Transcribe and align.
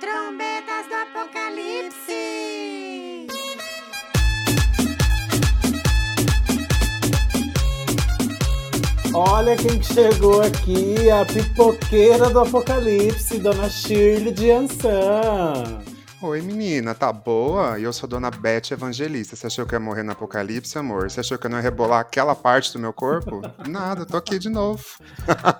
Trombetas 0.00 0.86
do 0.88 0.94
Apocalipse! 0.94 1.98
Olha 9.12 9.56
quem 9.56 9.80
que 9.80 9.86
chegou 9.86 10.40
aqui, 10.42 11.10
a 11.10 11.24
pipoqueira 11.24 12.30
do 12.30 12.38
apocalipse, 12.38 13.38
Dona 13.38 13.68
Shirley 13.68 14.32
de 14.32 14.52
Ansan. 14.52 15.87
Oi, 16.20 16.42
menina, 16.42 16.96
tá 16.96 17.12
boa? 17.12 17.78
Eu 17.78 17.92
sou 17.92 18.08
Dona 18.08 18.28
Beth 18.28 18.72
Evangelista. 18.72 19.36
Você 19.36 19.46
achou 19.46 19.64
que 19.64 19.72
eu 19.72 19.78
ia 19.78 19.84
morrer 19.84 20.02
no 20.02 20.10
apocalipse, 20.10 20.76
amor? 20.76 21.08
Você 21.08 21.20
achou 21.20 21.38
que 21.38 21.46
eu 21.46 21.50
não 21.50 21.58
ia 21.58 21.62
rebolar 21.62 22.00
aquela 22.00 22.34
parte 22.34 22.72
do 22.72 22.78
meu 22.80 22.92
corpo? 22.92 23.40
Nada, 23.68 24.04
tô 24.04 24.16
aqui 24.16 24.36
de 24.36 24.48
novo. 24.48 24.82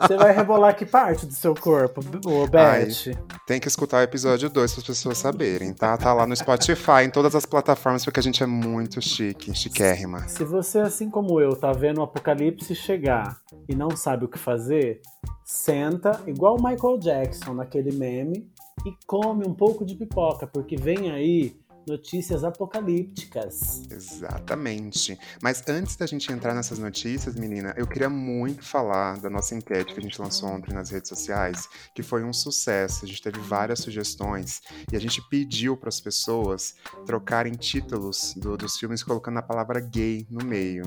Você 0.00 0.16
vai 0.16 0.34
rebolar 0.34 0.74
que 0.74 0.84
parte 0.84 1.26
do 1.26 1.32
seu 1.32 1.54
corpo, 1.54 2.00
ô 2.26 2.42
Ai. 2.58 2.86
Beth? 2.86 3.16
Tem 3.46 3.60
que 3.60 3.68
escutar 3.68 3.98
o 3.98 4.02
episódio 4.02 4.50
2 4.50 4.72
para 4.72 4.80
as 4.80 4.86
pessoas 4.86 5.18
saberem, 5.18 5.72
tá? 5.72 5.96
Tá 5.96 6.12
lá 6.12 6.26
no 6.26 6.34
Spotify, 6.34 7.04
em 7.04 7.10
todas 7.10 7.36
as 7.36 7.46
plataformas, 7.46 8.04
porque 8.04 8.18
a 8.18 8.22
gente 8.22 8.42
é 8.42 8.46
muito 8.46 9.00
chique, 9.00 9.56
chiquérrima. 9.56 10.26
Se 10.26 10.42
você, 10.42 10.80
assim 10.80 11.08
como 11.08 11.40
eu, 11.40 11.54
tá 11.54 11.70
vendo 11.70 11.98
o 11.98 12.02
apocalipse 12.02 12.74
chegar 12.74 13.38
e 13.68 13.76
não 13.76 13.96
sabe 13.96 14.24
o 14.24 14.28
que 14.28 14.38
fazer, 14.40 15.00
senta, 15.44 16.20
igual 16.26 16.56
o 16.56 16.62
Michael 16.62 16.98
Jackson 16.98 17.54
naquele 17.54 17.92
meme, 17.92 18.50
e 18.86 18.92
come 19.06 19.46
um 19.46 19.54
pouco 19.54 19.84
de 19.84 19.94
pipoca, 19.94 20.46
porque 20.46 20.76
vem 20.76 21.10
aí 21.10 21.56
notícias 21.86 22.44
apocalípticas. 22.44 23.82
Exatamente. 23.90 25.18
Mas 25.42 25.62
antes 25.66 25.96
da 25.96 26.04
gente 26.04 26.30
entrar 26.30 26.54
nessas 26.54 26.78
notícias, 26.78 27.34
menina, 27.34 27.72
eu 27.78 27.86
queria 27.86 28.10
muito 28.10 28.62
falar 28.62 29.18
da 29.18 29.30
nossa 29.30 29.54
enquete 29.54 29.94
que 29.94 29.98
a 30.00 30.02
gente 30.02 30.20
lançou 30.20 30.50
ontem 30.50 30.74
nas 30.74 30.90
redes 30.90 31.08
sociais, 31.08 31.66
que 31.94 32.02
foi 32.02 32.22
um 32.22 32.32
sucesso. 32.32 33.06
A 33.06 33.08
gente 33.08 33.22
teve 33.22 33.40
várias 33.40 33.78
sugestões 33.80 34.60
e 34.92 34.96
a 34.96 35.00
gente 35.00 35.22
pediu 35.30 35.78
para 35.78 35.88
as 35.88 35.98
pessoas 35.98 36.74
trocarem 37.06 37.54
títulos 37.54 38.34
do- 38.36 38.58
dos 38.58 38.76
filmes 38.76 39.02
colocando 39.02 39.38
a 39.38 39.42
palavra 39.42 39.80
gay 39.80 40.26
no 40.30 40.44
meio. 40.44 40.84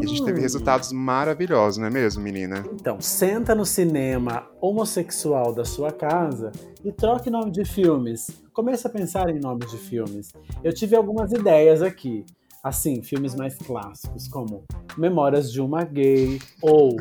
E 0.00 0.04
a 0.04 0.06
gente 0.06 0.22
teve 0.22 0.38
Hum. 0.38 0.42
resultados 0.42 0.92
maravilhosos, 0.92 1.78
não 1.78 1.86
é 1.86 1.90
mesmo, 1.90 2.22
menina? 2.22 2.62
Então, 2.74 3.00
senta 3.00 3.54
no 3.54 3.64
cinema 3.64 4.46
homossexual 4.62 5.52
da 5.52 5.64
sua 5.64 5.90
casa 5.90 6.52
e 6.84 6.92
troque 6.92 7.28
nome 7.28 7.50
de 7.50 7.64
filmes. 7.64 8.30
Comece 8.52 8.86
a 8.86 8.90
pensar 8.90 9.28
em 9.28 9.40
nomes 9.40 9.72
de 9.72 9.76
filmes. 9.76 10.32
Eu 10.62 10.72
tive 10.72 10.94
algumas 10.94 11.32
ideias 11.32 11.82
aqui. 11.82 12.24
Assim, 12.62 13.02
filmes 13.02 13.34
mais 13.34 13.56
clássicos, 13.56 14.28
como 14.28 14.62
Memórias 14.96 15.52
de 15.52 15.60
uma 15.60 15.82
Gay, 15.82 16.38
ou 16.62 16.96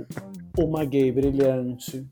Uma 0.57 0.83
Gay 0.83 1.11
Brilhante. 1.11 2.03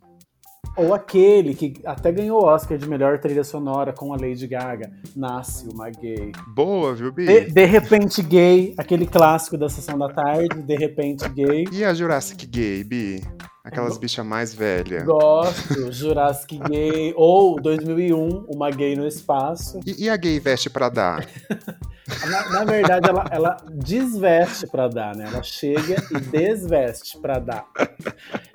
Ou 0.77 0.93
aquele 0.93 1.55
que 1.55 1.73
até 1.83 2.11
ganhou 2.11 2.43
o 2.43 2.45
Oscar 2.45 2.77
de 2.77 2.87
melhor 2.87 3.17
trilha 3.19 3.43
sonora 3.43 3.91
com 3.91 4.13
a 4.13 4.17
Lady 4.17 4.45
Gaga, 4.45 4.91
Nasce 5.15 5.67
uma 5.67 5.89
Gay. 5.89 6.31
Boa, 6.53 6.93
viu, 6.93 7.11
Bi? 7.11 7.25
De, 7.25 7.51
de 7.51 7.65
repente 7.65 8.21
gay, 8.21 8.75
aquele 8.77 9.07
clássico 9.07 9.57
da 9.57 9.67
sessão 9.67 9.97
da 9.97 10.09
tarde, 10.09 10.61
de 10.61 10.75
repente 10.75 11.27
gay. 11.29 11.65
E 11.71 11.83
a 11.83 11.91
Jurassic 11.91 12.45
Gay, 12.45 12.83
Bi? 12.83 13.23
Aquelas 13.69 13.93
Eu- 13.93 13.99
bichas 13.99 14.25
mais 14.25 14.53
velhas. 14.53 15.03
Gosto, 15.03 15.91
Jurassic 15.91 16.57
Gay, 16.69 17.13
ou 17.15 17.55
2001, 17.61 18.45
Uma 18.47 18.69
Gay 18.71 18.95
no 18.95 19.05
Espaço. 19.07 19.79
E, 19.85 20.05
e 20.05 20.09
a 20.09 20.17
gay 20.17 20.39
veste 20.39 20.69
pra 20.69 20.89
dar? 20.89 21.25
Na, 22.27 22.49
na 22.49 22.63
verdade, 22.65 23.07
ela, 23.07 23.23
ela 23.29 23.57
desveste 23.71 24.65
pra 24.65 24.87
dar, 24.87 25.15
né? 25.15 25.29
Ela 25.31 25.43
chega 25.43 25.95
e 26.11 26.19
desveste 26.19 27.19
pra 27.19 27.37
dar. 27.37 27.67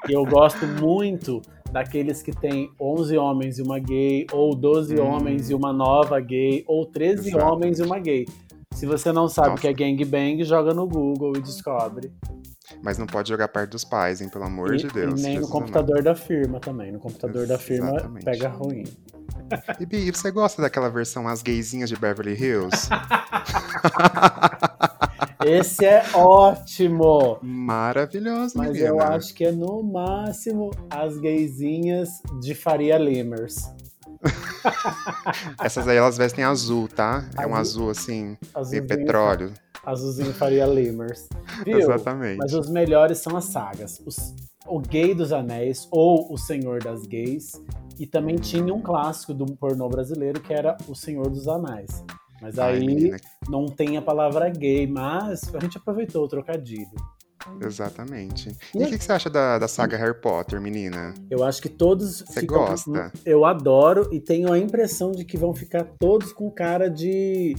E 0.08 0.12
eu 0.12 0.24
gosto 0.24 0.66
muito 0.66 1.40
daqueles 1.70 2.20
que 2.20 2.32
tem 2.32 2.68
11 2.80 3.16
homens 3.16 3.58
e 3.60 3.62
uma 3.62 3.78
gay, 3.78 4.26
ou 4.32 4.56
12 4.56 4.96
Hum. 5.00 5.06
homens 5.06 5.50
e 5.50 5.54
uma 5.54 5.72
nova 5.72 6.18
gay, 6.18 6.64
ou 6.66 6.84
13 6.84 7.28
Exatamente. 7.28 7.52
homens 7.52 7.78
e 7.78 7.82
uma 7.82 8.00
gay. 8.00 8.26
Se 8.72 8.86
você 8.86 9.12
não 9.12 9.28
sabe 9.28 9.50
o 9.50 9.54
que 9.54 9.69
é 9.69 9.72
gangbang, 9.72 10.42
joga 10.42 10.74
no 10.74 10.88
Google 10.88 11.34
e 11.36 11.41
descobre. 11.41 12.12
Mas 12.82 12.98
não 12.98 13.06
pode 13.06 13.28
jogar 13.28 13.48
perto 13.48 13.72
dos 13.72 13.84
pais, 13.84 14.20
hein? 14.20 14.28
Pelo 14.28 14.44
amor 14.44 14.74
e, 14.74 14.78
de 14.78 14.88
Deus. 14.88 15.20
e 15.20 15.22
nem 15.22 15.38
no 15.38 15.48
computador 15.48 16.02
da 16.02 16.14
firma 16.14 16.60
também. 16.60 16.92
No 16.92 16.98
computador 16.98 17.46
da 17.46 17.58
firma 17.58 17.90
Exatamente. 17.90 18.24
pega 18.24 18.48
ruim. 18.48 18.84
E 19.78 19.84
Bi, 19.84 20.10
você 20.10 20.30
gosta 20.30 20.62
daquela 20.62 20.88
versão 20.88 21.28
As 21.28 21.42
Gaysinhas 21.42 21.90
de 21.90 21.96
Beverly 21.96 22.32
Hills? 22.32 22.88
Esse 25.44 25.84
é 25.84 26.02
ótimo! 26.14 27.38
Maravilhoso, 27.42 28.54
Mas 28.56 28.70
menina. 28.72 28.88
eu 28.88 29.00
acho 29.00 29.34
que 29.34 29.44
é 29.44 29.52
no 29.52 29.82
máximo 29.82 30.70
as 30.88 31.18
gaysinhas 31.18 32.08
de 32.41 32.54
Faria 32.54 32.96
Limers. 32.96 33.56
Essas 35.62 35.86
aí 35.88 35.96
elas 35.96 36.16
vestem 36.16 36.44
azul, 36.44 36.88
tá? 36.88 37.24
É 37.38 37.46
um 37.46 37.54
Azul. 37.54 37.88
azul 37.88 37.90
assim, 37.90 38.22
meio 38.24 38.38
Azulzinho, 38.54 38.86
petróleo. 38.86 39.52
Azulzinho 39.84 40.32
Faria 40.34 40.66
Limers. 40.66 41.28
Viu? 41.64 41.78
Exatamente. 41.78 42.38
Mas 42.38 42.52
os 42.54 42.68
melhores 42.70 43.18
são 43.18 43.36
as 43.36 43.46
sagas. 43.46 44.00
Os- 44.04 44.34
o 44.66 44.80
Gay 44.80 45.14
dos 45.14 45.30
Anéis 45.32 45.86
ou 45.90 46.32
O 46.32 46.38
Senhor 46.38 46.82
das 46.82 47.02
Gays. 47.06 47.52
E 47.98 48.06
também 48.06 48.36
tinha 48.36 48.74
um 48.74 48.80
clássico 48.80 49.32
do 49.34 49.44
pornô 49.56 49.88
brasileiro 49.88 50.41
que 50.41 50.52
era 50.52 50.76
O 50.88 50.94
Senhor 50.94 51.28
dos 51.30 51.46
Anéis. 51.46 52.02
Mas 52.41 52.58
Ai, 52.58 52.74
aí 52.74 52.80
menina, 52.86 53.16
não 53.48 53.66
tem 53.66 53.96
a 53.96 54.02
palavra 54.02 54.48
gay, 54.50 54.86
mas 54.86 55.42
a 55.54 55.60
gente 55.60 55.78
aproveitou 55.78 56.24
o 56.24 56.28
trocadilho. 56.28 56.91
Exatamente. 57.60 58.56
E 58.75 58.82
o 58.82 58.87
que, 58.87 58.99
que 58.99 59.05
você 59.05 59.12
acha 59.12 59.31
da, 59.31 59.59
da 59.59 59.69
saga 59.69 59.97
Harry 59.97 60.21
Potter, 60.21 60.60
menina? 60.60 61.15
Eu 61.31 61.44
acho 61.44 61.60
que 61.60 61.69
todos 61.69 62.21
Você 62.27 62.41
ficam. 62.41 62.59
gosta? 62.66 63.12
Eu 63.25 63.44
adoro 63.44 64.09
e 64.12 64.21
tenho 64.21 64.53
a 64.53 64.59
impressão 64.59 65.12
de 65.12 65.25
que 65.25 65.37
vão 65.37 65.54
ficar 65.54 65.84
todos 65.99 66.33
com 66.33 66.50
cara 66.50 66.88
de 66.88 67.54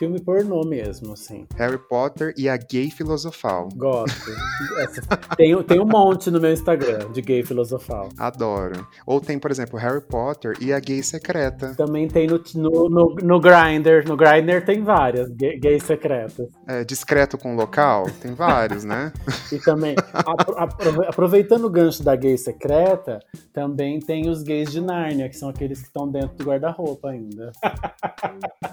filme 0.00 0.18
pornô 0.18 0.62
mesmo, 0.64 1.12
assim. 1.12 1.46
Harry 1.56 1.76
Potter 1.76 2.32
e 2.34 2.48
a 2.48 2.56
Gay 2.56 2.90
Filosofal. 2.90 3.68
Gosto. 3.76 4.30
Essa- 4.78 5.02
tem, 5.36 5.62
tem 5.62 5.78
um 5.78 5.84
monte 5.84 6.30
no 6.30 6.40
meu 6.40 6.50
Instagram 6.54 7.10
de 7.12 7.20
gay 7.20 7.42
filosofal. 7.44 8.08
Adoro. 8.18 8.86
Ou 9.04 9.20
tem, 9.20 9.38
por 9.38 9.50
exemplo, 9.50 9.78
Harry 9.78 10.00
Potter 10.00 10.56
e 10.58 10.72
a 10.72 10.80
Gay 10.80 11.02
Secreta. 11.02 11.74
Também 11.76 12.08
tem 12.08 12.26
no, 12.26 12.40
no, 12.54 12.88
no, 12.88 13.14
no 13.22 13.40
Grindr. 13.40 14.02
No 14.08 14.16
Grindr 14.16 14.64
tem 14.64 14.82
várias 14.82 15.28
gay, 15.28 15.58
gays 15.60 15.82
secretas. 15.82 16.48
É, 16.66 16.82
discreto 16.82 17.36
com 17.36 17.54
local? 17.54 18.06
Tem 18.22 18.32
vários, 18.32 18.84
né? 18.84 19.12
E 19.52 19.58
também, 19.58 19.94
apro- 20.14 20.58
apro- 20.58 21.04
aproveitando 21.08 21.64
o 21.66 21.70
gancho 21.70 22.02
da 22.02 22.16
gay 22.16 22.38
secreta, 22.38 23.18
também 23.52 24.00
tem 24.00 24.30
os 24.30 24.42
gays 24.42 24.70
de 24.72 24.80
Nárnia, 24.80 25.28
que 25.28 25.36
são 25.36 25.50
aqueles 25.50 25.78
que 25.80 25.88
estão 25.88 26.10
dentro 26.10 26.38
do 26.38 26.44
guarda-roupa 26.44 27.10
ainda. 27.10 27.52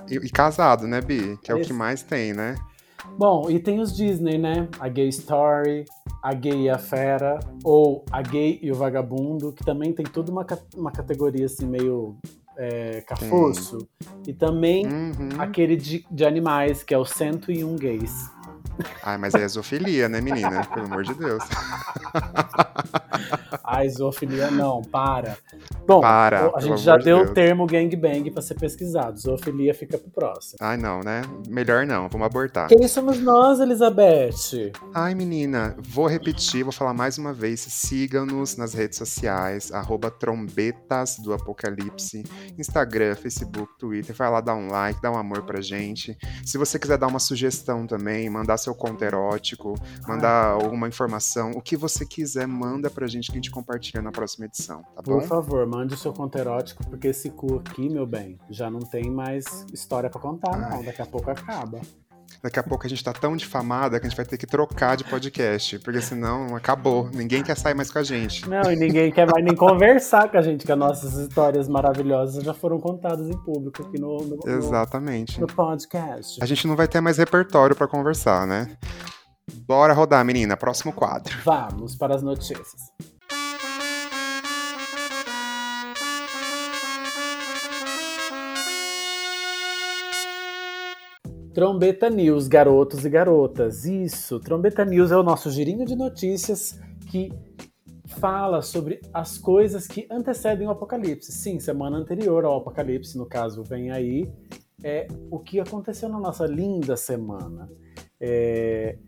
E, 0.10 0.16
e 0.16 0.30
casado, 0.30 0.88
né, 0.88 1.02
Bi? 1.02 1.17
Que 1.44 1.52
é 1.52 1.56
o 1.56 1.62
que 1.62 1.74
mais 1.74 2.02
tem, 2.04 2.34
né? 2.34 2.56
Bom, 3.18 3.50
e 3.50 3.60
tem 3.60 3.80
os 3.80 3.96
Disney, 3.96 4.38
né? 4.38 4.68
A 4.80 4.88
Gay 4.90 5.08
Story, 5.10 5.86
a 6.22 6.34
Gay 6.34 6.64
e 6.64 6.70
a 6.70 6.78
Fera, 6.78 7.40
ou 7.64 8.04
a 8.12 8.22
Gay 8.22 8.60
e 8.62 8.72
o 8.72 8.76
Vagabundo, 8.76 9.54
que 9.54 9.64
também 9.64 9.94
tem 9.94 10.06
tudo 10.06 10.32
uma, 10.32 10.46
uma 10.76 10.92
categoria 10.92 11.46
assim 11.46 11.66
meio 11.66 12.18
é, 12.58 13.02
cafurso. 13.02 13.78
E 14.28 14.34
também 14.34 14.86
Uhum. 14.86 15.30
aquele 15.40 15.76
de, 15.76 16.06
de 16.12 16.26
animais, 16.26 16.84
que 16.84 16.94
é 16.94 16.98
o 16.98 17.06
101 17.06 17.76
Gays. 17.76 18.30
Ai, 19.04 19.18
mas 19.18 19.34
é 19.34 19.48
zoofilia, 19.48 20.10
né, 20.10 20.22
menina? 20.22 20.66
Pelo 20.66 20.86
amor 20.86 21.04
de 21.04 21.14
Deus. 21.14 21.44
A 23.64 23.88
zoofilia 23.88 24.50
não, 24.50 24.82
para. 24.82 25.38
Bom, 25.86 26.02
Para, 26.02 26.52
a 26.54 26.60
gente 26.60 26.82
já 26.82 26.98
de 26.98 27.06
deu 27.06 27.20
o 27.20 27.34
termo 27.34 27.66
gangbang 27.66 28.30
pra 28.32 28.42
ser 28.42 28.56
pesquisado. 28.56 29.18
Zoofilia 29.18 29.74
fica 29.74 29.98
pro 29.98 30.10
próximo. 30.10 30.58
Ai, 30.60 30.76
não, 30.76 31.00
né? 31.00 31.22
Melhor 31.48 31.86
não, 31.86 32.10
vamos 32.10 32.28
abortar. 32.28 32.68
Quem 32.68 32.86
somos 32.90 33.20
nós, 33.20 33.62
Elizabeth? 33.62 34.74
Ai, 34.94 35.16
menina, 35.16 35.78
vou 35.80 36.08
repetir, 36.08 36.64
vou 36.64 36.74
falar 36.74 36.94
mais 36.94 37.18
uma 37.18 37.32
vez. 37.32 37.62
Sigam-nos 37.62 38.58
nas 38.58 38.74
redes 38.74 38.98
sociais, 38.98 39.72
arroba 39.72 40.12
trombetas 40.12 41.18
do 41.20 41.34
apocalipse, 41.34 42.24
Instagram, 42.58 43.16
Facebook, 43.16 43.78
Twitter. 43.80 44.14
Vai 44.14 44.30
lá 44.30 44.42
dar 44.42 44.56
um 44.56 44.68
like, 44.68 45.02
dá 45.02 45.10
um 45.10 45.18
amor 45.18 45.44
pra 45.44 45.62
gente. 45.62 46.18
Se 46.46 46.58
você 46.58 46.78
quiser 46.78 46.98
dar 46.98 47.08
uma 47.08 47.20
sugestão 47.20 47.88
também, 47.88 48.30
mandar 48.30 48.58
seu 48.68 48.76
conto 48.76 49.04
erótico, 49.04 49.76
mandar 50.08 50.52
alguma 50.52 50.88
informação, 50.88 51.52
o 51.52 51.62
que 51.62 51.78
você 51.78 52.06
quiser, 52.06 52.48
manda 52.48 52.90
pra 52.90 53.08
gente 53.08 53.28
que 53.28 53.34
a 53.34 53.36
gente 53.36 53.52
compartilha 53.52 54.02
na 54.02 54.12
próxima 54.12 54.46
edição, 54.46 54.84
tá 54.94 55.02
bom? 55.02 55.20
Por 55.20 55.24
favor, 55.24 55.66
mande 55.66 55.94
o 55.94 55.98
seu 55.98 56.12
conto 56.12 56.38
erótico, 56.38 56.86
porque 56.88 57.08
esse 57.08 57.30
cu 57.30 57.62
aqui, 57.66 57.90
meu 57.90 58.06
bem, 58.06 58.38
já 58.50 58.70
não 58.70 58.80
tem 58.80 59.10
mais 59.10 59.66
história 59.72 60.10
pra 60.10 60.20
contar, 60.20 60.58
não. 60.58 60.78
Ai. 60.78 60.84
Daqui 60.84 61.02
a 61.02 61.06
pouco 61.06 61.32
acaba. 61.32 61.80
Daqui 62.42 62.60
a 62.60 62.64
pouco 62.64 62.86
a 62.86 62.90
gente 62.90 63.04
tá 63.04 63.12
tão 63.14 63.36
difamada 63.36 64.00
que 64.00 64.06
a 64.06 64.10
gente 64.10 64.18
vai 64.18 64.26
ter 64.26 64.38
que 64.38 64.46
trocar 64.46 64.96
de 64.96 65.04
podcast, 65.04 65.80
porque 65.80 66.02
senão 66.02 66.56
acabou. 66.56 67.10
Ninguém 67.14 67.44
quer 67.44 67.58
sair 67.58 67.74
mais 67.74 67.92
com 67.92 68.00
a 68.00 68.04
gente. 68.04 68.48
Não, 68.48 68.72
e 68.72 68.76
ninguém 68.76 69.12
quer 69.12 69.28
mais 69.30 69.44
nem 69.44 69.56
conversar 69.56 70.30
com 70.30 70.38
a 70.38 70.42
gente, 70.42 70.66
que 70.66 70.72
as 70.72 70.78
nossas 70.78 71.14
histórias 71.14 71.68
maravilhosas 71.68 72.44
já 72.44 72.54
foram 72.54 72.80
contadas 72.80 73.28
em 73.28 73.38
público 73.44 73.84
aqui 73.84 74.00
no, 74.00 74.18
no, 74.18 74.40
Exatamente. 74.50 75.40
no 75.42 75.48
podcast. 75.48 76.42
A 76.42 76.46
gente 76.46 76.68
não 76.68 76.76
vai 76.76 76.88
ter 76.88 77.02
mais 77.02 77.18
repertório 77.18 77.76
pra 77.76 77.88
conversar, 77.88 78.46
né? 78.46 78.78
Bora 79.66 79.94
rodar, 79.94 80.24
menina. 80.26 80.58
Próximo 80.58 80.92
quadro. 80.94 81.34
Vamos 81.44 81.96
para 81.96 82.16
as 82.16 82.22
notícias. 82.22 82.92
Trombeta 91.58 92.08
News, 92.08 92.48
garotos 92.48 93.04
e 93.04 93.10
garotas. 93.10 93.84
Isso, 93.84 94.40
Trombeta 94.40 94.86
News 94.86 95.10
é 95.10 95.18
o 95.18 95.24
nosso 95.24 95.50
girinho 95.50 95.88
de 95.88 95.96
notícias 95.96 96.80
que 97.10 97.34
fala 98.20 98.62
sobre 98.62 99.02
as 99.12 99.40
coisas 99.40 99.88
que 99.88 100.06
antecedem 100.12 100.68
o 100.68 100.70
apocalipse. 100.70 101.32
Sim, 101.32 101.60
semana 101.60 101.98
anterior 101.98 102.46
ao 102.46 102.58
apocalipse, 102.58 103.18
no 103.18 103.26
caso, 103.26 103.64
vem 103.64 103.90
aí, 103.90 104.32
é 104.84 105.08
o 105.32 105.40
que 105.40 105.60
aconteceu 105.60 106.08
na 106.08 106.20
nossa 106.20 106.46
linda 106.46 106.96
semana. 106.96 107.68
É, 108.22 109.00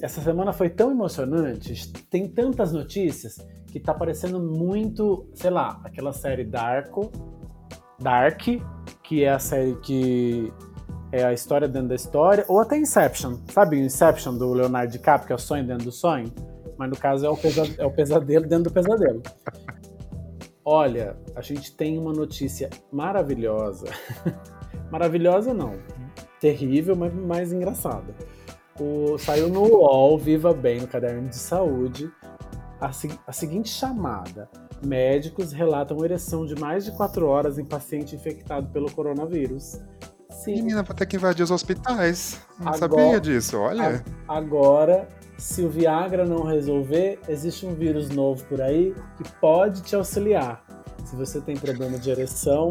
essa 0.00 0.22
semana 0.22 0.50
foi 0.54 0.70
tão 0.70 0.90
emocionante, 0.90 1.92
tem 2.08 2.26
tantas 2.26 2.72
notícias 2.72 3.36
que 3.66 3.78
tá 3.78 3.92
parecendo 3.92 4.40
muito, 4.40 5.28
sei 5.34 5.50
lá, 5.50 5.78
aquela 5.84 6.14
série 6.14 6.44
Darko, 6.44 7.12
Dark, 8.00 8.40
que 9.02 9.24
é 9.24 9.30
a 9.30 9.38
série 9.38 9.76
que 9.80 10.50
é 11.10 11.24
a 11.24 11.32
história 11.32 11.66
dentro 11.66 11.88
da 11.88 11.94
história, 11.94 12.44
ou 12.48 12.60
até 12.60 12.76
Inception, 12.76 13.38
sabe? 13.52 13.78
Inception 13.78 14.36
do 14.36 14.52
Leonardo 14.52 14.92
DiCaprio, 14.92 15.26
que 15.26 15.32
é 15.32 15.36
o 15.36 15.38
sonho 15.38 15.66
dentro 15.66 15.84
do 15.84 15.92
sonho, 15.92 16.32
mas 16.76 16.90
no 16.90 16.96
caso 16.96 17.26
é 17.26 17.30
o, 17.30 17.36
pesadelo, 17.36 17.74
é 17.78 17.86
o 17.86 17.90
pesadelo 17.90 18.46
dentro 18.46 18.64
do 18.64 18.70
pesadelo. 18.70 19.22
Olha, 20.64 21.16
a 21.34 21.40
gente 21.40 21.74
tem 21.74 21.98
uma 21.98 22.12
notícia 22.12 22.68
maravilhosa. 22.92 23.86
maravilhosa 24.92 25.54
não, 25.54 25.72
terrível, 26.40 26.94
mas 26.94 27.12
mais 27.14 27.52
engraçada 27.52 28.14
o, 28.80 29.18
saiu 29.18 29.48
no 29.48 29.62
UOL, 29.62 30.18
Viva 30.18 30.52
Bem, 30.52 30.80
no 30.80 30.86
caderno 30.86 31.28
de 31.28 31.36
saúde, 31.36 32.10
a, 32.80 32.90
a 33.26 33.32
seguinte 33.32 33.68
chamada. 33.68 34.48
Médicos 34.84 35.52
relatam 35.52 36.04
ereção 36.04 36.46
de 36.46 36.54
mais 36.54 36.84
de 36.84 36.92
4 36.92 37.26
horas 37.26 37.58
em 37.58 37.64
paciente 37.64 38.14
infectado 38.14 38.68
pelo 38.68 38.90
coronavírus. 38.92 39.80
Sim. 40.44 40.56
Menina, 40.56 40.82
vou 40.82 40.94
ter 40.94 41.06
que 41.06 41.16
invadir 41.16 41.42
os 41.42 41.50
hospitais. 41.50 42.40
Não 42.58 42.68
agora, 42.68 42.78
sabia 42.78 43.20
disso, 43.20 43.58
olha. 43.58 44.04
A, 44.28 44.36
agora, 44.36 45.08
se 45.36 45.62
o 45.62 45.68
Viagra 45.68 46.24
não 46.24 46.44
resolver, 46.44 47.18
existe 47.28 47.66
um 47.66 47.74
vírus 47.74 48.08
novo 48.08 48.44
por 48.44 48.60
aí 48.60 48.94
que 49.16 49.24
pode 49.40 49.82
te 49.82 49.96
auxiliar. 49.96 50.64
Se 51.04 51.16
você 51.16 51.40
tem 51.40 51.56
problema 51.56 51.98
de 51.98 52.10
ereção, 52.10 52.70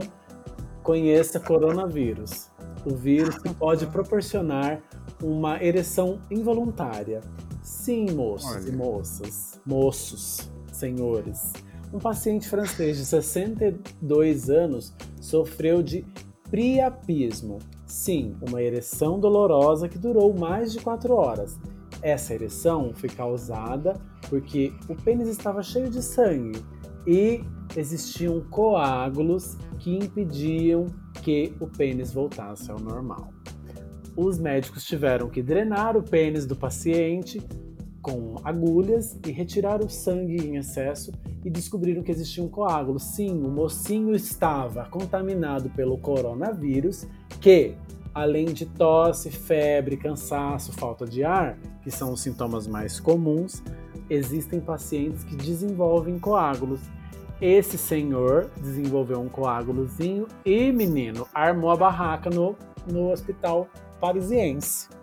conheça 0.82 1.40
coronavírus. 1.40 2.50
O 2.86 2.96
vírus 2.96 3.38
que 3.38 3.54
pode 3.54 3.86
proporcionar 3.88 4.82
uma 5.22 5.62
ereção 5.62 6.22
involuntária. 6.32 7.20
Sim, 7.62 8.12
moços 8.12 8.50
Olha. 8.50 8.70
e 8.70 8.72
moças, 8.72 9.60
moços, 9.66 10.50
senhores. 10.72 11.52
Um 11.92 12.00
paciente 12.00 12.48
francês 12.48 12.98
de 12.98 13.06
62 13.06 14.50
anos 14.50 14.94
sofreu 15.20 15.82
de 15.82 16.06
priapismo. 16.50 17.60
Sim, 17.86 18.36
uma 18.48 18.62
ereção 18.62 19.20
dolorosa 19.20 19.88
que 19.88 19.98
durou 19.98 20.38
mais 20.38 20.72
de 20.72 20.80
4 20.80 21.14
horas. 21.14 21.60
Essa 22.02 22.34
ereção 22.34 22.92
foi 22.94 23.10
causada 23.10 24.00
porque 24.30 24.74
o 24.90 24.96
pênis 24.96 25.28
estava 25.30 25.64
cheio 25.64 25.90
de 25.90 26.02
sangue 26.02 26.64
e 27.06 27.42
existiam 27.76 28.42
coágulos 28.50 29.58
que 29.80 29.96
impediam 29.96 30.86
que 31.24 31.54
o 31.60 31.68
pênis 31.68 32.14
voltasse 32.14 32.70
ao 32.70 32.80
normal 32.80 33.30
os 34.18 34.40
médicos 34.40 34.84
tiveram 34.84 35.30
que 35.30 35.44
drenar 35.44 35.96
o 35.96 36.02
pênis 36.02 36.48
do 36.48 36.56
paciente 36.56 37.40
com 38.08 38.36
agulhas 38.42 39.20
e 39.28 39.32
retirar 39.32 39.84
o 39.84 39.90
sangue 39.90 40.38
em 40.38 40.56
excesso 40.56 41.12
e 41.44 41.50
descobriram 41.50 42.02
que 42.02 42.10
existia 42.10 42.42
um 42.42 42.48
coágulo. 42.48 43.00
Sim, 43.00 43.44
o 43.44 43.50
mocinho 43.50 44.16
estava 44.16 44.86
contaminado 44.86 45.70
pelo 45.72 45.98
coronavírus, 45.98 47.06
que, 47.42 47.76
além 48.14 48.46
de 48.46 48.66
tosse, 48.66 49.30
febre, 49.30 49.98
cansaço, 49.98 50.72
falta 50.72 51.06
de 51.06 51.26
ar, 51.26 51.58
que 51.84 51.92
são 51.92 52.14
os 52.14 52.22
sintomas 52.22 52.66
mais 52.66 52.98
comuns, 52.98 53.62
existem 54.10 54.62
pacientes 54.62 55.26
que 55.26 55.36
desenvolvem 55.36 56.18
coágulos. 56.18 56.80
Esse 57.42 57.78
senhor 57.78 58.50
desenvolveu 58.56 59.20
um 59.20 59.28
coágulozinho 59.28 60.28
e, 60.46 60.72
menino, 60.72 61.28
armou 61.34 61.72
a 61.72 61.76
barraca 61.76 62.30
no, 62.30 62.56
no 62.90 63.12
hospital 63.12 63.68
parisiense. 64.00 64.97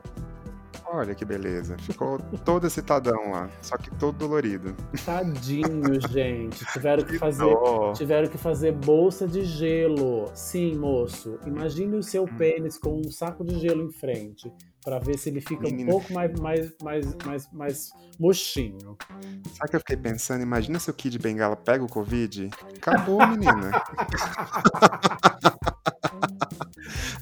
Olha 0.97 1.13
que 1.13 1.25
beleza. 1.25 1.77
Ficou 1.79 2.21
todo 2.45 2.69
excitadão 2.69 3.33
lá, 3.33 3.51
só 3.61 3.77
que 3.77 3.91
todo 3.97 4.17
dolorido. 4.17 4.77
Tadinho, 5.05 5.99
gente. 6.09 6.65
Tiveram 6.67 7.03
que, 7.03 7.19
fazer, 7.19 7.43
dó. 7.43 7.93
tiveram 7.93 8.29
que 8.29 8.39
fazer 8.39 8.71
bolsa 8.71 9.27
de 9.27 9.45
gelo. 9.45 10.31
Sim, 10.35 10.77
moço. 10.77 11.37
Imagine 11.45 11.97
o 11.97 12.03
seu 12.03 12.23
hum. 12.23 12.37
pênis 12.39 12.79
com 12.79 13.03
um 13.05 13.11
saco 13.11 13.45
de 13.45 13.59
gelo 13.59 13.83
em 13.83 13.91
frente, 13.91 14.53
para 14.85 15.01
ver 15.01 15.19
se 15.19 15.31
ele 15.31 15.41
fica 15.41 15.65
Menina. 15.65 15.91
um 15.91 15.95
pouco 15.95 16.13
mais, 16.13 16.39
mais, 16.39 16.73
mais, 16.81 17.17
mais, 17.27 17.53
mais 17.53 17.91
mochinho. 18.17 18.79
Sabe 18.79 19.67
o 19.67 19.71
que 19.71 19.77
eu 19.77 19.81
fiquei 19.81 19.97
pensando? 19.97 20.43
Imagina 20.43 20.79
se 20.79 20.89
o 20.89 20.95
Kid 20.95 21.19
Bengala 21.19 21.57
pega 21.57 21.83
o 21.83 21.89
Covid. 21.89 22.51
Acabou, 22.77 23.19
menina. 23.27 23.73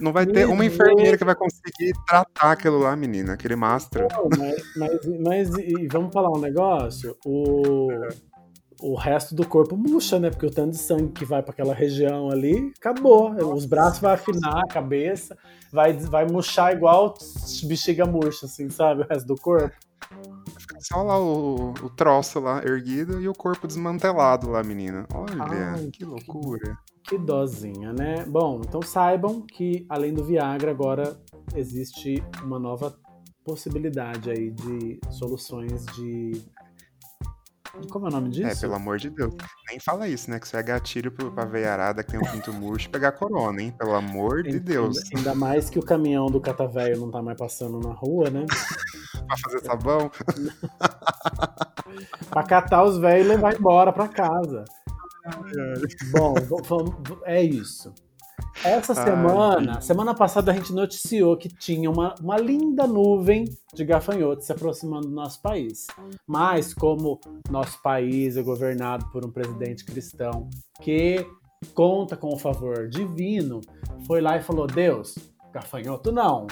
Não 0.00 0.12
vai 0.12 0.26
ter 0.26 0.46
uma 0.46 0.64
enfermeira 0.64 1.16
que 1.16 1.24
vai 1.24 1.34
conseguir 1.34 1.92
tratar 2.06 2.52
aquilo 2.52 2.78
lá, 2.78 2.94
menina, 2.96 3.34
aquele 3.34 3.56
mastro. 3.56 4.06
mas, 4.36 4.62
mas, 4.76 5.20
mas 5.20 5.58
e 5.58 5.86
vamos 5.88 6.12
falar 6.12 6.30
um 6.30 6.40
negócio? 6.40 7.16
O, 7.24 7.88
o 8.80 8.96
resto 8.96 9.34
do 9.34 9.46
corpo 9.46 9.76
murcha, 9.76 10.18
né? 10.18 10.30
Porque 10.30 10.46
o 10.46 10.50
tanto 10.50 10.72
de 10.72 10.78
sangue 10.78 11.12
que 11.12 11.24
vai 11.24 11.42
para 11.42 11.52
aquela 11.52 11.74
região 11.74 12.30
ali, 12.30 12.72
acabou. 12.76 13.30
Os 13.54 13.64
braços 13.64 14.00
vão 14.00 14.10
afinar, 14.10 14.62
a 14.64 14.68
cabeça 14.68 15.36
vai, 15.72 15.92
vai 15.92 16.26
murchar 16.26 16.72
igual 16.72 17.14
bexiga 17.64 18.04
murcha, 18.04 18.46
assim, 18.46 18.68
sabe? 18.68 19.02
O 19.02 19.06
resto 19.08 19.26
do 19.26 19.36
corpo. 19.36 19.76
Só 20.80 21.00
lá 21.02 21.18
o, 21.18 21.70
o 21.70 21.90
troço 21.90 22.40
lá 22.40 22.62
erguido 22.64 23.20
e 23.20 23.28
o 23.28 23.32
corpo 23.32 23.68
desmantelado 23.68 24.50
lá, 24.50 24.62
menina. 24.64 25.06
Olha, 25.14 25.74
Ai, 25.74 25.88
que 25.92 26.04
loucura. 26.04 26.76
Que 26.84 26.91
dozinha, 27.18 27.92
né? 27.92 28.24
Bom, 28.26 28.60
então 28.64 28.80
saibam 28.80 29.42
que 29.42 29.84
além 29.88 30.14
do 30.14 30.24
Viagra, 30.24 30.70
agora 30.70 31.16
existe 31.54 32.22
uma 32.42 32.58
nova 32.58 32.96
possibilidade 33.44 34.30
aí 34.30 34.50
de 34.50 35.00
soluções 35.10 35.84
de. 35.86 36.42
Como 37.90 38.06
é 38.06 38.08
o 38.10 38.12
nome 38.12 38.28
disso? 38.28 38.48
É, 38.48 38.54
pelo 38.54 38.74
amor 38.74 38.98
de 38.98 39.08
Deus. 39.08 39.34
Nem 39.68 39.80
fala 39.80 40.06
isso, 40.06 40.30
né? 40.30 40.38
Que 40.38 40.46
isso 40.46 40.56
é 40.56 40.62
gatilho 40.62 41.10
pra 41.10 41.46
veiarada 41.46 42.04
que 42.04 42.10
tem 42.10 42.20
um 42.20 42.30
pinto 42.30 42.52
murcho 42.52 42.90
pegar 42.90 43.12
corona, 43.12 43.62
hein? 43.62 43.74
Pelo 43.78 43.94
amor 43.94 44.42
de 44.42 44.60
Deus. 44.60 44.98
Ainda 45.16 45.34
mais 45.34 45.70
que 45.70 45.78
o 45.78 45.82
caminhão 45.82 46.26
do 46.26 46.40
catavéio 46.40 47.00
não 47.00 47.10
tá 47.10 47.22
mais 47.22 47.38
passando 47.38 47.80
na 47.80 47.94
rua, 47.94 48.28
né? 48.28 48.44
pra 49.26 49.36
fazer 49.38 49.64
sabão? 49.64 50.10
pra 52.28 52.42
catar 52.42 52.84
os 52.84 52.98
velhos 52.98 53.26
e 53.26 53.28
levar 53.30 53.54
embora 53.54 53.90
pra 53.90 54.06
casa. 54.06 54.64
Bom, 56.10 56.34
é 57.24 57.42
isso. 57.42 57.92
Essa 58.64 58.94
semana, 58.94 59.80
semana 59.80 60.14
passada 60.14 60.52
a 60.52 60.54
gente 60.54 60.72
noticiou 60.72 61.36
que 61.36 61.48
tinha 61.48 61.90
uma, 61.90 62.14
uma 62.20 62.36
linda 62.36 62.86
nuvem 62.86 63.44
de 63.74 63.84
gafanhotos 63.84 64.46
se 64.46 64.52
aproximando 64.52 65.08
do 65.08 65.14
nosso 65.14 65.40
país. 65.40 65.86
Mas 66.26 66.72
como 66.72 67.20
nosso 67.50 67.80
país 67.82 68.36
é 68.36 68.42
governado 68.42 69.06
por 69.10 69.24
um 69.24 69.30
presidente 69.30 69.84
cristão 69.84 70.48
que 70.80 71.26
conta 71.74 72.16
com 72.16 72.34
o 72.34 72.38
favor 72.38 72.88
divino, 72.88 73.60
foi 74.06 74.20
lá 74.20 74.36
e 74.36 74.42
falou: 74.42 74.66
Deus, 74.66 75.14
gafanhoto 75.52 76.10
não. 76.10 76.46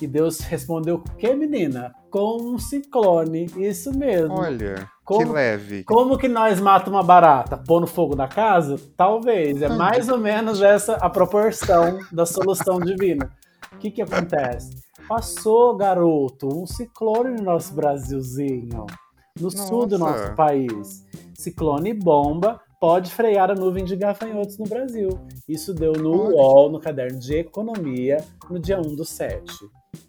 E 0.00 0.06
Deus 0.06 0.40
respondeu: 0.40 1.02
Que 1.18 1.34
menina? 1.34 1.94
Com 2.10 2.40
um 2.42 2.58
ciclone. 2.58 3.46
Isso 3.56 3.96
mesmo. 3.96 4.34
Olha. 4.34 4.88
Como, 5.04 5.26
que 5.26 5.32
leve. 5.32 5.84
Como 5.84 6.18
que 6.18 6.28
nós 6.28 6.60
matamos 6.60 6.98
uma 6.98 7.02
barata? 7.02 7.58
Pôr 7.58 7.80
no 7.80 7.86
fogo 7.86 8.16
da 8.16 8.26
casa? 8.26 8.80
Talvez. 8.96 9.60
É 9.60 9.68
mais 9.68 10.08
ou 10.08 10.18
menos 10.18 10.62
essa 10.62 10.94
a 10.94 11.10
proporção 11.10 11.98
da 12.10 12.24
solução 12.24 12.78
divina. 12.78 13.30
O 13.72 13.76
que 13.78 13.90
que 13.90 14.02
acontece? 14.02 14.70
Passou, 15.06 15.76
garoto, 15.76 16.48
um 16.48 16.66
ciclone 16.66 17.36
no 17.36 17.42
nosso 17.42 17.74
Brasilzinho. 17.74 18.86
No 19.36 19.44
Nossa. 19.44 19.66
sul 19.66 19.86
do 19.86 19.98
nosso 19.98 20.34
país. 20.34 21.04
Ciclone 21.34 21.92
bomba 21.92 22.60
pode 22.84 23.10
frear 23.10 23.50
a 23.50 23.54
nuvem 23.54 23.82
de 23.82 23.96
gafanhotos 23.96 24.58
no 24.58 24.66
Brasil. 24.66 25.18
Isso 25.48 25.72
deu 25.72 25.94
no 25.94 26.34
UOL, 26.34 26.70
no 26.70 26.78
caderno 26.78 27.18
de 27.18 27.36
economia, 27.36 28.22
no 28.50 28.58
dia 28.58 28.78
1 28.78 28.94
do 28.94 29.06
7. 29.06 29.42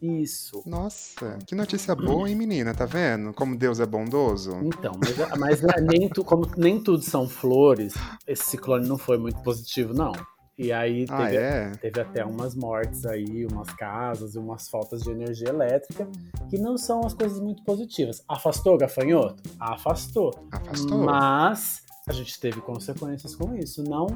Isso. 0.02 0.62
Nossa, 0.66 1.40
que 1.48 1.56
notícia 1.56 1.96
boa, 1.96 2.30
hein, 2.30 2.36
menina? 2.36 2.74
Tá 2.74 2.86
vendo? 2.86 3.34
Como 3.34 3.56
Deus 3.56 3.80
é 3.80 3.86
bondoso. 3.86 4.60
Então, 4.62 4.92
mas, 5.00 5.40
mas 5.40 5.64
é, 5.64 5.80
nem 5.80 6.10
tu, 6.10 6.22
como 6.22 6.52
nem 6.58 6.78
tudo 6.78 7.02
são 7.02 7.30
flores, 7.30 7.94
esse 8.28 8.44
ciclone 8.44 8.86
não 8.86 8.98
foi 8.98 9.18
muito 9.18 9.42
positivo, 9.42 9.94
não. 9.94 10.12
E 10.58 10.74
aí 10.74 11.06
ah, 11.10 11.18
teve, 11.18 11.38
é? 11.38 11.72
teve 11.82 12.02
até 12.02 12.26
umas 12.26 12.56
mortes 12.56 13.06
aí, 13.06 13.48
umas 13.50 13.70
casas 13.72 14.36
e 14.36 14.38
umas 14.38 14.68
faltas 14.68 15.02
de 15.02 15.12
energia 15.12 15.48
elétrica, 15.48 16.10
que 16.50 16.58
não 16.58 16.78
são 16.78 17.06
as 17.06 17.14
coisas 17.14 17.40
muito 17.40 17.64
positivas. 17.64 18.22
Afastou 18.28 18.78
gafanhoto? 18.78 19.42
Afastou. 19.62 20.34
Afastou. 20.52 20.98
Mas 20.98 21.85
a 22.08 22.14
gente 22.14 22.40
teve 22.40 22.62
consequências 22.62 23.36
com 23.36 23.56
isso, 23.56 23.84
não? 23.84 24.08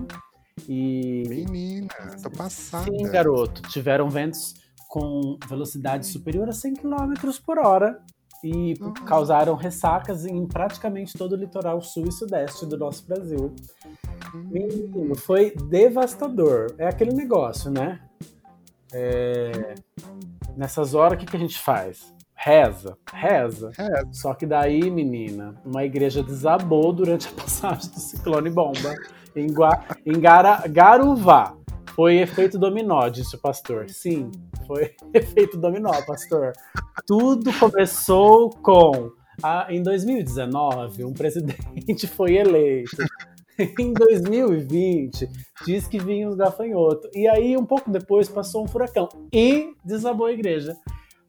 E. 0.68 1.24
Menina, 1.28 1.88
tô 2.22 2.30
passada. 2.30 2.86
Sim, 2.86 3.04
garoto. 3.04 3.62
Tiveram 3.64 4.10
ventos 4.10 4.54
com 4.88 5.38
velocidade 5.48 6.06
superior 6.08 6.50
a 6.50 6.52
100 6.52 6.74
km 6.76 7.14
por 7.46 7.58
hora 7.60 8.02
e 8.44 8.74
Uhum. 8.82 8.94
causaram 8.94 9.56
ressacas 9.56 10.26
em 10.26 10.46
praticamente 10.48 11.18
todo 11.18 11.34
o 11.34 11.36
litoral 11.36 11.82
sul 11.82 12.06
e 12.08 12.12
sudeste 12.12 12.66
do 12.66 12.78
nosso 12.78 13.06
Brasil. 13.06 13.54
Menino, 14.34 15.16
foi 15.16 15.52
devastador. 15.56 16.74
É 16.78 16.88
aquele 16.88 17.12
negócio, 17.14 17.70
né? 17.72 18.02
É, 18.94 19.76
Nessas 20.56 20.94
horas, 20.94 21.16
o 21.16 21.20
que, 21.20 21.26
que 21.26 21.38
a 21.38 21.40
gente 21.40 21.58
faz? 21.58 22.14
Reza, 22.42 22.98
reza. 23.14 23.72
É, 23.78 24.04
Só 24.14 24.34
que 24.34 24.46
daí, 24.46 24.90
menina, 24.90 25.56
uma 25.66 25.84
igreja 25.84 26.24
desabou 26.24 26.94
durante 26.94 27.28
a 27.28 27.32
passagem 27.42 27.92
do 27.92 28.00
ciclone 28.00 28.50
bomba 28.50 28.96
em, 29.36 29.52
Gua... 29.54 29.84
em 30.06 30.20
Gara... 30.20 30.64
Garuvá. 30.68 31.54
Foi 31.96 32.16
efeito 32.16 32.58
dominó, 32.58 33.10
disse 33.10 33.36
o 33.36 33.40
pastor. 33.42 33.90
Sim, 33.90 34.32
foi 34.66 34.96
efeito 35.14 35.58
dominó, 35.58 35.92
pastor. 36.08 36.54
Tudo 37.06 37.52
começou 37.60 38.52
com. 38.52 39.12
a- 39.44 39.68
em 39.70 39.84
2019, 39.84 41.04
um 41.04 41.12
presidente 41.14 42.08
foi 42.08 42.38
eleito. 42.38 42.96
Em 43.78 43.92
2020, 43.92 45.28
diz 45.66 45.86
que 45.86 46.00
vinha 46.00 46.30
os 46.30 46.36
gafanhotos. 46.36 47.10
E 47.14 47.28
aí, 47.28 47.58
um 47.58 47.66
pouco 47.66 47.92
depois, 47.92 48.30
passou 48.30 48.64
um 48.64 48.68
furacão 48.68 49.10
e 49.34 49.74
desabou 49.84 50.28
a 50.28 50.32
igreja. 50.32 50.78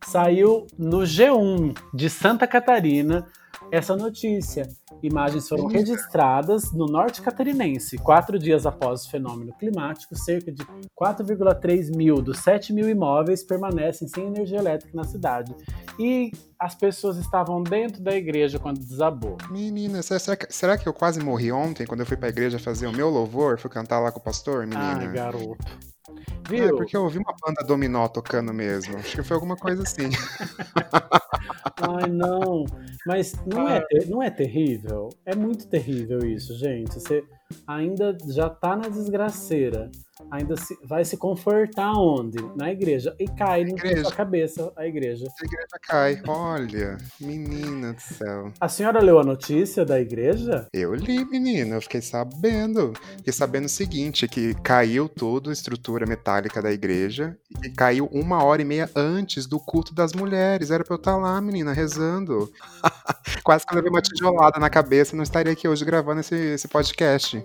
Saiu 0.07 0.67
no 0.79 1.01
G1 1.01 1.77
de 1.93 2.09
Santa 2.09 2.47
Catarina 2.47 3.27
essa 3.73 3.97
notícia. 3.97 4.69
Imagens 5.03 5.49
foram 5.49 5.65
Eita. 5.65 5.79
registradas 5.79 6.73
no 6.73 6.87
norte 6.87 7.23
catarinense, 7.23 7.97
quatro 7.99 8.39
dias 8.39 8.67
após 8.67 9.05
o 9.05 9.11
fenômeno 9.11 9.53
climático. 9.59 10.15
Cerca 10.17 10.53
de 10.53 10.63
4,3 11.01 11.95
mil 11.95 12.17
dos 12.17 12.39
7 12.39 12.73
mil 12.73 12.89
imóveis 12.89 13.43
permanecem 13.43 14.09
sem 14.09 14.27
energia 14.27 14.59
elétrica 14.59 14.97
na 14.97 15.05
cidade. 15.05 15.55
E 15.99 16.33
as 16.59 16.75
pessoas 16.75 17.17
estavam 17.17 17.63
dentro 17.63 18.03
da 18.03 18.15
igreja 18.15 18.59
quando 18.59 18.79
desabou. 18.79 19.39
Menina, 19.51 20.03
será, 20.03 20.37
que, 20.37 20.53
será 20.53 20.77
que 20.77 20.87
eu 20.87 20.93
quase 20.93 21.21
morri 21.21 21.51
ontem 21.51 21.87
quando 21.87 22.01
eu 22.01 22.07
fui 22.07 22.17
pra 22.17 22.29
igreja 22.29 22.59
fazer 22.59 22.87
o 22.87 22.93
meu 22.93 23.09
louvor? 23.09 23.59
Fui 23.59 23.71
cantar 23.71 24.01
lá 24.01 24.13
com 24.13 24.19
o 24.21 24.23
pastor, 24.23 24.67
menina? 24.67 24.99
Ai, 24.99 25.13
garoto. 25.13 25.65
É, 26.09 26.51
Viu? 26.51 26.77
porque 26.77 26.97
eu 26.97 27.05
ouvi 27.05 27.19
uma 27.19 27.35
banda 27.41 27.65
dominó 27.65 28.09
tocando 28.09 28.53
mesmo. 28.53 28.97
Acho 28.99 29.17
que 29.17 29.23
foi 29.23 29.35
alguma 29.35 29.57
coisa 29.57 29.83
assim. 29.83 30.11
Ai, 31.83 32.09
não. 32.11 32.65
Mas 33.07 33.35
não 33.47 33.67
Ah. 33.67 33.75
é, 33.77 33.81
ter- 33.81 34.09
não 34.09 34.23
é 34.23 34.31
terrível? 34.31 35.09
É 35.25 35.35
muito 35.35 35.67
terrível 35.69 36.19
isso, 36.21 36.55
gente. 36.59 36.95
Você 36.95 37.25
ainda 37.67 38.17
já 38.29 38.49
tá 38.51 38.77
na 38.77 38.89
desgraceira. 38.89 39.91
Ainda 40.31 40.57
se- 40.57 40.79
vai 40.85 41.05
se 41.05 41.17
confortar 41.17 41.93
onde? 41.93 42.39
Na 42.57 42.71
igreja. 42.71 43.15
E 43.19 43.27
cai 43.27 43.65
na 43.65 44.03
sua 44.03 44.13
cabeça 44.13 44.73
a 44.77 44.87
igreja. 44.87 45.27
A 45.27 45.45
igreja 45.45 45.67
cai. 45.83 46.23
Olha, 46.27 46.99
menina 47.21 47.93
do 47.93 48.01
céu. 48.01 48.53
A 48.61 48.69
senhora 48.69 49.01
leu 49.03 49.19
a 49.19 49.25
notícia 49.25 49.85
da 49.85 50.01
igreja? 50.01 50.67
Eu 50.73 50.95
li, 50.95 51.25
menina, 51.25 51.77
eu 51.77 51.83
fiquei 51.83 52.01
sabendo. 52.01 52.93
Fiquei 53.19 53.33
sabendo 53.33 53.65
o 53.67 53.69
seguinte, 53.69 54.29
que 54.29 54.55
caiu 54.63 55.09
toda 55.09 55.51
a 55.51 55.53
estrutura 55.53 56.07
metálica 56.07 56.63
da 56.63 56.71
igreja 56.73 57.37
e 57.65 57.71
caiu 57.71 58.07
uma 58.13 58.43
hora 58.45 58.63
e 58.63 58.65
meia 58.65 58.89
antes 58.95 59.47
do 59.47 59.59
culto 59.59 59.95
das 59.95 60.13
mulheres. 60.13 60.71
Era 60.71 60.85
pra 60.85 60.95
eu 60.95 60.99
estar 60.99 61.17
lá, 61.17 61.41
menina, 61.41 61.73
rezando. 61.73 62.51
Quase 63.45 63.67
que 63.67 63.73
eu 63.73 63.77
levei 63.77 63.91
uma 63.91 64.03
tijolada 64.03 64.59
na 64.59 64.71
cabeça 64.71 65.15
e 65.15 65.17
não 65.17 65.23
estaria 65.23 65.53
aqui 65.53 65.67
hoje 65.67 65.85
gravando 65.85 66.21
esse, 66.21 66.35
esse 66.37 66.69
podcast. 66.69 67.43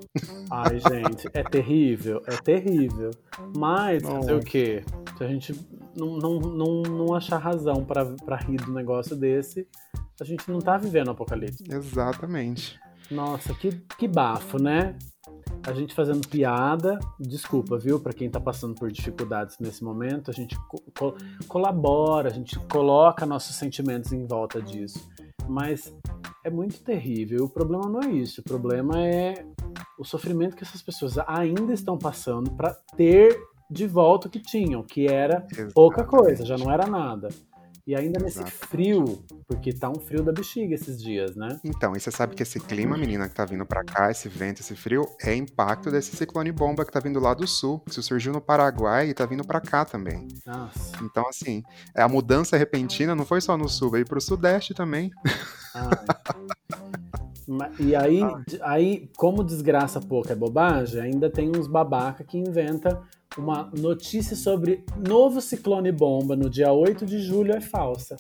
Ai, 0.52 0.80
gente, 0.80 1.28
é 1.34 1.44
terrível, 1.44 2.22
é 2.28 2.36
terrível. 2.38 2.65
Mas, 3.56 4.04
fazer 4.04 4.32
o 4.32 4.36
Nossa. 4.36 4.48
quê? 4.48 4.84
Se 5.18 5.24
a 5.24 5.28
gente 5.28 5.54
não, 5.96 6.18
não, 6.18 6.40
não, 6.40 6.82
não 6.82 7.14
achar 7.14 7.38
razão 7.38 7.86
pra 7.86 8.36
rir 8.38 8.58
do 8.58 8.74
negócio 8.74 9.16
desse, 9.16 9.68
a 10.20 10.24
gente 10.24 10.50
não 10.50 10.60
tá 10.60 10.78
vivendo 10.78 11.08
o 11.08 11.12
apocalipse. 11.12 11.64
Exatamente. 11.70 12.80
Nossa, 13.12 13.54
que, 13.54 13.72
que 13.98 14.08
bafo, 14.08 14.62
né? 14.62 14.98
A 15.68 15.74
gente 15.74 15.94
fazendo 15.96 16.28
piada, 16.28 17.00
desculpa, 17.20 17.78
viu, 17.78 18.00
Pra 18.00 18.14
quem 18.14 18.30
tá 18.30 18.40
passando 18.40 18.76
por 18.76 18.92
dificuldades 18.92 19.58
nesse 19.60 19.84
momento, 19.84 20.30
a 20.30 20.34
gente 20.34 20.56
co- 20.68 20.84
co- 20.98 21.16
colabora, 21.48 22.30
a 22.30 22.32
gente 22.34 22.60
coloca 22.68 23.26
nossos 23.26 23.56
sentimentos 23.56 24.12
em 24.12 24.26
volta 24.28 24.62
disso. 24.62 25.08
Mas 25.48 25.94
é 26.44 26.50
muito 26.50 26.82
terrível. 26.84 27.46
O 27.46 27.50
problema 27.50 27.88
não 27.90 28.02
é 28.02 28.12
isso, 28.12 28.42
o 28.42 28.44
problema 28.44 29.00
é 29.00 29.46
o 30.00 30.04
sofrimento 30.04 30.56
que 30.56 30.64
essas 30.64 30.82
pessoas 30.82 31.18
ainda 31.28 31.74
estão 31.74 31.98
passando 31.98 32.52
pra 32.52 32.76
ter 32.96 33.36
de 33.70 33.88
volta 33.88 34.28
o 34.28 34.32
que 34.32 34.40
tinham, 34.40 34.84
que 34.84 35.08
era 35.08 35.46
pouca 35.74 36.04
coisa, 36.04 36.46
já 36.46 36.58
não 36.58 36.72
era 36.72 36.86
nada. 36.86 37.30
E 37.88 37.94
ainda 37.96 38.18
nesse 38.20 38.40
Exato. 38.40 38.52
frio, 38.52 39.24
porque 39.48 39.72
tá 39.72 39.90
um 39.92 40.00
frio 40.00 40.24
da 40.24 40.32
bexiga 40.32 40.74
esses 40.74 41.00
dias, 41.00 41.36
né? 41.36 41.60
Então, 41.64 41.96
e 41.96 42.00
você 42.00 42.10
sabe 42.10 42.34
que 42.34 42.42
esse 42.42 42.60
clima, 42.60 42.98
menina, 42.98 43.30
que 43.30 43.36
tá 43.36 43.46
vindo 43.46 43.64
pra 43.64 43.84
cá, 43.84 44.10
esse 44.10 44.28
vento, 44.28 44.60
esse 44.62 44.76
frio, 44.76 45.06
é 45.22 45.36
impacto 45.36 45.92
desse 45.92 46.16
ciclone 46.16 46.52
bomba 46.52 46.84
que 46.84 46.92
tá 46.92 47.00
vindo 47.00 47.20
lá 47.20 47.36
do 47.36 47.46
sul, 47.46 47.80
que 47.82 48.02
surgiu 48.02 48.34
no 48.34 48.42
Paraguai 48.42 49.10
e 49.10 49.14
tá 49.14 49.24
vindo 49.28 49.46
pra 49.46 49.62
cá 49.62 49.86
também. 49.86 50.28
Nossa. 50.48 50.98
Então, 51.04 51.28
assim, 51.30 51.62
é, 51.96 52.02
a 52.02 52.08
mudança 52.08 52.58
repentina 52.58 53.14
não 53.14 53.24
foi 53.24 53.40
só 53.40 53.56
no 53.56 53.70
sul, 53.70 53.92
veio 53.92 54.06
pro 54.06 54.20
sudeste 54.20 54.74
também. 54.74 55.12
Ai. 55.76 56.06
Ma- 57.48 57.70
E 57.78 57.96
aí, 57.96 58.22
de- 58.48 58.60
aí, 58.64 59.12
como 59.16 59.44
desgraça 59.44 60.00
pouca 60.02 60.34
é 60.34 60.36
bobagem, 60.36 61.00
ainda 61.00 61.30
tem 61.30 61.52
uns 61.56 61.68
babaca 61.68 62.24
que 62.24 62.36
inventa 62.40 63.00
uma 63.38 63.70
notícia 63.78 64.36
sobre 64.36 64.84
novo 64.98 65.42
ciclone 65.42 65.92
bomba 65.92 66.36
no 66.36 66.50
dia 66.50 66.72
8 66.72 67.06
de 67.06 67.20
julho 67.20 67.54
é 67.54 67.62
falsa. 67.62 68.16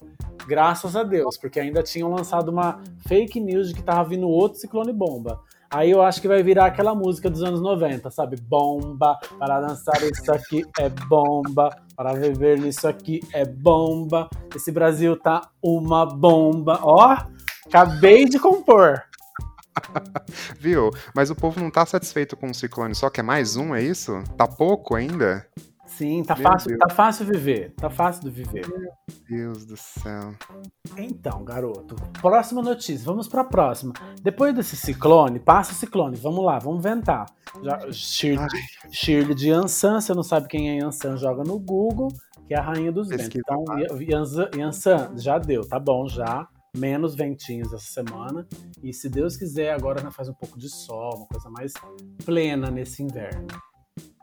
Graças 0.47 0.95
a 0.95 1.03
Deus, 1.03 1.37
porque 1.37 1.59
ainda 1.59 1.81
tinham 1.81 2.09
lançado 2.11 2.49
uma 2.49 2.81
fake 3.07 3.39
news 3.39 3.69
de 3.69 3.75
que 3.75 3.83
tava 3.83 4.09
vindo 4.09 4.27
outro 4.27 4.59
ciclone 4.59 4.93
bomba. 4.93 5.39
Aí 5.69 5.91
eu 5.91 6.01
acho 6.01 6.21
que 6.21 6.27
vai 6.27 6.43
virar 6.43 6.67
aquela 6.67 6.93
música 6.93 7.29
dos 7.29 7.41
anos 7.43 7.61
90, 7.61 8.09
sabe? 8.11 8.37
Bomba, 8.39 9.17
para 9.39 9.59
dançar 9.59 10.01
isso 10.03 10.31
aqui 10.31 10.63
é 10.79 10.89
bomba, 10.89 11.75
para 11.95 12.13
viver 12.13 12.59
nisso 12.59 12.87
aqui 12.87 13.19
é 13.33 13.43
bomba. 13.43 14.29
Esse 14.55 14.71
Brasil 14.71 15.17
tá 15.17 15.49
uma 15.61 16.05
bomba. 16.05 16.79
Ó, 16.81 17.17
acabei 17.67 18.25
de 18.25 18.39
compor. 18.39 19.01
Viu? 20.59 20.91
Mas 21.13 21.29
o 21.29 21.35
povo 21.35 21.59
não 21.59 21.69
tá 21.71 21.85
satisfeito 21.85 22.35
com 22.35 22.47
o 22.49 22.53
ciclone, 22.53 22.95
só 22.95 23.09
quer 23.09 23.23
mais 23.23 23.55
um, 23.55 23.73
é 23.75 23.81
isso? 23.81 24.23
Tá 24.37 24.47
pouco 24.47 24.95
ainda? 24.95 25.45
Sim, 25.87 26.23
tá 26.23 26.35
Meu 26.35 26.43
fácil, 26.43 26.69
Deus. 26.69 26.79
tá 26.79 26.93
fácil 26.93 27.25
viver. 27.25 27.73
Tá 27.77 27.89
fácil 27.89 28.23
de 28.23 28.29
viver. 28.29 28.65
Deus 29.29 29.65
do 29.65 29.77
céu. 29.77 30.33
Então, 30.97 31.43
garoto, 31.45 31.95
próxima 32.21 32.61
notícia. 32.61 33.05
Vamos 33.05 33.27
pra 33.29 33.43
próxima. 33.45 33.93
Depois 34.21 34.53
desse 34.53 34.75
ciclone, 34.75 35.39
passa 35.39 35.71
o 35.71 35.75
ciclone. 35.75 36.17
Vamos 36.17 36.43
lá, 36.43 36.59
vamos 36.59 36.83
ventar. 36.83 37.27
Já, 37.63 37.79
Shirley, 37.91 38.47
Shirley 38.91 39.35
de 39.35 39.49
Yansan, 39.49 40.01
você 40.01 40.13
não 40.13 40.23
sabe 40.23 40.47
quem 40.49 40.69
é 40.71 40.81
Yansan, 40.81 41.15
joga 41.15 41.43
no 41.43 41.57
Google, 41.57 42.09
que 42.47 42.53
é 42.53 42.57
a 42.57 42.61
rainha 42.61 42.91
dos 42.91 43.07
ventos. 43.07 43.27
Pesquisa 43.27 43.43
Então, 43.47 43.63
lá. 43.65 43.79
Yansan, 44.01 44.49
Yansan, 44.57 45.11
já 45.17 45.37
deu, 45.37 45.61
tá 45.65 45.79
bom, 45.79 46.09
já. 46.09 46.45
Menos 46.77 47.15
ventinhos 47.15 47.71
essa 47.73 48.03
semana. 48.03 48.47
E 48.83 48.93
se 48.93 49.09
Deus 49.09 49.37
quiser, 49.37 49.73
agora 49.73 50.11
faz 50.11 50.29
um 50.29 50.33
pouco 50.33 50.57
de 50.57 50.69
sol, 50.69 51.17
uma 51.17 51.27
coisa 51.27 51.49
mais 51.49 51.73
plena 52.25 52.69
nesse 52.69 53.01
inverno. 53.01 53.47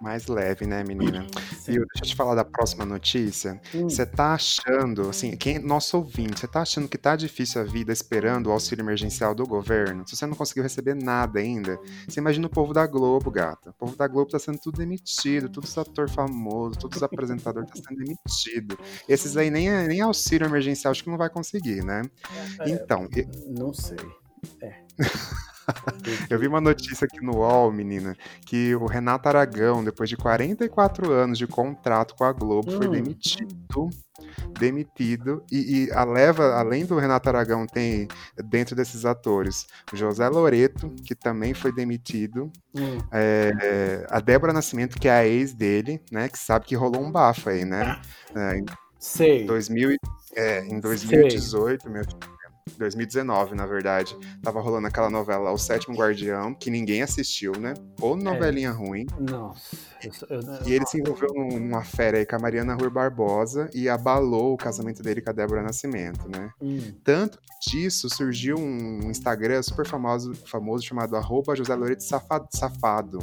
Mais 0.02 0.26
leve, 0.26 0.66
né, 0.66 0.82
menina? 0.82 1.24
Sim. 1.60 1.72
Viu? 1.74 1.86
Deixa 1.86 2.02
eu 2.04 2.08
te 2.08 2.16
falar 2.16 2.34
da 2.34 2.44
próxima 2.44 2.84
notícia. 2.84 3.60
Hum. 3.72 3.88
Você 3.88 4.04
tá 4.04 4.34
achando, 4.34 5.08
assim, 5.08 5.36
quem, 5.36 5.60
nosso 5.60 5.96
ouvinte, 5.96 6.40
você 6.40 6.48
tá 6.48 6.62
achando 6.62 6.88
que 6.88 6.98
tá 6.98 7.14
difícil 7.14 7.60
a 7.60 7.64
vida 7.64 7.92
esperando 7.92 8.48
o 8.48 8.50
auxílio 8.50 8.82
emergencial 8.82 9.32
do 9.32 9.46
governo? 9.46 10.02
Se 10.08 10.16
você 10.16 10.26
não 10.26 10.34
conseguiu 10.34 10.64
receber 10.64 10.94
nada 10.96 11.38
ainda, 11.38 11.78
você 12.08 12.18
imagina 12.18 12.48
o 12.48 12.50
povo 12.50 12.74
da 12.74 12.84
Globo, 12.84 13.30
gata. 13.30 13.70
O 13.70 13.74
povo 13.74 13.94
da 13.96 14.08
Globo 14.08 14.32
tá 14.32 14.40
sendo 14.40 14.58
tudo 14.58 14.78
demitido, 14.78 15.48
todos 15.48 15.70
os 15.70 15.78
atores 15.78 16.12
famosos, 16.12 16.78
todos 16.78 16.96
os 16.96 17.02
apresentadores 17.04 17.70
tá 17.70 17.76
sendo 17.76 17.98
demitido. 17.98 18.76
Esses 19.08 19.36
aí 19.36 19.50
nem, 19.50 19.70
nem 19.86 20.00
auxílio 20.00 20.46
emergencial 20.48 20.90
acho 20.90 21.04
que 21.04 21.10
não 21.10 21.16
vai 21.16 21.30
conseguir, 21.30 21.84
né? 21.84 22.02
É, 22.58 22.70
Então, 22.70 23.08
e- 23.16 23.24
Não 23.56 23.72
sei. 23.72 23.98
eu 26.30 26.38
vi 26.38 26.46
uma 26.48 26.60
notícia 26.60 27.04
aqui 27.04 27.20
no 27.24 27.36
UOL, 27.36 27.70
menina, 27.72 28.16
que 28.46 28.74
o 28.74 28.86
Renato 28.86 29.28
Aragão, 29.28 29.82
depois 29.84 30.08
de 30.08 30.16
44 30.16 31.10
anos 31.12 31.38
de 31.38 31.46
contrato 31.46 32.14
com 32.14 32.24
a 32.24 32.32
Globo, 32.32 32.70
foi 32.72 32.86
Hum. 32.88 32.90
demitido. 32.92 33.90
Demitido. 34.58 35.42
E, 35.50 35.86
e 35.86 35.92
a 35.92 36.04
leva, 36.04 36.54
além 36.54 36.84
do 36.84 36.98
Renato 36.98 37.28
Aragão, 37.28 37.66
tem 37.66 38.06
dentro 38.44 38.76
desses 38.76 39.04
atores 39.04 39.66
o 39.92 39.96
José 39.96 40.28
Loreto, 40.28 40.90
que 41.04 41.14
também 41.14 41.54
foi 41.54 41.72
demitido. 41.72 42.50
Hum. 42.74 42.98
é, 43.10 44.06
a 44.10 44.20
Débora 44.20 44.52
Nascimento, 44.52 44.98
que 44.98 45.08
é 45.08 45.12
a 45.12 45.26
ex 45.26 45.52
dele, 45.52 46.00
né? 46.10 46.28
Que 46.28 46.38
sabe 46.38 46.66
que 46.66 46.74
rolou 46.74 47.02
um 47.02 47.10
bafo 47.10 47.48
aí, 47.50 47.64
né? 47.64 48.00
É, 48.34 48.60
Sei. 48.98 49.44
2000, 49.46 49.90
e- 49.92 49.96
é, 50.36 50.64
em 50.64 50.78
2018, 50.80 51.90
meu 51.90 52.04
filho. 52.04 52.18
2019, 52.78 53.54
na 53.54 53.66
verdade. 53.66 54.16
Tava 54.42 54.60
rolando 54.60 54.86
aquela 54.86 55.10
novela 55.10 55.50
O 55.50 55.58
Sétimo 55.58 55.96
Guardião, 55.96 56.54
que 56.54 56.70
ninguém 56.70 57.02
assistiu, 57.02 57.52
né? 57.58 57.74
Ou 58.00 58.16
novelinha 58.16 58.68
é. 58.68 58.72
ruim. 58.72 59.06
Nossa. 59.18 59.76
Eu, 60.02 60.40
eu, 60.40 60.66
e 60.66 60.72
ele 60.72 60.86
se 60.86 60.98
envolveu 60.98 61.32
numa 61.34 61.84
fera 61.84 62.18
aí 62.18 62.26
com 62.26 62.36
a 62.36 62.38
Mariana 62.38 62.74
Rui 62.74 62.90
Barbosa 62.90 63.70
e 63.72 63.88
abalou 63.88 64.54
o 64.54 64.56
casamento 64.56 65.02
dele 65.02 65.20
com 65.20 65.30
a 65.30 65.32
Débora 65.32 65.62
Nascimento, 65.62 66.28
né? 66.28 66.50
Hum. 66.60 66.92
Tanto 67.04 67.38
disso 67.66 68.08
surgiu 68.10 68.56
um 68.58 69.10
Instagram 69.10 69.62
super 69.62 69.86
famoso, 69.86 70.34
famoso 70.34 70.84
chamado 70.84 71.16
arroba 71.16 71.54
José 71.54 71.74
Loreto 71.74 72.02
Safado 72.02 73.18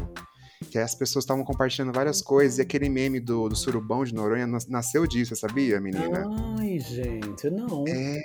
que 0.69 0.77
as 0.77 0.93
pessoas 0.93 1.23
estavam 1.23 1.43
compartilhando 1.43 1.93
várias 1.93 2.21
coisas, 2.21 2.57
e 2.57 2.61
aquele 2.61 2.89
meme 2.89 3.19
do, 3.19 3.47
do 3.47 3.55
surubão 3.55 4.03
de 4.03 4.13
Noronha 4.13 4.45
nasceu 4.67 5.07
disso, 5.07 5.35
sabia, 5.35 5.79
menina? 5.79 6.25
Ai, 6.59 6.79
gente, 6.79 7.49
não. 7.49 7.85
É, 7.87 8.19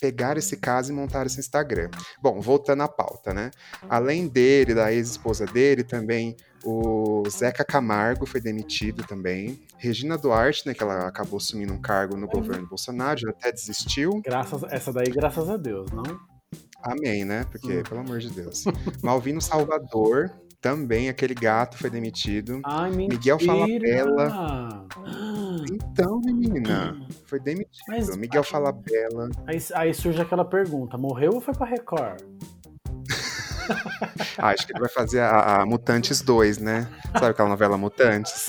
pegaram 0.00 0.38
esse 0.38 0.56
caso 0.56 0.92
e 0.92 0.94
montaram 0.94 1.26
esse 1.26 1.38
Instagram. 1.38 1.90
Bom, 2.20 2.40
voltando 2.40 2.82
à 2.82 2.88
pauta, 2.88 3.32
né? 3.32 3.50
Além 3.88 4.26
dele, 4.26 4.74
da 4.74 4.92
ex-esposa 4.92 5.46
dele, 5.46 5.84
também 5.84 6.36
o 6.64 7.22
Zeca 7.30 7.64
Camargo 7.64 8.26
foi 8.26 8.40
demitido 8.40 9.04
também. 9.04 9.60
Regina 9.76 10.18
Duarte, 10.18 10.66
né, 10.66 10.74
que 10.74 10.82
ela 10.82 11.06
acabou 11.06 11.36
assumindo 11.36 11.72
um 11.72 11.80
cargo 11.80 12.16
no 12.16 12.26
governo 12.26 12.66
Bolsonaro, 12.66 13.20
já 13.20 13.30
até 13.30 13.52
desistiu. 13.52 14.20
Graças, 14.24 14.64
essa 14.64 14.92
daí, 14.92 15.06
graças 15.06 15.48
a 15.48 15.56
Deus, 15.56 15.90
não? 15.92 16.02
Amém, 16.82 17.24
né? 17.24 17.44
Porque, 17.50 17.78
hum. 17.78 17.82
pelo 17.82 18.00
amor 18.00 18.18
de 18.18 18.30
Deus. 18.30 18.64
Malvino 19.02 19.40
Salvador 19.40 20.32
também 20.60 21.08
aquele 21.08 21.34
gato 21.34 21.76
foi 21.76 21.88
demitido. 21.88 22.60
Ai, 22.64 22.90
mentira. 22.90 23.16
Miguel 23.16 23.38
Falabella. 23.38 24.86
Então, 25.70 26.20
menina, 26.24 26.96
foi 27.26 27.40
demitido. 27.40 27.84
Mas, 27.88 28.16
Miguel 28.16 28.44
Falabella. 28.44 29.28
Aí, 29.46 29.58
aí 29.74 29.92
surge 29.92 30.20
aquela 30.20 30.44
pergunta: 30.44 30.96
morreu 30.96 31.32
ou 31.34 31.40
foi 31.40 31.52
pra 31.52 31.66
Record? 31.66 32.22
ah, 34.38 34.48
acho 34.48 34.66
que 34.66 34.72
ele 34.72 34.80
vai 34.80 34.88
fazer 34.88 35.20
a, 35.20 35.62
a, 35.62 35.66
Mutantes 35.66 36.22
2, 36.22 36.58
né? 36.58 36.88
Sabe 37.12 37.26
aquela 37.26 37.48
novela 37.48 37.76
Mutantes? 37.76 38.46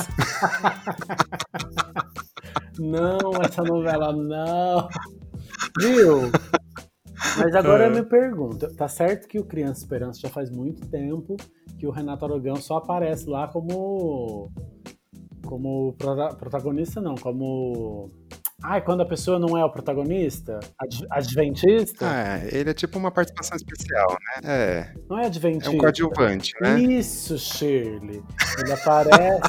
não, 2.79 3.41
essa 3.43 3.63
novela 3.63 4.13
não. 4.13 4.87
Viu? 5.79 6.31
Mas 7.37 7.55
agora 7.55 7.85
eu 7.85 7.91
é. 7.91 8.01
me 8.01 8.03
pergunto, 8.03 8.73
tá 8.75 8.87
certo 8.87 9.27
que 9.27 9.39
o 9.39 9.45
Criança 9.45 9.81
Esperança 9.81 10.19
já 10.19 10.29
faz 10.29 10.49
muito 10.49 10.87
tempo 10.87 11.35
que 11.77 11.85
o 11.85 11.91
Renato 11.91 12.25
Aragão 12.25 12.55
só 12.55 12.77
aparece 12.77 13.29
lá 13.29 13.47
como 13.47 14.51
como 15.45 15.95
protagonista 16.37 17.01
não, 17.01 17.15
como 17.15 18.09
Ai, 18.61 18.81
quando 18.81 19.01
a 19.01 19.05
pessoa 19.05 19.39
não 19.39 19.57
é 19.57 19.63
o 19.63 19.69
protagonista? 19.69 20.59
Ad 20.77 21.07
adventista? 21.09 22.05
É, 22.05 22.49
ele 22.51 22.69
é 22.69 22.73
tipo 22.73 22.99
uma 22.99 23.09
participação 23.09 23.55
especial, 23.55 24.09
né? 24.09 24.41
É. 24.43 24.93
Não 25.09 25.17
é 25.17 25.27
adventista. 25.27 25.71
É 25.71 25.75
um 25.75 25.77
coadjuvante, 25.77 26.53
né? 26.61 26.77
Isso, 26.77 27.37
Shirley. 27.37 28.21
Ele 28.59 28.73
aparece. 28.73 29.41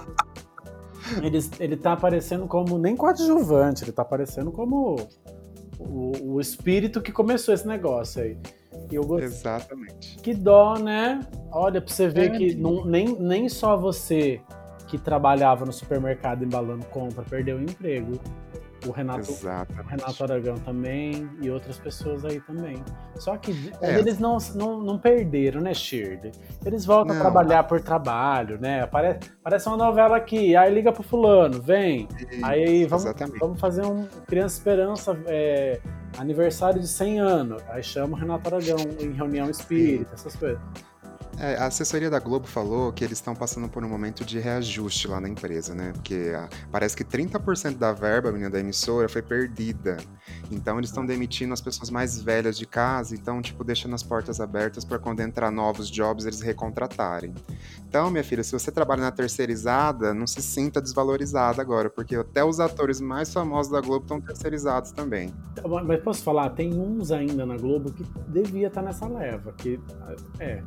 ele, 1.22 1.38
ele 1.58 1.76
tá 1.76 1.92
aparecendo 1.92 2.46
como. 2.46 2.78
Nem 2.78 2.94
coadjuvante, 2.94 3.82
ele 3.82 3.92
tá 3.92 4.02
aparecendo 4.02 4.52
como 4.52 4.96
o, 5.80 6.34
o 6.34 6.40
espírito 6.40 7.00
que 7.00 7.10
começou 7.10 7.54
esse 7.54 7.66
negócio 7.66 8.22
aí. 8.22 8.37
E 8.90 8.99
gost... 8.99 9.25
Exatamente. 9.25 10.16
Que 10.18 10.34
dó, 10.34 10.78
né? 10.78 11.20
Olha, 11.50 11.80
pra 11.80 11.92
você 11.92 12.08
ver 12.08 12.34
é, 12.34 12.37
que 12.37 12.54
não, 12.54 12.84
nem, 12.84 13.18
nem 13.18 13.49
só 13.49 13.76
você 13.76 14.40
que 14.87 14.99
trabalhava 14.99 15.64
no 15.64 15.72
supermercado 15.72 16.44
embalando 16.44 16.84
compra 16.87 17.25
perdeu 17.28 17.56
o 17.56 17.62
emprego. 17.62 18.20
O 18.87 18.92
Renato, 18.92 19.30
o 19.30 19.88
Renato 19.88 20.25
Aragão 20.25 20.56
também 20.58 21.28
e 21.40 21.50
outras 21.50 21.78
pessoas 21.78 22.25
aí 22.25 22.40
também. 22.40 22.82
Só 23.16 23.37
que 23.37 23.70
é. 23.80 23.99
eles 23.99 24.18
não, 24.18 24.38
não, 24.54 24.80
não 24.80 24.99
perderam, 24.99 25.60
né, 25.60 25.75
Shirley? 25.75 26.32
Eles 26.64 26.84
voltam 26.84 27.14
não. 27.14 27.20
a 27.20 27.25
trabalhar 27.25 27.64
por 27.64 27.80
trabalho, 27.80 28.58
né? 28.58 28.87
Parece, 28.87 29.20
parece 29.42 29.68
uma 29.68 29.76
novela 29.76 30.16
aqui, 30.16 30.57
aí 30.57 30.72
liga 30.72 30.92
pro 30.92 31.02
fulano, 31.02 31.61
vem. 31.61 32.09
Isso, 32.31 32.44
aí 32.44 32.87
vamos, 32.87 33.05
vamos 33.38 33.61
fazer 33.61 33.85
um 33.85 34.07
Criança 34.26 34.59
Esperança, 34.59 35.18
é, 35.26 35.81
aniversário 36.18 36.81
de 36.81 36.88
100 36.88 37.20
anos. 37.20 37.62
Aí 37.68 37.83
chama 37.83 38.16
o 38.16 38.18
Renato 38.18 38.48
Aragão 38.48 38.78
em 38.98 39.12
reunião 39.12 39.50
espírita, 39.50 40.14
essas 40.14 40.35
coisas. 40.37 40.61
É, 41.40 41.57
a 41.57 41.68
assessoria 41.68 42.11
da 42.11 42.18
Globo 42.18 42.46
falou 42.46 42.92
que 42.92 43.03
eles 43.03 43.16
estão 43.16 43.35
passando 43.35 43.66
por 43.66 43.83
um 43.83 43.88
momento 43.88 44.26
de 44.26 44.38
reajuste 44.38 45.09
lá 45.09 45.18
na 45.22 45.29
empresa, 45.29 45.74
né? 45.74 45.90
Porque 45.94 46.35
a, 46.37 46.50
parece 46.70 46.94
que 46.94 47.03
30% 47.03 47.79
da 47.79 47.94
verba 47.94 48.31
menina, 48.31 48.50
da 48.50 48.61
emissora 48.61 49.09
foi 49.09 49.22
perdida. 49.22 49.96
Então 50.50 50.76
eles 50.76 50.90
estão 50.90 51.07
demitindo 51.07 51.55
as 51.55 51.61
pessoas 51.62 51.88
mais 51.88 52.20
velhas 52.20 52.59
de 52.59 52.66
casa, 52.66 53.14
então, 53.14 53.40
tipo, 53.40 53.64
deixando 53.64 53.94
as 53.94 54.03
portas 54.03 54.38
abertas 54.38 54.85
para 54.85 54.98
quando 54.98 55.20
entrar 55.20 55.50
novos 55.50 55.90
jobs 55.90 56.26
eles 56.26 56.42
recontratarem. 56.42 57.35
Então, 57.88 58.11
minha 58.11 58.22
filha, 58.22 58.44
se 58.44 58.53
você 58.53 58.70
trabalha 58.70 59.00
na 59.00 59.11
terceirizada, 59.11 60.12
não 60.12 60.26
se 60.26 60.42
sinta 60.42 60.79
desvalorizada 60.79 61.62
agora, 61.62 61.88
porque 61.88 62.16
até 62.16 62.44
os 62.44 62.61
atores 62.61 63.00
mais 63.00 63.33
famosos 63.33 63.72
da 63.72 63.81
Globo 63.81 64.05
estão 64.05 64.20
terceirizados 64.20 64.92
também. 64.92 65.33
Mas 65.87 66.03
posso 66.03 66.22
falar, 66.22 66.50
tem 66.50 66.74
uns 66.74 67.11
ainda 67.11 67.46
na 67.46 67.57
Globo 67.57 67.90
que 67.90 68.05
devia 68.29 68.66
estar 68.66 68.83
tá 68.83 68.87
nessa 68.87 69.09
leva, 69.09 69.55
que 69.55 69.81
é, 70.38 70.62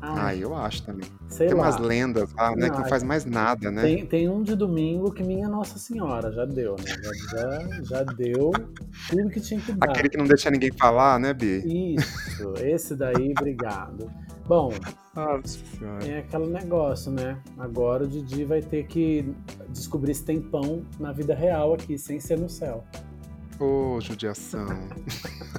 ah, 0.00 0.34
eu 0.34 0.54
acho 0.54 0.82
também. 0.84 1.08
Sei 1.28 1.48
tem 1.48 1.56
lá. 1.56 1.64
umas 1.64 1.78
lendas 1.78 2.32
lá, 2.34 2.54
né, 2.54 2.70
que 2.70 2.78
não 2.78 2.88
faz 2.88 3.02
mais 3.02 3.24
nada, 3.24 3.70
né? 3.70 3.82
Tem, 3.82 4.06
tem 4.06 4.28
um 4.28 4.42
de 4.42 4.54
domingo 4.54 5.12
que 5.12 5.22
minha 5.22 5.48
Nossa 5.48 5.78
Senhora 5.78 6.32
já 6.32 6.44
deu, 6.44 6.76
né? 6.76 6.92
Já, 7.30 7.82
já, 7.82 8.02
deu 8.04 8.50
tudo 9.10 9.30
que 9.30 9.40
tinha 9.40 9.60
que 9.60 9.72
dar. 9.72 9.90
Aquele 9.90 10.08
que 10.08 10.16
não 10.16 10.26
deixa 10.26 10.50
ninguém 10.50 10.70
falar, 10.72 11.18
né, 11.18 11.32
Bi? 11.32 11.96
Isso, 11.96 12.54
esse 12.62 12.94
daí, 12.94 13.32
obrigado. 13.36 14.10
Bom, 14.46 14.70
ah, 15.16 15.40
é 16.06 16.18
aquele 16.18 16.46
negócio, 16.46 17.10
né? 17.10 17.40
Agora 17.58 18.04
o 18.04 18.06
Didi 18.06 18.44
vai 18.44 18.62
ter 18.62 18.86
que 18.86 19.34
descobrir 19.70 20.14
se 20.14 20.24
tem 20.24 20.40
pão 20.40 20.84
na 21.00 21.10
vida 21.10 21.34
real 21.34 21.74
aqui, 21.74 21.98
sem 21.98 22.20
ser 22.20 22.38
no 22.38 22.48
céu. 22.48 22.84
Ô, 23.58 23.96
oh, 23.96 24.00
judiação. 24.00 24.66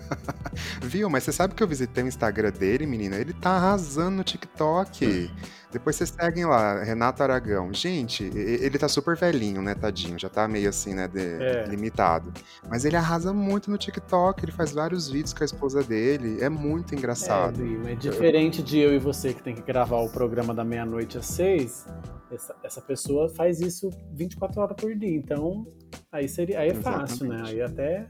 Viu? 0.81 1.09
Mas 1.09 1.23
você 1.23 1.31
sabe 1.31 1.55
que 1.55 1.63
eu 1.63 1.67
visitei 1.67 2.03
o 2.03 2.07
Instagram 2.07 2.51
dele, 2.51 2.85
menina? 2.85 3.15
Ele 3.15 3.33
tá 3.33 3.51
arrasando 3.51 4.17
no 4.17 4.23
TikTok. 4.23 5.31
Depois 5.71 5.97
vocês 5.97 6.09
seguem 6.09 6.45
lá, 6.45 6.81
Renato 6.81 7.21
Aragão. 7.21 7.73
Gente, 7.73 8.23
ele 8.23 8.77
tá 8.77 8.87
super 8.87 9.17
velhinho, 9.17 9.61
né, 9.61 9.75
tadinho? 9.75 10.17
Já 10.17 10.29
tá 10.29 10.47
meio 10.47 10.69
assim, 10.69 10.93
né, 10.93 11.07
de, 11.07 11.19
é. 11.19 11.65
limitado. 11.67 12.33
Mas 12.69 12.85
ele 12.85 12.95
arrasa 12.95 13.33
muito 13.33 13.69
no 13.69 13.77
TikTok, 13.77 14.45
ele 14.45 14.51
faz 14.51 14.71
vários 14.71 15.09
vídeos 15.09 15.33
com 15.33 15.43
a 15.43 15.45
esposa 15.45 15.83
dele. 15.83 16.41
É 16.41 16.47
muito 16.47 16.95
engraçado. 16.95 17.61
É, 17.85 17.91
é 17.91 17.95
diferente 17.95 18.63
de 18.63 18.79
eu 18.79 18.93
e 18.93 18.99
você 18.99 19.33
que 19.33 19.43
tem 19.43 19.53
que 19.53 19.61
gravar 19.61 19.97
o 19.97 20.09
programa 20.09 20.53
da 20.53 20.63
meia-noite 20.63 21.17
às 21.17 21.25
seis. 21.25 21.85
Essa, 22.31 22.55
essa 22.63 22.81
pessoa 22.81 23.27
faz 23.29 23.59
isso 23.59 23.89
24 24.13 24.61
horas 24.61 24.75
por 24.79 24.95
dia. 24.95 25.17
Então, 25.17 25.67
aí, 26.09 26.29
seria, 26.29 26.59
aí 26.59 26.69
é 26.69 26.71
Exatamente. 26.71 27.09
fácil, 27.09 27.27
né? 27.27 27.43
Aí 27.45 27.61
até, 27.61 28.07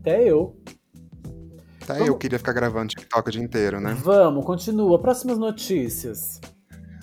até 0.00 0.22
eu. 0.22 0.56
Até 1.82 1.94
Vamos... 1.94 2.08
eu 2.08 2.16
queria 2.16 2.38
ficar 2.38 2.52
gravando 2.52 2.88
TikTok 2.88 3.28
o 3.28 3.32
dia 3.32 3.42
inteiro, 3.42 3.80
né? 3.80 3.94
Vamos, 4.00 4.44
continua. 4.44 4.98
Próximas 5.00 5.38
notícias. 5.38 6.40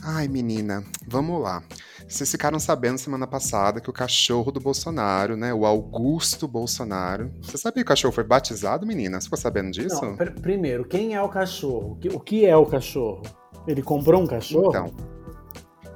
Ai, 0.04 0.28
menina, 0.28 0.84
vamos 1.08 1.42
lá. 1.42 1.64
Vocês 2.08 2.30
ficaram 2.32 2.60
sabendo 2.60 2.98
semana 2.98 3.28
passada 3.28 3.80
que 3.80 3.90
o 3.90 3.94
cachorro 3.94 4.52
do 4.52 4.60
Bolsonaro, 4.60 5.38
né? 5.38 5.54
O 5.54 5.66
Augusto 5.66 6.48
Bolsonaro. 6.48 7.32
Você 7.42 7.58
sabia 7.58 7.84
que 7.84 7.88
o 7.88 7.88
cachorro 7.88 8.14
foi 8.14 8.24
batizado, 8.24 8.86
menina? 8.86 9.22
Você 9.22 9.26
ficou 9.26 9.38
sabendo 9.38 9.72
disso? 9.72 10.04
Não, 10.04 10.18
pr 10.18 10.32
primeiro, 10.42 10.86
quem 10.86 11.14
é 11.14 11.22
o 11.22 11.30
cachorro? 11.30 12.00
O 12.14 12.20
que 12.20 12.46
é 12.46 12.58
o 12.58 12.66
cachorro? 12.66 13.22
Ele 13.68 13.84
comprou 13.84 14.24
um 14.24 14.28
cachorro? 14.28 14.70
Então, 14.70 15.11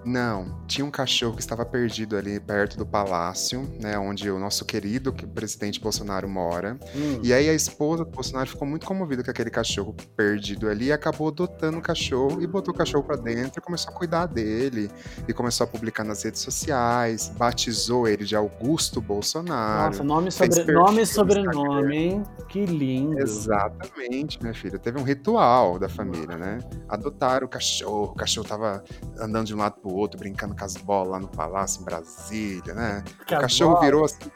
não, 0.06 0.56
tinha 0.68 0.86
um 0.86 0.92
cachorro 0.92 1.36
que 1.36 1.42
estava 1.42 1.66
perdido 1.66 2.16
ali 2.16 2.40
perto 2.40 2.78
do 2.78 2.86
palácio, 2.86 3.68
né, 3.82 3.98
onde 3.98 4.30
o 4.30 4.38
nosso 4.38 4.64
querido 4.64 5.12
presidente 5.12 5.80
Bolsonaro 5.80 6.30
mora. 6.30 6.78
Hum. 6.96 7.20
E 7.24 7.34
aí 7.34 7.50
a 7.50 7.54
esposa 7.54 8.06
do 8.06 8.12
Bolsonaro 8.12 8.48
ficou 8.48 8.68
muito 8.68 8.86
comovida 8.86 9.24
com 9.24 9.32
aquele 9.32 9.50
cachorro 9.50 9.96
perdido 10.16 10.70
ali 10.70 10.86
e 10.86 10.92
acabou 10.92 11.30
adotando 11.30 11.80
o 11.80 11.82
cachorro 11.82 12.42
e 12.42 12.46
botou 12.46 12.74
o 12.74 12.78
cachorro 12.78 13.04
para 13.04 13.16
dentro 13.16 13.60
e 13.60 13.62
começou 13.62 13.92
a 13.92 13.96
cuidar 13.96 14.28
dele 14.28 14.92
e 15.28 15.34
começou 15.34 15.64
a 15.64 15.68
publicar 15.68 16.04
nas 16.04 16.22
redes 16.24 16.42
sociais, 16.42 17.32
batizou 17.36 18.08
ele 18.08 18.26
de 18.26 18.36
Augusto 18.36 19.02
Bolsonaro. 19.02 19.92
Nossa, 19.92 20.04
nome, 20.04 20.32
sobre, 20.32 20.72
nome 20.72 21.02
e 21.02 21.06
sobrenome, 21.06 21.98
hein? 21.98 22.24
Que 22.48 22.66
lindo. 22.66 23.20
Exatamente, 23.20 24.40
minha 24.40 24.54
filha. 24.54 24.78
Teve 24.78 25.00
um 25.00 25.04
ritual 25.04 25.80
da 25.80 25.90
família, 25.90 26.38
né? 26.38 26.60
Adotaram 26.88 27.48
o 27.48 27.50
cachorro, 27.50 28.12
o 28.12 28.16
cachorro 28.16 28.48
tava 28.48 28.84
andando 29.20 29.48
de 29.48 29.56
um 29.56 29.58
lado 29.58 29.76
pro 29.82 29.95
outro, 29.96 30.20
brincando 30.20 30.56
com 30.56 30.64
as 30.64 30.76
bolas 30.76 31.10
lá 31.10 31.20
no 31.20 31.28
palácio 31.28 31.82
em 31.82 31.86
Brasília, 31.86 32.74
né? 32.74 33.04
Que 33.26 33.36
o 33.36 33.40
cachorro 33.40 33.80
virou 33.80 34.06
assim. 34.06 34.30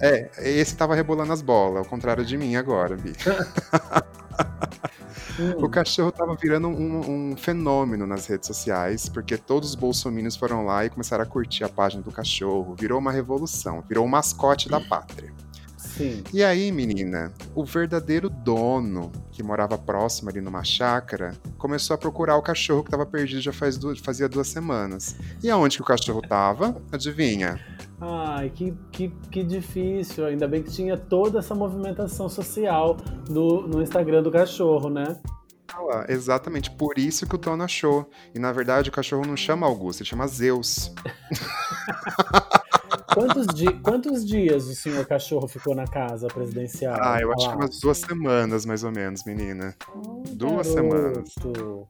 É, 0.00 0.30
esse 0.38 0.76
tava 0.76 0.94
rebolando 0.94 1.32
as 1.32 1.42
bolas, 1.42 1.78
ao 1.78 1.84
contrário 1.84 2.24
de 2.24 2.36
mim 2.36 2.56
agora, 2.56 2.96
Bi. 2.96 3.10
Hum. 3.10 4.38
O 5.58 5.68
cachorro 5.68 6.10
tava 6.10 6.34
virando 6.34 6.66
um, 6.66 7.30
um, 7.30 7.36
fenômeno 7.36 8.06
nas 8.06 8.26
redes 8.26 8.48
sociais, 8.48 9.08
porque 9.08 9.36
todos 9.36 9.70
os 9.70 9.74
bolsominions 9.76 10.36
foram 10.36 10.64
lá 10.64 10.84
e 10.84 10.90
começaram 10.90 11.22
a 11.22 11.26
curtir 11.26 11.62
a 11.62 11.68
página 11.68 12.02
do 12.02 12.10
cachorro. 12.10 12.74
Virou 12.74 12.98
uma 12.98 13.12
revolução, 13.12 13.82
virou 13.88 14.04
o 14.04 14.08
mascote 14.08 14.68
da 14.68 14.80
pátria. 14.80 15.32
Sim. 15.98 16.22
E 16.32 16.44
aí, 16.44 16.70
menina, 16.70 17.32
o 17.56 17.64
verdadeiro 17.64 18.30
dono, 18.30 19.10
que 19.32 19.42
morava 19.42 19.76
próximo 19.76 20.30
ali 20.30 20.40
numa 20.40 20.62
chácara, 20.62 21.34
começou 21.58 21.94
a 21.94 21.98
procurar 21.98 22.36
o 22.36 22.42
cachorro 22.42 22.84
que 22.84 22.88
estava 22.88 23.04
perdido 23.04 23.40
já 23.40 23.52
faz 23.52 23.76
duas, 23.76 23.98
fazia 23.98 24.28
duas 24.28 24.46
semanas. 24.46 25.16
E 25.42 25.50
aonde 25.50 25.76
que 25.76 25.82
o 25.82 25.84
cachorro 25.84 26.22
tava? 26.22 26.80
Adivinha? 26.92 27.58
Ai, 28.00 28.48
que, 28.50 28.72
que, 28.92 29.08
que 29.28 29.42
difícil. 29.42 30.24
Ainda 30.24 30.46
bem 30.46 30.62
que 30.62 30.70
tinha 30.70 30.96
toda 30.96 31.40
essa 31.40 31.52
movimentação 31.52 32.28
social 32.28 32.96
no, 33.28 33.66
no 33.66 33.82
Instagram 33.82 34.22
do 34.22 34.30
cachorro, 34.30 34.88
né? 34.88 35.16
Ah, 35.90 36.06
exatamente, 36.08 36.70
por 36.70 36.96
isso 36.96 37.26
que 37.26 37.34
o 37.34 37.38
dono 37.38 37.64
achou. 37.64 38.08
E 38.32 38.38
na 38.38 38.52
verdade 38.52 38.88
o 38.88 38.92
cachorro 38.92 39.26
não 39.26 39.36
chama 39.36 39.66
Augusto, 39.66 40.02
ele 40.02 40.08
chama 40.08 40.28
Zeus. 40.28 40.92
Quantos, 43.12 43.46
di 43.54 43.66
quantos 43.80 44.24
dias 44.24 44.66
o 44.66 44.74
senhor 44.74 45.06
cachorro 45.06 45.48
ficou 45.48 45.74
na 45.74 45.86
casa 45.86 46.28
presidencial? 46.28 46.96
Ah, 47.00 47.18
eu 47.20 47.32
acho 47.32 47.48
que 47.48 47.56
umas 47.56 47.80
duas 47.80 47.98
semanas, 47.98 48.66
mais 48.66 48.84
ou 48.84 48.90
menos, 48.92 49.24
menina. 49.24 49.74
Oh, 49.94 50.22
duas 50.32 50.74
garoto. 50.74 51.88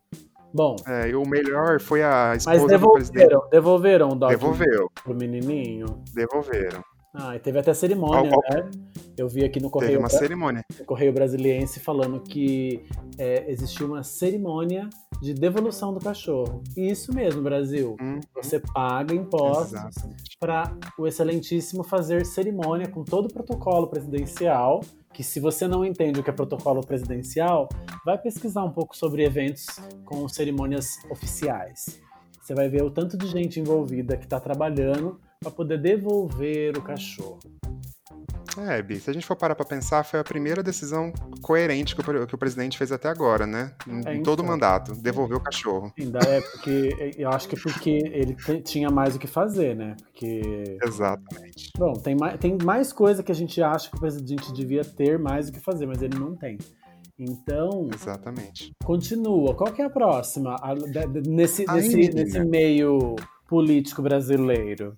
Bom, 0.52 0.76
É, 0.86 1.08
e 1.10 1.14
o 1.14 1.26
melhor 1.26 1.78
foi 1.80 2.02
a 2.02 2.30
mas 2.34 2.46
esposa 2.46 2.78
do 2.78 2.92
presidente. 2.92 3.28
devolveram, 3.28 3.50
devolveram 3.50 4.08
o 4.10 4.14
dog 4.14 4.30
Devolveu, 4.30 4.90
pro 5.04 5.14
menininho. 5.14 6.02
devolveram. 6.14 6.82
Ah, 7.14 7.34
e 7.36 7.38
teve 7.40 7.58
até 7.58 7.72
cerimônia, 7.74 8.30
Qual- 8.30 8.42
né? 8.64 8.70
Eu 9.16 9.28
vi 9.28 9.44
aqui 9.44 9.58
no 9.58 9.62
Teve 9.68 9.70
Correio, 9.72 9.98
uma 9.98 10.08
Bra- 10.08 10.18
cerimônia. 10.18 10.64
no 10.78 10.84
Correio 10.84 11.12
Brasiliense 11.12 11.80
falando 11.80 12.20
que 12.20 12.84
é, 13.18 13.50
existiu 13.50 13.86
uma 13.88 14.04
cerimônia 14.04 14.88
de 15.20 15.34
devolução 15.34 15.92
do 15.92 15.98
cachorro. 15.98 16.62
E 16.76 16.88
isso 16.90 17.12
mesmo, 17.12 17.42
Brasil. 17.42 17.96
Hum, 18.00 18.20
Você 18.36 18.60
paga 18.60 19.12
impostos 19.14 19.80
para 20.38 20.72
o 20.96 21.06
Excelentíssimo 21.08 21.82
fazer 21.82 22.24
cerimônia 22.24 22.86
com 22.88 23.02
todo 23.02 23.26
o 23.26 23.32
protocolo 23.32 23.88
presidencial. 23.88 24.80
Que 25.12 25.24
se 25.24 25.40
você 25.40 25.66
não 25.66 25.84
entende 25.84 26.20
o 26.20 26.22
que 26.22 26.30
é 26.30 26.32
protocolo 26.32 26.80
presidencial, 26.86 27.68
vai 28.04 28.16
pesquisar 28.18 28.62
um 28.62 28.70
pouco 28.70 28.96
sobre 28.96 29.24
eventos 29.24 29.66
com 30.04 30.28
cerimônias 30.28 30.98
oficiais. 31.10 32.00
Você 32.40 32.54
vai 32.54 32.68
ver 32.68 32.84
o 32.84 32.90
tanto 32.90 33.16
de 33.18 33.26
gente 33.26 33.58
envolvida 33.58 34.16
que 34.16 34.24
está 34.24 34.38
trabalhando 34.38 35.18
para 35.40 35.50
poder 35.50 35.78
devolver 35.80 36.76
o 36.76 36.82
cachorro. 36.82 37.38
É, 38.66 38.82
Bi, 38.82 38.98
se 38.98 39.08
a 39.08 39.12
gente 39.12 39.24
for 39.24 39.36
parar 39.36 39.54
pra 39.54 39.64
pensar, 39.64 40.02
foi 40.02 40.18
a 40.18 40.24
primeira 40.24 40.64
decisão 40.64 41.12
coerente 41.42 41.94
que 41.94 42.00
o, 42.00 42.26
que 42.26 42.34
o 42.34 42.38
presidente 42.38 42.76
fez 42.76 42.90
até 42.90 43.08
agora, 43.08 43.46
né? 43.46 43.72
Em, 43.86 44.08
É, 44.08 44.14
em 44.16 44.22
todo 44.22 44.40
o 44.40 44.42
então. 44.42 44.52
mandato. 44.52 44.94
Devolver 44.96 45.36
o 45.36 45.40
cachorro. 45.40 45.92
Ainda 45.96 46.18
é 46.18 46.40
porque 46.40 47.14
eu 47.16 47.30
acho 47.30 47.48
que 47.48 47.54
é 47.54 47.60
porque 47.60 47.90
ele 47.90 48.34
tinha 48.62 48.90
mais 48.90 49.14
o 49.14 49.18
que 49.18 49.28
fazer, 49.28 49.76
né? 49.76 49.94
Porque 50.02 50.76
Exatamente. 50.82 51.70
Bom, 51.78 51.92
tem 51.92 52.16
mais, 52.16 52.40
tem 52.40 52.58
mais 52.60 52.92
coisa 52.92 53.22
que 53.22 53.30
a 53.30 53.34
gente 53.34 53.62
acha 53.62 53.88
que 53.90 53.96
o 53.96 54.00
presidente 54.00 54.52
devia 54.52 54.84
ter 54.84 55.20
mais 55.20 55.48
o 55.48 55.52
que 55.52 55.60
fazer, 55.60 55.86
mas 55.86 56.02
ele 56.02 56.18
não 56.18 56.34
tem. 56.34 56.58
Então, 57.16 57.88
Exatamente. 57.94 58.72
continua. 58.84 59.54
Qual 59.54 59.72
que 59.72 59.82
é 59.82 59.84
a 59.84 59.90
próxima? 59.90 60.56
A- 60.60 60.74
nesse, 61.26 61.64
nesse, 61.66 61.96
nesse 61.96 62.40
meio 62.44 63.14
político 63.48 64.02
brasileiro. 64.02 64.94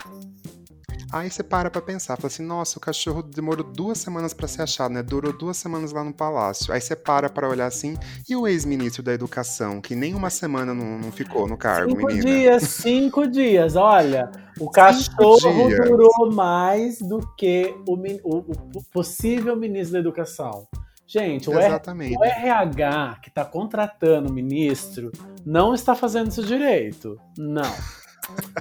Aí 1.13 1.29
você 1.29 1.43
para 1.43 1.69
pra 1.71 1.83
pensar, 1.83 2.17
fala 2.17 2.29
assim, 2.29 2.45
nossa, 2.45 2.79
o 2.79 2.81
cachorro 2.81 3.21
demorou 3.21 3.65
duas 3.65 3.99
semanas 3.99 4.33
pra 4.33 4.47
ser 4.47 4.63
achado, 4.63 4.93
né? 4.95 5.03
Durou 5.03 5.33
duas 5.33 5.57
semanas 5.57 5.91
lá 5.91 6.05
no 6.05 6.13
palácio. 6.13 6.73
Aí 6.73 6.81
você 6.81 6.95
para 6.95 7.29
pra 7.29 7.49
olhar 7.49 7.67
assim, 7.67 7.97
e 8.29 8.37
o 8.37 8.47
ex-ministro 8.47 9.03
da 9.03 9.13
educação, 9.13 9.81
que 9.81 9.97
nem 9.97 10.15
uma 10.15 10.31
semana 10.31 10.73
não, 10.73 10.99
não 10.99 11.11
ficou 11.11 11.49
no 11.49 11.57
cargo, 11.57 11.91
cinco 11.91 12.07
menina? 12.07 12.23
dias, 12.25 12.63
cinco 12.63 13.27
dias. 13.27 13.75
Olha, 13.75 14.31
o 14.61 14.71
cachorro 14.71 15.67
dias. 15.67 15.81
durou 15.89 16.31
mais 16.33 16.99
do 17.01 17.19
que 17.37 17.75
o, 17.89 17.95
o- 18.23 18.53
o 18.77 18.83
possível 18.93 19.57
ministro 19.57 19.95
da 19.95 19.99
educação. 19.99 20.69
Gente, 21.09 21.51
o, 21.51 21.59
R- 21.59 21.81
o 22.17 22.25
RH 22.25 23.19
que 23.21 23.31
está 23.31 23.45
contratando 23.45 24.31
o 24.31 24.33
ministro 24.33 25.11
não 25.45 25.75
está 25.75 25.97
fazendo 25.97 26.29
isso 26.29 26.45
direito. 26.45 27.19
Não. 27.37 27.75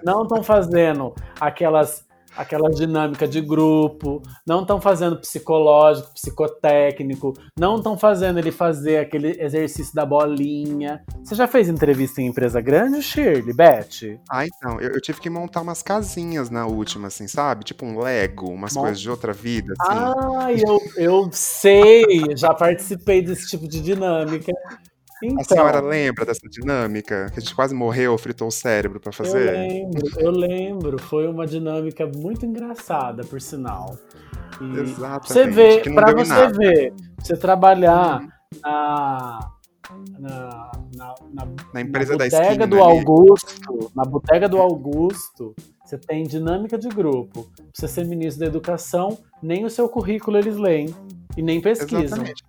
Não 0.04 0.24
estão 0.24 0.44
fazendo 0.44 1.14
aquelas 1.40 2.08
aquela 2.38 2.70
dinâmica 2.70 3.28
de 3.28 3.42
grupo, 3.42 4.22
não 4.48 4.62
estão 4.62 4.80
fazendo 4.80 5.18
psicológico, 5.20 6.14
psicotécnico, 6.14 7.34
não 7.60 7.78
estão 7.78 7.98
fazendo 7.98 8.40
ele 8.40 8.52
fazer 8.52 8.98
aquele 8.98 9.42
exercício 9.42 9.94
da 9.94 10.06
bolinha. 10.06 11.04
Você 11.22 11.36
já 11.36 11.48
fez 11.48 11.68
entrevista 11.68 12.22
em 12.22 12.28
empresa 12.28 12.62
grande, 12.62 13.02
Shirley, 13.02 13.54
Beth? 13.54 14.20
Ah, 14.30 14.46
então, 14.46 14.80
eu, 14.80 14.92
eu 14.92 15.02
tive 15.02 15.20
que 15.20 15.30
montar 15.30 15.62
umas 15.62 15.82
casinhas 15.84 16.50
na 16.50 16.66
última, 16.66 17.08
assim, 17.08 17.28
sabe? 17.28 17.66
Tipo 17.66 17.86
um 17.86 18.00
Lego, 18.00 18.50
umas 18.50 18.74
Mon- 18.74 18.82
coisas 18.82 19.02
de 19.02 19.10
outra 19.10 19.34
vida, 19.34 19.74
assim. 19.78 20.00
Ah, 20.00 20.48
eu, 20.54 20.80
eu 20.96 21.30
sei, 21.34 22.38
já 22.38 22.54
participei 22.54 23.22
desse 23.22 23.48
tipo 23.48 23.68
de 23.68 23.82
dinâmica. 23.82 24.54
Então, 25.22 25.40
A 25.40 25.44
senhora 25.44 25.82
lembra 25.82 26.26
dessa 26.26 26.48
dinâmica? 26.50 27.30
Que 27.34 27.40
a 27.40 27.42
gente 27.42 27.54
quase 27.54 27.76
morreu, 27.76 28.18
fritou 28.18 28.48
o 28.48 28.52
cérebro 28.52 29.02
Eu 29.06 29.12
fazer? 29.12 29.52
lembro, 29.52 30.08
eu 30.20 30.32
lembro. 30.32 30.98
Foi 31.00 31.28
uma 31.28 31.46
dinâmica 31.46 32.06
muito 32.08 32.46
engraçada, 32.46 33.24
por 33.24 33.42
sinal. 33.42 33.98
E 34.62 34.80
Exatamente. 34.80 35.28
você 35.28 35.48
vê, 35.48 35.82
pra 35.94 36.14
você 36.14 36.34
nada. 36.34 36.58
ver, 36.58 36.94
você 37.18 37.36
trabalhar 37.36 38.22
na, 38.64 39.40
na, 40.20 40.72
na, 40.96 41.16
na, 41.34 41.48
Na 41.74 41.82
empresa 41.82 42.14
na 42.14 42.18
da 42.20 42.28
esquina 42.28 42.66
do 42.68 42.82
ali. 42.84 42.98
Augusto, 43.00 43.92
na 43.96 44.04
bodega 44.06 44.48
do 44.48 44.58
Augusto, 44.58 45.54
você 45.84 45.98
tem 45.98 46.24
dinâmica 46.24 46.78
de 46.78 46.88
grupo. 46.90 47.44
Pra 47.56 47.66
você 47.74 47.88
ser 47.88 48.06
ministro 48.06 48.42
da 48.42 48.46
educação, 48.48 49.18
nem 49.42 49.66
o 49.66 49.70
seu 49.70 49.88
currículo 49.90 50.38
eles 50.38 50.56
leem 50.58 50.94
e 51.38 51.42
nem 51.42 51.60
pesquisam. 51.62 52.04
Exatamente. 52.04 52.44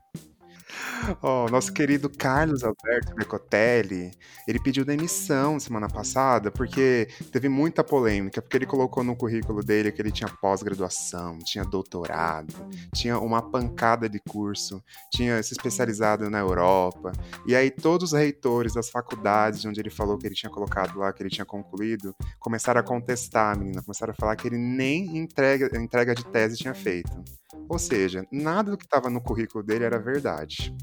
Ó, 1.23 1.49
nosso 1.49 1.73
querido 1.73 2.09
Carlos 2.09 2.63
Alberto 2.63 3.15
Becotelli, 3.15 4.11
ele 4.47 4.59
pediu 4.59 4.85
demissão 4.85 5.59
semana 5.59 5.89
passada 5.89 6.51
porque 6.51 7.09
teve 7.33 7.49
muita 7.49 7.83
polêmica, 7.83 8.41
porque 8.41 8.57
ele 8.57 8.67
colocou 8.67 9.03
no 9.03 9.17
currículo 9.17 9.63
dele 9.63 9.93
que 9.93 10.01
ele 10.01 10.11
tinha 10.13 10.29
pós-graduação, 10.41 11.39
tinha 11.39 11.65
doutorado, 11.65 12.55
tinha 12.95 13.19
uma 13.19 13.43
pancada 13.43 14.09
de 14.09 14.21
curso, 14.21 14.83
tinha 15.13 15.43
se 15.43 15.53
especializado 15.53 16.29
na 16.31 16.39
Europa. 16.39 17.13
E 17.47 17.55
aí 17.55 17.71
todos 17.71 18.13
os 18.13 18.19
reitores 18.19 18.75
das 18.75 18.91
faculdades 18.91 19.61
de 19.61 19.69
onde 19.69 19.81
ele 19.81 19.91
falou 19.91 20.19
que 20.19 20.27
ele 20.27 20.35
tinha 20.35 20.51
colocado 20.51 20.99
lá, 20.99 21.13
que 21.13 21.23
ele 21.23 21.31
tinha 21.31 21.45
concluído, 21.45 22.15
começaram 22.39 22.81
a 22.81 22.85
contestar, 22.85 23.59
menina, 23.59 23.83
começaram 23.83 24.13
a 24.13 24.15
falar 24.15 24.37
que 24.37 24.49
ele 24.49 24.59
nem 24.59 25.17
entrega, 25.17 25.71
entrega 25.79 26.15
de 26.15 26.25
tese 26.27 26.57
tinha 26.57 26.75
feito. 26.75 27.40
Ou 27.69 27.79
seja, 27.79 28.27
nada 28.31 28.71
do 28.71 28.79
que 28.79 28.85
estava 28.85 29.09
no 29.11 29.21
currículo 29.21 29.63
dele 29.63 29.85
era 29.85 29.99
verdade. 29.99 30.75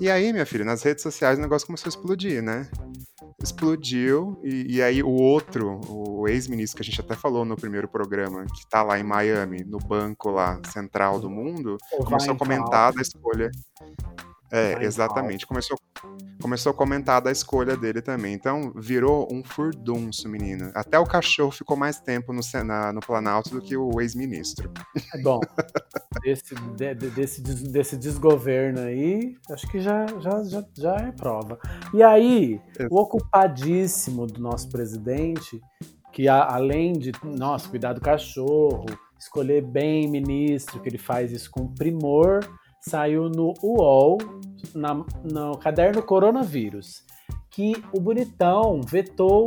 E 0.00 0.10
aí, 0.10 0.32
minha 0.32 0.46
filha, 0.46 0.64
nas 0.64 0.82
redes 0.82 1.02
sociais 1.02 1.38
o 1.38 1.42
negócio 1.42 1.66
começou 1.66 1.88
a 1.88 1.90
explodir, 1.90 2.42
né? 2.42 2.68
Explodiu, 3.42 4.40
e, 4.44 4.76
e 4.76 4.82
aí 4.82 5.02
o 5.02 5.10
outro, 5.10 5.80
o 5.88 6.28
ex-ministro 6.28 6.76
que 6.76 6.82
a 6.82 6.84
gente 6.84 7.00
até 7.00 7.14
falou 7.14 7.44
no 7.44 7.56
primeiro 7.56 7.88
programa, 7.88 8.44
que 8.44 8.68
tá 8.68 8.82
lá 8.82 8.98
em 8.98 9.02
Miami, 9.02 9.64
no 9.64 9.78
banco 9.78 10.30
lá 10.30 10.60
central 10.66 11.18
do 11.18 11.28
mundo, 11.28 11.76
Ou 11.92 12.04
começou 12.04 12.34
a 12.34 12.38
comentar 12.38 12.92
da 12.92 13.02
escolha. 13.02 13.50
É, 14.52 14.84
exatamente. 14.84 15.46
Começou, 15.46 15.78
começou 16.40 16.70
a 16.70 16.74
comentar 16.74 17.22
da 17.22 17.30
escolha 17.32 17.74
dele 17.76 18.02
também. 18.02 18.34
Então, 18.34 18.72
virou 18.76 19.26
um 19.32 19.42
furdunço, 19.42 20.28
menina. 20.28 20.70
Até 20.74 20.98
o 20.98 21.06
cachorro 21.06 21.50
ficou 21.50 21.76
mais 21.76 21.98
tempo 22.00 22.32
no, 22.32 22.40
no 22.92 23.00
Planalto 23.00 23.48
do 23.50 23.62
que 23.62 23.76
o 23.76 24.00
ex-ministro. 24.00 24.70
É 25.14 25.18
bom. 25.22 25.40
Desse, 26.22 26.54
de- 26.76 26.94
de- 26.94 27.10
desse, 27.10 27.40
des- 27.42 27.62
desse 27.62 27.96
desgoverno 27.96 28.80
aí, 28.80 29.36
acho 29.50 29.66
que 29.70 29.80
já, 29.80 30.06
já, 30.20 30.44
já, 30.44 30.64
já 30.76 30.96
é 30.96 31.12
prova. 31.12 31.58
E 31.94 32.02
aí, 32.02 32.60
o 32.90 33.00
ocupadíssimo 33.00 34.26
do 34.26 34.40
nosso 34.40 34.68
presidente, 34.68 35.60
que 36.12 36.28
a- 36.28 36.44
além 36.54 36.92
de, 36.92 37.12
nossa, 37.24 37.68
cuidar 37.68 37.94
do 37.94 38.00
cachorro, 38.02 38.84
escolher 39.18 39.62
bem 39.62 40.08
ministro, 40.10 40.78
que 40.80 40.88
ele 40.88 40.98
faz 40.98 41.32
isso 41.32 41.50
com 41.50 41.72
primor, 41.72 42.40
saiu 42.82 43.28
no 43.28 43.54
UOL, 43.62 44.18
na- 44.74 45.04
no 45.24 45.56
caderno 45.58 46.02
Coronavírus, 46.02 47.04
que 47.50 47.72
o 47.92 48.00
bonitão 48.00 48.80
vetou 48.82 49.46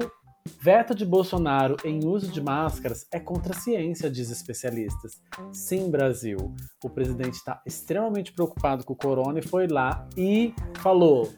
Veto 0.62 0.94
de 0.94 1.04
Bolsonaro 1.04 1.76
em 1.84 2.06
uso 2.06 2.32
de 2.32 2.40
máscaras 2.40 3.08
é 3.12 3.20
contra 3.20 3.52
a 3.52 3.60
ciência, 3.60 4.08
diz 4.12 4.30
especialistas. 4.30 5.14
Sim, 5.52 5.90
Brasil. 5.90 6.54
O 6.84 6.90
presidente 6.90 7.34
está 7.34 7.64
extremamente 7.66 8.32
preocupado 8.32 8.84
com 8.86 8.94
o 8.94 8.96
corona 8.96 9.40
e 9.40 9.42
foi 9.42 9.66
lá 9.68 10.08
e 10.16 10.54
falou: 10.84 11.30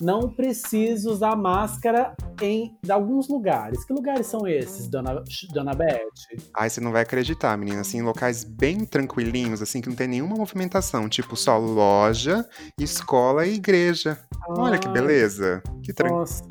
não 0.00 0.28
preciso 0.28 1.10
usar 1.10 1.36
máscara 1.36 2.14
em 2.42 2.76
alguns 2.88 3.28
lugares. 3.28 3.84
Que 3.84 3.92
lugares 3.92 4.26
são 4.26 4.46
esses, 4.46 4.88
dona, 4.88 5.22
dona 5.52 5.72
Beth? 5.72 6.08
Aí 6.56 6.68
você 6.68 6.80
não 6.80 6.92
vai 6.92 7.02
acreditar, 7.02 7.56
menina, 7.56 7.80
assim, 7.80 8.02
locais 8.02 8.44
bem 8.44 8.84
tranquilinhos, 8.84 9.62
assim, 9.62 9.80
que 9.80 9.88
não 9.88 9.96
tem 9.96 10.08
nenhuma 10.08 10.36
movimentação, 10.36 11.08
tipo 11.08 11.36
só 11.36 11.56
loja, 11.58 12.48
escola 12.78 13.46
e 13.46 13.54
igreja. 13.54 14.18
Olha 14.48 14.78
que 14.78 14.88
Ai, 14.88 14.94
beleza. 14.94 15.62
Que 15.82 15.92
tranquilo. 15.92 16.20
Nossa. 16.20 16.44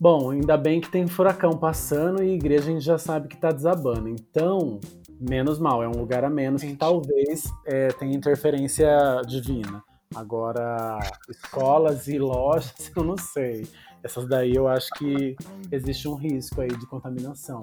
Bom, 0.00 0.30
ainda 0.30 0.56
bem 0.56 0.80
que 0.80 0.90
tem 0.90 1.06
furacão 1.06 1.50
passando 1.50 2.22
e 2.22 2.30
a 2.30 2.34
igreja 2.34 2.70
a 2.70 2.72
gente 2.72 2.84
já 2.84 2.96
sabe 2.96 3.28
que 3.28 3.36
tá 3.36 3.52
desabando. 3.52 4.08
Então, 4.08 4.80
menos 5.20 5.58
mal, 5.58 5.82
é 5.82 5.88
um 5.88 5.98
lugar 5.98 6.24
a 6.24 6.30
menos 6.30 6.62
que 6.62 6.68
Gente. 6.68 6.78
talvez 6.78 7.44
é, 7.66 7.88
tenha 7.88 8.16
interferência 8.16 8.88
divina. 9.26 9.82
Agora, 10.14 10.98
escolas 11.28 12.08
e 12.08 12.18
lojas, 12.18 12.90
eu 12.96 13.04
não 13.04 13.16
sei. 13.16 13.66
Essas 14.02 14.26
daí 14.26 14.54
eu 14.54 14.66
acho 14.66 14.88
que 14.98 15.36
existe 15.70 16.08
um 16.08 16.14
risco 16.14 16.60
aí 16.60 16.68
de 16.68 16.86
contaminação. 16.86 17.60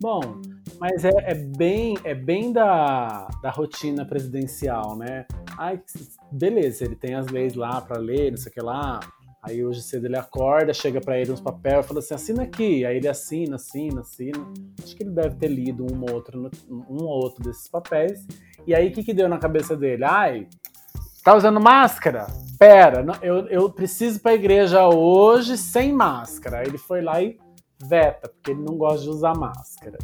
Bom, 0.00 0.40
mas 0.78 1.04
é, 1.04 1.12
é 1.24 1.34
bem, 1.34 1.96
é 2.04 2.14
bem 2.14 2.52
da, 2.52 3.28
da 3.42 3.50
rotina 3.50 4.04
presidencial, 4.04 4.96
né? 4.96 5.26
Ai, 5.56 5.80
beleza, 6.30 6.84
ele 6.84 6.96
tem 6.96 7.14
as 7.14 7.28
leis 7.28 7.54
lá 7.54 7.80
para 7.80 7.98
ler, 8.00 8.30
não 8.30 8.36
sei 8.36 8.50
o 8.50 8.54
que 8.54 8.60
lá. 8.60 9.00
Aí 9.42 9.64
hoje 9.64 9.82
cedo 9.82 10.06
ele 10.06 10.16
acorda, 10.16 10.72
chega 10.72 11.00
para 11.00 11.18
ele 11.18 11.32
uns 11.32 11.40
papéis 11.40 11.84
e 11.84 11.88
fala 11.88 11.98
assim: 11.98 12.14
assina 12.14 12.42
aqui. 12.44 12.84
Aí 12.84 12.96
ele 12.96 13.08
assina, 13.08 13.56
assina, 13.56 14.02
assina. 14.02 14.52
Acho 14.82 14.94
que 14.94 15.02
ele 15.02 15.10
deve 15.10 15.34
ter 15.34 15.48
lido 15.48 15.84
um 15.84 16.00
ou 16.00 16.12
outro, 16.12 16.48
um 16.70 17.04
ou 17.04 17.24
outro 17.24 17.42
desses 17.42 17.68
papéis. 17.68 18.24
E 18.64 18.72
aí 18.72 18.88
o 18.88 18.92
que, 18.92 19.02
que 19.02 19.12
deu 19.12 19.28
na 19.28 19.38
cabeça 19.38 19.76
dele? 19.76 20.04
Ai, 20.04 20.46
tá 21.22 21.34
usando 21.34 21.60
máscara? 21.60 22.26
Pera, 22.58 23.04
eu, 23.22 23.46
eu 23.48 23.70
preciso 23.70 24.18
ir 24.18 24.20
pra 24.20 24.34
igreja 24.34 24.86
hoje 24.88 25.56
sem 25.56 25.92
máscara. 25.92 26.62
Ele 26.66 26.78
foi 26.78 27.02
lá 27.02 27.20
e 27.20 27.38
veta, 27.82 28.28
porque 28.28 28.52
ele 28.52 28.62
não 28.62 28.76
gosta 28.76 29.02
de 29.02 29.10
usar 29.10 29.36
máscara. 29.36 29.98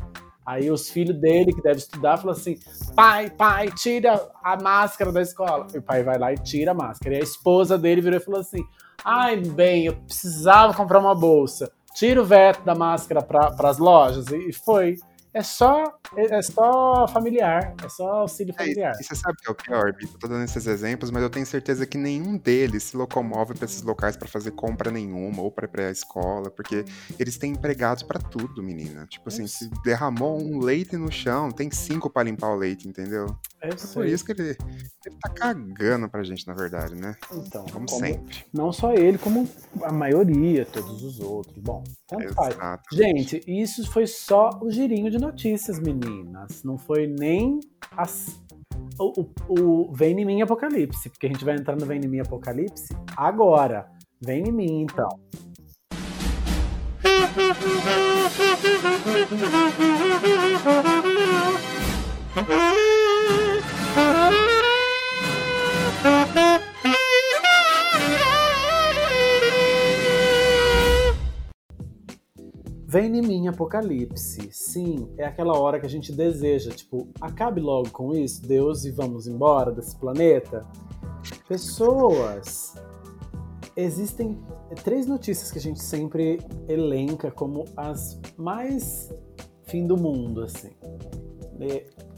Aí 0.45 0.71
os 0.71 0.89
filhos 0.89 1.15
dele, 1.21 1.53
que 1.53 1.61
devem 1.61 1.79
estudar, 1.79 2.17
falam 2.17 2.33
assim: 2.33 2.59
pai, 2.97 3.29
pai, 3.29 3.71
tira 3.71 4.31
a 4.43 4.57
máscara 4.57 5.13
da 5.13 5.21
escola. 5.21 5.67
E 5.75 5.79
o 5.79 5.83
pai 5.83 6.03
vai 6.03 6.19
lá 6.19 6.33
e 6.33 6.37
tira 6.37 6.71
a 6.71 6.75
máscara. 6.75 7.17
E 7.17 7.19
a 7.19 7.23
esposa 7.23 7.77
dele 7.77 8.01
virou 8.01 8.19
e 8.19 8.25
falou 8.25 8.41
assim: 8.41 8.65
ai, 9.05 9.37
bem, 9.37 9.85
eu 9.85 9.97
precisava 9.97 10.73
comprar 10.73 11.01
uma 11.01 11.15
bolsa. 11.15 11.71
Tira 11.95 12.23
o 12.23 12.25
veto 12.25 12.65
da 12.65 12.75
máscara 12.75 13.21
para 13.23 13.69
as 13.69 13.79
lojas. 13.79 14.27
E 14.29 14.53
foi. 14.53 14.97
É 15.35 15.43
só, 15.43 15.85
é 16.17 16.41
só 16.43 17.07
familiar, 17.09 17.75
é 17.85 17.89
só 17.89 18.09
auxílio 18.21 18.55
É, 18.59 18.63
e, 18.63 18.67
familiar. 18.67 18.95
e 18.99 19.05
você 19.05 19.15
sabe 19.15 19.35
o 19.35 19.37
que 19.43 19.49
é 19.49 19.53
o 19.53 19.55
pior, 19.55 19.93
Bito? 19.95 20.19
Tô 20.19 20.27
dando 20.27 20.45
esses 20.45 20.67
exemplos, 20.67 21.11
mas 21.11 21.23
eu 21.23 21.29
tenho 21.31 21.45
certeza 21.45 21.87
que 21.87 21.99
nenhum 21.99 22.39
deles 22.39 22.85
se 22.85 22.97
locomove 22.97 23.55
pra 23.55 23.67
esses 23.67 23.83
locais 23.83 24.17
pra 24.17 24.27
fazer 24.27 24.53
compra 24.53 24.91
nenhuma 24.91 25.43
ou 25.43 25.51
pra 25.53 25.67
ir 25.67 25.69
pra 25.69 25.91
escola, 25.91 26.51
porque 26.51 26.85
eles 27.19 27.37
têm 27.37 27.53
empregados 27.53 28.03
pra 28.03 28.19
tudo, 28.19 28.63
menina. 28.63 29.07
Tipo 29.07 29.29
assim, 29.29 29.47
se 29.47 29.69
derramou 29.85 30.41
um 30.43 30.59
leite 30.61 30.97
no 30.97 31.13
chão, 31.13 31.51
tem 31.51 31.71
cinco 31.71 32.09
pra 32.09 32.23
limpar 32.23 32.49
o 32.51 32.57
leite, 32.57 32.89
entendeu? 32.89 33.27
É 33.61 33.69
É 33.69 33.75
isso 33.75 33.93
por 33.95 34.07
isso 34.07 34.25
que 34.25 34.33
ele, 34.33 34.57
ele 35.05 35.17
tá 35.21 35.29
cagando 35.31 36.09
pra 36.09 36.23
gente, 36.23 36.47
na 36.47 36.55
verdade, 36.55 36.95
né? 36.95 37.15
Então, 37.33 37.65
Como, 37.67 37.87
como- 37.87 38.01
sempre. 38.07 38.45
não 38.53 38.73
só 38.73 38.93
ele, 38.95 39.19
como 39.19 39.49
a 39.83 39.93
maioria, 39.93 40.65
todos 40.65 41.03
os 41.03 41.21
outros. 41.21 41.59
Bom, 41.59 41.85
tanto 42.09 42.33
faz. 42.35 42.57
Gente, 42.93 43.43
isso 43.47 43.89
foi 43.91 44.07
só 44.07 44.51
o 44.63 44.71
girinho 44.71 45.11
de 45.11 45.19
notícias, 45.29 45.79
meninas. 45.79 46.63
Não 46.65 46.79
foi 46.79 47.07
nem 47.07 47.61
as- 47.97 48.41
o, 48.99 49.21
o, 49.49 49.89
o 49.89 49.93
Vem 49.93 50.19
em 50.21 50.25
mim 50.25 50.43
Apocalipse, 50.43 51.09
porque 51.11 51.27
a 51.27 51.29
gente 51.31 51.45
vai 51.45 51.55
entrar 51.55 51.77
no 51.77 51.87
Vem 51.87 52.01
em 52.03 52.09
mim 52.09 52.21
Apocalipse 52.21 52.97
agora. 53.17 53.89
Vem 54.21 54.49
em 54.49 54.53
mim, 54.53 54.83
então. 54.83 55.09
Vem 73.01 73.17
em 73.17 73.23
mim 73.23 73.47
Apocalipse. 73.47 74.49
Sim, 74.51 75.09
é 75.17 75.25
aquela 75.25 75.57
hora 75.57 75.79
que 75.79 75.87
a 75.87 75.89
gente 75.89 76.11
deseja, 76.11 76.73
tipo, 76.73 77.07
acabe 77.21 77.61
logo 77.61 77.91
com 77.91 78.13
isso, 78.13 78.43
Deus, 78.43 78.85
e 78.85 78.91
vamos 78.91 79.29
embora 79.29 79.71
desse 79.71 79.95
planeta. 79.95 80.67
Pessoas. 81.47 82.75
Existem 83.77 84.37
três 84.83 85.07
notícias 85.07 85.53
que 85.53 85.59
a 85.59 85.61
gente 85.61 85.81
sempre 85.81 86.41
elenca 86.67 87.31
como 87.31 87.67
as 87.77 88.21
mais 88.37 89.15
fim 89.63 89.87
do 89.87 89.97
mundo, 89.97 90.43
assim. 90.43 90.73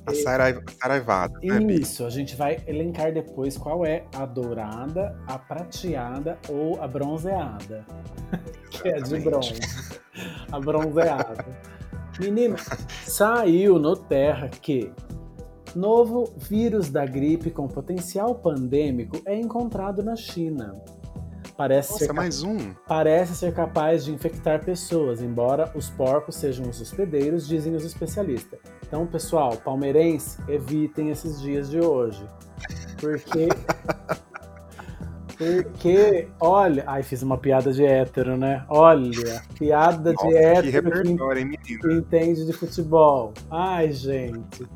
E- 0.08 0.10
A 0.10 0.14
Saraiva- 0.14 0.62
Saraivada, 0.80 1.38
né, 1.42 1.60
isso, 1.74 2.04
a 2.04 2.10
gente 2.10 2.34
vai 2.36 2.58
elencar 2.66 3.12
depois 3.12 3.56
qual 3.56 3.84
é 3.84 4.04
a 4.16 4.24
dourada, 4.26 5.16
a 5.26 5.38
prateada 5.38 6.38
ou 6.48 6.80
a 6.82 6.88
bronzeada. 6.88 7.84
que 8.70 8.88
é 8.88 9.00
de 9.00 9.18
bronze. 9.20 9.54
A 10.50 10.58
bronzeada. 10.58 11.44
Menino, 12.18 12.56
saiu 13.06 13.78
no 13.78 13.96
Terra 13.96 14.48
que 14.48 14.92
novo 15.74 16.32
vírus 16.36 16.90
da 16.90 17.06
gripe 17.06 17.50
com 17.50 17.66
potencial 17.68 18.34
pandêmico 18.34 19.20
é 19.24 19.34
encontrado 19.38 20.02
na 20.02 20.16
China. 20.16 20.74
Parece 21.60 21.92
ser 21.92 22.06
Nossa, 22.06 22.12
mais 22.14 22.42
um? 22.42 22.72
parece 22.88 23.34
ser 23.34 23.52
capaz 23.52 24.06
de 24.06 24.14
infectar 24.14 24.64
pessoas, 24.64 25.20
embora 25.20 25.70
os 25.74 25.90
porcos 25.90 26.36
sejam 26.36 26.66
os 26.66 26.80
hospedeiros, 26.80 27.46
dizem 27.46 27.76
os 27.76 27.84
especialistas. 27.84 28.58
Então, 28.82 29.06
pessoal, 29.06 29.54
palmeirense, 29.58 30.38
evitem 30.48 31.10
esses 31.10 31.38
dias 31.38 31.68
de 31.68 31.78
hoje. 31.78 32.24
Porque. 32.98 33.48
Porque, 35.36 36.28
olha. 36.40 36.82
Ai, 36.86 37.02
fiz 37.02 37.22
uma 37.22 37.36
piada 37.36 37.70
de 37.74 37.84
hétero, 37.84 38.38
né? 38.38 38.64
Olha, 38.66 39.42
piada 39.58 40.14
Nossa, 40.14 40.26
de 40.28 40.32
que 40.32 40.38
hétero 40.38 40.90
que 40.90 41.02
menino? 41.02 41.58
que 41.58 41.92
entende 41.92 42.46
de 42.46 42.54
futebol. 42.54 43.34
Ai, 43.50 43.92
gente. 43.92 44.66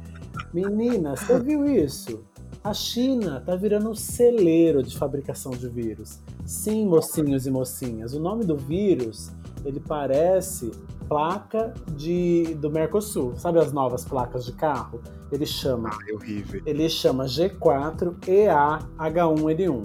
Menina, 0.53 1.16
você 1.16 1.40
viu 1.40 1.64
isso? 1.64 2.23
A 2.62 2.75
China 2.75 3.42
tá 3.44 3.57
virando 3.57 3.90
um 3.90 3.94
celeiro 3.94 4.83
de 4.83 4.99
fabricação 4.99 5.53
de 5.53 5.68
vírus. 5.68 6.20
Sim, 6.44 6.87
mocinhos 6.87 7.46
e 7.46 7.50
mocinhas. 7.50 8.12
O 8.14 8.20
nome 8.20 8.44
do 8.44 8.57
vírus, 8.57 9.30
ele 9.64 9.80
parece 9.80 10.70
placa 11.09 11.72
de, 11.96 12.54
do 12.61 12.70
Mercosul. 12.70 13.35
Sabe 13.37 13.59
as 13.59 13.72
novas 13.72 14.04
placas 14.04 14.44
de 14.44 14.52
carro? 14.52 15.00
Ele 15.33 15.46
chama, 15.46 15.90
Ah, 15.92 15.98
é 16.09 16.12
horrível. 16.14 16.62
ele 16.66 16.88
chama 16.88 17.24
G4EAH1N1. 17.26 19.85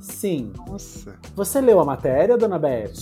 Sim. 0.00 0.52
Nossa. 0.66 1.16
Você 1.34 1.60
leu 1.60 1.78
a 1.80 1.84
matéria, 1.84 2.36
dona 2.38 2.58
Beth? 2.58 2.94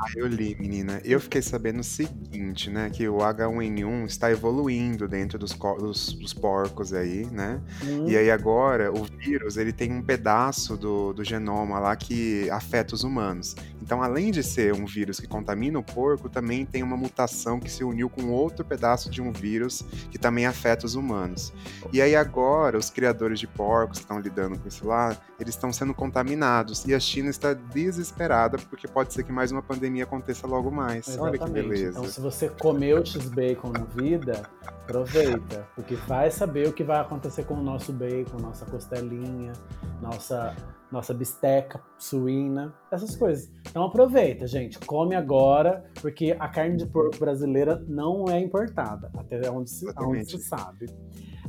Ah, 0.00 0.06
eu 0.14 0.28
li, 0.28 0.56
menina. 0.60 1.00
Eu 1.04 1.20
fiquei 1.20 1.42
sabendo 1.42 1.80
o 1.80 1.84
seguinte, 1.84 2.70
né? 2.70 2.88
Que 2.88 3.08
o 3.08 3.16
H1N1 3.20 4.06
está 4.06 4.30
evoluindo 4.30 5.08
dentro 5.08 5.36
dos, 5.38 5.52
dos- 5.54 6.12
dos 6.12 6.32
porcos 6.32 6.92
aí, 6.92 7.26
né? 7.26 7.60
E 8.06 8.16
aí 8.16 8.30
agora 8.30 8.92
o 8.92 9.04
vírus 9.04 9.56
ele 9.56 9.72
tem 9.72 9.92
um 9.92 10.00
pedaço 10.00 10.76
do, 10.76 11.12
do 11.12 11.24
genoma 11.24 11.80
lá 11.80 11.96
que 11.96 12.48
afeta 12.50 12.94
os 12.94 13.02
humanos. 13.02 13.56
Então, 13.88 14.02
além 14.02 14.30
de 14.30 14.42
ser 14.42 14.74
um 14.74 14.84
vírus 14.84 15.18
que 15.18 15.26
contamina 15.26 15.78
o 15.78 15.82
porco, 15.82 16.28
também 16.28 16.66
tem 16.66 16.82
uma 16.82 16.94
mutação 16.94 17.58
que 17.58 17.70
se 17.70 17.82
uniu 17.82 18.10
com 18.10 18.30
outro 18.30 18.62
pedaço 18.62 19.08
de 19.08 19.22
um 19.22 19.32
vírus 19.32 19.82
que 20.10 20.18
também 20.18 20.44
afeta 20.44 20.84
os 20.84 20.94
humanos. 20.94 21.54
E 21.90 22.02
aí 22.02 22.14
agora 22.14 22.76
os 22.76 22.90
criadores 22.90 23.40
de 23.40 23.46
porcos 23.46 23.96
que 23.96 24.04
estão 24.04 24.20
lidando 24.20 24.58
com 24.58 24.68
isso 24.68 24.86
lá, 24.86 25.16
eles 25.40 25.54
estão 25.54 25.72
sendo 25.72 25.94
contaminados 25.94 26.84
e 26.84 26.94
a 26.94 27.00
China 27.00 27.30
está 27.30 27.54
desesperada 27.54 28.58
porque 28.58 28.86
pode 28.86 29.14
ser 29.14 29.22
que 29.22 29.32
mais 29.32 29.50
uma 29.50 29.62
pandemia 29.62 30.04
aconteça 30.04 30.46
logo 30.46 30.70
mais. 30.70 31.16
Olha 31.16 31.30
que 31.30 31.44
Exatamente. 31.44 31.68
beleza. 31.68 31.98
Então, 31.98 32.10
se 32.10 32.20
você 32.20 32.50
comeu 32.50 33.02
X-Bacon 33.02 33.70
na 33.70 33.84
vida, 33.84 34.42
aproveita. 34.66 35.66
Porque 35.74 35.94
vai 35.94 36.30
saber 36.30 36.68
o 36.68 36.74
que 36.74 36.84
vai 36.84 37.00
acontecer 37.00 37.44
com 37.44 37.54
o 37.54 37.62
nosso 37.62 37.90
bacon, 37.90 38.36
nossa 38.38 38.66
costelinha, 38.66 39.54
nossa, 40.02 40.54
nossa 40.90 41.12
bisteca 41.12 41.80
suína, 41.98 42.74
essas 42.90 43.14
coisas. 43.16 43.50
Então 43.68 43.84
aproveita, 43.84 44.46
gente. 44.46 44.78
Come 44.78 45.14
agora, 45.14 45.84
porque 46.00 46.36
a 46.38 46.48
carne 46.48 46.76
de 46.76 46.86
porco 46.86 47.18
brasileira 47.18 47.84
não 47.86 48.26
é 48.28 48.40
importada, 48.40 49.10
até 49.16 49.50
onde 49.50 49.70
se, 49.70 49.86
aonde 49.96 50.20
Exatamente. 50.20 50.30
se 50.30 50.48
sabe. 50.48 50.86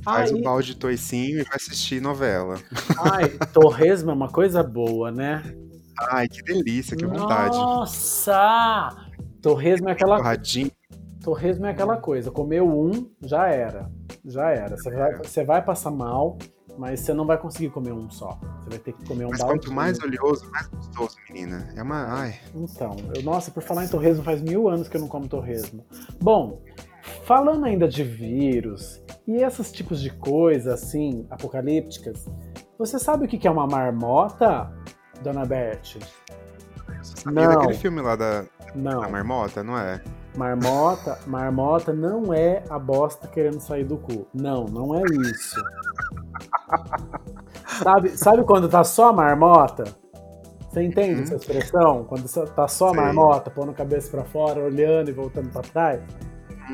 Faz 0.04 0.32
Aí- 0.32 0.38
um 0.40 0.42
balde 0.44 0.68
de 0.74 0.78
toicinho 0.78 1.40
e 1.40 1.44
vai 1.44 1.56
assistir 1.56 2.02
novela. 2.02 2.56
Ai, 3.12 3.30
torresmo 3.54 4.12
é 4.12 4.14
uma 4.14 4.30
coisa 4.30 4.62
boa, 4.64 5.12
né? 5.12 5.44
Ai, 6.12 6.28
que 6.28 6.42
delícia, 6.42 6.96
que 6.96 7.06
vontade. 7.06 7.58
Nossa! 7.58 8.96
Torresmo 9.42 9.90
é 9.90 9.92
aquela 9.92 10.18
Torradinho. 10.18 10.72
Torresmo 11.22 11.66
é 11.66 11.72
aquela 11.72 11.98
coisa, 11.98 12.32
comeu 12.32 12.66
um, 12.68 13.10
já 13.22 13.48
era. 13.48 13.90
Já 14.24 14.50
era. 14.52 14.78
Você 14.78 14.90
vai, 14.90 15.16
você 15.18 15.44
vai 15.44 15.62
passar 15.62 15.92
mal, 15.92 16.38
mas 16.80 17.02
você 17.02 17.14
não 17.14 17.26
vai 17.26 17.38
conseguir 17.38 17.70
comer 17.72 17.92
um 17.92 18.10
só. 18.10 18.40
Você 18.64 18.70
vai 18.70 18.80
ter 18.80 18.94
que 18.94 19.06
comer 19.06 19.26
um 19.26 19.30
Mas 19.32 19.40
balde. 19.40 19.60
quanto 19.60 19.74
mais 19.74 20.00
oleoso, 20.00 20.50
mais 20.50 20.66
gostoso, 20.68 21.18
menina. 21.30 21.68
É 21.76 21.84
uma. 21.84 22.06
Ai. 22.08 22.40
Então, 22.56 22.96
eu, 23.14 23.22
nossa, 23.22 23.52
por 23.52 23.62
falar 23.62 23.84
em 23.84 23.90
torresmo, 23.90 24.24
faz 24.24 24.42
mil 24.42 24.70
anos 24.70 24.88
que 24.88 24.96
eu 24.96 25.02
não 25.02 25.08
como 25.10 25.28
torresmo. 25.28 25.86
Bom, 26.22 26.62
falando 27.26 27.66
ainda 27.66 27.86
de 27.86 28.02
vírus 28.02 29.04
e 29.28 29.44
esses 29.44 29.74
tipos 29.74 30.00
de 30.00 30.10
coisas, 30.10 30.72
assim, 30.72 31.28
apocalípticas, 31.30 32.26
você 32.78 32.98
sabe 32.98 33.26
o 33.26 33.28
que 33.28 33.46
é 33.46 33.52
uma 33.52 33.68
marmota, 33.68 34.72
dona 35.22 35.46
Beth? 35.46 36.00
Você 37.02 37.18
sabia 37.18 37.46
Não. 37.46 37.56
daquele 37.56 37.74
filme 37.74 38.02
lá 38.02 38.16
da, 38.16 38.46
Não. 38.74 39.02
da 39.02 39.10
marmota, 39.10 39.62
não 39.64 39.78
é? 39.78 40.02
Marmota, 40.38 41.20
marmota 41.28 41.92
não 41.92 42.34
é 42.34 42.64
a 42.70 42.80
bosta 42.80 43.28
querendo 43.28 43.60
sair 43.60 43.84
do 43.84 43.98
cu. 43.98 44.26
Não, 44.34 44.66
não 44.66 44.96
é 44.96 45.02
isso. 45.30 45.62
Sabe, 47.84 48.10
sabe 48.18 48.44
quando 48.44 48.68
tá 48.70 48.84
só 48.84 49.10
a 49.10 49.14
marmota? 49.14 49.84
Você 50.70 50.84
entende 50.84 51.16
Uhum. 51.16 51.24
essa 51.24 51.36
expressão? 51.36 52.04
Quando 52.06 52.28
tá 52.54 52.68
só 52.68 52.90
a 52.90 52.94
marmota, 52.94 53.50
pondo 53.50 53.72
a 53.72 53.74
cabeça 53.74 54.10
pra 54.12 54.24
fora, 54.24 54.64
olhando 54.64 55.10
e 55.10 55.14
voltando 55.14 55.50
pra 55.50 55.62
trás? 55.62 56.02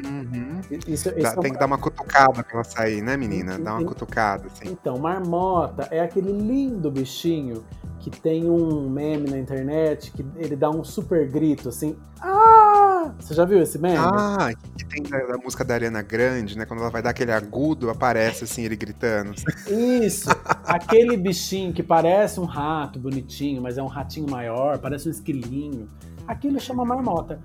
Uhum. 0.04 0.60
Isso, 0.88 1.10
Dá- 1.10 1.17
isso 1.17 1.28
é 1.39 1.41
tem 1.41 1.51
um- 1.51 1.54
que 1.54 1.60
dar 1.60 1.67
uma 1.67 1.78
cutucada 1.78 2.43
pra 2.43 2.54
ela 2.56 2.63
sair, 2.65 3.01
né, 3.01 3.15
menina? 3.15 3.58
Dá 3.58 3.75
uma 3.75 3.86
cutucada, 3.86 4.47
assim. 4.47 4.69
Então, 4.69 4.97
marmota 4.97 5.88
é 5.89 6.01
aquele 6.01 6.34
lindo 6.34 6.91
bichinho 6.91 7.63
que 7.99 8.10
tem 8.10 8.49
um 8.49 8.89
meme 8.89 9.30
na 9.30 9.38
internet 9.39 10.12
que 10.12 10.25
ele 10.36 10.58
dá 10.58 10.69
um 10.69 10.84
super 10.84 11.25
grito 11.32 11.69
assim. 11.69 11.95
Ah! 12.21 12.75
Você 13.20 13.34
já 13.34 13.46
viu 13.46 13.62
esse 13.62 13.78
meme? 13.78 13.98
Ah, 13.98 14.50
que 14.78 14.86
tem 14.86 15.04
da, 15.04 15.18
da 15.18 15.38
música 15.38 15.63
da 15.63 15.74
Ariana 15.74 16.02
Grande, 16.02 16.58
né? 16.58 16.65
Quando 16.65 16.82
ela 16.82 16.89
vai 16.89 17.02
dar 17.02 17.12
aquele 17.12 17.32
agudo, 17.32 17.89
aparece 17.89 18.44
assim 18.44 18.63
ele 18.63 18.76
gritando. 18.76 19.34
Isso! 19.68 20.30
Aquele 20.65 21.18
bichinho 21.18 21.74
que 21.74 21.84
parece 21.84 22.39
um 22.39 22.46
rato 22.46 23.00
bonitinho, 23.00 23.62
mas 23.62 23.78
é 23.78 23.84
um 23.84 23.88
ratinho 23.88 24.30
maior, 24.30 24.78
parece 24.78 25.08
um 25.08 25.12
esquilinho. 25.12 25.88
Aquilo 26.28 26.60
chama 26.60 26.84
marmota. 26.84 27.39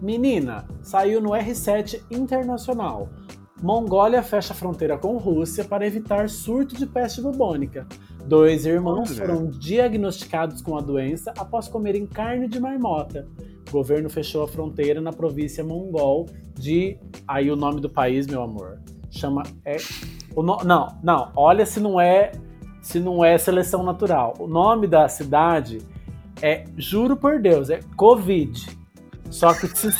Menina, 0.00 0.66
saiu 0.82 1.20
no 1.20 1.30
R7 1.30 2.02
Internacional. 2.10 3.08
Mongólia 3.62 4.22
fecha 4.22 4.52
a 4.52 4.56
fronteira 4.56 4.98
com 4.98 5.16
Rússia 5.16 5.64
para 5.64 5.86
evitar 5.86 6.28
surto 6.28 6.76
de 6.76 6.84
peste 6.84 7.22
bubônica. 7.22 7.86
Dois 8.26 8.66
irmãos 8.66 9.10
Olha. 9.10 9.18
foram 9.18 9.46
diagnosticados 9.46 10.60
com 10.60 10.76
a 10.76 10.80
doença 10.80 11.32
após 11.38 11.68
comerem 11.68 12.06
carne 12.06 12.48
de 12.48 12.58
marmota. 12.58 13.26
Governo 13.74 14.08
fechou 14.08 14.44
a 14.44 14.46
fronteira 14.46 15.00
na 15.00 15.12
província 15.12 15.64
mongol 15.64 16.26
de. 16.54 16.96
Aí 17.26 17.50
o 17.50 17.56
nome 17.56 17.80
do 17.80 17.90
país, 17.90 18.24
meu 18.24 18.40
amor. 18.40 18.78
Chama. 19.10 19.42
É... 19.64 19.76
O 20.36 20.44
no... 20.44 20.58
Não, 20.58 20.96
não. 21.02 21.32
Olha 21.34 21.66
se 21.66 21.80
não 21.80 22.00
é. 22.00 22.30
Se 22.80 23.00
não 23.00 23.24
é 23.24 23.36
seleção 23.36 23.82
natural. 23.82 24.34
O 24.38 24.46
nome 24.46 24.86
da 24.86 25.08
cidade 25.08 25.78
é. 26.40 26.64
Juro 26.76 27.16
por 27.16 27.40
Deus, 27.40 27.68
é 27.68 27.80
Covid. 27.96 28.64
Só 29.28 29.52
que 29.52 29.66
se, 29.66 29.90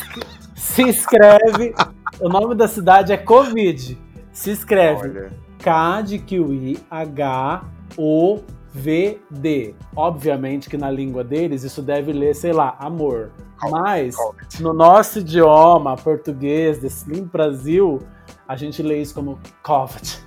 se 0.54 0.82
escreve. 0.88 1.74
o 2.20 2.28
nome 2.28 2.54
da 2.54 2.68
cidade 2.68 3.12
é 3.12 3.16
Covid. 3.16 3.98
Se 4.30 4.52
escreve 4.52 5.08
Olha, 5.08 5.32
K 5.58 6.02
de 6.02 6.20
kiwi, 6.20 6.78
H, 6.88 7.64
O, 7.98 8.38
V, 8.74 9.20
D. 9.30 9.72
Obviamente 9.94 10.68
que 10.68 10.76
na 10.76 10.90
língua 10.90 11.22
deles 11.22 11.62
isso 11.62 11.80
deve 11.80 12.12
ler, 12.12 12.34
sei 12.34 12.52
lá, 12.52 12.76
amor. 12.80 13.30
Mas 13.70 14.16
no 14.60 14.72
nosso 14.72 15.20
idioma 15.20 15.96
português, 15.96 16.78
desse 16.78 17.08
lindo 17.08 17.26
Brasil, 17.26 18.00
a 18.48 18.56
gente 18.56 18.82
lê 18.82 19.00
isso 19.00 19.14
como 19.14 19.38
Covid. 19.62 20.18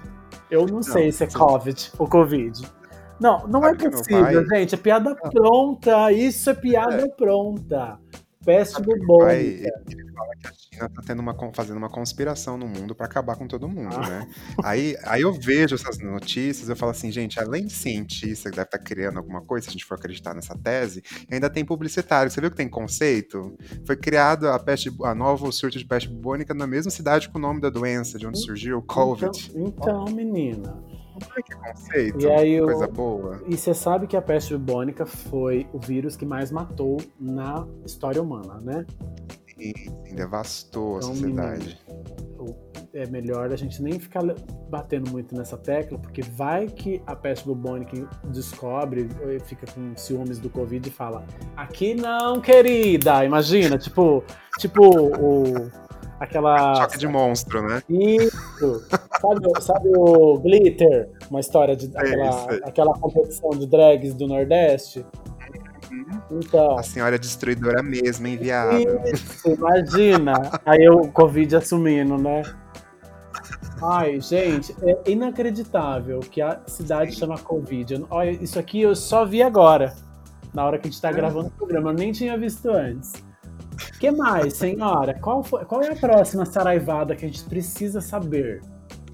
Eu 0.50 0.66
não, 0.66 0.82
sei 0.82 1.12
se 1.12 1.26
é. 1.26 1.28
Covid 1.28 1.92
ou 2.00 2.08
Covid. 2.08 2.66
Não, 3.20 3.46
não 3.48 3.62
Sabe 3.62 3.74
é 3.74 3.78
que 3.78 3.90
meu 3.90 3.98
possível, 3.98 4.48
gente. 4.48 4.76
É 4.76 4.78
piada 4.78 5.14
pronta. 5.14 6.12
Isso 6.14 6.50
é 6.50 6.54
piada 6.54 7.10
pronta. 7.18 8.00
Peste 8.46 8.82
bubônica. 8.82 9.70
ele 9.90 10.14
fala 10.14 10.32
que 10.40 10.48
a 10.48 10.52
China 10.78 10.90
tá 10.90 11.02
tendo 11.06 11.20
uma, 11.22 11.36
fazendo 11.54 11.78
uma 11.78 11.90
conspiração 11.90 12.58
no 12.58 12.68
mundo 12.68 12.94
pra 12.94 13.06
acabar 13.06 13.36
com 13.36 13.48
todo 13.48 13.68
mundo, 13.68 13.96
Ah. 13.96 14.08
né? 14.10 14.28
Aí, 14.64 14.96
aí 15.04 15.22
eu 15.22 15.34
vejo 15.34 15.76
essas 15.76 15.98
notícias, 16.00 16.70
eu 16.70 16.76
falo 16.76 16.92
assim, 16.92 17.12
gente, 17.12 17.40
além 17.40 17.66
de 17.66 17.74
cientista 17.74 18.50
que 18.50 18.56
deve 18.56 18.68
estar 18.68 18.80
criando 18.80 19.18
alguma 19.18 19.42
coisa, 19.42 19.66
se 19.66 19.70
a 19.70 19.74
gente 19.74 19.86
for 19.86 19.96
acreditar 19.96 20.34
nessa 20.34 20.56
tese, 20.58 21.04
ainda 21.32 21.50
tem 21.50 21.66
publicitário. 21.66 22.32
Você 22.32 22.40
viu 22.40 22.52
que 22.52 22.58
tem 22.58 22.70
conceito? 22.70 23.56
Foi 23.86 23.96
criado 23.98 24.48
a 24.48 24.60
peste, 24.60 24.92
a 25.04 25.16
nova 25.16 25.52
surto 25.52 25.78
de 25.78 25.86
peste 25.86 26.10
bubônica 26.10 26.54
na 26.54 26.68
mesma 26.68 26.92
cidade 26.92 27.30
com 27.30 27.38
o 27.38 27.42
nome 27.42 27.60
da 27.62 27.70
doença, 27.70 28.18
de 28.18 28.28
onde 28.28 28.40
surgiu, 28.40 28.82
Covid. 28.82 29.52
Então, 29.56 30.06
então, 30.06 30.06
menina. 30.16 30.78
Olha 31.16 31.44
que 31.44 31.56
conceito, 31.56 32.22
E 32.22 32.30
aí 32.30 32.54
eu- 32.54 32.66
coisa 32.66 32.88
boa. 32.88 33.42
E 33.48 33.58
você 33.58 33.74
sabe 33.74 34.06
que 34.06 34.16
a 34.16 34.22
peste 34.22 34.56
bubônica 34.56 35.04
foi 35.06 35.66
o 35.74 35.80
vírus 35.80 36.16
que 36.16 36.26
mais 36.26 36.52
matou 36.52 36.98
na 37.20 37.66
história 37.84 38.22
humana, 38.22 38.60
né? 38.62 38.86
E 39.60 39.74
devastou 40.14 40.96
a 40.96 40.98
Então, 41.00 41.14
sociedade. 41.14 41.78
É 42.94 43.06
melhor 43.08 43.52
a 43.52 43.56
gente 43.56 43.82
nem 43.82 44.00
ficar 44.00 44.24
batendo 44.70 45.12
muito 45.12 45.36
nessa 45.36 45.58
tecla, 45.58 45.98
porque 45.98 46.22
vai 46.22 46.68
que 46.68 47.02
a 47.06 47.16
peste 47.16 47.46
bubônica 47.46 48.08
descobre, 48.26 49.10
eh, 49.22 49.40
fica 49.40 49.66
com 49.72 49.96
ciúmes 49.96 50.40
do 50.40 50.50
Covid 50.50 50.88
e 50.88 50.92
fala: 50.92 51.26
Aqui 51.56 51.94
não, 51.94 52.40
querida! 52.40 53.26
Imagina, 53.26 53.78
tipo, 53.78 54.24
tipo 54.60 54.82
o. 54.84 55.70
Aquela. 56.20 56.76
Choque 56.76 56.98
de 56.98 57.08
monstro, 57.08 57.62
né? 57.62 57.84
Isso! 57.88 58.88
Sabe, 59.22 59.62
sabe 59.62 59.90
o 59.96 60.40
Glitter? 60.40 61.10
Uma 61.30 61.40
história 61.40 61.76
de 61.76 61.92
aquela, 61.96 62.32
sei. 62.32 62.62
aquela 62.64 62.94
competição 62.94 63.50
de 63.52 63.68
drags 63.68 64.14
do 64.14 64.28
Nordeste? 64.28 65.06
Então. 66.32 66.78
A 66.78 66.84
senhora 66.84 67.18
destruidora 67.18 67.82
mesmo, 67.84 68.28
hein, 68.28 68.38
viado? 68.38 68.78
Isso, 69.14 69.50
imagina. 69.50 70.34
Aí 70.66 70.88
o 70.90 71.08
Covid 71.12 71.56
assumindo, 71.56 72.18
né? 72.18 72.44
Ai, 73.82 74.20
gente, 74.20 74.76
é 74.82 75.12
inacreditável 75.12 76.20
que 76.20 76.42
a 76.42 76.62
cidade 76.66 77.12
chama 77.14 77.38
Covid. 77.38 78.06
Olha, 78.10 78.32
isso 78.32 78.58
aqui 78.58 78.82
eu 78.82 78.96
só 78.96 79.24
vi 79.24 79.42
agora, 79.44 79.94
na 80.54 80.66
hora 80.66 80.80
que 80.80 80.88
a 80.88 80.92
gente 80.92 81.02
tá 81.02 81.12
gravando 81.12 81.48
o 81.48 81.52
programa. 81.52 81.92
Eu 81.92 81.96
nem 81.96 82.12
tinha 82.12 82.38
visto 82.38 82.70
antes. 82.72 83.14
O 83.14 84.00
que 84.00 84.10
mais, 84.10 84.54
senhora? 84.54 85.14
Qual, 85.20 85.44
foi- 85.44 85.64
qual 85.66 85.84
é 85.84 85.92
a 85.92 85.96
próxima 85.96 86.46
saraivada 86.46 87.16
que 87.16 87.26
a 87.26 87.28
gente 87.28 87.44
precisa 87.46 88.02
saber? 88.02 88.62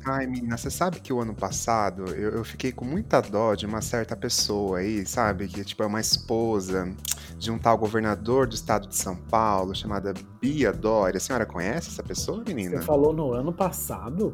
Ai, 0.05 0.27
menina, 0.27 0.57
você 0.57 0.69
sabe 0.69 0.99
que 0.99 1.13
o 1.13 1.21
ano 1.21 1.33
passado 1.33 2.05
eu, 2.13 2.31
eu 2.31 2.43
fiquei 2.43 2.71
com 2.71 2.83
muita 2.83 3.21
dó 3.21 3.55
de 3.55 3.65
uma 3.65 3.81
certa 3.81 4.15
pessoa 4.15 4.79
aí, 4.79 5.05
sabe? 5.05 5.47
Que 5.47 5.63
tipo 5.63 5.81
é 5.81 5.85
uma 5.85 6.01
esposa 6.01 6.91
de 7.37 7.51
um 7.51 7.57
tal 7.57 7.77
governador 7.77 8.47
do 8.47 8.53
estado 8.55 8.87
de 8.87 8.95
São 8.95 9.15
Paulo, 9.15 9.73
chamada 9.73 10.13
Bia 10.41 10.73
Dória. 10.73 11.17
A 11.17 11.21
senhora 11.21 11.45
conhece 11.45 11.89
essa 11.89 12.03
pessoa, 12.03 12.43
menina? 12.45 12.77
Você 12.77 12.85
falou 12.85 13.13
no 13.13 13.33
ano 13.33 13.53
passado? 13.53 14.33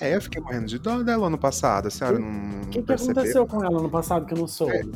É, 0.00 0.14
eu 0.14 0.20
fiquei 0.20 0.40
morrendo 0.40 0.66
de 0.66 0.78
dó 0.78 1.02
dela 1.02 1.26
ano 1.26 1.38
passado. 1.38 1.88
A 1.88 1.90
senhora 1.90 2.18
não, 2.18 2.62
O 2.62 2.66
que, 2.68 2.80
que 2.80 2.82
percebeu? 2.82 3.12
aconteceu 3.12 3.46
com 3.46 3.64
ela 3.64 3.80
no 3.82 3.90
passado 3.90 4.26
que 4.26 4.34
eu 4.34 4.38
não 4.38 4.46
soube? 4.46 4.90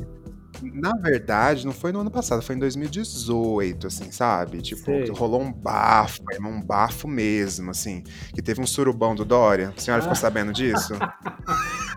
Na 0.72 0.92
verdade, 0.94 1.64
não 1.66 1.72
foi 1.72 1.92
no 1.92 2.00
ano 2.00 2.10
passado, 2.10 2.40
foi 2.42 2.54
em 2.54 2.58
2018, 2.58 3.86
assim, 3.86 4.10
sabe? 4.10 4.60
Tipo, 4.62 4.84
Sei. 4.84 5.08
rolou 5.10 5.40
um 5.42 5.52
bafo, 5.52 6.20
um 6.40 6.60
bafo 6.62 7.06
mesmo, 7.08 7.70
assim. 7.70 8.02
Que 8.34 8.40
teve 8.42 8.60
um 8.60 8.66
surubão 8.66 9.14
do 9.14 9.24
Dória. 9.24 9.72
A 9.76 9.80
senhora 9.80 10.02
ficou 10.02 10.12
Ah. 10.12 10.16
sabendo 10.20 10.52
disso? 10.52 10.94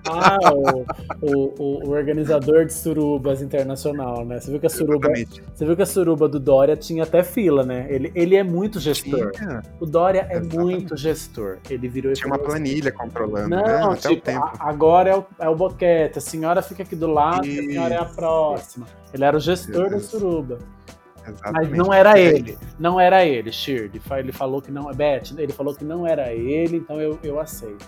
Ah, 0.10 0.38
o, 0.54 0.86
o- 1.22 1.54
o- 1.60 1.88
o 1.88 1.90
organizador 1.92 2.66
de 2.66 2.74
surubas 2.74 3.42
internacional, 3.42 4.24
né? 4.26 4.40
Você 4.40 4.50
viu 4.52 4.60
que 4.60 4.66
a 4.68 4.70
suruba, 4.70 5.08
Exatamente. 5.12 5.44
você 5.54 5.66
viu 5.66 5.76
que 5.76 5.82
a 5.82 5.86
suruba 5.86 6.30
do 6.30 6.40
Dória 6.40 6.78
tinha 6.78 7.04
até 7.04 7.24
fila, 7.24 7.64
né? 7.66 7.88
Ele, 7.90 8.12
ele 8.16 8.36
é 8.36 8.44
muito 8.44 8.80
gestor. 8.80 9.32
Tinha, 9.32 9.62
O 9.80 9.86
Dória 9.86 10.28
é 10.30 10.38
Exatamente. 10.38 10.56
muito 10.58 10.96
gestor. 10.98 11.58
Ele 11.70 11.88
virou 11.90 12.12
e 12.12 12.16
tinha 12.16 12.28
uma 12.28 12.36
assim, 12.38 12.46
planilha 12.46 12.92
controlando, 12.92 13.50
né? 13.50 13.64
Não, 13.82 13.92
Até 13.92 14.08
o 14.10 14.12
tipo, 14.12 14.22
tempo. 14.24 14.46
a- 14.46 14.54
agora 14.60 15.10
é 15.10 15.16
o, 15.18 15.26
é 15.40 15.50
o 15.50 15.56
boquete, 15.56 16.18
a 16.20 16.22
senhora 16.22 16.62
fica 16.62 16.84
aqui 16.84 16.96
do 16.96 17.08
lado, 17.08 17.42
a 17.42 17.44
senhora 17.44 17.94
é 17.96 17.98
a 18.00 18.04
Isso. 18.06 18.16
Próxima. 18.58 18.86
Ele 19.14 19.24
era 19.24 19.38
o 19.38 19.40
gestor 19.40 19.90
da 19.90 20.00
suruba. 20.00 20.60
Mas 21.26 21.36
Exatamente. 21.36 21.76
não 21.78 21.94
era 21.94 22.18
ele. 22.20 22.58
Não 22.80 23.00
era 23.00 23.26
ele, 23.26 23.52
Shirley. 23.52 24.02
Ele 24.18 24.32
falou 24.32 24.62
que 24.62 24.72
não. 24.72 24.86
Beth, 24.94 25.34
ele 25.38 25.52
falou 25.52 25.76
que 25.76 25.84
não 25.84 26.08
era 26.08 26.34
ele, 26.34 26.78
então 26.78 27.02
eu, 27.02 27.20
eu 27.22 27.40
aceito. 27.40 27.86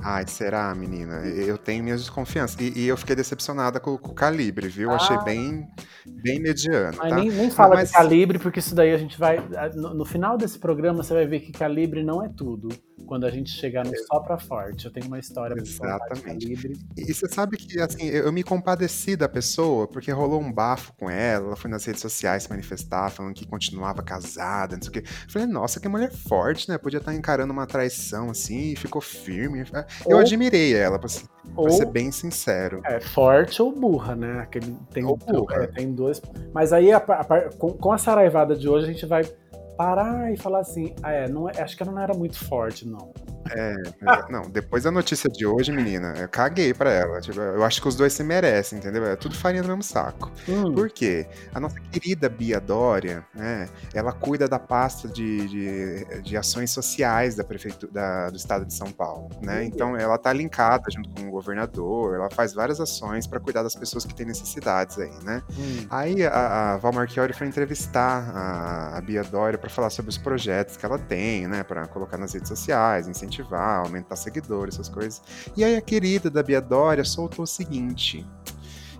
Ai, 0.00 0.24
será, 0.28 0.72
menina? 0.76 1.26
Eu 1.26 1.58
tenho 1.58 1.82
minhas 1.82 2.00
desconfianças. 2.00 2.56
E, 2.60 2.72
e 2.80 2.86
eu 2.88 2.96
fiquei 2.96 3.16
decepcionada 3.16 3.80
com, 3.80 3.96
com 3.98 4.12
o 4.12 4.14
calibre, 4.14 4.68
viu? 4.68 4.90
Achei 4.92 5.16
Ah. 5.16 5.22
bem, 5.22 5.66
bem 6.06 6.40
mediano, 6.40 6.96
Mas 6.98 7.10
tá? 7.10 7.16
nem, 7.16 7.30
nem 7.30 7.50
fala 7.50 7.74
Mas- 7.76 7.88
de 7.88 7.94
calibre, 7.94 8.38
porque 8.38 8.60
isso 8.60 8.74
daí 8.76 8.92
a 8.92 8.98
gente 8.98 9.18
vai. 9.18 9.40
No, 9.74 9.94
no 9.94 10.04
final 10.04 10.36
desse 10.38 10.58
programa, 10.58 11.02
você 11.02 11.14
vai 11.14 11.26
ver 11.26 11.40
que 11.40 11.50
calibre 11.52 12.04
não 12.04 12.24
é 12.24 12.28
tudo. 12.28 12.68
Quando 13.06 13.24
a 13.24 13.30
gente 13.30 13.50
chegar 13.50 13.84
no 13.86 13.92
só 14.06 14.20
pra 14.20 14.38
forte. 14.38 14.84
Eu 14.86 14.92
tenho 14.92 15.06
uma 15.06 15.18
história 15.18 15.54
Exatamente. 15.58 16.22
calibre. 16.24 16.76
E 16.96 17.14
você 17.14 17.26
sabe 17.28 17.56
que, 17.56 17.80
assim, 17.80 18.06
eu, 18.06 18.24
eu 18.24 18.32
me 18.32 18.42
compadeci 18.42 19.16
da 19.16 19.28
pessoa, 19.28 19.86
porque 19.88 20.10
rolou 20.12 20.40
um 20.40 20.52
bafo 20.52 20.92
com 20.98 21.08
ela, 21.08 21.46
ela 21.46 21.56
foi 21.56 21.70
nas 21.70 21.84
redes 21.84 22.02
sociais 22.02 22.42
se 22.42 22.50
manifestar, 22.50 23.10
falando 23.10 23.32
que 23.34 23.46
continuava 23.46 24.02
casada, 24.02 24.76
não 24.76 24.82
sei 24.82 24.90
o 24.90 24.92
quê. 24.92 24.98
Eu 25.06 25.30
falei, 25.32 25.48
nossa, 25.48 25.80
que 25.80 25.88
mulher 25.88 26.12
forte, 26.12 26.68
né? 26.68 26.76
Podia 26.76 26.98
estar 26.98 27.14
encarando 27.14 27.52
uma 27.52 27.66
traição, 27.66 28.30
assim, 28.30 28.72
e 28.72 28.76
ficou 28.76 29.00
firme. 29.00 29.64
Eu 30.06 30.16
Ou- 30.16 30.18
admirei 30.20 30.74
ela, 30.74 30.98
pra, 30.98 31.08
ser- 31.08 31.26
pra 31.26 31.62
Ou 31.62 31.70
ser 31.70 31.86
bem 31.86 32.12
sincero. 32.12 32.82
é 32.84 33.00
forte 33.00 33.62
ou 33.62 33.72
burra, 33.74 34.14
né? 34.14 34.40
Aquele, 34.40 34.76
tem, 34.92 35.04
Ou 35.04 35.16
burra. 35.16 35.64
é, 35.64 35.66
tem 35.66 35.92
dois. 35.92 36.20
Mas 36.52 36.72
aí, 36.74 36.92
a 36.92 36.98
a 36.98 37.50
com, 37.56 37.72
com 37.72 37.92
a 37.92 37.96
saraivada 37.98 38.54
de 38.54 38.68
hoje, 38.68 38.84
a 38.84 38.92
gente 38.92 39.06
vai 39.06 39.22
parar 39.78 40.32
e 40.32 40.36
falar 40.36 40.58
assim: 40.58 40.94
ah, 41.02 41.12
é, 41.12 41.28
não 41.28 41.48
é- 41.48 41.62
acho 41.62 41.76
que 41.76 41.82
ela 41.82 41.92
não 41.92 42.02
era 42.02 42.12
muito 42.12 42.44
forte, 42.44 42.86
não. 42.86 43.14
É, 43.50 43.74
não, 44.30 44.42
depois 44.50 44.84
da 44.84 44.90
notícia 44.90 45.30
de 45.30 45.46
hoje, 45.46 45.72
menina, 45.72 46.12
eu 46.18 46.28
caguei 46.28 46.74
pra 46.74 46.90
ela. 46.92 47.20
Tipo, 47.20 47.40
eu 47.40 47.64
acho 47.64 47.80
que 47.80 47.88
os 47.88 47.96
dois 47.96 48.12
se 48.12 48.22
merecem, 48.22 48.78
entendeu? 48.78 49.06
É 49.06 49.16
tudo 49.16 49.34
farinha 49.34 49.62
do 49.62 49.68
mesmo 49.68 49.82
saco. 49.82 50.30
Hum. 50.48 50.74
Por 50.74 50.90
quê? 50.90 51.26
A 51.54 51.60
nossa 51.60 51.80
querida 51.80 52.28
Bia 52.28 52.60
Dória, 52.60 53.24
né, 53.34 53.68
ela 53.94 54.12
cuida 54.12 54.48
da 54.48 54.58
pasta 54.58 55.08
de, 55.08 55.48
de, 55.48 56.22
de 56.22 56.36
ações 56.36 56.70
sociais 56.70 57.36
da 57.36 57.44
prefeitura 57.44 57.90
da, 57.90 58.30
do 58.30 58.36
estado 58.36 58.66
de 58.66 58.74
São 58.74 58.90
Paulo, 58.90 59.30
né? 59.42 59.64
Então 59.64 59.96
ela 59.96 60.18
tá 60.18 60.32
linkada 60.32 60.84
junto 60.90 61.08
com 61.10 61.28
o 61.28 61.30
governador, 61.30 62.16
ela 62.16 62.30
faz 62.30 62.52
várias 62.52 62.80
ações 62.80 63.26
para 63.26 63.40
cuidar 63.40 63.62
das 63.62 63.74
pessoas 63.74 64.04
que 64.04 64.14
têm 64.14 64.26
necessidades 64.26 64.98
aí, 64.98 65.12
né? 65.22 65.42
Hum. 65.58 65.86
Aí 65.90 66.24
a, 66.24 66.74
a 66.74 66.76
Val 66.76 66.92
Marchiori 66.92 67.32
foi 67.32 67.46
entrevistar 67.46 68.30
a, 68.34 68.98
a 68.98 69.00
Bia 69.00 69.22
Dória 69.22 69.58
para 69.68 69.74
falar 69.74 69.90
sobre 69.90 70.08
os 70.08 70.18
projetos 70.18 70.76
que 70.76 70.84
ela 70.84 70.98
tem, 70.98 71.46
né, 71.46 71.62
para 71.62 71.86
colocar 71.86 72.16
nas 72.16 72.32
redes 72.32 72.48
sociais, 72.48 73.06
incentivar, 73.06 73.80
aumentar 73.80 74.16
seguidores, 74.16 74.74
essas 74.74 74.88
coisas. 74.88 75.22
E 75.56 75.62
aí 75.62 75.76
a 75.76 75.80
querida 75.80 76.30
da 76.30 76.42
Bia 76.42 76.60
Dória 76.60 77.04
soltou 77.04 77.44
o 77.44 77.46
seguinte: 77.46 78.26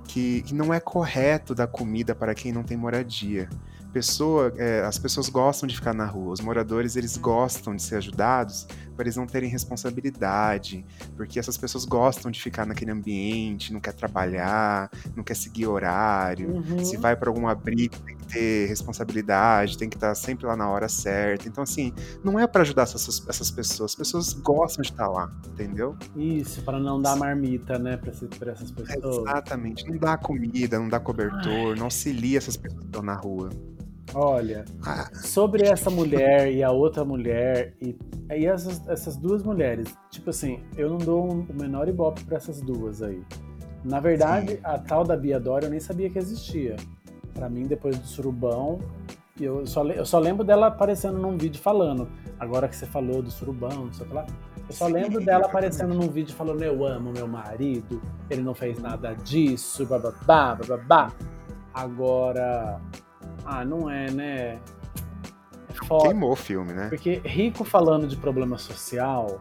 que, 0.06 0.42
que 0.42 0.54
não 0.54 0.72
é 0.72 0.78
correto 0.78 1.54
dar 1.54 1.66
comida 1.66 2.14
para 2.14 2.34
quem 2.34 2.52
não 2.52 2.62
tem 2.62 2.76
moradia. 2.76 3.48
Pessoa, 3.92 4.52
é, 4.58 4.82
as 4.82 4.98
pessoas 4.98 5.30
gostam 5.30 5.66
de 5.66 5.74
ficar 5.74 5.94
na 5.94 6.04
rua, 6.04 6.34
os 6.34 6.40
moradores 6.40 6.94
eles 6.94 7.16
gostam 7.16 7.74
de 7.74 7.82
ser 7.82 7.96
ajudados 7.96 8.66
para 8.98 9.04
eles 9.04 9.14
não 9.16 9.28
terem 9.28 9.48
responsabilidade, 9.48 10.84
porque 11.16 11.38
essas 11.38 11.56
pessoas 11.56 11.84
gostam 11.84 12.32
de 12.32 12.42
ficar 12.42 12.66
naquele 12.66 12.90
ambiente, 12.90 13.72
não 13.72 13.78
quer 13.78 13.92
trabalhar, 13.92 14.90
não 15.14 15.22
quer 15.22 15.36
seguir 15.36 15.68
horário, 15.68 16.48
Uhum. 16.56 16.84
se 16.84 16.96
vai 16.96 17.14
para 17.14 17.30
algum 17.30 17.46
abrigo 17.46 17.96
tem 18.00 18.16
que 18.16 18.26
ter 18.26 18.66
responsabilidade, 18.66 19.78
tem 19.78 19.88
que 19.88 19.96
estar 19.96 20.12
sempre 20.16 20.46
lá 20.46 20.56
na 20.56 20.68
hora 20.68 20.88
certa. 20.88 21.46
Então 21.46 21.62
assim, 21.62 21.92
não 22.24 22.40
é 22.40 22.46
para 22.46 22.62
ajudar 22.62 22.82
essas, 22.82 23.24
essas 23.28 23.50
pessoas, 23.52 23.92
as 23.92 23.94
pessoas 23.94 24.32
gostam 24.34 24.82
de 24.82 24.90
estar 24.90 25.06
lá, 25.06 25.30
entendeu? 25.46 25.96
Isso, 26.16 26.60
para 26.62 26.80
não 26.80 27.00
dar 27.00 27.14
marmita, 27.14 27.78
né, 27.78 27.96
para 27.96 28.10
essas 28.50 28.70
pessoas. 28.72 29.18
Exatamente. 29.18 29.88
Não 29.88 29.96
dá 29.96 30.16
comida, 30.18 30.76
não 30.76 30.88
dá 30.88 30.98
cobertor, 30.98 31.76
não 31.76 31.84
auxilia 31.84 32.38
essas 32.38 32.56
pessoas 32.56 32.80
que 32.80 32.86
estão 32.88 33.02
na 33.02 33.14
rua. 33.14 33.50
Olha, 34.14 34.64
Ah, 34.84 35.08
sobre 35.14 35.64
essa 35.66 35.90
mulher 35.90 36.50
e 36.52 36.62
a 36.62 36.70
outra 36.70 37.04
mulher, 37.04 37.74
e, 37.80 37.96
e 38.30 38.46
essas, 38.46 38.86
essas 38.88 39.16
duas 39.16 39.42
mulheres, 39.42 39.94
tipo 40.10 40.30
assim, 40.30 40.60
eu 40.76 40.88
não 40.88 40.98
dou 40.98 41.30
um- 41.30 41.46
o 41.48 41.54
menor 41.54 41.88
ibope 41.88 42.24
pra 42.24 42.36
essas 42.38 42.60
duas 42.60 43.02
aí. 43.02 43.22
Na 43.84 44.00
verdade, 44.00 44.52
Sim. 44.52 44.60
a 44.64 44.78
tal 44.78 45.04
da 45.04 45.16
Bia 45.16 45.38
Dória 45.38 45.66
eu 45.66 45.70
nem 45.70 45.78
sabia 45.80 46.08
que 46.10 46.18
existia. 46.18 46.76
Pra 47.34 47.48
mim, 47.48 47.64
depois 47.64 47.96
do 47.98 48.06
surubão, 48.06 48.80
eu 49.40 49.64
só, 49.66 49.84
eu 49.86 50.04
só 50.04 50.18
lembro 50.18 50.42
dela 50.44 50.66
aparecendo 50.66 51.18
num 51.18 51.36
vídeo 51.36 51.60
falando. 51.60 52.08
Agora 52.40 52.66
que 52.66 52.74
você 52.74 52.86
falou 52.86 53.22
do 53.22 53.30
surubão, 53.30 53.70
não 53.86 53.92
sei 53.92 54.04
o 54.06 54.08
que 54.08 54.14
lá. 54.14 54.26
Eu 54.68 54.74
só 54.74 54.86
Sim, 54.86 54.92
lembro 54.92 55.24
dela 55.24 55.46
aparecendo 55.46 55.94
num 55.94 56.08
vídeo 56.08 56.34
falando: 56.34 56.62
Eu 56.62 56.84
amo 56.84 57.12
meu 57.12 57.28
marido, 57.28 58.02
ele 58.28 58.42
não 58.42 58.54
fez 58.54 58.78
nada 58.80 59.14
disso, 59.14 59.86
bababá, 59.86 60.56
bababá. 60.56 61.12
Agora. 61.72 62.80
Ah, 63.50 63.64
não 63.64 63.88
é, 63.88 64.10
né? 64.10 64.58
Foda. 65.86 66.04
queimou 66.08 66.32
o 66.32 66.36
filme, 66.36 66.74
né? 66.74 66.88
Porque 66.90 67.22
rico 67.24 67.64
falando 67.64 68.06
de 68.06 68.14
problema 68.14 68.58
social 68.58 69.40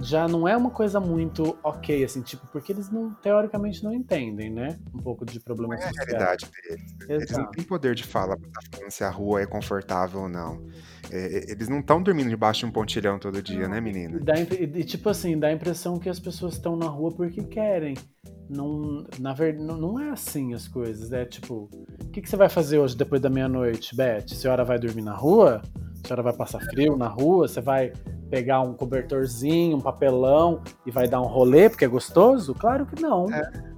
já 0.00 0.28
não 0.28 0.46
é 0.46 0.56
uma 0.56 0.70
coisa 0.70 1.00
muito 1.00 1.58
ok, 1.62 2.04
assim, 2.04 2.20
tipo, 2.20 2.46
porque 2.48 2.72
eles 2.72 2.90
não, 2.90 3.14
teoricamente 3.14 3.82
não 3.82 3.92
entendem, 3.92 4.50
né? 4.50 4.78
Um 4.94 4.98
pouco 4.98 5.24
de 5.24 5.40
problema 5.40 5.74
Não 5.74 5.82
é 5.82 5.86
a 5.86 5.90
realidade 5.90 6.46
deles. 6.50 6.94
Eles 7.08 7.30
não 7.30 7.40
Exato. 7.40 7.52
têm 7.52 7.64
poder 7.64 7.94
de 7.94 8.04
fala 8.04 8.36
pra 8.36 8.46
estar 8.46 8.60
falando 8.72 8.90
se 8.90 9.04
a 9.04 9.10
rua 9.10 9.42
é 9.42 9.46
confortável 9.46 10.22
ou 10.22 10.28
não. 10.28 10.66
É, 11.10 11.50
eles 11.50 11.68
não 11.68 11.80
estão 11.80 12.02
dormindo 12.02 12.28
debaixo 12.28 12.60
de 12.60 12.66
um 12.66 12.70
pontilhão 12.70 13.18
todo 13.18 13.40
dia, 13.40 13.68
né, 13.68 13.80
menina? 13.80 14.16
E, 14.16 14.20
dá, 14.20 14.34
e, 14.38 14.84
tipo 14.84 15.08
assim, 15.08 15.38
dá 15.38 15.48
a 15.48 15.52
impressão 15.52 15.98
que 15.98 16.08
as 16.08 16.20
pessoas 16.20 16.54
estão 16.54 16.76
na 16.76 16.86
rua 16.86 17.12
porque 17.12 17.42
querem. 17.42 17.96
Não, 18.48 19.04
na 19.18 19.32
verdade, 19.32 19.64
não, 19.64 19.76
não 19.76 20.00
é 20.00 20.10
assim 20.10 20.52
as 20.52 20.68
coisas. 20.68 21.12
É 21.12 21.24
tipo, 21.24 21.70
o 22.02 22.10
que, 22.10 22.20
que 22.20 22.28
você 22.28 22.36
vai 22.36 22.48
fazer 22.48 22.78
hoje 22.78 22.96
depois 22.96 23.20
da 23.20 23.30
meia-noite, 23.30 23.96
Beth? 23.96 24.24
A 24.30 24.34
senhora 24.34 24.64
vai 24.64 24.78
dormir 24.78 25.02
na 25.02 25.14
rua? 25.14 25.62
A 26.04 26.06
senhora 26.06 26.22
vai 26.22 26.32
passar 26.32 26.60
frio 26.60 26.96
na 26.96 27.08
rua? 27.08 27.48
Você 27.48 27.60
vai 27.60 27.92
pegar 28.30 28.60
um 28.60 28.74
cobertorzinho, 28.74 29.76
um 29.76 29.80
papelão 29.80 30.60
e 30.84 30.90
vai 30.90 31.06
dar 31.08 31.20
um 31.20 31.26
rolê 31.26 31.68
porque 31.68 31.84
é 31.84 31.88
gostoso? 31.88 32.54
Claro 32.54 32.86
que 32.86 33.00
não. 33.00 33.26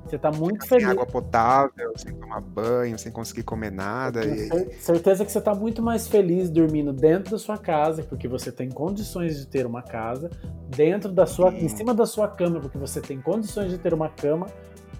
Você 0.04 0.16
tá 0.16 0.32
muito 0.32 0.60
Sem 0.62 0.80
feliz. 0.80 0.88
água 0.88 1.04
potável, 1.04 1.92
sem 1.96 2.14
tomar 2.14 2.40
banho, 2.40 2.98
sem 2.98 3.12
conseguir 3.12 3.42
comer 3.42 3.70
nada. 3.70 4.24
E, 4.24 4.48
cer- 4.48 4.76
certeza 4.80 5.22
que 5.24 5.30
você 5.30 5.38
está 5.38 5.54
muito 5.54 5.82
mais 5.82 6.08
feliz 6.08 6.48
dormindo 6.48 6.94
dentro 6.94 7.32
da 7.32 7.38
sua 7.38 7.58
casa, 7.58 8.02
porque 8.02 8.26
você 8.26 8.50
tem 8.50 8.70
condições 8.70 9.36
de 9.38 9.46
ter 9.46 9.66
uma 9.66 9.82
casa, 9.82 10.30
dentro 10.74 11.12
da 11.12 11.26
sua, 11.26 11.50
Sim. 11.50 11.58
em 11.58 11.68
cima 11.68 11.92
da 11.92 12.06
sua 12.06 12.26
cama, 12.26 12.58
porque 12.58 12.78
você 12.78 13.02
tem 13.02 13.20
condições 13.20 13.70
de 13.70 13.76
ter 13.76 13.92
uma 13.92 14.08
cama, 14.08 14.46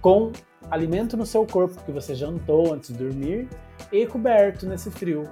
com 0.03 0.31
alimento 0.71 1.17
no 1.17 1.25
seu 1.25 1.47
corpo, 1.47 1.75
porque 1.77 1.91
você 1.91 2.15
jantou 2.15 2.75
antes 2.75 2.93
de 2.93 2.99
dormir, 3.03 3.49
e 3.91 4.07
coberto 4.07 4.67
nesse 4.67 4.91
frio. 4.91 5.25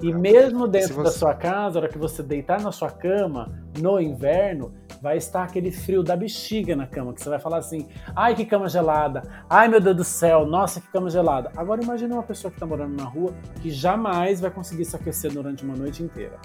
E 0.00 0.12
mesmo 0.12 0.68
dentro 0.68 0.88
Se 0.88 0.94
da 0.94 1.02
você- 1.10 1.18
sua 1.18 1.34
casa, 1.34 1.78
a 1.78 1.82
hora 1.82 1.90
que 1.90 1.96
você 1.96 2.22
deitar 2.22 2.60
na 2.60 2.70
sua 2.70 2.90
cama, 2.90 3.50
no 3.78 3.98
inverno, 3.98 4.74
vai 5.00 5.16
estar 5.16 5.42
aquele 5.42 5.70
frio 5.72 6.02
da 6.02 6.14
bexiga 6.14 6.76
na 6.76 6.86
cama, 6.86 7.14
que 7.14 7.22
você 7.22 7.30
vai 7.30 7.38
falar 7.38 7.58
assim: 7.58 7.88
ai 8.14 8.34
que 8.34 8.44
cama 8.44 8.68
gelada, 8.68 9.22
ai 9.48 9.68
meu 9.68 9.80
Deus 9.80 9.96
do 9.96 10.04
céu, 10.04 10.44
nossa 10.46 10.80
que 10.80 10.88
cama 10.88 11.08
gelada. 11.08 11.50
Agora 11.56 11.82
imagine 11.82 12.12
uma 12.12 12.22
pessoa 12.22 12.50
que 12.50 12.56
está 12.56 12.66
morando 12.66 12.94
na 12.94 13.08
rua 13.08 13.32
que 13.62 13.70
jamais 13.70 14.38
vai 14.40 14.50
conseguir 14.50 14.84
se 14.84 14.94
aquecer 14.96 15.32
durante 15.32 15.64
uma 15.64 15.74
noite 15.76 16.02
inteira. 16.02 16.38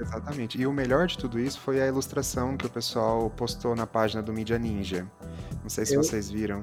exatamente. 0.00 0.60
E 0.60 0.64
o 0.64 0.72
melhor 0.72 1.08
de 1.08 1.18
tudo 1.18 1.40
isso 1.40 1.58
foi 1.58 1.80
a 1.82 1.86
ilustração 1.88 2.56
que 2.56 2.64
o 2.64 2.70
pessoal 2.70 3.28
postou 3.30 3.74
na 3.74 3.84
página 3.84 4.22
do 4.22 4.32
Media 4.32 4.56
Ninja. 4.56 5.04
Não 5.60 5.68
sei 5.68 5.84
se 5.84 5.94
Eu- 5.94 6.04
vocês 6.04 6.30
viram. 6.30 6.62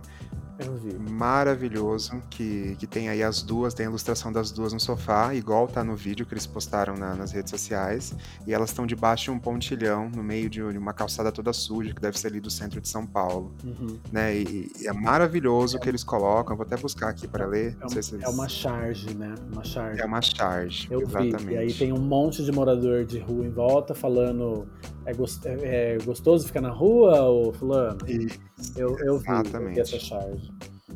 Eu 0.60 0.76
vi. 0.78 0.94
maravilhoso 0.98 2.22
que, 2.30 2.76
que 2.80 2.88
tem 2.88 3.10
aí 3.10 3.22
as 3.22 3.42
duas, 3.42 3.74
tem 3.74 3.86
a 3.86 3.90
ilustração 3.90 4.32
das 4.32 4.52
duas 4.52 4.72
no 4.74 4.80
sofá, 4.80 5.34
igual 5.36 5.68
tá 5.68 5.84
no 5.84 5.96
vídeo 5.96 6.26
que 6.26 6.34
eles 6.34 6.46
postaram 6.48 6.96
na- 6.96 7.14
nas 7.16 7.32
redes 7.32 7.50
sociais, 7.52 8.14
e 8.48 8.54
elas 8.54 8.70
estão 8.70 8.86
debaixo 8.86 9.26
de 9.26 9.32
um 9.32 9.40
pontilhão, 9.40 10.10
no 10.10 10.24
meio 10.24 10.50
de 10.50 10.62
uma 10.62 10.94
calçada 10.94 11.32
toda 11.32 11.52
suja, 11.52 11.94
que 11.94 12.02
deve 12.02 12.18
ser 12.18 12.28
ali 12.28 12.40
do 12.40 12.50
centro 12.50 12.80
de 12.80 12.88
São 12.88 13.06
Paulo, 13.06 13.54
Uhum. 13.64 13.98
né? 14.12 14.36
E, 14.38 14.72
e 14.80 14.88
é 14.88 14.94
maravilhoso 14.94 15.78
o 15.78 15.80
que 15.80 15.90
eles 15.90 16.04
colocam, 16.04 16.56
vou 16.56 16.66
até 16.66 16.78
buscar 16.78 17.10
aqui 17.10 17.28
para 17.28 17.46
ler, 17.46 17.74
É, 17.74 17.80
não 17.80 17.88
um- 17.88 17.90
sei 17.90 18.02
se 18.04 18.24
é 18.24 18.30
uma 18.30 18.48
charge, 18.48 19.14
né? 19.14 19.36
Uma 19.52 19.64
charge. 19.64 20.02
é 20.02 20.06
uma 20.06 20.22
charge, 20.22 20.88
Eu 20.90 21.02
exatamente. 21.02 21.46
vi. 21.46 21.54
E 21.54 21.58
aí 21.58 21.74
tem 21.74 21.92
um 21.92 22.00
monte 22.00 22.44
de 22.44 22.52
morador 22.52 23.04
de 23.06 23.20
rua 23.20 23.46
em 23.46 23.52
volta 23.52 23.94
falando: 23.94 24.68
é, 25.06 25.14
gos- 25.14 25.46
é- 25.46 25.94
é 25.94 25.98
gostoso 26.04 26.48
ficar 26.48 26.62
na 26.62 26.72
rua, 26.72 27.22
ô 27.30 27.54
fulano? 27.54 28.00
E- 28.08 28.28
Eu, 28.76 28.98
eu 29.00 29.20
vi, 29.20 29.26
eu 29.30 29.70
vi 29.74 29.80
essa 29.80 30.00
charge. 30.00 30.52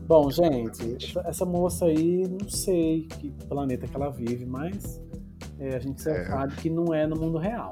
Bom, 0.08 0.30
gente, 0.32 0.96
essa, 1.06 1.22
essa 1.28 1.46
moça 1.46 1.86
aí, 1.86 2.28
não 2.28 2.50
sei 2.50 3.04
que 3.08 3.30
planeta 3.48 3.88
que 3.88 3.96
ela 3.96 4.10
vive, 4.10 4.46
mas 4.46 5.00
é, 5.60 5.76
a 5.76 5.80
gente 5.80 6.08
É. 6.10 6.26
sabe 6.26 6.56
que 6.56 6.70
não 6.70 6.94
é 6.94 7.06
no 7.06 7.16
mundo 7.16 7.38
real. 7.38 7.70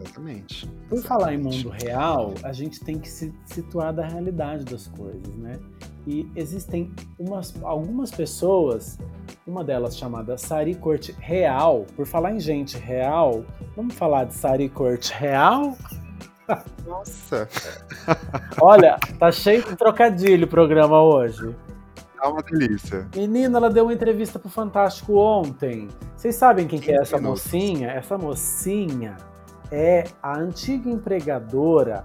exatamente. 0.00 0.68
Por 0.88 1.02
falar 1.02 1.34
em 1.34 1.38
mundo 1.38 1.68
real, 1.70 2.34
a 2.42 2.52
gente 2.52 2.80
tem 2.80 2.98
que 2.98 3.08
se 3.08 3.32
situar 3.46 3.92
da 3.94 4.06
realidade 4.06 4.64
das 4.64 4.86
coisas, 4.88 5.34
né? 5.36 5.58
E 6.06 6.30
existem 6.36 6.92
umas, 7.18 7.52
algumas 7.62 8.12
pessoas, 8.12 8.96
uma 9.44 9.64
delas 9.64 9.98
chamada 9.98 10.38
Sari 10.38 10.74
Corte 10.76 11.12
Real, 11.18 11.84
por 11.96 12.06
falar 12.06 12.32
em 12.32 12.38
gente 12.38 12.78
real, 12.78 13.44
vamos 13.74 13.94
falar 13.94 14.24
de 14.24 14.34
Sari 14.34 14.68
Corte 14.68 15.12
Real? 15.12 15.76
Nossa, 16.86 17.48
Olha, 18.62 18.98
tá 19.18 19.32
cheio 19.32 19.64
de 19.64 19.74
trocadilho 19.74 20.46
o 20.46 20.48
programa 20.48 21.02
hoje. 21.02 21.52
tá 22.16 22.28
uma 22.28 22.40
delícia. 22.42 23.08
Menina, 23.14 23.58
ela 23.58 23.68
deu 23.68 23.84
uma 23.84 23.92
entrevista 23.92 24.38
pro 24.38 24.48
Fantástico 24.48 25.16
ontem. 25.16 25.88
Vocês 26.16 26.36
sabem 26.36 26.68
quem 26.68 26.78
que 26.78 26.92
é 26.92 26.98
15 26.98 27.02
essa 27.02 27.20
mocinha? 27.20 27.90
Essa 27.90 28.16
mocinha 28.16 29.16
é 29.72 30.04
a 30.22 30.38
antiga 30.38 30.88
empregadora 30.88 32.04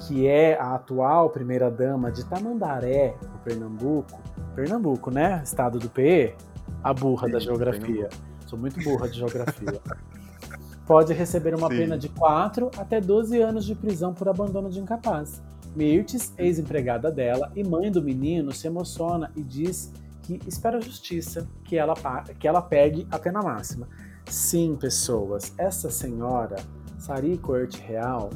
que 0.00 0.26
é 0.26 0.58
a 0.58 0.74
atual 0.74 1.30
primeira-dama 1.30 2.10
de 2.10 2.24
Tamandaré, 2.24 3.14
no 3.22 3.38
Pernambuco. 3.40 4.20
Pernambuco, 4.54 5.10
né? 5.10 5.40
Estado 5.44 5.78
do 5.78 5.88
PE. 5.88 6.34
A 6.82 6.94
burra 6.94 7.28
da 7.28 7.38
Sim, 7.38 7.46
geografia. 7.46 8.08
Sou 8.46 8.58
muito 8.58 8.82
burra 8.82 9.08
de 9.08 9.18
geografia. 9.18 9.80
Pode 10.86 11.12
receber 11.12 11.54
uma 11.54 11.68
Sim. 11.68 11.76
pena 11.76 11.98
de 11.98 12.08
4 12.08 12.70
até 12.76 13.00
12 13.00 13.40
anos 13.40 13.64
de 13.64 13.74
prisão 13.74 14.12
por 14.12 14.28
abandono 14.28 14.70
de 14.70 14.80
incapaz. 14.80 15.40
Mirtes, 15.76 16.32
ex-empregada 16.36 17.12
dela 17.12 17.52
e 17.54 17.62
mãe 17.62 17.92
do 17.92 18.02
menino, 18.02 18.52
se 18.52 18.66
emociona 18.66 19.30
e 19.36 19.42
diz 19.42 19.92
que 20.22 20.40
espera 20.46 20.78
a 20.78 20.80
justiça 20.80 21.46
que 21.62 21.76
ela, 21.76 21.94
que 22.38 22.48
ela 22.48 22.60
pegue 22.60 23.06
a 23.10 23.18
pena 23.18 23.40
máxima. 23.40 23.86
Sim, 24.26 24.76
pessoas, 24.76 25.54
essa 25.58 25.90
senhora, 25.90 26.56
Sari 26.98 27.38
Corte 27.38 27.80
Real, 27.80 28.30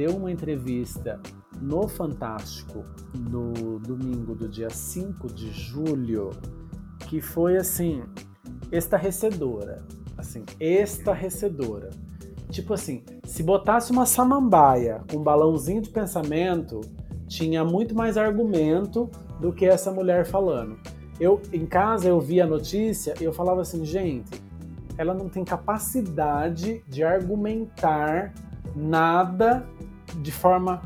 deu 0.00 0.16
uma 0.16 0.32
entrevista 0.32 1.20
no 1.60 1.86
Fantástico 1.86 2.82
no 3.14 3.78
domingo 3.80 4.34
do 4.34 4.48
dia 4.48 4.70
5 4.70 5.26
de 5.26 5.50
julho, 5.52 6.30
que 7.00 7.20
foi 7.20 7.58
assim, 7.58 8.02
estarrecedora. 8.72 9.84
Assim, 10.16 10.42
estarrecedora. 10.58 11.90
tipo 12.50 12.72
assim, 12.72 13.04
se 13.24 13.42
botasse 13.42 13.92
uma 13.92 14.06
samambaia 14.06 15.02
com 15.10 15.18
um 15.18 15.22
balãozinho 15.22 15.82
de 15.82 15.90
pensamento, 15.90 16.80
tinha 17.28 17.62
muito 17.62 17.94
mais 17.94 18.16
argumento 18.16 19.10
do 19.38 19.52
que 19.52 19.66
essa 19.66 19.92
mulher 19.92 20.24
falando. 20.24 20.78
Eu, 21.20 21.42
em 21.52 21.66
casa, 21.66 22.08
eu 22.08 22.18
via 22.18 22.44
a 22.44 22.46
notícia 22.46 23.12
e 23.20 23.24
eu 23.24 23.34
falava 23.34 23.60
assim, 23.60 23.84
gente, 23.84 24.30
ela 24.96 25.12
não 25.12 25.28
tem 25.28 25.44
capacidade 25.44 26.82
de 26.88 27.04
argumentar 27.04 28.32
nada 28.74 29.66
de 30.16 30.32
forma 30.32 30.82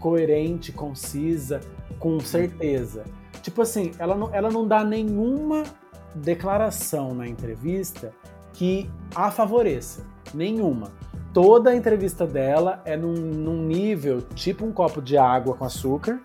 coerente, 0.00 0.72
concisa, 0.72 1.60
com 1.98 2.20
certeza. 2.20 3.04
Tipo 3.42 3.62
assim, 3.62 3.92
ela 3.98 4.14
não, 4.14 4.34
ela 4.34 4.50
não 4.50 4.66
dá 4.66 4.84
nenhuma 4.84 5.62
declaração 6.14 7.14
na 7.14 7.26
entrevista 7.26 8.12
que 8.52 8.90
a 9.14 9.30
favoreça. 9.30 10.06
Nenhuma. 10.32 10.90
Toda 11.32 11.70
a 11.70 11.76
entrevista 11.76 12.26
dela 12.26 12.80
é 12.84 12.96
num, 12.96 13.12
num 13.12 13.62
nível 13.66 14.22
tipo 14.22 14.64
um 14.64 14.72
copo 14.72 15.02
de 15.02 15.16
água 15.16 15.54
com 15.54 15.64
açúcar, 15.64 16.20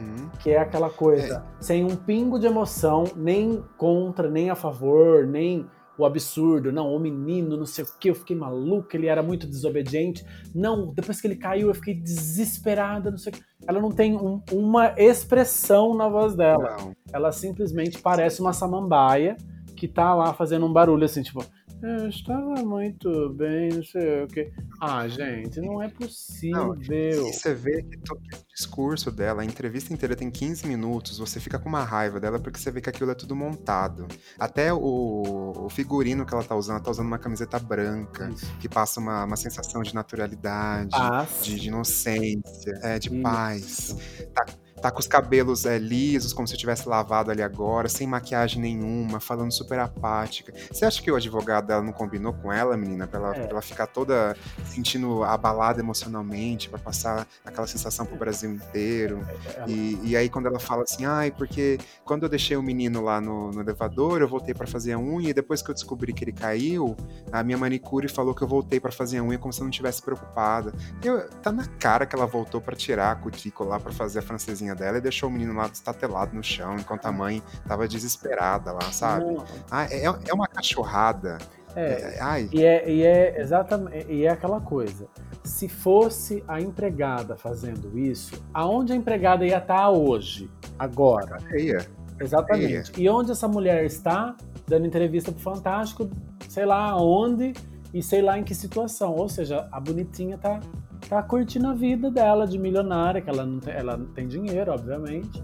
Hum. 0.00 0.28
que 0.40 0.50
é 0.50 0.58
aquela 0.58 0.90
coisa 0.90 1.44
sem 1.60 1.84
um 1.84 1.94
pingo 1.94 2.38
de 2.38 2.46
emoção, 2.46 3.04
nem 3.14 3.64
contra, 3.76 4.28
nem 4.28 4.50
a 4.50 4.54
favor, 4.56 5.24
nem 5.24 5.66
o 5.98 6.04
absurdo. 6.04 6.72
Não, 6.72 6.94
o 6.94 6.98
menino, 6.98 7.56
não 7.56 7.66
sei 7.66 7.84
o 7.84 7.88
que, 7.98 8.10
eu 8.10 8.14
fiquei 8.14 8.36
maluca, 8.36 8.96
ele 8.96 9.06
era 9.06 9.22
muito 9.22 9.46
desobediente. 9.46 10.24
Não, 10.54 10.92
depois 10.92 11.20
que 11.20 11.26
ele 11.26 11.36
caiu, 11.36 11.68
eu 11.68 11.74
fiquei 11.74 11.94
desesperada, 11.94 13.10
não 13.10 13.18
sei 13.18 13.32
o 13.32 13.36
que. 13.36 13.42
Ela 13.66 13.80
não 13.80 13.90
tem 13.90 14.16
um- 14.16 14.42
uma 14.52 14.94
expressão 14.96 15.94
na 15.94 16.08
voz 16.08 16.34
dela. 16.34 16.76
Não. 16.78 16.96
Ela 17.12 17.32
simplesmente 17.32 18.00
parece 18.00 18.40
uma 18.40 18.52
samambaia 18.52 19.36
que 19.76 19.88
tá 19.88 20.14
lá 20.14 20.32
fazendo 20.32 20.66
um 20.66 20.72
barulho 20.72 21.04
assim, 21.04 21.22
tipo. 21.22 21.44
Eu 21.84 22.08
estava 22.08 22.62
muito 22.64 23.28
bem, 23.34 23.68
não 23.68 23.84
sei 23.84 24.22
o 24.22 24.26
que. 24.26 24.50
Ah, 24.80 25.06
gente, 25.06 25.60
não 25.60 25.82
é 25.82 25.88
possível. 25.90 26.74
E 26.80 27.12
você 27.14 27.52
vê 27.52 27.82
que 27.82 27.98
todo 27.98 28.22
esse 28.32 28.46
discurso 28.56 29.12
dela, 29.12 29.42
a 29.42 29.44
entrevista 29.44 29.92
inteira 29.92 30.16
tem 30.16 30.30
15 30.30 30.66
minutos, 30.66 31.18
você 31.18 31.38
fica 31.38 31.58
com 31.58 31.68
uma 31.68 31.84
raiva 31.84 32.18
dela 32.18 32.40
porque 32.40 32.58
você 32.58 32.70
vê 32.70 32.80
que 32.80 32.88
aquilo 32.88 33.10
é 33.10 33.14
tudo 33.14 33.36
montado. 33.36 34.06
Até 34.38 34.72
o, 34.72 35.52
o 35.56 35.68
figurino 35.68 36.24
que 36.24 36.32
ela 36.32 36.42
tá 36.42 36.56
usando, 36.56 36.76
ela 36.76 36.84
tá 36.84 36.90
usando 36.90 37.06
uma 37.06 37.18
camiseta 37.18 37.58
branca, 37.58 38.30
Isso. 38.30 38.56
que 38.58 38.68
passa 38.68 38.98
uma, 38.98 39.24
uma 39.24 39.36
sensação 39.36 39.82
de 39.82 39.94
naturalidade, 39.94 40.88
Paz. 40.88 41.44
de, 41.44 41.60
de 41.60 41.68
inocência, 41.68 42.80
é, 42.82 42.98
de 42.98 43.12
Isso. 43.12 43.22
paz. 43.22 43.96
Tá, 44.34 44.46
tá 44.84 44.90
com 44.90 45.00
os 45.00 45.06
cabelos 45.06 45.64
é, 45.64 45.78
lisos, 45.78 46.34
como 46.34 46.46
se 46.46 46.58
tivesse 46.58 46.86
lavado 46.86 47.30
ali 47.30 47.40
agora, 47.40 47.88
sem 47.88 48.06
maquiagem 48.06 48.60
nenhuma, 48.60 49.18
falando 49.18 49.50
super 49.50 49.78
apática. 49.78 50.52
Você 50.70 50.84
acha 50.84 51.00
que 51.02 51.10
o 51.10 51.16
advogado 51.16 51.68
dela 51.68 51.80
não 51.82 51.90
combinou 51.90 52.34
com 52.34 52.52
ela, 52.52 52.76
menina, 52.76 53.06
pra 53.06 53.18
ela, 53.18 53.30
É. 53.30 53.40
pra 53.44 53.48
ela 53.52 53.62
ficar 53.62 53.86
toda 53.86 54.36
sentindo 54.66 55.24
abalada 55.24 55.80
emocionalmente, 55.80 56.68
pra 56.68 56.78
passar 56.78 57.26
aquela 57.42 57.66
sensação 57.66 58.04
pro 58.04 58.18
Brasil 58.18 58.50
inteiro? 58.52 59.26
Ela- 59.56 59.70
E, 59.70 59.98
e 60.04 60.16
aí 60.18 60.28
quando 60.28 60.48
ela 60.48 60.60
fala 60.60 60.82
assim, 60.82 61.06
ai, 61.06 61.30
porque 61.30 61.78
quando 62.04 62.24
eu 62.24 62.28
deixei 62.28 62.54
o 62.54 62.62
menino 62.62 63.00
lá 63.00 63.22
no, 63.22 63.52
no 63.52 63.62
elevador, 63.62 64.20
eu 64.20 64.28
voltei 64.28 64.52
pra 64.52 64.66
fazer 64.66 64.92
a 64.92 64.98
unha, 64.98 65.30
e 65.30 65.32
depois 65.32 65.62
que 65.62 65.70
eu 65.70 65.74
descobri 65.74 66.12
que 66.12 66.24
ele 66.24 66.32
caiu, 66.32 66.94
a 67.32 67.42
minha 67.42 67.56
manicure 67.56 68.06
falou 68.06 68.34
que 68.34 68.42
eu 68.42 68.48
voltei 68.48 68.78
pra 68.78 68.92
fazer 68.92 69.16
a 69.16 69.22
unha 69.24 69.38
como 69.38 69.50
se 69.50 69.62
eu 69.62 69.64
não 69.64 69.70
tivesse 69.70 70.02
preocupada. 70.02 70.74
Eu, 71.02 71.26
tá 71.40 71.50
na 71.50 71.66
cara 71.66 72.04
que 72.04 72.14
ela 72.14 72.26
voltou 72.26 72.60
pra 72.60 72.76
tirar 72.76 73.12
a 73.12 73.16
cutícula 73.16 73.70
lá 73.70 73.80
pra 73.80 73.90
fazer 73.90 74.18
a 74.18 74.22
francesinha 74.22 74.73
dela 74.74 74.98
e 74.98 75.00
deixou 75.00 75.28
o 75.28 75.32
menino 75.32 75.54
lá 75.54 75.66
estatelado 75.66 76.34
no 76.34 76.42
chão, 76.42 76.76
enquanto 76.76 77.06
a 77.06 77.12
mãe 77.12 77.42
tava 77.66 77.86
desesperada 77.88 78.72
lá, 78.72 78.92
sabe? 78.92 79.36
Ah, 79.70 79.84
é, 79.90 80.04
é 80.04 80.34
uma 80.34 80.46
cachorrada. 80.46 81.38
é, 81.76 82.16
É, 82.16 82.20
ai, 82.20 82.48
E 82.52 82.64
é, 82.64 82.90
e 82.90 83.02
é 83.02 83.40
exatamente 83.40 84.06
e 84.10 84.24
é 84.24 84.30
aquela 84.30 84.60
coisa. 84.60 85.06
Se 85.42 85.68
fosse 85.68 86.42
a 86.48 86.60
empregada 86.60 87.36
fazendo 87.36 87.98
isso, 87.98 88.42
aonde 88.52 88.92
a 88.92 88.96
empregada 88.96 89.44
ia 89.44 89.58
estar 89.58 89.90
hoje, 89.90 90.50
agora? 90.78 91.38
feia. 91.40 91.86
Exatamente. 92.18 92.92
E 92.96 93.08
onde 93.08 93.32
essa 93.32 93.48
mulher 93.48 93.84
está 93.84 94.36
dando 94.66 94.86
entrevista 94.86 95.32
pro 95.32 95.40
Fantástico, 95.40 96.08
sei 96.48 96.64
lá 96.64 96.96
onde 96.96 97.52
e 97.92 98.02
sei 98.02 98.22
lá 98.22 98.38
em 98.38 98.44
que 98.44 98.54
situação. 98.54 99.14
Ou 99.14 99.28
seja, 99.28 99.68
a 99.70 99.80
bonitinha 99.80 100.38
tá, 100.38 100.60
tá 101.08 101.22
curtindo 101.22 101.68
a 101.68 101.74
vida 101.74 102.10
dela 102.10 102.46
de 102.46 102.58
milionária, 102.58 103.20
que 103.20 103.30
ela 103.30 103.44
não 103.44 103.58
tem, 103.58 103.74
ela 103.74 103.96
não 103.96 104.06
tem 104.06 104.26
dinheiro, 104.26 104.72
obviamente. 104.72 105.42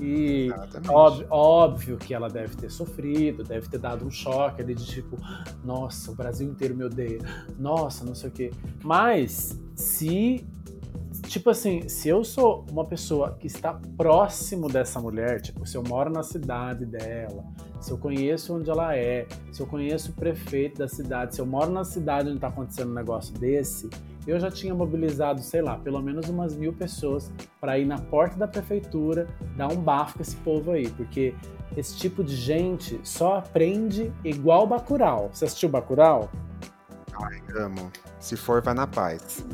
E. 0.00 0.48
Óbvio, 0.88 1.26
óbvio 1.28 1.98
que 1.98 2.14
ela 2.14 2.28
deve 2.28 2.56
ter 2.56 2.70
sofrido, 2.70 3.44
deve 3.44 3.68
ter 3.68 3.78
dado 3.78 4.06
um 4.06 4.10
choque 4.10 4.62
ali 4.62 4.74
de 4.74 4.86
tipo, 4.86 5.18
nossa, 5.62 6.10
o 6.10 6.14
Brasil 6.14 6.48
inteiro 6.48 6.74
me 6.74 6.84
odeia, 6.84 7.20
nossa, 7.58 8.04
não 8.04 8.14
sei 8.14 8.30
o 8.30 8.32
quê. 8.32 8.50
Mas 8.82 9.60
se, 9.74 10.46
tipo 11.22 11.50
assim, 11.50 11.88
se 11.88 12.08
eu 12.08 12.24
sou 12.24 12.64
uma 12.70 12.84
pessoa 12.84 13.36
que 13.38 13.46
está 13.46 13.78
próximo 13.96 14.68
dessa 14.68 15.00
mulher, 15.00 15.40
tipo, 15.40 15.66
se 15.66 15.76
eu 15.76 15.82
moro 15.82 16.10
na 16.10 16.22
cidade 16.22 16.84
dela, 16.84 17.44
se 17.80 17.90
eu 17.90 17.98
conheço 17.98 18.56
onde 18.56 18.70
ela 18.70 18.96
é, 18.96 19.26
se 19.52 19.60
eu 19.60 19.66
conheço 19.66 20.10
o 20.10 20.14
prefeito 20.14 20.78
da 20.78 20.88
cidade, 20.88 21.34
se 21.34 21.40
eu 21.40 21.46
moro 21.46 21.70
na 21.70 21.84
cidade 21.84 22.28
onde 22.28 22.36
está 22.36 22.48
acontecendo 22.48 22.90
um 22.90 22.94
negócio 22.94 23.34
desse, 23.34 23.88
eu 24.26 24.38
já 24.38 24.50
tinha 24.50 24.74
mobilizado, 24.74 25.40
sei 25.40 25.62
lá, 25.62 25.78
pelo 25.78 26.00
menos 26.00 26.28
umas 26.28 26.54
mil 26.54 26.72
pessoas 26.72 27.32
para 27.60 27.78
ir 27.78 27.86
na 27.86 27.98
porta 27.98 28.36
da 28.36 28.46
prefeitura 28.46 29.26
dar 29.56 29.72
um 29.72 29.76
bafo 29.76 30.16
com 30.16 30.22
esse 30.22 30.36
povo 30.36 30.72
aí, 30.72 30.88
porque 30.90 31.34
esse 31.76 31.96
tipo 31.96 32.22
de 32.22 32.36
gente 32.36 33.00
só 33.02 33.38
aprende 33.38 34.12
igual 34.24 34.66
Bacurau. 34.66 35.30
Você 35.32 35.44
assistiu 35.44 35.68
Bacurau? 35.68 36.30
Se 38.18 38.36
for, 38.36 38.62
vai 38.62 38.74
na 38.74 38.86
paz. 38.86 39.44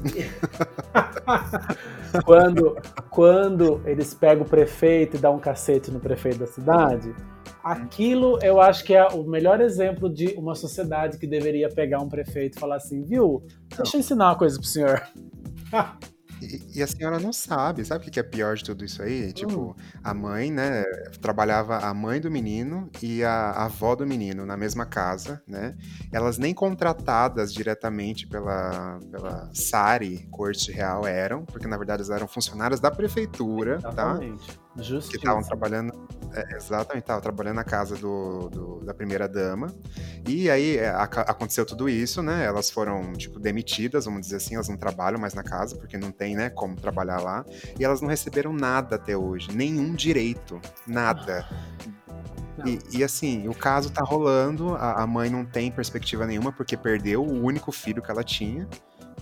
quando, 2.25 2.77
quando 3.11 3.81
eles 3.85 4.15
pegam 4.15 4.45
o 4.45 4.49
prefeito 4.49 5.17
e 5.17 5.21
dão 5.21 5.37
um 5.37 5.39
cacete 5.39 5.91
no 5.91 6.01
prefeito 6.01 6.39
da 6.39 6.47
cidade, 6.47 7.15
aquilo 7.63 8.39
eu 8.43 8.61
acho 8.61 8.85
que 8.85 8.95
é 8.95 9.07
o 9.07 9.25
melhor 9.25 9.61
exemplo 9.61 10.13
de 10.13 10.35
uma 10.37 10.55
sociedade 10.55 11.19
que 11.19 11.27
deveria 11.27 11.69
pegar 11.69 12.01
um 12.01 12.09
prefeito 12.09 12.57
e 12.57 12.61
falar 12.61 12.77
assim, 12.77 13.03
viu, 13.03 13.47
deixa 13.77 13.97
eu 13.97 14.01
ensinar 14.01 14.31
uma 14.31 14.37
coisa 14.37 14.59
pro 14.59 14.67
senhor. 14.67 15.03
E, 16.41 16.79
e 16.79 16.83
a 16.83 16.87
senhora 16.87 17.19
não 17.19 17.33
sabe, 17.33 17.85
sabe 17.85 18.07
o 18.07 18.11
que 18.11 18.21
é 18.21 18.23
pior 18.23 18.57
de 18.57 18.65
tudo 18.65 18.85
isso 18.85 19.03
aí? 19.03 19.29
Hum. 19.29 19.33
Tipo, 19.33 19.77
a 20.03 20.15
mãe, 20.15 20.51
né, 20.51 20.85
trabalhava 21.21 21.79
a 21.79 21.95
mãe 21.95 22.21
do 22.21 22.31
menino 22.31 22.91
e 23.03 23.25
a, 23.25 23.31
a 23.31 23.65
avó 23.65 23.95
do 23.95 24.07
menino 24.07 24.45
na 24.45 24.57
mesma 24.57 24.87
casa, 24.87 25.43
né? 25.47 25.77
Elas 26.13 26.39
nem 26.39 26.55
contratadas 26.55 27.53
diretamente 27.53 28.27
pela, 28.27 28.99
pela 29.11 29.51
SARI, 29.53 30.27
Corte 30.31 30.71
Real, 30.73 31.07
eram, 31.07 31.45
porque 31.45 31.67
na 31.67 31.77
verdade 31.77 32.03
elas 32.03 32.11
eram 32.11 32.29
funcionárias 32.29 32.81
da 32.81 32.91
prefeitura, 32.91 33.81
tá? 33.81 34.19
Exatamente. 34.79 34.83
Que 34.83 34.83
Justiça. 34.85 35.17
estavam 35.17 35.43
trabalhando, 35.43 35.93
é, 36.35 36.57
exatamente, 36.57 37.03
estavam 37.03 37.23
trabalhando 37.23 37.57
na 37.57 37.65
casa 37.65 37.97
do, 37.97 38.49
do- 38.49 38.81
da 38.85 38.93
primeira 38.95 39.29
dama. 39.29 39.73
E 40.29 40.51
aí 40.51 40.77
é, 40.77 40.89
aca- 40.91 41.23
aconteceu 41.23 41.65
tudo 41.65 41.89
isso, 41.89 42.23
né? 42.23 42.45
Elas 42.45 42.71
foram, 42.71 43.13
tipo, 43.15 43.39
demitidas, 43.41 44.05
vamos 44.05 44.21
dizer 44.23 44.37
assim, 44.37 44.55
elas 44.55 44.69
não 44.69 44.77
trabalham 44.77 45.19
mais 45.21 45.35
na 45.35 45.43
casa, 45.43 45.77
porque 45.77 45.97
não 45.97 46.11
tem, 46.11 46.35
né, 46.37 46.51
como 46.51 46.77
trabalhar 46.77 47.21
lá. 47.21 47.45
E 47.79 47.85
elas 47.85 48.01
não 48.01 48.09
receberam 48.09 48.53
nada 48.53 48.97
até 48.97 49.17
hoje, 49.17 49.51
nenhum 49.57 49.95
direito, 49.95 50.61
nada. 50.87 51.49
Não. 52.59 52.67
E, 52.67 52.79
e, 52.93 53.05
assim, 53.05 53.47
o 53.49 53.55
caso 53.55 53.91
tá 53.91 54.03
rolando, 54.03 54.75
a, 54.77 55.03
a 55.03 55.07
mãe 55.07 55.29
não 55.29 55.45
tem 55.45 55.71
perspectiva 55.71 56.27
nenhuma, 56.27 56.51
porque 56.53 56.77
perdeu 56.77 57.23
o 57.23 57.43
único 57.45 57.71
filho 57.71 58.03
que 58.03 58.11
ela 58.11 58.25
tinha. 58.25 58.67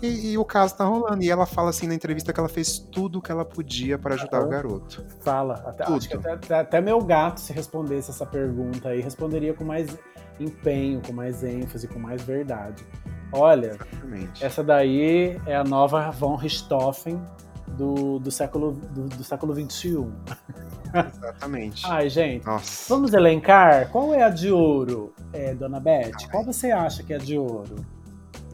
E, 0.05 0.33
e 0.33 0.39
o 0.39 0.45
caso 0.45 0.77
tá 0.77 0.85
rolando. 0.85 1.23
E 1.23 1.31
ela 1.31 1.47
fala 1.47 1.71
assim 1.71 1.87
na 1.87 1.95
entrevista 1.95 2.33
que 2.33 2.39
ela 2.41 2.49
fez 2.49 2.79
tudo 2.79 3.19
o 3.19 3.23
que 3.23 3.31
ela 3.33 3.45
podia 3.45 3.99
para 3.99 4.15
ajudar 4.15 4.39
Aham. 4.39 4.47
o 4.47 4.51
garoto. 4.51 5.05
Fala. 5.21 5.55
Até, 5.67 5.85
Tudo. 5.85 5.97
acho 5.97 6.09
que 6.09 6.15
até, 6.17 6.55
até- 6.61 6.81
meu 6.81 7.01
gato, 7.03 7.41
se 7.41 7.53
respondesse 7.53 8.11
essa 8.11 8.27
pergunta 8.27 8.89
aí, 8.91 9.01
responderia 9.01 9.55
com 9.55 9.65
mais 9.65 9.89
empenho, 10.39 11.01
com 11.07 11.13
mais 11.13 11.43
ênfase, 11.45 11.87
com 11.89 11.99
mais 11.99 12.23
verdade. 12.23 12.85
Olha, 13.33 13.73
Exatamente. 13.81 14.45
essa 14.45 14.63
daí 14.63 15.41
é 15.47 15.57
a 15.57 15.65
nova 15.65 16.11
von 16.11 16.37
Richthofen 16.37 17.21
do, 17.69 18.19
do, 18.19 18.31
século, 18.31 18.73
do, 18.73 19.05
do 19.09 19.25
século 19.25 19.55
XXI. 19.55 20.07
Exatamente. 20.95 21.83
Ai, 21.91 22.09
gente, 22.09 22.45
Nossa. 22.47 22.87
vamos 22.95 23.13
elencar? 23.13 23.89
Qual 23.91 24.15
é 24.15 24.23
a 24.23 24.29
de 24.29 24.51
ouro, 24.53 25.13
é, 25.33 25.55
dona 25.55 25.81
Beth? 25.81 26.13
Qual 26.31 26.45
você 26.45 26.71
acha 26.71 27.03
que 27.03 27.13
é 27.13 27.17
a 27.17 27.19
de 27.19 27.37
ouro? 27.39 27.75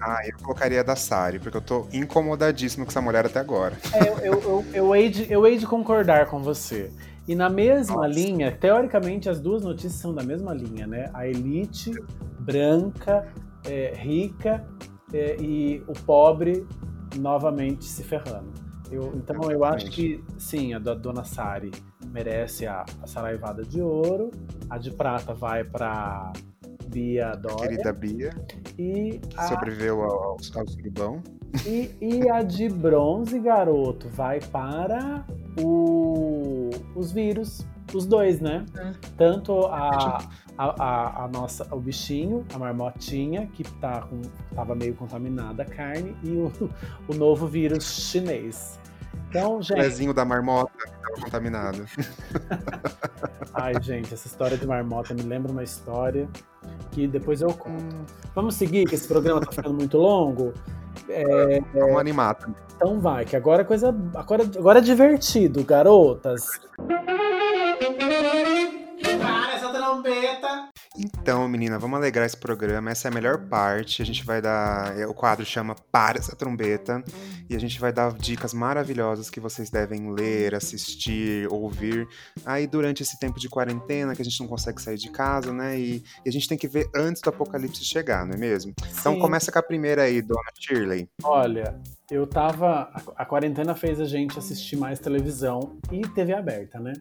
Ah, 0.01 0.21
eu 0.27 0.37
colocaria 0.43 0.81
a 0.81 0.83
da 0.83 0.97
Sari, 0.97 1.39
porque 1.39 1.57
eu 1.57 1.61
tô 1.61 1.87
incomodadíssimo 1.93 2.85
com 2.85 2.91
essa 2.91 3.01
mulher 3.01 3.27
até 3.27 3.39
agora. 3.39 3.77
É, 3.93 4.09
eu, 4.09 4.19
eu, 4.19 4.43
eu, 4.43 4.65
eu, 4.73 4.97
hei 4.97 5.09
de, 5.09 5.33
eu 5.33 5.47
hei 5.47 5.59
de 5.59 5.67
concordar 5.67 6.27
com 6.27 6.43
você. 6.43 6.91
E 7.29 7.35
na 7.35 7.49
mesma 7.49 7.97
Nossa. 7.97 8.09
linha, 8.09 8.51
teoricamente 8.51 9.29
as 9.29 9.39
duas 9.39 9.63
notícias 9.63 9.95
são 9.95 10.15
da 10.15 10.23
mesma 10.23 10.53
linha, 10.53 10.87
né? 10.87 11.11
A 11.15 11.29
elite 11.29 11.93
branca, 12.41 13.29
é, 13.65 13.95
rica 13.95 14.65
é, 15.13 15.37
e 15.41 15.83
o 15.87 15.93
pobre 15.93 16.67
novamente 17.17 17.85
se 17.85 18.03
ferrando. 18.03 18.53
Eu, 18.91 19.13
então 19.15 19.51
eu 19.51 19.65
acho 19.65 19.87
Exatamente. 19.87 19.91
que 19.91 20.25
sim, 20.39 20.75
a 20.75 20.79
da 20.79 20.95
dona 20.95 21.23
Sari 21.23 21.71
merece 22.07 22.67
a, 22.67 22.85
a 23.01 23.07
saraivada 23.07 23.63
de 23.63 23.81
ouro, 23.81 24.31
a 24.69 24.79
de 24.79 24.91
prata 24.91 25.33
vai 25.33 25.63
para 25.63 26.33
Bia 26.91 27.35
Dória. 27.37 27.69
Querida 27.69 27.93
Bia. 27.93 28.31
E 28.79 29.21
a, 29.37 29.49
Sobreviveu 29.49 30.03
ao, 30.03 30.33
ao, 30.33 30.39
surubão. 30.41 31.23
e, 31.67 31.91
e 32.01 32.29
a 32.29 32.43
de 32.43 32.69
bronze, 32.69 33.39
garoto, 33.39 34.09
vai 34.09 34.41
para 34.41 35.25
o, 35.63 36.71
os 36.95 37.13
vírus. 37.13 37.67
Os 37.93 38.07
dois, 38.07 38.41
né? 38.41 38.65
Tanto 39.17 39.67
a, 39.67 40.19
a, 40.57 40.65
a, 40.85 41.25
a 41.25 41.29
nossa, 41.29 41.67
o 41.75 41.81
bichinho, 41.81 42.47
a 42.55 42.59
marmotinha, 42.59 43.49
que 43.49 43.65
tá 43.81 44.03
com, 44.03 44.21
tava 44.55 44.77
meio 44.77 44.95
contaminada 44.95 45.65
a 45.65 45.67
carne, 45.67 46.17
e 46.23 46.31
o, 46.31 46.53
o 47.09 47.15
novo 47.15 47.49
vírus 47.49 47.85
chinês. 47.93 48.79
Então, 49.29 49.59
O 49.59 49.63
gente. 49.63 49.79
pezinho 49.79 50.15
da 50.15 50.25
marmota 50.25 50.71
que 50.79 50.91
tava 50.93 51.21
contaminado. 51.25 51.85
Ai, 53.55 53.75
gente, 53.83 54.15
essa 54.15 54.29
história 54.29 54.57
de 54.57 54.67
marmota 54.67 55.13
me 55.13 55.23
lembra 55.23 55.51
uma 55.51 55.65
história 55.65 56.29
que 56.91 57.07
depois 57.07 57.41
eu 57.41 57.53
conto. 57.53 57.97
Vamos 58.35 58.55
seguir, 58.55 58.87
que 58.87 58.95
esse 58.95 59.09
programa 59.09 59.41
tá 59.41 59.53
ficando 59.53 59.75
muito 59.75 59.99
longo. 59.99 60.53
É, 61.09 61.61
Vamos 61.73 61.99
animar 61.99 62.37
então 62.81 62.99
vai, 62.99 63.27
que 63.27 63.37
agora 63.37 63.61
é 63.61 63.65
coisa. 63.65 63.95
Agora, 64.15 64.43
agora 64.43 64.79
é 64.79 64.83
divertido, 64.83 65.63
garotas. 65.63 66.47
Então, 71.03 71.49
menina, 71.49 71.79
vamos 71.79 71.99
alegrar 71.99 72.27
esse 72.27 72.37
programa. 72.37 72.91
Essa 72.91 73.09
é 73.09 73.11
a 73.11 73.15
melhor 73.15 73.39
parte. 73.49 74.03
A 74.03 74.05
gente 74.05 74.23
vai 74.25 74.43
dar. 74.43 74.99
é, 74.99 75.07
O 75.07 75.15
quadro 75.15 75.45
chama 75.47 75.75
Para 75.91 76.19
essa 76.19 76.37
trombeta. 76.37 77.03
E 77.49 77.57
a 77.57 77.59
gente 77.59 77.81
vai 77.81 77.93
dar 77.93 78.13
dicas 78.13 78.53
maravilhosas 78.53 79.31
que 79.31 79.41
vocês 79.41 79.71
devem 79.71 80.13
ler, 80.13 80.55
assistir, 80.55 81.51
ouvir. 81.51 82.07
Aí, 82.45 82.67
durante 82.67 83.03
esse 83.03 83.19
tempo 83.19 83.41
de 83.41 83.49
quarentena, 83.49 84.15
que 84.15 84.21
a 84.21 84.25
gente 84.25 84.39
não 84.41 84.47
consegue 84.47 84.81
sair 84.83 84.99
de 84.99 85.11
casa, 85.11 85.53
né? 85.53 85.79
E, 85.79 86.05
e 86.25 86.29
a 86.29 86.33
gente 86.33 86.47
tem 86.47 86.59
que 86.59 86.69
ver 86.69 86.89
antes 86.95 87.23
do 87.23 87.31
apocalipse 87.31 87.83
chegar, 87.85 88.27
não 88.27 88.35
é 88.35 88.39
mesmo? 88.39 88.75
Então, 89.01 89.15
Sim. 89.15 89.21
começa 89.21 89.51
com 89.51 89.59
a 89.59 89.63
primeira 89.63 90.03
aí, 90.03 90.21
dona 90.21 90.41
Shirley. 90.59 91.09
Olha, 91.23 91.81
eu 92.11 92.27
tava. 92.27 92.91
A, 92.93 93.23
a 93.23 93.25
quarentena 93.25 93.75
fez 93.75 94.01
a 94.01 94.05
gente 94.05 94.39
assistir 94.39 94.77
mais 94.77 94.99
televisão 94.99 95.79
e 95.91 96.03
TV 96.03 96.35
aberta, 96.35 96.79
né? 96.79 96.93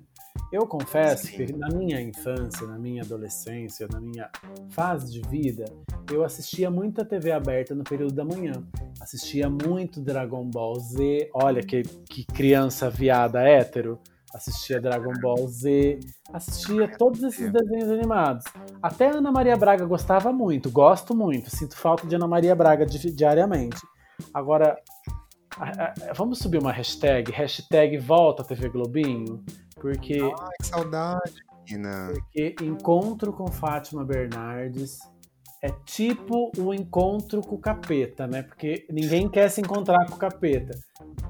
Eu 0.51 0.65
confesso 0.65 1.27
Sim. 1.27 1.45
que 1.45 1.53
na 1.53 1.67
minha 1.69 2.01
infância, 2.01 2.65
na 2.65 2.77
minha 2.77 3.03
adolescência, 3.03 3.87
na 3.91 3.99
minha 3.99 4.29
fase 4.69 5.11
de 5.11 5.21
vida, 5.29 5.65
eu 6.11 6.23
assistia 6.23 6.71
muita 6.71 7.05
TV 7.05 7.31
aberta 7.31 7.75
no 7.75 7.83
período 7.83 8.13
da 8.13 8.25
manhã. 8.25 8.53
Assistia 8.99 9.49
muito 9.49 10.01
Dragon 10.01 10.43
Ball 10.49 10.75
Z. 10.79 11.29
Olha 11.33 11.61
que, 11.61 11.83
que 12.09 12.25
criança 12.25 12.89
viada 12.89 13.41
hétero. 13.41 13.99
Assistia 14.33 14.79
Dragon 14.79 15.13
Ball 15.19 15.47
Z, 15.47 15.99
assistia 16.31 16.87
todos 16.99 17.23
esses 17.23 17.51
desenhos 17.51 17.89
animados. 17.89 18.45
Até 18.79 19.07
a 19.09 19.15
Ana 19.15 19.31
Maria 19.31 19.57
Braga 19.57 19.83
gostava 19.87 20.31
muito, 20.31 20.69
gosto 20.69 21.15
muito, 21.15 21.49
sinto 21.49 21.75
falta 21.75 22.05
de 22.05 22.15
Ana 22.15 22.27
Maria 22.27 22.53
Braga 22.53 22.85
di- 22.85 23.11
diariamente. 23.11 23.79
Agora, 24.31 24.77
vamos 26.15 26.37
subir 26.37 26.59
uma 26.59 26.71
hashtag, 26.71 27.31
hashtag 27.31 27.97
volta 27.97 28.43
TV 28.43 28.69
Globinho, 28.69 29.43
porque, 29.79 30.19
Ai, 30.21 30.49
que 30.61 30.67
saudade, 30.67 31.35
menina. 31.69 32.11
porque 32.13 32.55
encontro 32.61 33.33
com 33.33 33.47
Fátima 33.47 34.03
Bernardes 34.03 34.99
é 35.61 35.69
tipo 35.85 36.51
o 36.57 36.73
encontro 36.73 37.41
com 37.41 37.55
o 37.55 37.59
capeta, 37.59 38.27
né? 38.27 38.43
Porque 38.43 38.85
ninguém 38.89 39.27
quer 39.29 39.49
se 39.49 39.61
encontrar 39.61 40.05
com 40.07 40.15
o 40.15 40.17
capeta. 40.17 40.77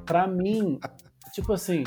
Pra 0.06 0.28
mim, 0.28 0.80
tipo 1.34 1.54
assim, 1.54 1.84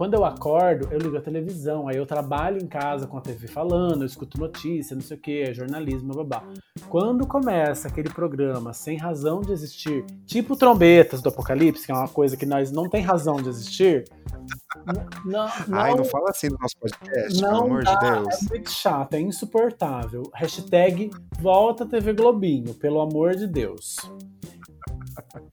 quando 0.00 0.14
eu 0.14 0.24
acordo, 0.24 0.88
eu 0.90 0.98
ligo 0.98 1.18
a 1.18 1.20
televisão, 1.20 1.86
aí 1.86 1.98
eu 1.98 2.06
trabalho 2.06 2.56
em 2.56 2.66
casa 2.66 3.06
com 3.06 3.18
a 3.18 3.20
TV 3.20 3.46
falando, 3.46 4.00
eu 4.00 4.06
escuto 4.06 4.40
notícia, 4.40 4.94
não 4.96 5.02
sei 5.02 5.14
o 5.14 5.20
que, 5.20 5.52
jornalismo, 5.52 6.14
babá. 6.14 6.42
Quando 6.88 7.26
começa 7.26 7.86
aquele 7.86 8.08
programa 8.08 8.72
sem 8.72 8.96
razão 8.96 9.42
de 9.42 9.52
existir, 9.52 10.02
tipo 10.24 10.56
Trombetas 10.56 11.20
do 11.20 11.28
Apocalipse, 11.28 11.84
que 11.84 11.92
é 11.92 11.94
uma 11.94 12.08
coisa 12.08 12.34
que 12.34 12.46
nós 12.46 12.72
não 12.72 12.88
tem 12.88 13.02
razão 13.02 13.36
de 13.36 13.50
existir, 13.50 14.04
não, 14.86 15.46
não, 15.68 15.78
Ai, 15.78 15.94
não 15.94 16.04
fala 16.06 16.30
assim 16.30 16.48
no 16.48 16.56
nosso 16.58 16.78
podcast, 16.78 17.38
pelo 17.38 17.52
não 17.52 17.64
amor 17.64 17.84
dá, 17.84 17.94
de 17.94 18.00
Deus. 18.00 18.42
é 18.42 18.48
muito 18.48 18.70
chato, 18.70 19.12
é 19.12 19.20
insuportável. 19.20 20.22
Hashtag 20.32 21.10
volta 21.38 21.84
TV 21.84 22.14
Globinho, 22.14 22.72
pelo 22.72 23.02
amor 23.02 23.36
de 23.36 23.46
Deus. 23.46 23.96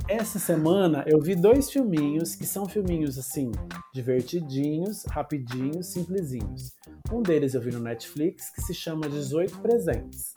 Essa 0.07 0.39
semana 0.39 1.03
eu 1.07 1.19
vi 1.21 1.35
dois 1.35 1.69
filminhos 1.69 2.35
que 2.35 2.45
são 2.45 2.67
filminhos 2.67 3.17
assim, 3.17 3.51
divertidinhos, 3.93 5.03
rapidinhos, 5.05 5.87
simplesinhos. 5.87 6.73
Um 7.11 7.21
deles 7.21 7.53
eu 7.53 7.61
vi 7.61 7.71
no 7.71 7.79
Netflix 7.79 8.49
que 8.49 8.61
se 8.61 8.73
chama 8.73 9.09
18 9.09 9.59
Presentes, 9.59 10.33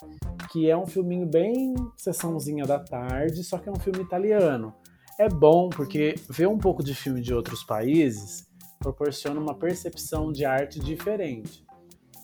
que 0.51 0.71
é 0.71 0.77
um 0.77 0.87
filminho 0.87 1.27
bem 1.27 1.75
sessãozinha 1.97 2.65
da 2.65 2.79
tarde, 2.79 3.43
só 3.45 3.59
que 3.59 3.69
é 3.69 3.73
um 3.73 3.79
filme 3.79 4.01
italiano. 4.01 4.75
É 5.19 5.29
bom 5.29 5.69
porque 5.69 6.15
ver 6.29 6.49
um 6.49 6.59
pouco 6.59 6.83
de 6.83 6.95
filme 6.95 7.21
de 7.21 7.35
outros 7.35 7.63
países 7.63 8.49
proporciona 8.79 9.39
uma 9.39 9.55
percepção 9.55 10.33
de 10.33 10.45
arte 10.45 10.81
diferente. 10.81 11.65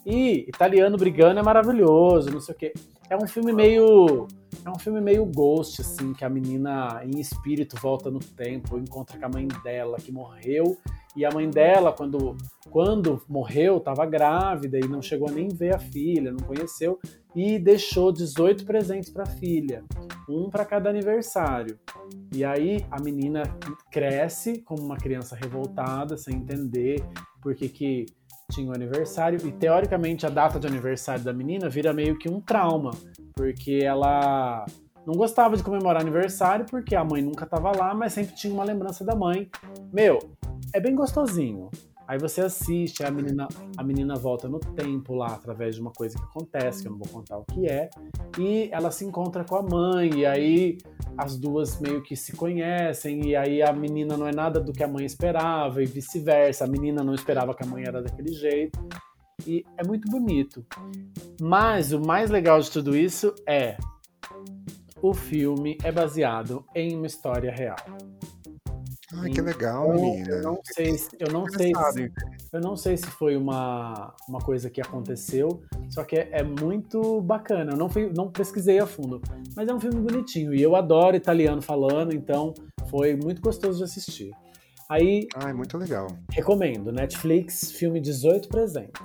E 0.07 0.47
italiano 0.49 0.97
brigando 0.97 1.41
é 1.41 1.43
maravilhoso, 1.43 2.31
não 2.31 2.41
sei 2.41 2.55
o 2.55 2.59
quê. 2.59 2.73
É 3.11 3.17
um 3.17 3.27
filme 3.27 3.53
meio. 3.53 4.27
É 4.65 4.71
um 4.71 4.79
filme 4.79 5.01
meio 5.01 5.25
ghost, 5.25 5.81
assim, 5.81 6.13
que 6.13 6.25
a 6.25 6.29
menina 6.29 7.01
em 7.05 7.21
espírito 7.21 7.77
volta 7.81 8.11
no 8.11 8.19
tempo, 8.19 8.79
encontra 8.79 9.19
com 9.19 9.27
a 9.27 9.29
mãe 9.29 9.47
dela 9.63 9.97
que 9.99 10.11
morreu. 10.11 10.79
E 11.17 11.25
a 11.25 11.31
mãe 11.31 11.49
dela, 11.49 11.93
quando, 11.93 12.37
quando 12.71 13.23
morreu, 13.27 13.79
estava 13.79 14.05
grávida 14.05 14.79
e 14.79 14.87
não 14.87 15.01
chegou 15.01 15.29
a 15.29 15.33
nem 15.33 15.49
ver 15.49 15.75
a 15.75 15.79
filha, 15.79 16.31
não 16.31 16.45
conheceu. 16.47 16.99
E 17.35 17.59
deixou 17.59 18.13
18 18.13 18.67
presentes 18.67 19.09
para 19.09 19.23
a 19.23 19.27
filha, 19.27 19.83
um 20.29 20.51
para 20.51 20.65
cada 20.65 20.91
aniversário. 20.91 21.79
E 22.35 22.45
aí 22.45 22.85
a 22.91 23.01
menina 23.01 23.43
cresce 23.91 24.61
como 24.61 24.83
uma 24.83 24.97
criança 24.97 25.35
revoltada, 25.35 26.19
sem 26.19 26.37
entender 26.37 27.03
por 27.41 27.55
que, 27.55 27.69
que 27.69 28.07
tinha 28.51 28.71
o 28.71 28.75
aniversário. 28.75 29.39
E 29.47 29.53
teoricamente 29.53 30.27
a 30.27 30.31
data 30.31 30.59
de 30.59 30.67
aniversário 30.67 31.23
da 31.23 31.33
menina 31.33 31.69
vira 31.69 31.93
meio 31.93 32.19
que 32.19 32.29
um 32.29 32.41
trauma, 32.41 32.93
porque 33.35 33.81
ela 33.83 34.65
não 35.07 35.15
gostava 35.15 35.57
de 35.57 35.63
comemorar 35.63 36.03
aniversário 36.03 36.67
porque 36.69 36.95
a 36.97 37.05
mãe 37.05 37.23
nunca 37.23 37.45
estava 37.45 37.71
lá, 37.77 37.95
mas 37.95 38.13
sempre 38.13 38.35
tinha 38.35 38.53
uma 38.53 38.65
lembrança 38.65 39.05
da 39.05 39.15
mãe. 39.15 39.49
Meu, 39.93 40.19
é 40.73 40.81
bem 40.81 40.95
gostosinho. 40.95 41.71
Aí 42.07 42.19
você 42.19 42.43
assiste, 42.43 43.03
a 43.05 43.11
menina, 43.11 43.49
a 43.77 43.83
menina 43.83 44.15
volta 44.15 44.49
no 44.49 44.61
tempo 44.61 45.15
lá 45.15 45.29
através 45.35 45.75
de 45.75 45.81
uma 45.81 45.93
coisa 45.93 46.17
que 46.17 46.25
acontece, 46.25 46.83
que 46.83 46.89
eu 46.89 46.93
não 46.93 46.99
vou 46.99 47.09
contar 47.09 47.39
o 47.39 47.45
que 47.45 47.67
é, 47.67 47.91
e 48.39 48.69
ela 48.73 48.91
se 48.91 49.05
encontra 49.05 49.45
com 49.45 49.57
a 49.57 49.63
mãe, 49.63 50.21
e 50.21 50.27
aí 50.27 50.79
as 51.19 51.37
duas 51.37 51.81
meio 51.81 52.03
que 52.03 52.15
se 52.15 52.33
conhecem, 52.37 53.27
e 53.27 53.37
aí 53.37 53.63
a 53.63 53.73
menina 53.73 54.17
não 54.17 54.27
é 54.27 54.33
nada 54.33 54.61
do 54.61 54.73
que 54.73 54.85
a 54.85 54.89
mãe 54.89 55.05
esperava, 55.05 55.83
e 55.83 55.87
vice-versa, 55.87 56.65
a 56.65 56.69
menina 56.69 57.03
não 57.03 57.15
esperava 57.15 57.55
que 57.55 57.65
a 57.65 57.67
mãe 57.67 57.85
era 57.85 58.03
daquele 58.03 58.33
jeito. 58.33 58.79
E 59.47 59.65
é 59.77 59.87
muito 59.87 60.11
bonito. 60.11 60.65
Mas 61.41 61.93
o 61.93 62.01
mais 62.01 62.31
legal 62.31 62.59
de 62.61 62.71
tudo 62.71 62.97
isso 62.97 63.35
é 63.47 63.77
o 65.03 65.13
filme 65.13 65.77
é 65.85 65.93
baseado 65.93 66.65
em 66.75 66.97
uma 66.97 67.07
história 67.07 67.53
real. 67.53 67.77
Ai, 69.23 69.31
que 69.31 69.41
legal, 69.41 69.85
Então, 69.95 70.01
menina. 70.01 70.29
Eu 70.31 70.43
não 70.43 70.61
sei, 70.65 70.99
se- 70.99 71.17
eu 71.19 71.33
não 71.33 71.49
sei, 71.49 71.73
se- 71.93 72.13
eu 72.53 72.61
não 72.61 72.77
sei 72.77 72.97
se 72.97 73.07
foi 73.07 73.37
uma, 73.37 74.15
uma 74.29 74.39
coisa 74.41 74.69
que 74.71 74.81
aconteceu, 74.81 75.63
só 75.91 76.05
que 76.05 76.17
é, 76.17 76.29
é 76.33 76.43
muito 76.43 77.21
bacana. 77.23 77.73
Eu 77.73 77.77
não, 77.77 77.89
fui, 77.89 78.13
não 78.15 78.31
pesquisei 78.31 78.79
a 78.79 78.87
fundo, 78.87 79.21
mas 79.55 79.69
é 79.69 79.75
um 79.75 79.81
filme 79.81 80.01
bonitinho 80.01 80.55
e 80.55 80.63
eu 80.63 80.77
adoro 80.77 81.17
italiano 81.17 81.63
falando, 81.63 82.15
então 82.15 82.53
foi 82.89 83.17
muito 83.17 83.41
gostoso 83.41 83.79
de 83.79 83.85
assistir. 83.85 84.31
Aí 84.89 85.27
Ai, 85.35 85.53
muito 85.53 85.77
legal. 85.77 86.07
recomendo 86.31 86.93
Netflix, 86.93 87.73
filme 87.73 88.01
18 88.01 88.49
presentes. 88.49 89.01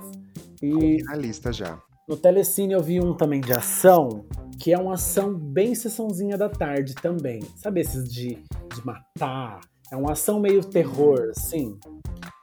E 0.62 0.66
E 0.98 1.02
na 1.02 1.16
lista 1.16 1.52
já. 1.52 1.76
no 2.08 2.16
Telecine 2.16 2.72
eu 2.74 2.80
vi 2.82 3.00
um 3.00 3.16
também 3.16 3.40
de 3.40 3.52
ação, 3.52 4.24
que 4.60 4.72
é 4.72 4.78
uma 4.78 4.94
ação 4.94 5.34
bem 5.34 5.74
sessãozinha 5.74 6.38
da 6.38 6.48
tarde 6.48 6.94
também. 6.94 7.40
Sabe 7.56 7.80
esses 7.80 8.04
de, 8.04 8.36
de 8.36 8.86
matar? 8.86 9.58
É 9.92 9.96
uma 9.96 10.12
ação 10.12 10.40
meio 10.40 10.64
terror, 10.64 11.28
assim. 11.30 11.78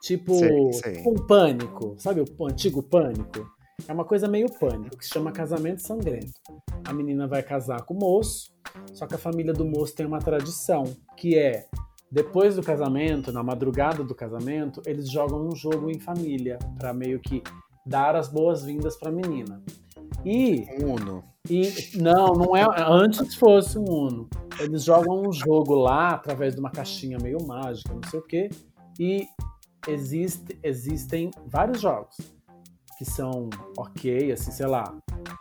Tipo 0.03 0.35
Sei, 0.35 0.73
sei. 0.73 1.03
um 1.05 1.15
pânico, 1.15 1.95
sabe 1.97 2.21
o 2.21 2.45
antigo 2.45 2.83
pânico? 2.83 3.49
É 3.87 3.91
uma 3.91 4.05
coisa 4.05 4.27
meio 4.27 4.47
pânico, 4.59 4.95
que 4.95 5.03
se 5.03 5.11
chama 5.11 5.31
casamento 5.31 5.81
sangrento. 5.81 6.39
A 6.85 6.93
menina 6.93 7.27
vai 7.27 7.41
casar 7.41 7.81
com 7.81 7.95
o 7.95 7.99
moço, 7.99 8.51
só 8.93 9.07
que 9.07 9.15
a 9.15 9.17
família 9.17 9.51
do 9.51 9.65
moço 9.65 9.95
tem 9.95 10.05
uma 10.05 10.19
tradição, 10.19 10.83
que 11.17 11.39
é 11.39 11.65
depois 12.11 12.55
do 12.55 12.61
casamento, 12.61 13.31
na 13.31 13.41
madrugada 13.41 14.03
do 14.03 14.13
casamento, 14.13 14.81
eles 14.85 15.09
jogam 15.09 15.47
um 15.47 15.55
jogo 15.55 15.89
em 15.89 15.99
família 15.99 16.59
para 16.77 16.93
meio 16.93 17.19
que 17.19 17.41
dar 17.83 18.15
as 18.15 18.27
boas-vindas 18.27 18.95
para 18.95 19.09
a 19.09 19.11
menina. 19.11 19.63
E, 20.23 20.67
Uno. 20.83 21.23
E 21.47 21.71
não, 21.95 22.33
não 22.33 22.55
é 22.55 22.65
antes 22.87 23.35
fosse 23.35 23.77
um 23.77 23.85
Uno. 23.85 24.29
Eles 24.59 24.83
jogam 24.83 25.21
um 25.21 25.31
jogo 25.31 25.75
lá 25.75 26.11
através 26.11 26.55
de 26.55 26.59
uma 26.59 26.71
caixinha 26.71 27.17
meio 27.21 27.45
mágica, 27.45 27.93
não 27.93 28.01
sei 28.09 28.19
o 28.19 28.23
quê, 28.23 28.49
e 28.99 29.27
existe, 29.87 30.59
existem 30.61 31.31
vários 31.47 31.79
jogos 31.79 32.17
que 32.97 33.05
são 33.05 33.49
ok, 33.77 34.31
assim, 34.33 34.51
sei 34.51 34.67
lá, 34.67 34.83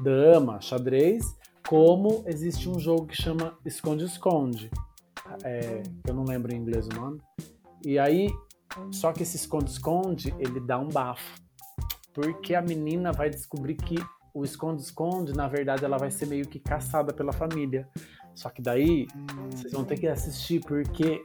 dama, 0.01 0.61
xadrez, 0.61 1.37
como 1.69 2.23
existe 2.27 2.69
um 2.69 2.79
jogo 2.79 3.07
que 3.07 3.21
chama 3.21 3.59
esconde-esconde. 3.67 4.71
É, 5.43 5.83
eu 6.07 6.15
não 6.15 6.23
lembro 6.23 6.55
em 6.55 6.59
inglês 6.59 6.87
o 6.87 6.95
nome. 6.95 7.21
E 7.85 7.99
aí, 7.99 8.31
só 8.93 9.13
que 9.13 9.25
esse 9.25 9.37
esconde-esconde, 9.37 10.33
ele 10.39 10.61
dá 10.61 10.79
um 10.79 10.89
bafo. 10.89 11.43
Porque 12.15 12.55
a 12.55 12.63
menina 12.63 13.13
vai 13.13 13.29
descobrir 13.29 13.75
que 13.75 13.97
o 14.39 14.45
esconde-esconde, 14.45 15.33
na 15.33 15.49
verdade, 15.49 15.85
ela 15.85 15.99
vai 15.99 16.11
ser 16.11 16.27
meio 16.27 16.47
que 16.47 16.61
caçada 16.61 17.13
pela 17.13 17.33
família. 17.33 17.89
Só 18.35 18.49
que 18.49 18.63
daí, 18.63 19.09
vocês 19.51 19.73
vão 19.73 19.85
ter 19.85 19.99
que 19.99 20.07
assistir 20.07 20.61
porque 20.61 21.25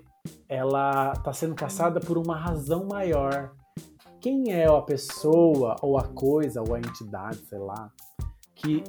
ela 0.49 1.13
tá 1.17 1.31
sendo 1.31 1.53
caçada 1.53 1.99
por 1.99 2.17
uma 2.17 2.35
razão 2.35 2.87
maior. 2.87 3.53
Quem 4.19 4.51
é 4.51 4.65
a 4.65 4.81
pessoa, 4.81 5.75
ou 5.81 5.97
a 5.97 6.07
coisa, 6.07 6.61
ou 6.61 6.73
a 6.73 6.79
entidade, 6.79 7.37
sei 7.45 7.59
lá, 7.59 7.91
que 8.55 8.83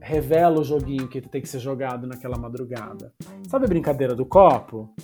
revela 0.00 0.60
o 0.60 0.64
joguinho 0.64 1.08
que 1.08 1.20
tem 1.20 1.40
que 1.40 1.48
ser 1.48 1.58
jogado 1.58 2.06
naquela 2.06 2.38
madrugada? 2.38 3.12
Sabe 3.48 3.64
a 3.64 3.68
brincadeira 3.68 4.14
do 4.14 4.26
copo? 4.26 4.94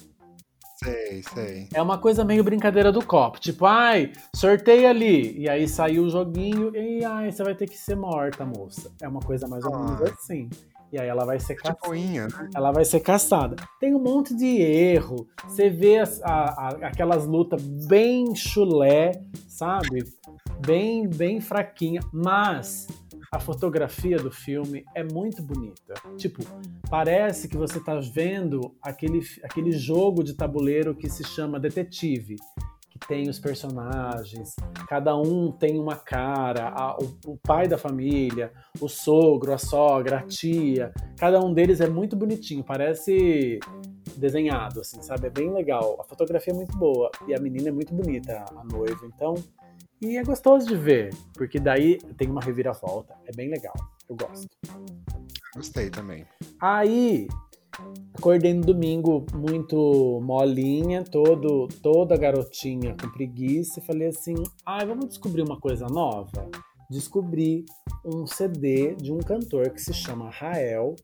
Sei, 0.82 1.22
sei. 1.34 1.68
É 1.74 1.82
uma 1.82 1.98
coisa 1.98 2.24
meio 2.24 2.42
brincadeira 2.42 2.90
do 2.90 3.04
copo. 3.04 3.38
Tipo, 3.38 3.66
ai, 3.66 4.12
sorteio 4.34 4.88
ali. 4.88 5.38
E 5.38 5.48
aí 5.48 5.68
saiu 5.68 6.04
o 6.04 6.10
joguinho 6.10 6.74
e 6.74 7.04
ai, 7.04 7.30
você 7.30 7.42
vai 7.44 7.54
ter 7.54 7.66
que 7.66 7.76
ser 7.76 7.96
morta, 7.96 8.44
moça. 8.46 8.90
É 9.02 9.06
uma 9.08 9.20
coisa 9.20 9.46
mais 9.46 9.64
ou 9.64 9.72
menos 9.78 10.00
Ah. 10.00 10.14
assim. 10.14 10.48
E 10.92 10.98
aí 11.00 11.06
ela 11.06 11.24
vai 11.24 11.38
ser 11.38 11.54
Tipo 11.54 11.68
caçada. 11.68 11.90
unha, 11.92 12.26
né? 12.26 12.48
Ela 12.54 12.72
vai 12.72 12.84
ser 12.84 12.98
caçada. 13.00 13.54
Tem 13.78 13.94
um 13.94 14.02
monte 14.02 14.34
de 14.34 14.60
erro. 14.60 15.28
Você 15.44 15.70
vê 15.70 15.98
as- 15.98 16.20
a- 16.22 16.28
a- 16.80 16.86
aquelas 16.88 17.26
lutas 17.26 17.62
bem 17.86 18.34
chulé, 18.34 19.12
sabe? 19.46 20.02
Bem, 20.66 21.06
bem 21.08 21.40
fraquinha. 21.40 22.00
Mas 22.12 22.88
a 23.32 23.38
fotografia 23.38 24.16
do 24.16 24.30
filme 24.30 24.84
é 24.92 25.04
muito 25.04 25.40
bonita. 25.40 25.94
Tipo, 26.16 26.42
parece 26.90 27.46
que 27.48 27.56
você 27.56 27.78
tá 27.78 27.94
vendo 28.00 28.74
aquele, 28.82 29.20
aquele 29.44 29.70
jogo 29.70 30.24
de 30.24 30.34
tabuleiro 30.34 30.94
que 30.96 31.08
se 31.08 31.22
chama 31.22 31.60
Detetive. 31.60 32.34
Que 32.90 32.98
tem 33.06 33.30
os 33.30 33.38
personagens, 33.38 34.56
cada 34.88 35.16
um 35.16 35.52
tem 35.52 35.78
uma 35.78 35.94
cara, 35.94 36.68
a- 36.70 36.98
o, 36.98 37.32
o 37.32 37.36
pai 37.38 37.68
da 37.68 37.78
família, 37.78 38.52
o 38.80 38.88
sogro, 38.88 39.52
a 39.54 39.58
sogra, 39.58 40.18
a 40.18 40.22
tia, 40.22 40.92
cada 41.16 41.40
um 41.40 41.54
deles 41.54 41.80
é 41.80 41.88
muito 41.88 42.16
bonitinho, 42.16 42.64
parece 42.64 43.60
desenhado, 44.16 44.80
assim, 44.80 45.00
sabe? 45.02 45.28
É 45.28 45.30
bem 45.30 45.50
legal. 45.52 45.98
A 46.00 46.04
fotografia 46.04 46.52
é 46.52 46.56
muito 46.56 46.76
boa 46.76 47.10
e 47.28 47.32
a 47.34 47.38
menina 47.40 47.68
é 47.68 47.72
muito 47.72 47.94
bonita, 47.94 48.44
a 48.54 48.64
noiva, 48.64 49.06
então. 49.06 49.34
E 50.03 50.16
é 50.16 50.24
gostoso 50.24 50.66
de 50.66 50.76
ver, 50.76 51.14
porque 51.34 51.61
daí 51.61 51.98
tem 52.16 52.30
uma 52.30 52.40
reviravolta. 52.40 53.14
É 53.26 53.32
bem 53.36 53.51
legal. 53.51 53.74
Eu 54.09 54.16
gosto. 54.16 54.48
Gostei 55.55 55.90
também. 55.90 56.24
Aí, 56.59 57.28
acordei 58.16 58.55
no 58.55 58.62
domingo 58.62 59.26
muito 59.34 60.20
molinha, 60.22 61.05
todo, 61.05 61.68
toda 61.82 62.16
garotinha 62.16 62.96
com 62.98 63.11
preguiça, 63.11 63.78
e 63.78 63.82
falei 63.82 64.09
assim: 64.09 64.34
ai, 64.64 64.86
vamos 64.86 65.07
descobrir 65.09 65.42
uma 65.42 65.61
coisa 65.61 65.86
nova? 65.86 66.48
Descobri 66.90 67.66
um 68.03 68.26
CD 68.26 68.94
de 68.94 69.12
um 69.12 69.18
cantor 69.18 69.68
que 69.68 69.82
se 69.82 69.92
chama 69.92 70.30
Rael, 70.30 70.96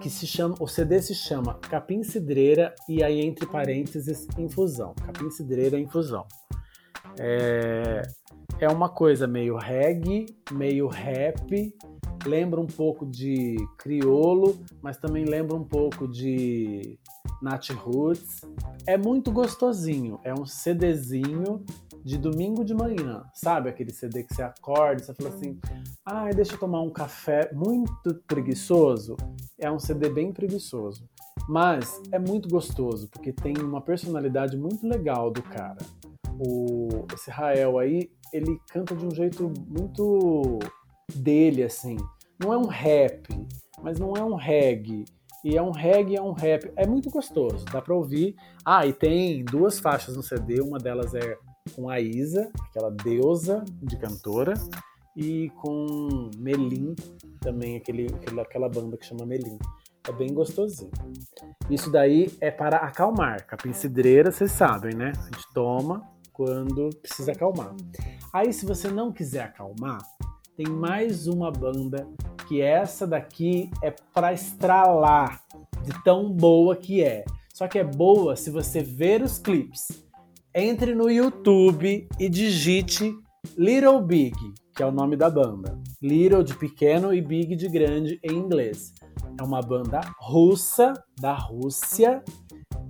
que 0.00 0.10
se 0.10 0.26
chama, 0.26 0.54
o 0.60 0.66
CD 0.66 1.00
se 1.00 1.14
chama 1.14 1.54
Capim 1.54 2.02
Cidreira 2.02 2.74
e 2.86 3.02
aí 3.02 3.20
entre 3.20 3.46
parênteses 3.46 4.26
Infusão. 4.38 4.94
Capim 5.06 5.30
Cidreira 5.30 5.78
Infusão. 5.78 6.26
É, 7.18 8.02
é 8.60 8.68
uma 8.68 8.88
coisa 8.88 9.26
meio 9.26 9.56
reggae, 9.56 10.26
meio 10.52 10.88
rap, 10.88 11.74
lembra 12.26 12.60
um 12.60 12.66
pouco 12.66 13.06
de 13.06 13.56
criolo, 13.78 14.58
mas 14.82 14.96
também 14.96 15.24
lembra 15.24 15.56
um 15.56 15.64
pouco 15.64 16.08
de 16.08 16.98
Nat 17.42 17.70
Roots. 17.70 18.40
É 18.86 18.96
muito 18.96 19.30
gostosinho, 19.32 20.18
é 20.24 20.32
um 20.32 20.46
CDzinho 20.46 21.64
de 22.04 22.18
domingo 22.18 22.64
de 22.64 22.74
manhã, 22.74 23.24
sabe 23.32 23.68
aquele 23.68 23.90
CD 23.90 24.24
que 24.24 24.34
você 24.34 24.42
acorda, 24.42 25.02
e 25.02 25.04
você 25.04 25.14
fala 25.14 25.30
assim, 25.30 25.58
ai, 26.04 26.32
deixa 26.34 26.54
eu 26.54 26.58
tomar 26.58 26.82
um 26.82 26.90
café 26.90 27.50
muito 27.52 28.14
preguiçoso. 28.26 29.16
É 29.58 29.70
um 29.70 29.78
CD 29.78 30.10
bem 30.10 30.32
preguiçoso, 30.32 31.08
mas 31.48 32.00
é 32.12 32.18
muito 32.18 32.48
gostoso 32.48 33.08
porque 33.08 33.32
tem 33.32 33.56
uma 33.58 33.80
personalidade 33.80 34.56
muito 34.56 34.86
legal 34.86 35.30
do 35.30 35.42
cara. 35.42 35.78
O 36.38 37.06
esse 37.12 37.30
Rael 37.30 37.78
aí, 37.78 38.10
ele 38.32 38.58
canta 38.70 38.94
de 38.94 39.06
um 39.06 39.14
jeito 39.14 39.52
muito 39.68 40.58
dele 41.14 41.62
assim. 41.62 41.96
Não 42.42 42.52
é 42.52 42.58
um 42.58 42.66
rap, 42.66 43.28
mas 43.82 43.98
não 43.98 44.14
é 44.14 44.24
um 44.24 44.34
reggae. 44.34 45.04
E 45.44 45.56
é 45.56 45.62
um 45.62 45.70
reggae, 45.70 46.16
é 46.16 46.22
um 46.22 46.32
rap. 46.32 46.72
É 46.74 46.86
muito 46.86 47.10
gostoso, 47.10 47.64
dá 47.66 47.80
pra 47.80 47.94
ouvir. 47.94 48.34
Ah, 48.64 48.86
e 48.86 48.92
tem 48.92 49.44
duas 49.44 49.78
faixas 49.78 50.16
no 50.16 50.22
CD, 50.22 50.60
uma 50.60 50.78
delas 50.78 51.14
é 51.14 51.36
com 51.74 51.88
a 51.88 52.00
Isa, 52.00 52.50
aquela 52.68 52.90
deusa 52.90 53.64
de 53.82 53.96
cantora, 53.98 54.54
e 55.16 55.50
com 55.62 56.30
Melim, 56.36 56.94
também 57.40 57.76
aquele, 57.76 58.06
aquela 58.40 58.68
banda 58.68 58.96
que 58.96 59.06
chama 59.06 59.24
Melim. 59.24 59.58
É 60.08 60.12
bem 60.12 60.34
gostosinho. 60.34 60.90
Isso 61.70 61.90
daí 61.90 62.30
é 62.40 62.50
para 62.50 62.78
acalmar. 62.78 63.46
Capim 63.46 63.72
cidreira, 63.72 64.30
vocês 64.30 64.50
sabem, 64.50 64.94
né? 64.94 65.12
A 65.16 65.24
gente 65.24 65.52
toma 65.54 66.13
quando 66.34 66.90
precisa 67.00 67.32
acalmar. 67.32 67.74
Aí, 68.32 68.52
se 68.52 68.66
você 68.66 68.88
não 68.88 69.10
quiser 69.10 69.44
acalmar, 69.44 70.02
tem 70.56 70.66
mais 70.66 71.26
uma 71.26 71.50
banda 71.50 72.06
que 72.46 72.60
essa 72.60 73.06
daqui 73.06 73.70
é 73.80 73.90
para 74.12 74.32
estralar 74.32 75.42
de 75.82 76.02
tão 76.02 76.30
boa 76.30 76.76
que 76.76 77.02
é. 77.02 77.24
Só 77.54 77.68
que 77.68 77.78
é 77.78 77.84
boa 77.84 78.36
se 78.36 78.50
você 78.50 78.82
ver 78.82 79.22
os 79.22 79.38
clipes. 79.38 80.04
Entre 80.54 80.94
no 80.94 81.08
YouTube 81.08 82.08
e 82.18 82.28
digite 82.28 83.16
Little 83.56 84.02
Big, 84.02 84.36
que 84.74 84.82
é 84.82 84.86
o 84.86 84.92
nome 84.92 85.16
da 85.16 85.30
banda. 85.30 85.80
Little 86.02 86.42
de 86.42 86.54
pequeno 86.54 87.14
e 87.14 87.22
Big 87.22 87.54
de 87.54 87.68
grande 87.68 88.18
em 88.22 88.32
inglês. 88.32 88.92
É 89.38 89.42
uma 89.42 89.60
banda 89.60 90.00
russa, 90.18 90.92
da 91.20 91.34
Rússia, 91.34 92.22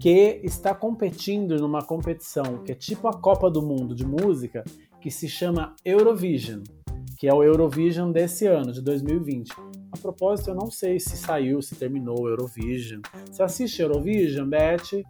que 0.00 0.40
está 0.42 0.74
competindo 0.74 1.56
numa 1.56 1.82
competição 1.82 2.62
que 2.64 2.72
é 2.72 2.74
tipo 2.74 3.08
a 3.08 3.12
Copa 3.18 3.50
do 3.50 3.62
Mundo 3.62 3.94
de 3.94 4.04
música, 4.06 4.62
que 5.00 5.10
se 5.10 5.28
chama 5.28 5.74
Eurovision, 5.84 6.62
que 7.18 7.26
é 7.28 7.32
o 7.34 7.42
Eurovision 7.42 8.10
desse 8.12 8.46
ano, 8.46 8.72
de 8.72 8.80
2020. 8.82 9.50
A 9.92 9.96
propósito, 9.96 10.50
eu 10.50 10.54
não 10.54 10.70
sei 10.70 10.98
se 10.98 11.16
saiu, 11.16 11.62
se 11.62 11.74
terminou 11.76 12.22
o 12.22 12.28
Eurovision. 12.28 13.00
Você 13.30 13.42
assiste 13.42 13.80
Eurovision, 13.80 14.48
Beth? 14.48 15.02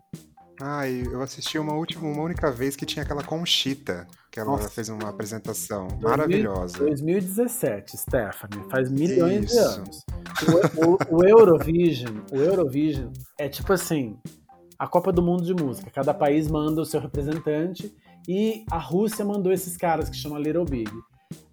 Ai, 0.61 1.03
eu 1.11 1.21
assisti 1.21 1.59
uma 1.59 1.75
última, 1.75 2.07
uma 2.07 2.23
única 2.23 2.51
vez 2.53 2.77
que 2.77 2.87
tinha 2.87 3.03
aquela 3.03 3.25
Conchita, 3.25 4.07
que 4.31 4.39
ela 4.39 4.51
Nossa. 4.53 4.69
fez 4.69 4.89
uma 4.89 5.09
apresentação 5.09 5.89
maravilhosa. 6.01 6.79
2017, 6.79 7.97
Stephanie, 7.97 8.63
faz 8.71 8.91
milhões 8.91 9.41
de 9.41 9.47
Isso. 9.47 9.59
anos. 9.59 10.05
O, 10.77 11.17
o- 11.17 11.19
o 11.21 11.25
Eurovision, 11.25 12.19
o 12.33 12.37
Eurovision 12.37 13.11
é 13.39 13.49
tipo 13.49 13.73
assim, 13.73 14.17
a 14.79 14.87
Copa 14.87 15.13
do 15.13 15.23
Mundo 15.23 15.45
de 15.45 15.55
música. 15.55 15.91
Cada 15.91 16.13
país 16.15 16.49
manda 16.49 16.81
o 16.81 16.85
seu 16.85 17.01
representante 17.01 17.95
e 18.29 18.65
a 18.71 18.79
Rússia 18.79 19.25
mandou 19.25 19.53
esses 19.53 19.77
caras 19.77 20.09
que 20.09 20.17
chama 20.17 20.39
Little 20.39 20.65
Big. 20.65 20.91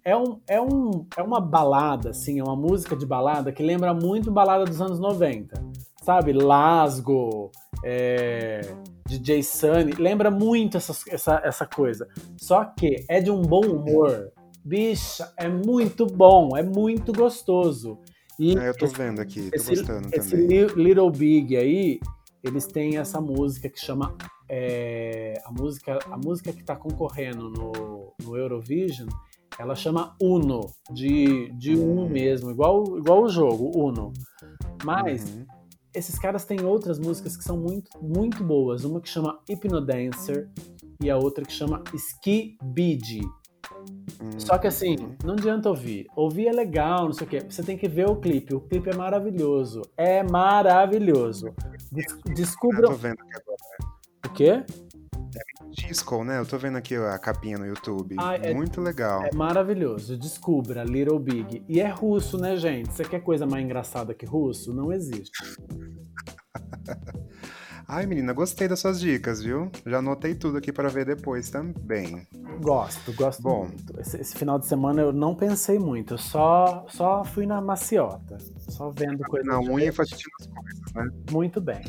É, 0.04 0.16
um, 0.16 0.38
é, 0.48 0.60
um, 0.60 1.06
é 1.16 1.22
uma 1.22 1.40
balada, 1.40 2.10
assim, 2.10 2.38
é 2.40 2.42
uma 2.42 2.56
música 2.56 2.96
de 2.96 3.06
balada 3.06 3.52
que 3.52 3.62
lembra 3.62 3.94
muito 3.94 4.30
balada 4.30 4.64
dos 4.64 4.80
anos 4.80 4.98
90. 4.98 5.62
Sabe? 6.02 6.32
Lasgo, 6.32 7.52
é, 7.84 8.60
DJ 9.06 9.42
Sunny, 9.42 9.92
lembra 9.92 10.30
muito 10.30 10.76
essas- 10.76 11.06
essa, 11.08 11.40
essa 11.44 11.64
coisa. 11.66 12.08
Só 12.36 12.64
que 12.64 13.04
é 13.08 13.20
de 13.20 13.30
um 13.30 13.42
bom 13.42 13.64
humor. 13.64 14.32
Bicha, 14.64 15.32
é 15.36 15.48
muito 15.48 16.06
bom, 16.06 16.56
é 16.56 16.62
muito 16.62 17.12
gostoso. 17.12 17.98
E 18.38 18.56
É, 18.58 18.68
eu 18.70 18.76
tô 18.76 18.86
esse- 18.86 18.94
vendo 18.96 19.20
aqui, 19.20 19.50
tô 19.50 19.56
esse, 19.56 19.68
gostando 19.76 20.08
esse 20.12 20.30
também. 20.30 20.46
Li- 20.48 20.74
Little 20.84 21.10
Big 21.10 21.56
aí, 21.56 22.00
eles 22.42 22.66
têm 22.66 22.98
essa 22.98 23.20
música 23.20 23.68
que 23.68 23.78
chama 23.78 24.16
é, 24.48 25.40
a 25.44 25.52
música 25.52 25.98
a 26.10 26.16
música 26.16 26.52
que 26.52 26.62
tá 26.62 26.76
concorrendo 26.76 27.48
no, 27.50 28.14
no 28.22 28.36
Eurovision, 28.36 29.08
ela 29.58 29.74
chama 29.74 30.16
Uno 30.20 30.60
de, 30.92 31.50
de 31.52 31.76
um 31.76 32.08
mesmo, 32.08 32.50
igual 32.50 32.98
igual 32.98 33.22
o 33.22 33.28
jogo 33.28 33.70
Uno. 33.74 34.12
Mas 34.84 35.24
Uhum. 35.34 35.46
esses 35.94 36.18
caras 36.18 36.44
têm 36.44 36.64
outras 36.64 36.98
músicas 36.98 37.36
que 37.36 37.44
são 37.44 37.56
muito 37.56 37.90
muito 38.02 38.42
boas, 38.42 38.84
uma 38.84 39.00
que 39.00 39.08
chama 39.08 39.38
Hypnodancer 39.48 40.50
e 41.00 41.10
a 41.10 41.16
outra 41.16 41.44
que 41.44 41.52
chama 41.52 41.82
Ski 41.94 42.56
Só 44.38 44.58
que 44.58 44.66
assim, 44.66 44.96
Uhum. 44.98 45.16
não 45.24 45.34
adianta 45.34 45.68
ouvir. 45.68 46.06
Ouvir 46.16 46.48
é 46.48 46.52
legal, 46.52 47.04
não 47.06 47.12
sei 47.12 47.26
o 47.26 47.30
quê. 47.30 47.40
Você 47.48 47.62
tem 47.62 47.76
que 47.76 47.88
ver 47.88 48.08
o 48.08 48.16
clipe. 48.16 48.54
O 48.54 48.60
clipe 48.60 48.88
é 48.90 48.94
maravilhoso. 48.94 49.82
É 49.96 50.22
maravilhoso. 50.22 51.52
Des- 51.90 52.06
Eu 52.12 52.82
tô 52.82 52.92
vendo 52.92 53.20
aqui 53.20 53.36
agora. 53.36 53.56
O 54.26 54.30
quê? 54.30 54.64
Disco, 55.70 56.22
né? 56.24 56.38
Eu 56.38 56.46
tô 56.46 56.58
vendo 56.58 56.76
aqui 56.76 56.94
a 56.94 57.18
capinha 57.18 57.58
no 57.58 57.66
YouTube. 57.66 58.14
Ah, 58.18 58.34
é- 58.36 58.52
Muito 58.54 58.80
legal. 58.80 59.22
É 59.24 59.30
maravilhoso. 59.34 60.16
Descubra 60.18 60.84
Little 60.84 61.18
Big. 61.18 61.64
E 61.68 61.80
é 61.80 61.88
russo, 61.88 62.38
né, 62.38 62.56
gente? 62.56 62.92
Você 62.92 63.04
quer 63.04 63.20
coisa 63.20 63.46
mais 63.46 63.64
engraçada 63.64 64.12
que 64.14 64.26
russo? 64.26 64.72
Não 64.74 64.92
existe. 64.92 65.32
Ai, 67.94 68.06
menina, 68.06 68.32
gostei 68.32 68.66
das 68.66 68.80
suas 68.80 68.98
dicas, 68.98 69.42
viu? 69.42 69.70
Já 69.84 69.98
anotei 69.98 70.34
tudo 70.34 70.56
aqui 70.56 70.72
para 70.72 70.88
ver 70.88 71.04
depois 71.04 71.50
também. 71.50 72.26
Gosto, 72.62 73.12
gosto 73.12 73.42
Bom. 73.42 73.66
muito. 73.66 74.00
Esse, 74.00 74.18
esse 74.18 74.34
final 74.34 74.58
de 74.58 74.64
semana 74.66 75.02
eu 75.02 75.12
não 75.12 75.34
pensei 75.34 75.78
muito. 75.78 76.14
Eu 76.14 76.18
só, 76.18 76.86
só 76.88 77.22
fui 77.22 77.44
na 77.44 77.60
maciota. 77.60 78.38
Só 78.70 78.88
vendo 78.88 79.22
coisas 79.24 79.46
Na 79.46 79.60
unha 79.60 79.84
e 79.84 79.88
assistindo 79.88 80.32
as 80.40 80.46
coisas, 80.46 80.94
né? 80.94 81.10
muito 81.30 81.60
bem. 81.60 81.82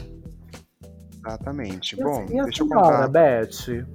Exatamente. 1.26 1.96
E 1.98 2.02
a- 2.02 2.06
Bom, 2.06 2.26
e 2.26 2.44
deixa 2.44 2.64
eu 2.64 2.68
senhora, 2.68 3.08
contar. 3.08 3.08
Beth? 3.08 3.86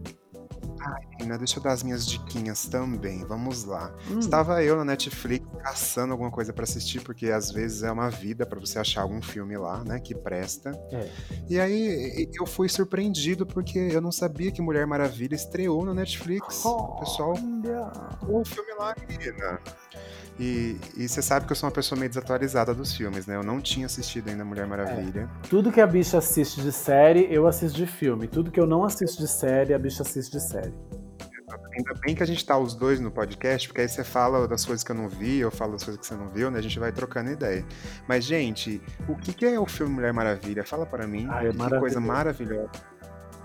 Menina, 1.18 1.38
deixa 1.38 1.58
eu 1.58 1.62
dar 1.62 1.72
as 1.72 1.82
minhas 1.82 2.06
diquinhas 2.06 2.66
também. 2.66 3.24
Vamos 3.24 3.64
lá. 3.64 3.92
Hum, 4.10 4.18
Estava 4.18 4.62
eu 4.62 4.76
na 4.76 4.84
Netflix 4.84 5.46
caçando 5.62 6.12
alguma 6.12 6.30
coisa 6.30 6.52
pra 6.52 6.64
assistir, 6.64 7.00
porque 7.00 7.30
às 7.30 7.50
vezes 7.50 7.82
é 7.82 7.90
uma 7.90 8.10
vida 8.10 8.46
pra 8.46 8.58
você 8.58 8.78
achar 8.78 9.02
algum 9.02 9.20
filme 9.20 9.56
lá, 9.56 9.82
né, 9.84 9.98
que 9.98 10.14
presta. 10.14 10.70
É. 10.92 11.10
E 11.48 11.60
aí 11.60 12.28
eu 12.38 12.46
fui 12.46 12.68
surpreendido 12.68 13.46
porque 13.46 13.78
eu 13.78 14.00
não 14.00 14.12
sabia 14.12 14.50
que 14.50 14.62
Mulher 14.62 14.86
Maravilha 14.86 15.34
estreou 15.34 15.84
na 15.84 15.94
Netflix. 15.94 16.64
O 16.64 16.96
pessoal 17.00 17.34
o 18.28 18.44
filme 18.44 18.72
lá, 18.78 18.94
menina. 19.08 19.60
E, 20.38 20.76
e 20.96 21.08
você 21.08 21.20
sabe 21.20 21.46
que 21.46 21.52
eu 21.52 21.56
sou 21.56 21.68
uma 21.68 21.74
pessoa 21.74 21.98
meio 21.98 22.08
desatualizada 22.08 22.72
dos 22.72 22.94
filmes, 22.94 23.26
né? 23.26 23.34
Eu 23.34 23.42
não 23.42 23.60
tinha 23.60 23.86
assistido 23.86 24.28
ainda 24.28 24.44
Mulher 24.44 24.66
Maravilha. 24.66 25.28
Tudo 25.50 25.72
que 25.72 25.80
a 25.80 25.86
bicha 25.86 26.18
assiste 26.18 26.60
de 26.60 26.70
série, 26.70 27.26
eu 27.30 27.46
assisto 27.46 27.76
de 27.76 27.86
filme. 27.86 28.28
Tudo 28.28 28.50
que 28.50 28.60
eu 28.60 28.66
não 28.66 28.84
assisto 28.84 29.20
de 29.20 29.28
série, 29.28 29.74
a 29.74 29.78
bicha 29.78 30.02
assiste 30.02 30.30
de 30.30 30.40
série. 30.40 30.72
Ainda 31.76 31.94
bem 32.04 32.14
que 32.14 32.22
a 32.22 32.26
gente 32.26 32.44
tá 32.44 32.58
os 32.58 32.74
dois 32.74 33.00
no 33.00 33.10
podcast, 33.10 33.68
porque 33.68 33.80
aí 33.80 33.88
você 33.88 34.04
fala 34.04 34.46
das 34.46 34.64
coisas 34.64 34.84
que 34.84 34.90
eu 34.90 34.96
não 34.96 35.08
vi, 35.08 35.38
eu 35.38 35.50
falo 35.50 35.72
das 35.72 35.84
coisas 35.84 36.00
que 36.00 36.06
você 36.06 36.14
não 36.14 36.28
viu, 36.28 36.50
né? 36.50 36.58
A 36.58 36.62
gente 36.62 36.78
vai 36.78 36.92
trocando 36.92 37.30
ideia. 37.30 37.64
Mas, 38.06 38.24
gente, 38.24 38.82
o 39.08 39.16
que, 39.16 39.32
que 39.32 39.46
é 39.46 39.58
o 39.58 39.66
filme 39.66 39.94
Mulher 39.94 40.12
Maravilha? 40.12 40.64
Fala 40.64 40.84
para 40.84 41.06
mim. 41.06 41.26
Ah, 41.30 41.44
é 41.44 41.52
que 41.52 41.78
coisa 41.78 42.00
maravilhosa. 42.00 42.70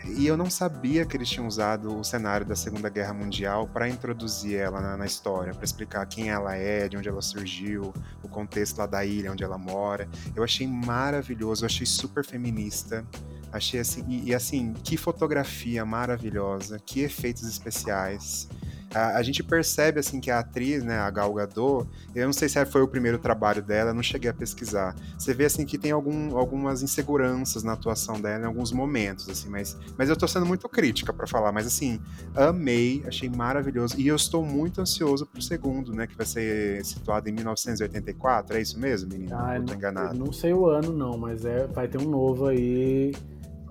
E 0.05 0.27
eu 0.27 0.35
não 0.35 0.49
sabia 0.49 1.05
que 1.05 1.15
eles 1.15 1.29
tinham 1.29 1.47
usado 1.47 1.97
o 1.97 2.03
cenário 2.03 2.45
da 2.45 2.55
Segunda 2.55 2.89
Guerra 2.89 3.13
Mundial 3.13 3.67
para 3.67 3.87
introduzir 3.87 4.57
ela 4.57 4.81
na, 4.81 4.97
na 4.97 5.05
história, 5.05 5.53
para 5.53 5.63
explicar 5.63 6.05
quem 6.05 6.29
ela 6.29 6.55
é, 6.55 6.89
de 6.89 6.97
onde 6.97 7.07
ela 7.07 7.21
surgiu, 7.21 7.93
o 8.21 8.27
contexto 8.27 8.77
lá 8.77 8.85
da 8.85 9.05
ilha 9.05 9.31
onde 9.31 9.43
ela 9.43 9.57
mora. 9.57 10.09
Eu 10.35 10.43
achei 10.43 10.67
maravilhoso, 10.67 11.63
eu 11.63 11.67
achei 11.67 11.85
super 11.85 12.25
feminista. 12.25 13.05
Achei 13.51 13.79
assim, 13.79 14.03
e, 14.07 14.29
e 14.29 14.35
assim, 14.35 14.73
que 14.73 14.97
fotografia 14.97 15.85
maravilhosa, 15.85 16.79
que 16.79 17.01
efeitos 17.01 17.43
especiais. 17.43 18.49
A, 18.93 19.17
a 19.17 19.23
gente 19.23 19.43
percebe 19.43 19.99
assim 19.99 20.19
que 20.19 20.29
a 20.29 20.39
atriz, 20.39 20.83
né, 20.83 20.97
a 20.99 21.09
Gal 21.09 21.33
Gadot, 21.33 21.87
eu 22.15 22.25
não 22.25 22.33
sei 22.33 22.47
se 22.47 22.63
foi 22.65 22.81
o 22.81 22.87
primeiro 22.87 23.17
trabalho 23.17 23.61
dela, 23.61 23.93
não 23.93 24.03
cheguei 24.03 24.29
a 24.29 24.33
pesquisar. 24.33 24.95
Você 25.17 25.33
vê 25.33 25.45
assim 25.45 25.65
que 25.65 25.77
tem 25.77 25.91
algum, 25.91 26.37
algumas 26.37 26.83
inseguranças 26.83 27.63
na 27.63 27.73
atuação 27.73 28.19
dela 28.19 28.43
em 28.43 28.47
alguns 28.47 28.71
momentos, 28.71 29.27
assim, 29.29 29.49
mas, 29.49 29.77
mas 29.97 30.09
eu 30.09 30.15
tô 30.15 30.27
sendo 30.27 30.45
muito 30.45 30.69
crítica 30.69 31.11
pra 31.11 31.25
falar, 31.25 31.51
mas 31.51 31.65
assim, 31.65 31.99
amei, 32.35 33.03
achei 33.07 33.29
maravilhoso 33.29 33.99
e 33.99 34.07
eu 34.07 34.15
estou 34.15 34.45
muito 34.45 34.81
ansioso 34.81 35.25
pro 35.25 35.41
segundo, 35.41 35.93
né, 35.93 36.07
que 36.07 36.15
vai 36.15 36.25
ser 36.25 36.83
situado 36.85 37.27
em 37.29 37.31
1984, 37.31 38.57
é 38.57 38.61
isso 38.61 38.79
mesmo, 38.79 39.09
menina? 39.11 39.47
Ah, 39.47 39.57
eu 39.57 39.65
tô 39.65 39.73
enganado. 39.73 40.17
não 40.17 40.31
sei 40.31 40.53
o 40.53 40.67
ano, 40.67 40.93
não, 40.93 41.17
mas 41.17 41.45
é, 41.45 41.67
vai 41.67 41.87
ter 41.87 41.99
um 41.99 42.09
novo 42.09 42.47
aí 42.47 43.13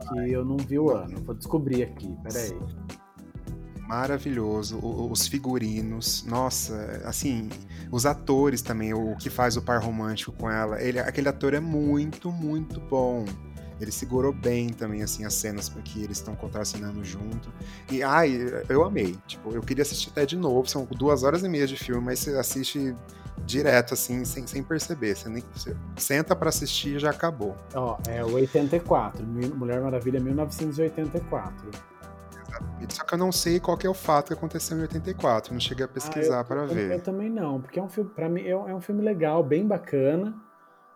que 0.08 0.32
eu 0.32 0.44
não 0.44 0.56
vi 0.56 0.78
o 0.78 0.90
ano. 0.90 1.20
Vou 1.24 1.34
descobrir 1.34 1.82
aqui, 1.84 2.14
peraí. 2.22 2.58
Maravilhoso, 3.86 4.78
os 4.82 5.26
figurinos, 5.26 6.24
nossa, 6.26 7.02
assim, 7.04 7.48
os 7.90 8.06
atores 8.06 8.62
também, 8.62 8.94
o 8.94 9.16
que 9.16 9.28
faz 9.30 9.56
o 9.56 9.62
par 9.62 9.82
romântico 9.82 10.32
com 10.32 10.50
ela, 10.50 10.80
ele, 10.80 10.98
aquele 10.98 11.28
ator 11.28 11.54
é 11.54 11.60
muito, 11.60 12.30
muito 12.32 12.80
bom. 12.80 13.24
Ele 13.80 13.90
segurou 13.90 14.32
bem 14.32 14.68
também, 14.68 15.02
assim, 15.02 15.24
as 15.24 15.34
cenas 15.34 15.68
porque 15.68 15.98
eles 15.98 16.18
estão 16.18 16.36
contracenando 16.36 17.04
junto. 17.04 17.52
E, 17.90 18.00
ai, 18.00 18.38
eu 18.68 18.84
amei. 18.84 19.18
Tipo, 19.26 19.52
eu 19.52 19.60
queria 19.60 19.82
assistir 19.82 20.10
até 20.10 20.24
de 20.24 20.36
novo. 20.36 20.68
São 20.68 20.84
duas 20.84 21.24
horas 21.24 21.42
e 21.42 21.48
meia 21.48 21.66
de 21.66 21.76
filme, 21.76 22.00
mas 22.00 22.20
você 22.20 22.30
assiste 22.36 22.94
direto, 23.44 23.94
assim, 23.94 24.24
sem, 24.24 24.46
sem 24.46 24.62
perceber. 24.62 25.16
Você, 25.16 25.28
nem, 25.28 25.42
você 25.52 25.74
senta 25.96 26.36
pra 26.36 26.50
assistir 26.50 26.94
e 26.94 26.98
já 27.00 27.10
acabou. 27.10 27.56
Ó, 27.74 27.98
é 28.06 28.24
o 28.24 28.34
84, 28.34 29.26
Mil- 29.26 29.56
Mulher 29.56 29.80
Maravilha 29.80 30.20
1984. 30.20 31.70
Só 32.88 33.04
que 33.04 33.14
eu 33.14 33.18
não 33.18 33.32
sei 33.32 33.58
qual 33.60 33.76
que 33.76 33.86
é 33.86 33.90
o 33.90 33.94
fato 33.94 34.28
que 34.28 34.32
aconteceu 34.34 34.76
em 34.76 34.82
84. 34.82 35.52
Não 35.52 35.60
cheguei 35.60 35.84
a 35.84 35.88
pesquisar 35.88 36.38
Ah, 36.38 36.40
eu- 36.40 36.44
para 36.44 36.60
eu- 36.62 36.68
ver. 36.68 36.92
Eu, 36.92 37.00
também 37.00 37.30
não, 37.30 37.60
porque 37.60 37.78
é 37.78 37.82
um 37.82 37.88
filme, 37.88 38.10
para 38.10 38.28
mim, 38.28 38.46
é 38.46 38.56
um, 38.56 38.68
é 38.68 38.74
um 38.74 38.80
filme 38.80 39.02
legal, 39.02 39.42
bem 39.42 39.66
bacana. 39.66 40.34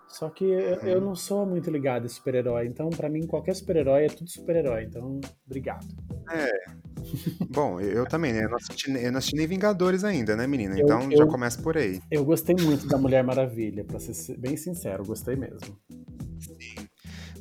Só 0.08 0.30
que 0.30 0.44
eu, 0.44 0.76
Uhum. 0.76 0.86
eu 0.88 1.00
não 1.00 1.14
sou 1.16 1.44
muito 1.44 1.68
ligado 1.68 2.06
em 2.06 2.08
super-herói, 2.08 2.66
então 2.68 2.88
pra 2.90 3.08
mim 3.08 3.26
qualquer 3.26 3.54
super-herói 3.56 4.04
é 4.04 4.08
tudo 4.08 4.30
super-herói, 4.30 4.84
então 4.84 5.20
obrigado. 5.44 5.84
Bom, 7.50 7.80
eu, 7.80 8.06
também, 8.06 8.32
né? 8.32 8.44
Eu 8.44 8.50
não, 8.50 8.56
assisti, 8.56 8.90
eu 8.90 9.10
não 9.12 9.18
assisti 9.18 9.36
nem 9.36 9.46
Vingadores 9.48 10.04
ainda, 10.04 10.36
né, 10.36 10.46
menina? 10.46 10.78
Então 10.78 11.10
eu- 11.10 11.18
já 11.18 11.26
começa 11.26 11.60
por 11.60 11.76
aí. 11.76 12.00
Eu 12.10 12.24
gostei 12.24 12.54
muito 12.60 12.86
da 12.86 12.96
Mulher 12.98 13.24
Maravilha, 13.24 13.84
pra 13.84 13.98
ser 13.98 14.36
bem 14.38 14.56
sincero, 14.56 15.04
gostei 15.04 15.34
mesmo. 15.36 15.76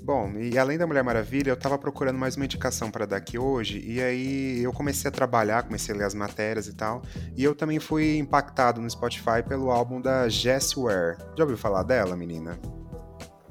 Bom, 0.05 0.33
e 0.37 0.55
além 0.55 0.77
da 0.77 0.85
Mulher 0.85 1.03
Maravilha, 1.03 1.49
eu 1.49 1.57
tava 1.57 1.79
procurando 1.79 2.19
mais 2.19 2.35
uma 2.35 2.45
indicação 2.45 2.91
para 2.91 3.07
dar 3.07 3.17
aqui 3.17 3.39
hoje, 3.39 3.83
e 3.83 3.99
aí 3.99 4.61
eu 4.61 4.71
comecei 4.71 5.09
a 5.09 5.11
trabalhar, 5.11 5.63
comecei 5.63 5.95
a 5.95 5.97
ler 5.97 6.03
as 6.03 6.13
matérias 6.13 6.67
e 6.67 6.75
tal, 6.75 7.01
e 7.35 7.43
eu 7.43 7.55
também 7.55 7.79
fui 7.79 8.19
impactado 8.19 8.79
no 8.79 8.87
Spotify 8.87 9.41
pelo 9.43 9.71
álbum 9.71 9.99
da 9.99 10.29
Jessie 10.29 10.79
Ware. 10.79 11.17
Já 11.35 11.43
ouviu 11.43 11.57
falar 11.57 11.81
dela, 11.81 12.15
menina? 12.15 12.55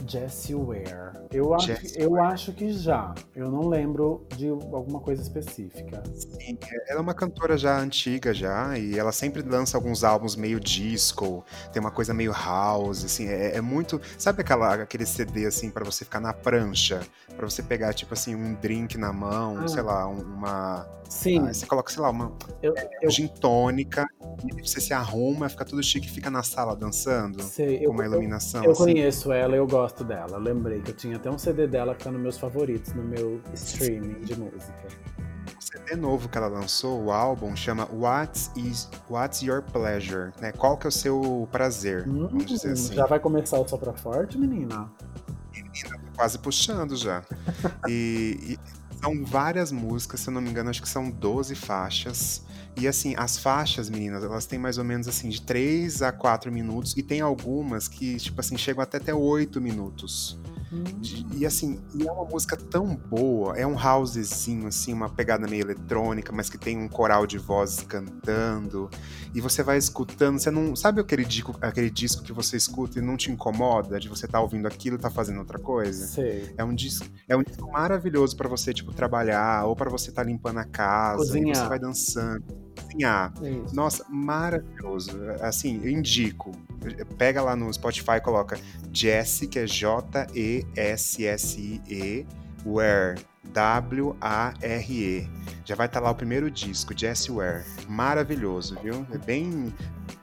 Jessie 0.06 0.54
Ware. 0.54 1.12
Eu 1.32 1.54
acho, 1.54 1.66
Jessie 1.66 2.00
eu 2.00 2.20
acho 2.22 2.52
que 2.52 2.72
já. 2.72 3.14
Eu 3.34 3.50
não 3.50 3.68
lembro 3.68 4.26
de 4.36 4.48
alguma 4.48 5.00
coisa 5.00 5.22
específica. 5.22 6.02
Sim, 6.14 6.58
ela 6.88 6.98
é 6.98 7.02
uma 7.02 7.14
cantora 7.14 7.56
já 7.56 7.78
antiga 7.78 8.32
já, 8.34 8.76
e 8.78 8.98
ela 8.98 9.12
sempre 9.12 9.42
lança 9.42 9.76
alguns 9.76 10.04
álbuns 10.04 10.36
meio 10.36 10.58
disco, 10.60 11.44
tem 11.72 11.80
uma 11.80 11.90
coisa 11.90 12.12
meio 12.14 12.32
house, 12.32 13.04
assim, 13.04 13.28
é, 13.28 13.56
é 13.56 13.60
muito, 13.60 14.00
sabe 14.18 14.42
aquela, 14.42 14.74
aquele 14.74 15.06
CD 15.06 15.46
assim 15.46 15.70
para 15.70 15.84
você 15.84 16.04
ficar 16.04 16.20
na 16.20 16.32
prancha, 16.32 17.00
para 17.36 17.48
você 17.48 17.62
pegar 17.62 17.92
tipo 17.94 18.14
assim 18.14 18.34
um 18.34 18.54
drink 18.54 18.96
na 18.98 19.12
mão, 19.12 19.58
Ah. 19.60 19.68
sei 19.68 19.82
lá, 19.82 20.06
um- 20.08 20.22
uma, 20.22 20.86
Sim, 21.08 21.38
ah, 21.46 21.52
você 21.52 21.66
coloca 21.66 21.92
sei 21.92 22.02
lá 22.02 22.10
uma 22.10 22.32
eu, 22.62 22.74
eu 23.02 23.10
gin 23.10 23.28
tônica, 23.28 24.04
e 24.44 24.62
você 24.62 24.80
se 24.80 24.92
arruma, 24.92 25.48
fica 25.48 25.64
tudo 25.64 25.82
chique, 25.82 26.06
e 26.06 26.10
fica 26.10 26.30
na 26.30 26.42
sala 26.42 26.74
dançando 26.74 27.42
sei. 27.42 27.78
com 27.78 27.84
Eu, 27.84 27.90
uma 27.90 28.02
eu, 28.04 28.10
iluminação 28.12 28.64
eu 28.64 28.72
assim. 28.72 28.82
conheço 28.84 29.30
ela, 29.32 29.54
eu 29.54 29.66
gosto 29.66 29.93
dela. 30.02 30.32
Eu 30.32 30.40
lembrei 30.40 30.80
que 30.80 30.90
eu 30.90 30.96
tinha 30.96 31.16
até 31.16 31.30
um 31.30 31.38
CD 31.38 31.66
dela 31.66 31.94
que 31.94 32.02
tá 32.02 32.10
nos 32.10 32.20
meus 32.20 32.38
favoritos, 32.38 32.92
no 32.94 33.02
meu 33.02 33.40
streaming 33.52 34.22
de 34.22 34.36
música. 34.38 34.88
O 35.58 35.62
CD 35.62 35.94
novo 35.94 36.28
que 36.28 36.38
ela 36.38 36.48
lançou, 36.48 37.04
o 37.04 37.12
álbum 37.12 37.54
chama 37.54 37.86
What's 37.92 38.50
is 38.56 38.88
What's 39.08 39.42
Your 39.42 39.62
Pleasure, 39.62 40.32
né? 40.40 40.50
Qual 40.52 40.76
que 40.76 40.86
é 40.86 40.88
o 40.88 40.92
seu 40.92 41.48
prazer? 41.52 42.08
Hum, 42.08 42.26
Vamos 42.28 42.46
dizer 42.46 42.72
assim. 42.72 42.94
Já 42.94 43.06
vai 43.06 43.20
começar 43.20 43.60
o 43.60 43.68
Sopra 43.68 43.92
Forte, 43.92 44.38
menina? 44.38 44.90
quase 46.16 46.38
puxando 46.38 46.96
já. 46.96 47.22
E, 47.88 48.56
e 48.56 48.58
são 49.00 49.24
várias 49.24 49.70
músicas, 49.70 50.20
se 50.20 50.28
eu 50.28 50.32
não 50.32 50.40
me 50.40 50.48
engano, 50.48 50.70
acho 50.70 50.80
que 50.80 50.88
são 50.88 51.10
12 51.10 51.54
faixas. 51.54 52.42
E 52.76 52.88
assim, 52.88 53.14
as 53.16 53.38
faixas, 53.38 53.88
meninas, 53.88 54.24
elas 54.24 54.46
têm 54.46 54.58
mais 54.58 54.78
ou 54.78 54.84
menos 54.84 55.06
assim, 55.08 55.28
de 55.28 55.40
3 55.42 56.02
a 56.02 56.10
4 56.12 56.50
minutos, 56.52 56.96
e 56.96 57.02
tem 57.02 57.20
algumas 57.20 57.88
que, 57.88 58.16
tipo 58.16 58.40
assim, 58.40 58.56
chegam 58.56 58.82
até 58.82 58.96
até 58.98 59.14
8 59.14 59.60
minutos. 59.60 60.38
Hum, 60.72 60.82
E 61.32 61.46
assim, 61.46 61.78
e 61.94 62.06
é 62.06 62.10
uma 62.10 62.24
música 62.24 62.56
tão 62.56 62.96
boa, 62.96 63.56
é 63.56 63.64
um 63.66 63.76
housezinho, 63.78 64.66
assim, 64.66 64.92
uma 64.92 65.08
pegada 65.08 65.46
meio 65.46 65.62
eletrônica, 65.62 66.32
mas 66.32 66.50
que 66.50 66.58
tem 66.58 66.76
um 66.76 66.88
coral 66.88 67.26
de 67.26 67.38
vozes 67.38 67.82
cantando, 67.82 68.90
e 69.34 69.40
você 69.40 69.62
vai 69.62 69.78
escutando, 69.78 70.38
você 70.38 70.50
não. 70.50 70.74
Sabe 70.74 71.00
aquele 71.00 71.24
disco, 71.24 71.54
aquele 71.60 71.90
disco 71.90 72.22
que 72.22 72.32
você 72.32 72.56
escuta 72.56 72.98
e 72.98 73.02
não 73.02 73.16
te 73.16 73.30
incomoda 73.30 74.00
de 74.00 74.08
você 74.08 74.26
estar 74.26 74.40
ouvindo 74.40 74.66
aquilo 74.66 74.96
e 74.96 74.98
tá 74.98 75.10
fazendo 75.10 75.38
outra 75.38 75.58
coisa? 75.58 76.06
sei. 76.06 76.52
É 76.56 76.64
um 76.64 76.74
disco, 76.74 77.06
é 77.28 77.36
um 77.36 77.42
disco 77.42 77.70
maravilhoso 77.70 78.36
pra 78.36 78.48
você, 78.48 78.72
tipo, 78.72 78.92
trabalhar, 78.92 79.66
ou 79.66 79.76
pra 79.76 79.90
você 79.90 80.10
estar 80.10 80.24
limpando 80.24 80.58
a 80.58 80.64
casa, 80.64 81.38
e 81.38 81.44
você 81.44 81.68
vai 81.68 81.78
dançando, 81.78 82.44
cozinhar. 82.94 83.32
Isso. 83.42 83.74
Nossa, 83.74 84.06
maravilhoso. 84.08 85.10
Assim, 85.40 85.80
eu 85.82 85.90
indico. 85.90 86.52
Pega 87.18 87.42
lá 87.42 87.56
no 87.56 87.72
Spotify 87.72 88.12
e 88.16 88.20
coloca 88.20 88.56
é 88.56 89.66
J-E-S-S-I-E, 89.66 90.66
Ware, 92.64 93.20
W-A-R-E. 93.52 95.28
Já 95.64 95.74
vai 95.74 95.86
estar 95.86 96.00
lá 96.00 96.10
o 96.10 96.14
primeiro 96.14 96.50
disco, 96.50 96.92
Jessie 96.96 97.32
Ware. 97.32 97.64
Maravilhoso, 97.88 98.78
viu? 98.82 99.06
É 99.10 99.18
bem 99.18 99.74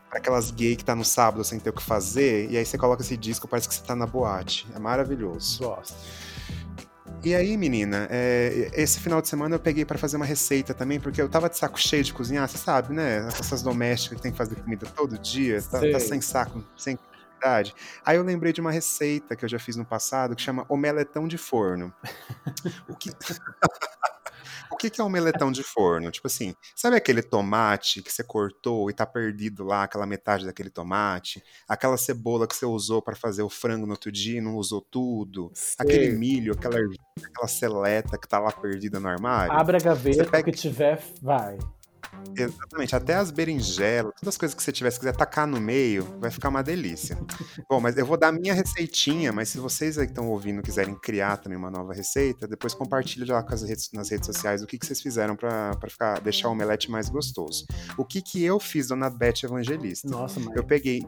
pra 0.09 0.19
aquelas 0.19 0.51
gay 0.51 0.76
que 0.76 0.84
tá 0.84 0.93
no 0.95 1.05
sábado 1.05 1.43
sem 1.43 1.59
ter 1.59 1.69
o 1.69 1.74
que 1.74 1.82
fazer, 1.82 2.51
e 2.51 2.57
aí 2.57 2.65
você 2.65 2.78
coloca 2.78 3.01
esse 3.01 3.15
disco, 3.15 3.47
parece 3.47 3.69
que 3.69 3.74
você 3.76 3.82
tá 3.82 3.95
na 3.95 4.05
boate. 4.05 4.67
É 4.76 4.80
maravilhoso. 4.80 5.63
Gosto. 5.63 5.95
E 7.24 7.36
aí, 7.36 7.55
menina, 7.55 8.07
é, 8.09 8.72
esse 8.74 8.99
final 8.99 9.22
de 9.22 9.28
semana 9.28 9.53
eu 9.55 9.59
peguei 9.59 9.86
pra 9.86 9.97
fazer 9.97 10.17
uma 10.17 10.26
receita 10.26 10.74
também, 10.74 10.99
porque 10.99 11.22
eu 11.22 11.30
tava 11.30 11.47
de 11.49 11.57
saco 11.57 11.80
cheio 11.80 12.03
de 12.03 12.11
cozinhar, 12.11 12.47
você 12.49 12.57
sabe, 12.57 12.93
né? 12.93 13.28
Essas 13.28 13.61
domésticas 13.61 14.17
que 14.17 14.24
tem 14.24 14.32
que 14.32 14.38
fazer 14.38 14.55
comida 14.55 14.88
todo 14.88 15.17
dia, 15.19 15.61
tá, 15.61 15.80
tá 15.80 15.99
sem 15.99 16.19
saco, 16.19 16.63
sem 16.76 16.97
criatividade. 16.97 17.76
Aí 18.03 18.17
eu 18.17 18.24
lembrei 18.24 18.51
de 18.51 18.59
uma 18.59 18.72
receita 18.72 19.36
que 19.36 19.45
eu 19.45 19.49
já 19.49 19.59
fiz 19.59 19.76
no 19.76 19.86
passado, 19.86 20.36
que 20.36 20.41
chama 20.41 20.65
omeletão 20.67 21.28
de 21.28 21.38
forno. 21.38 21.93
O 22.88 22.95
que... 22.95 23.11
O 24.72 24.78
que 24.78 24.89
que 24.89 24.99
é 25.01 25.03
omeletão 25.03 25.51
de 25.51 25.61
forno? 25.63 26.09
Tipo 26.09 26.28
assim, 26.28 26.55
sabe 26.76 26.95
aquele 26.95 27.22
tomate 27.22 28.01
que 28.01 28.11
você 28.11 28.24
cortou 28.24 28.89
e 28.89 28.93
tá 28.93 29.05
perdido 29.05 29.63
lá, 29.63 29.84
aquela 29.84 30.05
metade 30.05 30.45
daquele 30.45 30.69
tomate? 30.69 31.43
Aquela 31.67 31.97
cebola 31.97 32.47
que 32.47 32.55
você 32.55 32.65
usou 32.65 33.01
pra 33.01 33.15
fazer 33.15 33.43
o 33.43 33.49
frango 33.49 33.86
no 33.86 33.91
outro 33.93 34.11
dia 34.11 34.38
e 34.38 34.41
não 34.41 34.55
usou 34.55 34.82
tudo? 34.82 35.51
Aquele 35.78 36.09
milho, 36.11 36.53
aquela, 36.53 36.78
ervilha, 36.80 36.99
aquela 37.24 37.47
seleta 37.47 38.17
que 38.17 38.28
tá 38.28 38.39
lá 38.39 38.51
perdida 38.51 38.99
no 38.99 39.07
armário? 39.07 39.53
Abre 39.53 39.78
a 39.78 39.80
gaveta, 39.80 40.24
pega- 40.26 40.49
o 40.49 40.51
que 40.53 40.57
tiver, 40.57 41.03
vai. 41.22 41.57
Exatamente, 42.36 42.95
até 42.95 43.16
as 43.16 43.32
berinjelas, 43.32 44.14
todas 44.20 44.36
as 44.36 44.38
coisas 44.38 44.55
que 44.55 44.64
você 44.64 44.72
tiver, 44.72 44.91
se 44.91 44.99
quiser 44.99 45.16
tacar 45.16 45.45
no 45.45 45.59
meio, 45.59 46.03
vai 46.20 46.32
ficar 46.32 46.49
uma 46.49 46.64
delícia. 46.64 47.18
Bom, 47.70 47.80
mas 47.80 47.97
eu 47.97 48.05
vou 48.05 48.18
dar 48.18 48.30
a 48.30 48.32
minha 48.32 48.53
receitinha, 48.53 49.32
mas 49.32 49.49
se 49.49 49.57
vocês 49.57 49.97
aí 49.97 50.05
que 50.05 50.12
estão 50.12 50.30
ouvindo 50.30 50.62
quiserem 50.62 50.95
criar 50.95 51.38
também 51.38 51.57
uma 51.57 51.70
nova 51.70 51.93
receita, 51.93 52.47
depois 52.47 52.74
compartilha 52.74 53.34
lá 53.34 53.43
com 53.43 53.53
as 53.53 53.64
redes- 53.64 53.89
nas 53.93 54.09
redes 54.09 54.26
sociais 54.26 54.62
o 54.62 54.68
que, 54.68 54.78
que 54.78 54.86
vocês 54.86 55.01
fizeram 55.01 55.36
ficar, 55.88 56.20
deixar 56.22 56.47
o 56.47 56.51
omelete 56.51 56.89
mais 56.89 57.09
gostoso. 57.09 57.66
O 57.97 58.05
que 58.05 58.22
que 58.22 58.43
eu 58.43 58.59
fiz, 58.59 58.88
dona 58.88 59.09
Beth 59.09 59.43
Evangelista? 59.43 60.07
Nossa, 60.07 60.39
mas. 60.39 60.55
Eu 60.55 60.64
peguei, 60.64 61.05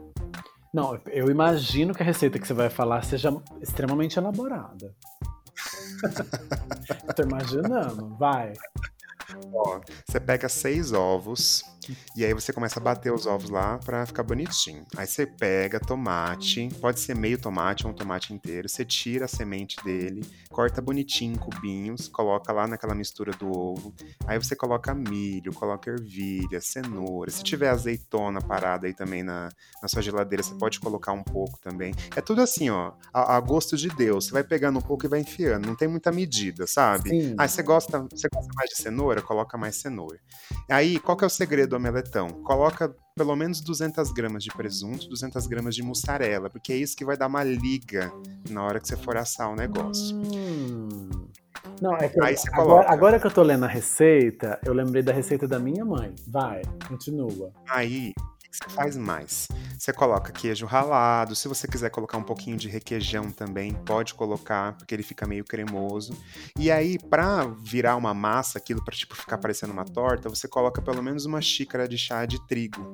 Não, 0.72 1.00
eu 1.06 1.30
imagino 1.30 1.94
que 1.94 2.02
a 2.02 2.06
receita 2.06 2.38
que 2.38 2.46
você 2.46 2.54
vai 2.54 2.68
falar 2.68 3.02
seja 3.02 3.30
extremamente 3.62 4.18
elaborada. 4.18 4.94
tô 7.14 7.22
imaginando, 7.22 8.14
vai. 8.18 8.52
Ó, 9.52 9.80
você 10.06 10.20
pega 10.20 10.48
seis 10.48 10.92
ovos 10.92 11.62
e 12.16 12.24
aí 12.24 12.32
você 12.32 12.52
começa 12.52 12.78
a 12.78 12.82
bater 12.82 13.12
os 13.12 13.26
ovos 13.26 13.50
lá 13.50 13.78
pra 13.78 14.06
ficar 14.06 14.22
bonitinho. 14.22 14.84
Aí 14.96 15.06
você 15.06 15.26
pega 15.26 15.80
tomate, 15.80 16.68
pode 16.80 17.00
ser 17.00 17.16
meio 17.16 17.38
tomate 17.38 17.86
ou 17.86 17.92
um 17.92 17.94
tomate 17.94 18.32
inteiro, 18.32 18.68
você 18.68 18.84
tira 18.84 19.24
a 19.24 19.28
semente 19.28 19.76
dele, 19.84 20.24
corta 20.50 20.80
bonitinho 20.80 21.34
em 21.34 21.38
cubinhos, 21.38 22.08
coloca 22.08 22.52
lá 22.52 22.66
naquela 22.66 22.94
mistura 22.94 23.32
do 23.32 23.50
ovo. 23.50 23.94
Aí 24.26 24.38
você 24.38 24.54
coloca 24.54 24.94
milho, 24.94 25.52
coloca 25.52 25.90
ervilha, 25.90 26.60
cenoura. 26.60 27.30
Se 27.30 27.42
tiver 27.42 27.68
azeitona 27.68 28.40
parada 28.40 28.86
aí 28.86 28.94
também 28.94 29.22
na, 29.22 29.48
na 29.82 29.88
sua 29.88 30.02
geladeira, 30.02 30.42
você 30.42 30.54
pode 30.54 30.80
colocar 30.80 31.12
um 31.12 31.22
pouco 31.22 31.58
também. 31.60 31.94
É 32.16 32.20
tudo 32.20 32.42
assim, 32.42 32.70
ó, 32.70 32.92
a, 33.12 33.36
a 33.36 33.40
gosto 33.40 33.76
de 33.76 33.88
Deus. 33.88 34.26
Você 34.26 34.32
vai 34.32 34.44
pegando 34.44 34.78
um 34.78 34.82
pouco 34.82 35.06
e 35.06 35.08
vai 35.08 35.20
enfiando. 35.20 35.66
Não 35.66 35.76
tem 35.76 35.88
muita 35.88 36.10
medida, 36.12 36.66
sabe? 36.66 37.10
Sim. 37.10 37.34
Ah, 37.38 37.48
você 37.48 37.62
gosta, 37.62 38.06
você 38.10 38.28
gosta 38.32 38.52
mais 38.54 38.70
de 38.70 38.76
cenoura? 38.76 39.22
Coloca 39.22 39.56
mais 39.58 39.76
cenoura. 39.76 40.18
Aí, 40.68 40.98
qual 40.98 41.16
que 41.16 41.24
é 41.24 41.26
o 41.26 41.30
segredo 41.30 41.73
do 41.74 41.76
omeletão? 41.78 42.28
Coloca 42.42 42.94
pelo 43.16 43.34
menos 43.36 43.60
200 43.60 44.10
gramas 44.12 44.42
de 44.42 44.50
presunto, 44.50 45.08
200 45.08 45.46
gramas 45.46 45.74
de 45.74 45.82
mussarela, 45.82 46.48
porque 46.50 46.72
é 46.72 46.76
isso 46.76 46.96
que 46.96 47.04
vai 47.04 47.16
dar 47.16 47.26
uma 47.26 47.44
liga 47.44 48.12
na 48.50 48.62
hora 48.64 48.80
que 48.80 48.88
você 48.88 48.96
for 48.96 49.16
assar 49.16 49.50
o 49.50 49.54
negócio. 49.56 50.16
Hum. 50.16 51.08
Não, 51.80 51.94
é 51.96 52.08
que 52.08 52.18
eu- 52.18 52.24
agora, 52.52 52.90
agora 52.90 53.20
que 53.20 53.26
eu 53.26 53.30
tô 53.30 53.42
lendo 53.42 53.64
a 53.64 53.68
receita, 53.68 54.58
eu 54.64 54.72
lembrei 54.72 55.02
da 55.02 55.12
receita 55.12 55.46
da 55.46 55.58
minha 55.58 55.84
mãe. 55.84 56.14
Vai, 56.28 56.62
continua. 56.88 57.50
Aí, 57.68 58.12
você 58.54 58.70
faz 58.70 58.96
mais? 58.96 59.48
Você 59.76 59.92
coloca 59.92 60.32
queijo 60.32 60.64
ralado, 60.64 61.34
se 61.34 61.48
você 61.48 61.66
quiser 61.66 61.90
colocar 61.90 62.16
um 62.16 62.22
pouquinho 62.22 62.56
de 62.56 62.68
requeijão 62.68 63.30
também, 63.32 63.74
pode 63.74 64.14
colocar, 64.14 64.76
porque 64.76 64.94
ele 64.94 65.02
fica 65.02 65.26
meio 65.26 65.44
cremoso. 65.44 66.16
E 66.58 66.70
aí, 66.70 66.96
pra 66.98 67.46
virar 67.46 67.96
uma 67.96 68.14
massa, 68.14 68.58
aquilo 68.58 68.84
pra 68.84 68.94
tipo 68.94 69.16
ficar 69.16 69.38
parecendo 69.38 69.72
uma 69.72 69.84
torta, 69.84 70.28
você 70.28 70.46
coloca 70.46 70.80
pelo 70.80 71.02
menos 71.02 71.24
uma 71.26 71.40
xícara 71.40 71.88
de 71.88 71.98
chá 71.98 72.24
de 72.26 72.38
trigo 72.46 72.92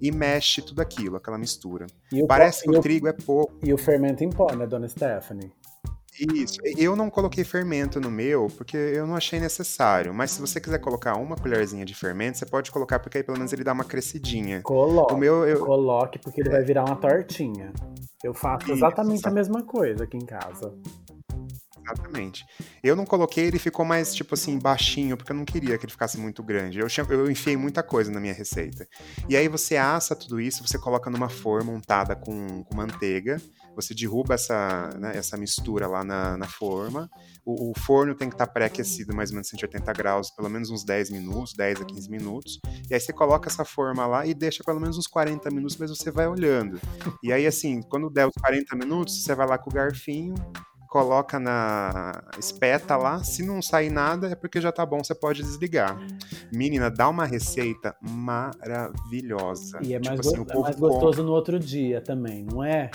e 0.00 0.10
mexe 0.10 0.62
tudo 0.62 0.80
aquilo, 0.80 1.16
aquela 1.16 1.38
mistura. 1.38 1.86
E 2.10 2.22
o, 2.22 2.26
Parece 2.26 2.64
que 2.64 2.70
e 2.70 2.74
o 2.74 2.78
o, 2.78 2.82
trigo 2.82 3.06
é 3.06 3.12
pouco. 3.12 3.54
e 3.62 3.72
o 3.72 3.78
fermento 3.78 4.24
em 4.24 4.30
pó, 4.30 4.54
né, 4.54 4.66
dona 4.66 4.88
Stephanie? 4.88 5.52
Isso. 6.34 6.58
Eu 6.76 6.94
não 6.94 7.10
coloquei 7.10 7.44
fermento 7.44 8.00
no 8.00 8.10
meu 8.10 8.48
porque 8.56 8.76
eu 8.76 9.06
não 9.06 9.16
achei 9.16 9.40
necessário. 9.40 10.14
Mas 10.14 10.32
se 10.32 10.40
você 10.40 10.60
quiser 10.60 10.78
colocar 10.78 11.16
uma 11.16 11.36
colherzinha 11.36 11.84
de 11.84 11.94
fermento, 11.94 12.38
você 12.38 12.46
pode 12.46 12.70
colocar 12.70 12.98
porque 12.98 13.18
aí 13.18 13.24
pelo 13.24 13.36
menos 13.38 13.52
ele 13.52 13.64
dá 13.64 13.72
uma 13.72 13.84
crescidinha. 13.84 14.62
Coloque, 14.62 15.14
O 15.14 15.16
meu, 15.16 15.46
eu, 15.46 15.64
coloque, 15.64 16.18
porque 16.18 16.40
ele 16.40 16.50
vai 16.50 16.62
virar 16.62 16.84
uma 16.84 16.96
tortinha. 16.96 17.72
Eu 18.22 18.32
faço 18.32 18.64
Isso, 18.64 18.74
exatamente 18.74 19.26
a 19.26 19.30
mesma 19.30 19.62
coisa 19.62 20.04
aqui 20.04 20.16
em 20.16 20.24
casa. 20.24 20.72
Exatamente. 21.84 22.46
Eu 22.82 22.96
não 22.96 23.04
coloquei, 23.04 23.44
ele 23.46 23.58
ficou 23.58 23.84
mais, 23.84 24.14
tipo 24.14 24.34
assim, 24.34 24.58
baixinho, 24.58 25.16
porque 25.16 25.32
eu 25.32 25.36
não 25.36 25.44
queria 25.44 25.76
que 25.76 25.84
ele 25.84 25.92
ficasse 25.92 26.18
muito 26.18 26.42
grande. 26.42 26.78
Eu, 26.78 26.86
eu 27.10 27.30
enfiei 27.30 27.56
muita 27.56 27.82
coisa 27.82 28.10
na 28.10 28.20
minha 28.20 28.32
receita. 28.32 28.88
E 29.28 29.36
aí 29.36 29.48
você 29.48 29.76
assa 29.76 30.16
tudo 30.16 30.40
isso, 30.40 30.66
você 30.66 30.78
coloca 30.78 31.10
numa 31.10 31.28
forma 31.28 31.72
untada 31.72 32.16
com, 32.16 32.64
com 32.64 32.76
manteiga, 32.76 33.40
você 33.74 33.94
derruba 33.94 34.34
essa, 34.34 34.90
né, 34.98 35.12
essa 35.16 35.36
mistura 35.36 35.86
lá 35.86 36.02
na, 36.04 36.36
na 36.36 36.46
forma. 36.46 37.10
O, 37.44 37.70
o 37.70 37.78
forno 37.78 38.14
tem 38.14 38.28
que 38.28 38.34
estar 38.34 38.46
pré-aquecido, 38.46 39.14
mais 39.14 39.30
ou 39.30 39.34
menos 39.34 39.48
180 39.48 39.92
graus, 39.92 40.30
pelo 40.30 40.48
menos 40.48 40.70
uns 40.70 40.84
10 40.84 41.10
minutos, 41.10 41.52
10 41.54 41.82
a 41.82 41.84
15 41.84 42.10
minutos. 42.10 42.60
E 42.88 42.94
aí 42.94 43.00
você 43.00 43.12
coloca 43.12 43.48
essa 43.48 43.64
forma 43.64 44.06
lá 44.06 44.24
e 44.26 44.32
deixa 44.32 44.62
pelo 44.64 44.80
menos 44.80 44.96
uns 44.96 45.06
40 45.06 45.50
minutos, 45.50 45.76
mas 45.76 45.90
você 45.90 46.10
vai 46.10 46.26
olhando. 46.26 46.80
E 47.22 47.32
aí, 47.32 47.46
assim, 47.46 47.82
quando 47.82 48.08
der 48.08 48.26
os 48.26 48.34
40 48.40 48.74
minutos, 48.76 49.22
você 49.22 49.34
vai 49.34 49.46
lá 49.46 49.58
com 49.58 49.70
o 49.70 49.72
garfinho, 49.72 50.34
coloca 50.94 51.40
na 51.40 52.22
espeta 52.38 52.96
lá. 52.96 53.24
Se 53.24 53.42
não 53.44 53.60
sair 53.60 53.90
nada, 53.90 54.28
é 54.28 54.34
porque 54.36 54.60
já 54.60 54.70
tá 54.70 54.86
bom, 54.86 55.02
você 55.02 55.12
pode 55.12 55.42
desligar. 55.42 55.98
Menina, 56.52 56.88
dá 56.88 57.08
uma 57.08 57.24
receita 57.24 57.96
maravilhosa. 58.00 59.80
E 59.82 59.92
é 59.92 59.98
mais, 59.98 60.20
tipo 60.20 60.28
assim, 60.28 60.44
go- 60.44 60.52
o 60.52 60.58
é 60.58 60.62
mais 60.62 60.76
gostoso 60.76 61.24
no 61.24 61.32
outro 61.32 61.58
dia 61.58 62.00
também, 62.00 62.44
não 62.44 62.62
é? 62.62 62.92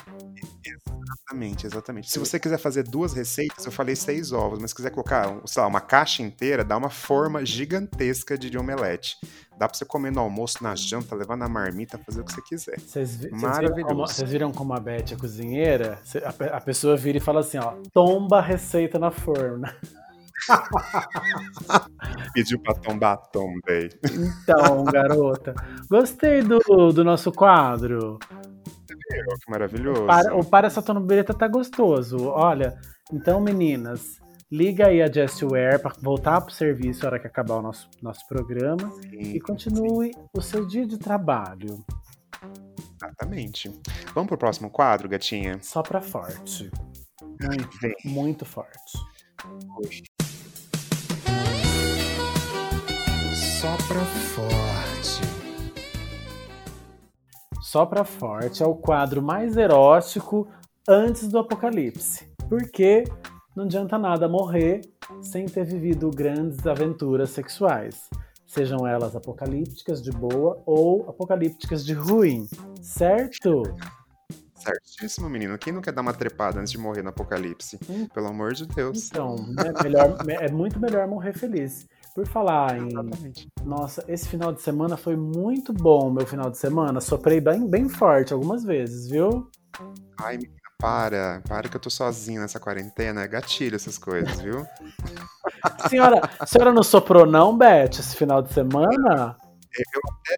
Exatamente, 1.02 1.66
exatamente. 1.66 2.10
Se 2.12 2.20
você 2.20 2.40
quiser 2.40 2.58
fazer 2.58 2.84
duas 2.84 3.14
receitas, 3.14 3.66
eu 3.66 3.72
falei 3.72 3.96
seis 3.96 4.32
ovos, 4.32 4.60
mas 4.60 4.72
se 4.72 4.76
quiser 4.76 4.92
colocar, 4.92 5.42
sei 5.46 5.62
lá, 5.62 5.68
uma 5.68 5.82
caixa 5.82 6.22
inteira, 6.22 6.64
dá 6.64 6.78
uma 6.78 6.90
forma 6.90 7.46
gigantesca 7.46 8.38
de 8.38 8.58
omelete. 8.58 9.18
Dá 9.58 9.68
pra 9.68 9.78
você 9.78 9.86
comer 9.86 10.12
no 10.12 10.22
almoço, 10.22 10.64
na 10.64 10.74
janta, 10.76 11.16
levar 11.16 11.36
na 11.36 11.50
marmita, 11.50 11.98
fazer 12.06 12.22
o 12.22 12.24
que 12.24 12.32
você 12.34 12.42
quiser. 12.42 12.80
Vocês 12.80 13.16
vi- 13.16 13.30
Maravilhoso. 13.32 13.96
vocês 14.14 14.30
viram 14.30 14.52
como 14.52 14.74
a 14.74 14.80
Beth 14.80 15.12
é 15.12 15.16
cozinheira? 15.16 16.02
A 16.54 16.62
pessoa 16.62 16.96
vira 16.96 17.18
e 17.18 17.22
fala 17.22 17.42
assim, 17.42 17.58
ó, 17.58 17.74
tomba 17.94 18.38
a 18.40 18.42
receita 18.42 18.98
na 18.98 19.12
forma. 19.12 19.76
Pediu 22.34 22.60
pra 22.60 22.74
tombar 22.76 23.18
também. 23.32 23.90
Então, 24.44 24.84
garota. 24.86 25.54
Gostei 25.90 26.42
do, 26.42 26.60
do 26.92 27.04
nosso 27.04 27.32
quadro. 27.32 28.18
Que 28.88 29.52
maravilhoso. 29.52 30.06
Para, 30.06 30.36
o 30.36 30.46
Para 30.46 30.68
essa 30.68 30.82
Tonobreta 30.82 31.34
tá 31.34 31.48
gostoso. 31.48 32.28
Olha, 32.28 32.78
então, 33.12 33.40
meninas, 33.42 34.20
liga 34.52 34.88
aí 34.88 35.02
a 35.02 35.12
Jessware 35.12 35.80
para 35.80 35.94
voltar 36.02 36.42
pro 36.42 36.54
serviço 36.54 37.04
na 37.04 37.10
hora 37.10 37.20
que 37.20 37.28
acabar 37.28 37.56
o 37.56 37.62
nosso, 37.62 37.90
nosso 38.02 38.28
programa 38.28 38.92
Sim, 39.02 39.34
e 39.34 39.40
continue 39.40 40.12
o 40.36 40.42
seu 40.42 40.66
dia 40.66 40.86
de 40.86 40.98
trabalho. 40.98 41.84
Exatamente. 43.02 43.72
Vamos 44.14 44.28
pro 44.28 44.38
próximo 44.38 44.70
quadro, 44.70 45.08
gatinha? 45.10 45.60
Só 45.62 45.82
pra 45.82 46.02
forte. 46.02 46.70
Muito, 47.22 47.78
muito 48.06 48.46
forte. 48.46 48.98
Só 53.60 53.76
pra 53.88 54.06
forte. 54.06 55.22
Só 57.62 57.86
pra 57.86 58.04
forte 58.04 58.64
é 58.64 58.66
o 58.66 58.76
quadro 58.76 59.22
mais 59.22 59.58
erótico 59.58 60.48
antes 60.88 61.28
do 61.28 61.38
apocalipse. 61.40 62.28
Porque 62.48 63.04
não 63.56 63.66
adianta 63.66 63.98
nada 63.98 64.28
morrer 64.28 64.82
sem 65.22 65.46
ter 65.46 65.66
vivido 65.66 66.10
grandes 66.10 66.66
aventuras 66.66 67.30
sexuais. 67.32 68.10
Sejam 68.48 68.88
elas 68.88 69.16
apocalípticas 69.16 70.02
de 70.02 70.12
boa 70.12 70.62
ou 70.66 71.08
apocalípticas 71.10 71.86
de 71.86 71.94
ruim. 71.94 72.48
Certo? 72.82 73.64
Certíssimo, 74.56 75.30
menino. 75.30 75.58
Quem 75.58 75.72
não 75.72 75.82
quer 75.82 75.94
dar 75.94 76.02
uma 76.02 76.14
trepada 76.14 76.60
antes 76.60 76.72
de 76.72 76.78
morrer 76.78 77.02
no 77.04 77.10
apocalipse? 77.10 77.80
Hum. 77.90 78.08
Pelo 78.14 78.28
amor 78.28 78.54
de 78.54 78.66
Deus. 78.66 79.08
Então, 79.10 79.36
né, 79.36 79.72
melhor- 79.84 80.18
é 80.42 80.50
muito 80.52 80.80
melhor 80.80 81.08
morrer 81.08 81.34
feliz. 81.34 81.88
Por 82.20 82.28
falar 82.28 82.78
em. 82.78 82.90
Exatamente. 82.90 83.48
Nossa, 83.64 84.04
esse 84.06 84.28
final 84.28 84.52
de 84.52 84.62
semana 84.62 84.98
foi 84.98 85.16
muito 85.16 85.72
bom, 85.72 86.12
meu 86.12 86.28
final 86.28 86.50
de 86.52 86.58
semana. 86.58 87.00
Soprei 87.00 87.40
bem, 87.40 87.66
bem 87.66 87.88
forte 87.88 88.34
algumas 88.34 88.62
vezes, 88.62 89.10
viu? 89.10 89.50
Ai, 90.20 90.36
menina, 90.36 90.60
para. 90.78 91.42
Para 91.48 91.70
que 91.70 91.78
eu 91.78 91.80
tô 91.80 91.90
sozinho 91.90 92.42
nessa 92.42 92.60
quarentena. 92.60 93.22
É 93.22 93.28
gatilho 93.28 93.78
essas 93.78 93.98
coisas, 93.98 94.38
viu? 94.42 94.68
Senhora, 95.90 96.30
a 96.38 96.46
senhora 96.46 96.74
não 96.74 96.84
soprou, 96.84 97.26
não, 97.26 97.58
Beth, 97.58 97.92
esse 98.00 98.18
final 98.18 98.42
de 98.42 98.52
semana? 98.54 99.38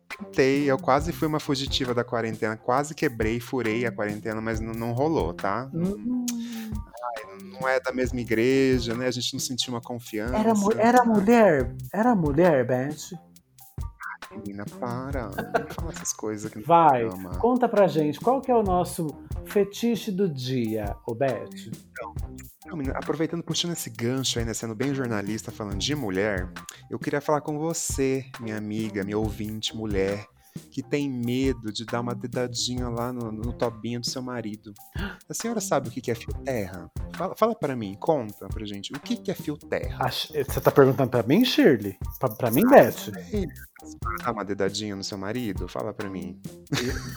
Tentei, 0.09 0.69
eu 0.69 0.77
quase 0.77 1.11
fui 1.11 1.27
uma 1.27 1.39
fugitiva 1.39 1.93
da 1.93 2.03
quarentena. 2.03 2.57
Quase 2.57 2.93
quebrei, 2.93 3.39
furei 3.39 3.85
a 3.85 3.91
quarentena, 3.91 4.41
mas 4.41 4.59
não, 4.59 4.73
não 4.73 4.91
rolou, 4.91 5.33
tá? 5.33 5.69
Hum, 5.73 6.25
não 7.59 7.67
é 7.67 7.79
da 7.79 7.91
mesma 7.93 8.19
igreja, 8.19 8.93
né? 8.95 9.07
A 9.07 9.11
gente 9.11 9.33
não 9.33 9.39
sentiu 9.39 9.73
uma 9.73 9.81
confiança. 9.81 10.35
Era, 10.37 10.53
mu- 10.53 10.73
era 10.73 11.03
mulher? 11.05 11.75
Era 11.93 12.15
mulher, 12.15 12.65
Beth? 12.65 13.17
Menina, 14.31 14.63
para. 14.79 15.23
Não 15.29 15.67
fala 15.75 15.91
essas 15.91 16.13
coisas 16.13 16.45
aqui 16.49 16.59
no 16.59 16.65
Vai, 16.65 17.01
programa. 17.05 17.37
conta 17.37 17.67
pra 17.67 17.85
gente, 17.87 18.19
qual 18.19 18.39
que 18.41 18.49
é 18.49 18.55
o 18.55 18.63
nosso 18.63 19.07
fetiche 19.45 20.09
do 20.11 20.29
dia, 20.29 20.95
ô 21.05 21.13
Beth? 21.13 21.49
Aproveitando, 22.93 23.43
puxando 23.43 23.71
esse 23.71 23.89
gancho 23.89 24.39
né, 24.43 24.53
sendo 24.53 24.75
bem 24.75 24.93
jornalista, 24.93 25.51
falando 25.51 25.79
de 25.79 25.95
mulher, 25.95 26.51
eu 26.89 26.99
queria 26.99 27.19
falar 27.19 27.41
com 27.41 27.57
você, 27.57 28.25
minha 28.39 28.57
amiga, 28.57 29.03
minha 29.03 29.17
ouvinte, 29.17 29.75
mulher, 29.75 30.27
que 30.69 30.83
tem 30.83 31.09
medo 31.09 31.71
de 31.71 31.85
dar 31.85 32.01
uma 32.01 32.13
dedadinha 32.13 32.87
lá 32.87 33.11
no, 33.11 33.31
no 33.31 33.53
tobinho 33.53 33.99
do 33.99 34.09
seu 34.09 34.21
marido. 34.21 34.73
A 35.27 35.33
senhora 35.33 35.59
sabe 35.59 35.89
o 35.89 35.91
que 35.91 36.01
que 36.01 36.11
é 36.11 36.15
fio 36.15 36.33
terra? 36.43 36.89
Fala, 37.15 37.35
fala 37.35 37.55
para 37.55 37.75
mim, 37.75 37.95
conta 37.99 38.47
pra 38.47 38.65
gente, 38.65 38.91
o 38.93 38.99
que 38.99 39.15
que 39.15 39.29
é 39.31 39.33
fio 39.35 39.57
terra? 39.57 40.05
Ach- 40.05 40.31
Você 40.31 40.59
tá 40.61 40.71
perguntando 40.71 41.09
pra 41.09 41.21
mim, 41.23 41.43
Shirley? 41.45 41.97
Pra, 42.19 42.29
pra 42.29 42.49
mim, 42.51 42.61
Beth? 42.67 43.11
Dá 44.23 44.31
uma 44.31 44.43
dedadinha 44.45 44.95
no 44.95 45.03
seu 45.03 45.17
marido? 45.17 45.67
Fala 45.67 45.93
pra 45.93 46.09
mim. 46.09 46.39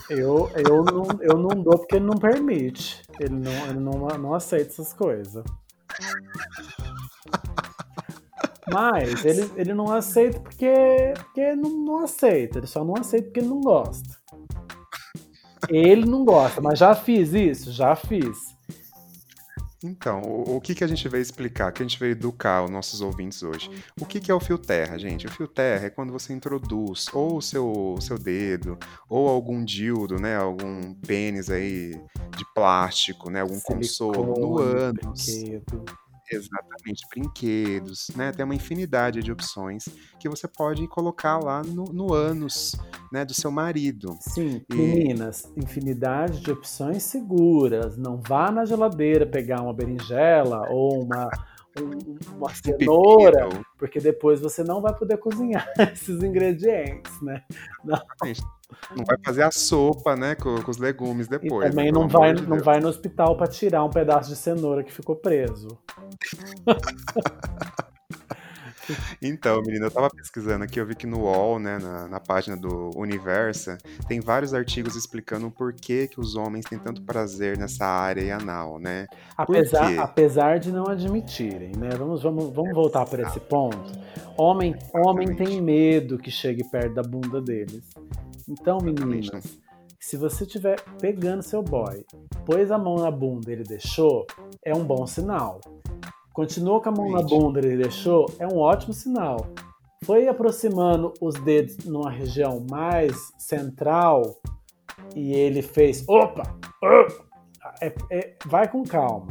Eu, 0.09 0.51
eu, 0.55 0.83
não, 0.83 1.05
eu 1.21 1.37
não 1.37 1.61
dou 1.63 1.77
porque 1.79 1.95
ele 1.95 2.05
não 2.05 2.17
permite. 2.17 3.01
Ele 3.19 3.35
não, 3.35 3.65
ele 3.67 3.79
não, 3.79 3.93
não 4.19 4.33
aceita 4.33 4.71
essas 4.71 4.93
coisas. 4.93 5.43
Mas 8.71 9.23
ele, 9.23 9.49
ele 9.55 9.73
não 9.73 9.91
aceita 9.91 10.39
porque, 10.39 10.73
porque 11.23 11.55
não, 11.55 11.69
não 11.69 11.99
aceita. 12.03 12.57
Ele 12.59 12.67
só 12.67 12.83
não 12.83 12.95
aceita 12.97 13.27
porque 13.27 13.39
ele 13.39 13.49
não 13.49 13.61
gosta. 13.61 14.09
Ele 15.69 16.05
não 16.05 16.23
gosta, 16.25 16.61
mas 16.61 16.77
já 16.77 16.93
fiz 16.93 17.33
isso? 17.33 17.71
Já 17.71 17.95
fiz. 17.95 18.54
Então, 19.89 20.21
o, 20.21 20.57
o 20.57 20.61
que, 20.61 20.75
que 20.75 20.83
a 20.83 20.87
gente 20.87 21.07
veio 21.07 21.21
explicar, 21.21 21.71
que 21.71 21.81
a 21.81 21.85
gente 21.85 21.99
veio 21.99 22.11
educar 22.11 22.63
os 22.63 22.69
nossos 22.69 23.01
ouvintes 23.01 23.43
hoje? 23.43 23.69
O 23.99 24.05
que, 24.05 24.19
que 24.19 24.31
é 24.31 24.33
o 24.33 24.39
fio 24.39 24.57
terra, 24.57 24.97
gente? 24.97 25.27
O 25.27 25.31
fio 25.31 25.47
terra 25.47 25.87
é 25.87 25.89
quando 25.89 26.11
você 26.11 26.33
introduz 26.33 27.07
ou 27.13 27.37
o 27.37 27.41
seu, 27.41 27.95
seu 27.99 28.17
dedo, 28.17 28.77
ou 29.09 29.27
algum 29.27 29.63
dildo, 29.63 30.19
né? 30.19 30.35
Algum 30.35 30.93
pênis 30.93 31.49
aí 31.49 31.91
de 32.37 32.45
plástico, 32.53 33.29
né? 33.29 33.41
Algum 33.41 33.59
consolo 33.59 34.39
no 34.39 34.57
ânus. 34.59 35.25
brinquedo. 35.25 36.04
Exatamente, 36.31 37.05
brinquedos, 37.09 38.07
né? 38.15 38.31
Tem 38.31 38.43
uma 38.43 38.55
infinidade 38.55 39.21
de 39.21 39.31
opções 39.31 39.85
que 40.19 40.27
você 40.27 40.47
pode 40.47 40.87
colocar 40.87 41.37
lá 41.37 41.61
no, 41.61 41.85
no 41.85 42.13
ânus, 42.13 42.75
né? 43.11 43.23
Do 43.23 43.33
seu 43.33 43.51
marido. 43.51 44.17
Sim, 44.19 44.61
E- 44.69 44.75
meninas, 44.75 45.43
infinidade 45.55 46.41
de 46.41 46.51
opções 46.51 47.03
seguras. 47.03 47.95
Não 47.97 48.17
vá 48.17 48.51
na 48.51 48.65
geladeira 48.65 49.25
pegar 49.25 49.61
uma 49.61 49.73
berinjela 49.73 50.67
ou 50.69 51.03
uma, 51.03 51.29
um- 51.79 52.35
uma 52.37 52.47
Um 52.47 52.55
cenoura, 52.55 53.49
porque 53.77 53.99
depois 53.99 54.39
você 54.39 54.63
não 54.63 54.81
vai 54.81 54.95
poder 54.95 55.17
cozinhar 55.17 55.67
esses 55.93 56.23
ingredientes, 56.23 57.21
né? 57.21 57.43
não 57.83 57.99
vai 59.05 59.17
fazer 59.23 59.43
a 59.43 59.51
sopa, 59.51 60.15
né? 60.15 60.35
Com, 60.35 60.61
com 60.61 60.71
os 60.71 60.77
legumes 60.77 61.27
E 61.27 61.29
depois. 61.29 61.69
também 61.69 61.85
né, 61.85 61.91
não 61.91 62.07
vai, 62.07 62.33
de 62.33 62.47
não 62.47 62.59
vai 62.59 62.79
no 62.79 62.87
hospital 62.87 63.35
para 63.37 63.47
tirar 63.47 63.83
um 63.83 63.89
pedaço 63.89 64.29
de 64.29 64.35
cenoura 64.35 64.83
que 64.83 64.91
ficou 64.91 65.15
preso. 65.15 65.77
Então, 69.21 69.61
menina, 69.61 69.87
eu 69.87 69.91
tava 69.91 70.09
pesquisando 70.09 70.63
aqui, 70.63 70.79
eu 70.79 70.85
vi 70.85 70.95
que 70.95 71.07
no 71.07 71.21
UOL, 71.21 71.59
né, 71.59 71.79
na, 71.79 72.07
na 72.07 72.19
página 72.19 72.55
do 72.55 72.91
Universa, 72.95 73.77
tem 74.07 74.19
vários 74.19 74.53
artigos 74.53 74.95
explicando 74.95 75.49
por 75.49 75.73
que, 75.73 76.07
que 76.07 76.19
os 76.19 76.35
homens 76.35 76.65
têm 76.65 76.77
tanto 76.77 77.01
prazer 77.01 77.57
nessa 77.57 77.85
área 77.85 78.37
anal, 78.37 78.79
né? 78.79 79.07
Apesar, 79.35 79.97
apesar 79.99 80.59
de 80.59 80.71
não 80.71 80.87
admitirem, 80.87 81.71
né? 81.77 81.89
Vamos, 81.97 82.21
vamos, 82.21 82.53
vamos 82.53 82.73
voltar 82.73 83.05
para 83.05 83.23
esse 83.23 83.39
ponto. 83.39 83.91
Homem, 84.37 84.75
homem 84.93 85.35
tem 85.35 85.61
medo 85.61 86.17
que 86.17 86.29
chegue 86.29 86.63
perto 86.69 86.93
da 86.93 87.03
bunda 87.03 87.41
deles. 87.41 87.83
Então, 88.47 88.77
meninas, 88.81 89.57
se 89.99 90.17
você 90.17 90.43
estiver 90.43 90.79
pegando 90.99 91.41
seu 91.41 91.63
boy, 91.63 92.05
pôs 92.45 92.71
a 92.71 92.77
mão 92.77 92.95
na 92.95 93.09
bunda 93.09 93.49
e 93.49 93.53
ele 93.53 93.63
deixou, 93.63 94.25
é 94.63 94.73
um 94.73 94.83
bom 94.83 95.07
sinal. 95.07 95.59
Continuou 96.33 96.81
com 96.81 96.89
a 96.89 96.91
mão 96.91 97.11
na 97.11 97.21
bunda 97.21 97.59
e 97.59 97.65
ele 97.65 97.83
deixou, 97.83 98.25
é 98.39 98.45
um 98.47 98.57
ótimo 98.57 98.93
sinal. 98.93 99.47
Foi 100.03 100.27
aproximando 100.27 101.11
os 101.19 101.33
dedos 101.35 101.77
numa 101.85 102.11
região 102.11 102.63
mais 102.69 103.15
central 103.37 104.35
e 105.15 105.33
ele 105.33 105.61
fez, 105.61 106.03
opa, 106.07 106.43
opa, 106.83 107.25
é- 107.81 107.95
é- 108.11 108.35
vai 108.45 108.69
com 108.69 108.83
calma. 108.83 109.27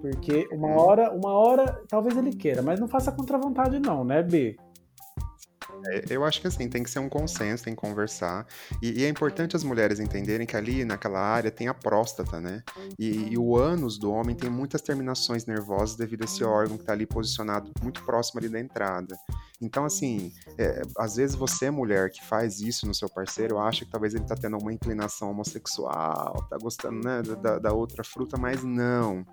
Porque 0.00 0.48
uma 0.52 0.68
hora, 0.80 1.10
uma 1.12 1.32
hora, 1.32 1.82
talvez 1.88 2.16
ele 2.16 2.32
queira, 2.34 2.62
mas 2.62 2.80
não 2.80 2.88
faça 2.88 3.12
contra 3.12 3.36
a 3.36 3.40
vontade, 3.40 3.78
não, 3.78 4.04
né, 4.04 4.22
B? 4.22 4.56
É, 5.86 6.04
Eu 6.10 6.24
acho 6.24 6.40
que 6.40 6.46
assim, 6.46 6.68
tem 6.68 6.82
que 6.82 6.90
ser 6.90 6.98
um 6.98 7.08
consenso, 7.08 7.64
tem 7.64 7.74
que 7.74 7.80
conversar. 7.80 8.46
E, 8.82 9.00
e 9.00 9.04
é 9.04 9.08
importante 9.08 9.56
as 9.56 9.64
mulheres 9.64 10.00
entenderem 10.00 10.46
que 10.46 10.56
ali 10.56 10.84
naquela 10.84 11.20
área 11.20 11.50
tem 11.50 11.68
a 11.68 11.74
próstata, 11.74 12.40
né? 12.40 12.62
E, 12.98 13.32
e 13.32 13.38
o 13.38 13.56
ânus 13.56 13.98
do 13.98 14.12
homem 14.12 14.34
tem 14.34 14.50
muitas 14.50 14.82
terminações 14.82 15.46
nervosas 15.46 15.96
devido 15.96 16.22
a 16.22 16.24
esse 16.24 16.44
órgão 16.44 16.76
que 16.76 16.82
está 16.82 16.92
ali 16.92 17.06
posicionado 17.06 17.70
muito 17.82 18.04
próximo 18.04 18.40
ali 18.40 18.48
da 18.48 18.60
entrada. 18.60 19.16
Então, 19.60 19.84
assim, 19.84 20.32
é, 20.56 20.82
às 20.96 21.16
vezes 21.16 21.36
você, 21.36 21.70
mulher, 21.70 22.10
que 22.10 22.24
faz 22.24 22.60
isso 22.60 22.86
no 22.86 22.94
seu 22.94 23.08
parceiro, 23.08 23.58
acha 23.58 23.84
que 23.84 23.90
talvez 23.90 24.14
ele 24.14 24.24
tá 24.24 24.34
tendo 24.34 24.54
alguma 24.54 24.72
inclinação 24.72 25.30
homossexual, 25.30 26.46
tá 26.48 26.56
gostando 26.56 27.00
né, 27.06 27.22
da, 27.22 27.58
da 27.58 27.72
outra 27.72 28.02
fruta, 28.02 28.38
mas 28.38 28.64
não. 28.64 29.24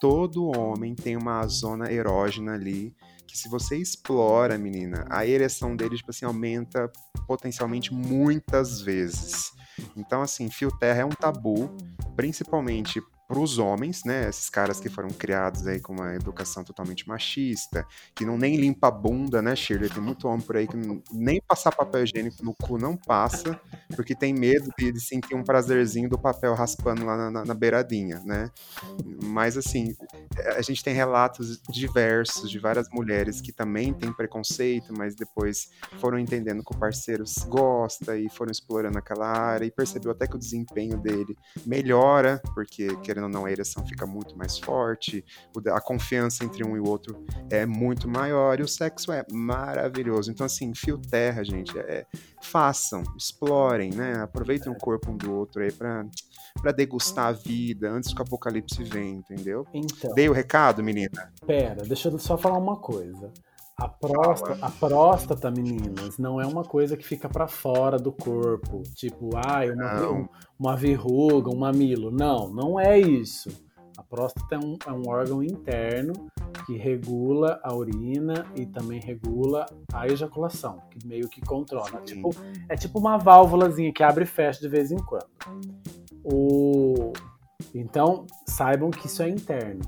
Todo 0.00 0.56
homem 0.56 0.94
tem 0.94 1.16
uma 1.16 1.46
zona 1.46 1.90
erógena 1.92 2.54
ali 2.54 2.94
que 3.30 3.38
se 3.38 3.48
você 3.48 3.76
explora, 3.76 4.58
menina, 4.58 5.06
a 5.08 5.24
ereção 5.24 5.76
dele, 5.76 5.96
tipo 5.96 6.10
assim, 6.10 6.24
aumenta 6.24 6.90
potencialmente 7.26 7.94
muitas 7.94 8.80
vezes. 8.80 9.52
Então, 9.96 10.22
assim, 10.22 10.50
fio 10.50 10.70
terra 10.78 11.02
é 11.02 11.04
um 11.04 11.10
tabu, 11.10 11.70
principalmente 12.16 13.00
para 13.30 13.38
os 13.40 13.58
homens, 13.58 14.02
né? 14.04 14.28
Esses 14.28 14.50
caras 14.50 14.80
que 14.80 14.88
foram 14.90 15.10
criados 15.10 15.64
aí 15.66 15.80
com 15.80 15.92
uma 15.94 16.16
educação 16.16 16.64
totalmente 16.64 17.08
machista, 17.08 17.86
que 18.16 18.26
não 18.26 18.36
nem 18.36 18.56
limpa 18.56 18.88
a 18.88 18.90
bunda, 18.90 19.40
né, 19.40 19.54
Shirley? 19.54 19.88
Tem 19.88 20.02
muito 20.02 20.26
homem 20.28 20.44
por 20.44 20.56
aí 20.56 20.66
que 20.68 20.76
não- 20.76 21.00
nem 21.12 21.40
passar 21.46 21.72
papel 21.72 22.02
higiênico 22.04 22.44
no 22.44 22.54
cu 22.60 22.76
não 22.78 22.96
passa, 22.96 23.56
porque 23.94 24.16
tem 24.16 24.34
medo 24.34 24.72
de, 24.76 24.92
de 24.92 25.00
sentir 25.00 25.36
um 25.36 25.44
prazerzinho 25.44 26.08
do 26.10 26.18
papel 26.18 26.54
raspando 26.54 27.04
lá 27.06 27.16
na, 27.16 27.30
na- 27.30 27.44
na 27.44 27.54
beiradinha, 27.54 28.20
né? 28.24 28.50
Mas, 29.22 29.56
assim, 29.56 29.94
a 30.56 30.62
gente 30.62 30.82
tem 30.82 30.94
relatos 30.94 31.60
diversos 31.68 32.50
de 32.50 32.58
várias 32.58 32.86
mulheres 32.92 33.40
que 33.40 33.52
também 33.52 33.94
têm 33.94 34.12
preconceito, 34.12 34.92
mas 34.96 35.14
depois 35.14 35.68
foram 35.98 36.18
entendendo 36.18 36.62
que 36.64 36.72
o 36.74 36.78
parceiro 36.78 37.24
gosta 37.46 38.16
e 38.18 38.28
foram 38.30 38.50
explorando 38.50 38.98
aquela 38.98 39.26
área 39.26 39.64
e 39.66 39.70
percebeu 39.70 40.12
até 40.12 40.26
que 40.26 40.36
o 40.36 40.38
desempenho 40.38 40.98
dele 40.98 41.36
melhora, 41.64 42.40
porque 42.54 42.96
querendo 42.98 43.19
ou 43.22 43.28
não 43.28 43.44
a 43.44 43.50
ereção 43.50 43.86
fica 43.86 44.06
muito 44.06 44.36
mais 44.36 44.58
forte, 44.58 45.24
a 45.68 45.80
confiança 45.80 46.44
entre 46.44 46.64
um 46.64 46.76
e 46.76 46.80
o 46.80 46.88
outro 46.88 47.24
é 47.50 47.66
muito 47.66 48.08
maior 48.08 48.58
e 48.60 48.62
o 48.62 48.68
sexo 48.68 49.12
é 49.12 49.24
maravilhoso. 49.30 50.30
Então 50.30 50.46
assim, 50.46 50.74
fio 50.74 50.98
terra, 50.98 51.44
gente, 51.44 51.78
é, 51.78 52.06
façam, 52.42 53.02
explorem, 53.16 53.90
né? 53.90 54.22
Aproveitem 54.22 54.72
o 54.72 54.76
corpo 54.76 55.10
um 55.10 55.16
do 55.16 55.32
outro 55.34 55.62
aí 55.62 55.72
pra, 55.72 56.04
pra 56.60 56.72
degustar 56.72 57.26
a 57.26 57.32
vida 57.32 57.90
antes 57.90 58.12
que 58.12 58.20
o 58.20 58.22
apocalipse 58.22 58.82
venha, 58.84 59.16
entendeu? 59.16 59.66
Então, 59.72 60.14
Dei 60.14 60.28
o 60.28 60.32
recado, 60.32 60.82
menina? 60.82 61.32
pera, 61.46 61.82
deixa 61.84 62.08
eu 62.08 62.18
só 62.18 62.36
falar 62.36 62.58
uma 62.58 62.76
coisa. 62.76 63.32
A 63.80 63.88
próstata, 63.88 64.58
a 64.66 64.70
próstata, 64.70 65.50
meninas, 65.50 66.18
não 66.18 66.40
é 66.40 66.46
uma 66.46 66.62
coisa 66.64 66.96
que 66.96 67.04
fica 67.06 67.28
pra 67.28 67.48
fora 67.48 67.98
do 67.98 68.12
corpo. 68.12 68.82
Tipo, 68.94 69.30
ai, 69.36 69.70
uma, 69.70 69.84
um- 70.12 70.28
uma 70.58 70.76
verruga, 70.76 71.50
um 71.50 71.56
mamilo. 71.58 72.10
Não, 72.10 72.48
não 72.50 72.78
é 72.78 72.98
isso. 72.98 73.48
A 73.96 74.02
próstata 74.02 74.54
é 74.54 74.58
um, 74.58 74.76
é 74.86 74.92
um 74.92 75.08
órgão 75.08 75.42
interno 75.42 76.12
que 76.66 76.76
regula 76.76 77.58
a 77.62 77.74
urina 77.74 78.46
e 78.54 78.64
também 78.66 79.00
regula 79.00 79.66
a 79.92 80.06
ejaculação, 80.06 80.78
que 80.90 81.06
meio 81.06 81.28
que 81.28 81.40
controla. 81.40 82.00
Tipo, 82.02 82.30
é 82.68 82.76
tipo 82.76 82.98
uma 82.98 83.16
válvulazinha 83.18 83.92
que 83.92 84.02
abre 84.02 84.24
e 84.24 84.26
fecha 84.26 84.60
de 84.60 84.68
vez 84.68 84.90
em 84.92 84.98
quando. 84.98 85.26
O... 86.24 87.12
Então, 87.74 88.26
saibam 88.46 88.90
que 88.90 89.06
isso 89.06 89.22
é 89.22 89.28
interno. 89.28 89.80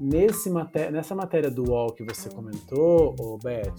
Nesse 0.00 0.50
maté- 0.50 0.90
nessa 0.90 1.14
matéria 1.14 1.50
do 1.50 1.70
UOL 1.70 1.92
que 1.92 2.04
você 2.04 2.28
comentou, 2.28 3.14
ô 3.20 3.38
Beth, 3.38 3.76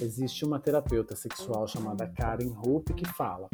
existe 0.00 0.44
uma 0.44 0.60
terapeuta 0.60 1.16
sexual 1.16 1.66
chamada 1.66 2.06
Karen 2.06 2.50
Rupp 2.50 2.92
que 2.94 3.06
fala: 3.08 3.48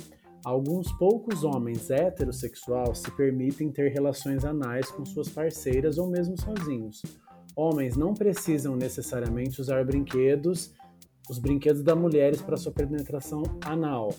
alguns 0.44 0.90
poucos 0.98 1.44
homens 1.44 1.90
heterossexuais 1.90 2.98
se 2.98 3.10
permitem 3.16 3.70
ter 3.70 3.88
relações 3.92 4.44
anais 4.44 4.90
com 4.90 5.04
suas 5.04 5.28
parceiras 5.28 5.98
ou 5.98 6.08
mesmo 6.08 6.34
sozinhos. 6.40 7.02
Homens 7.54 7.96
não 7.96 8.14
precisam 8.14 8.76
necessariamente 8.76 9.60
usar 9.60 9.84
brinquedos, 9.84 10.72
os 11.28 11.38
brinquedos 11.38 11.82
da 11.82 11.94
mulheres 11.94 12.40
para 12.40 12.56
sua 12.56 12.72
penetração 12.72 13.42
anal. 13.64 14.14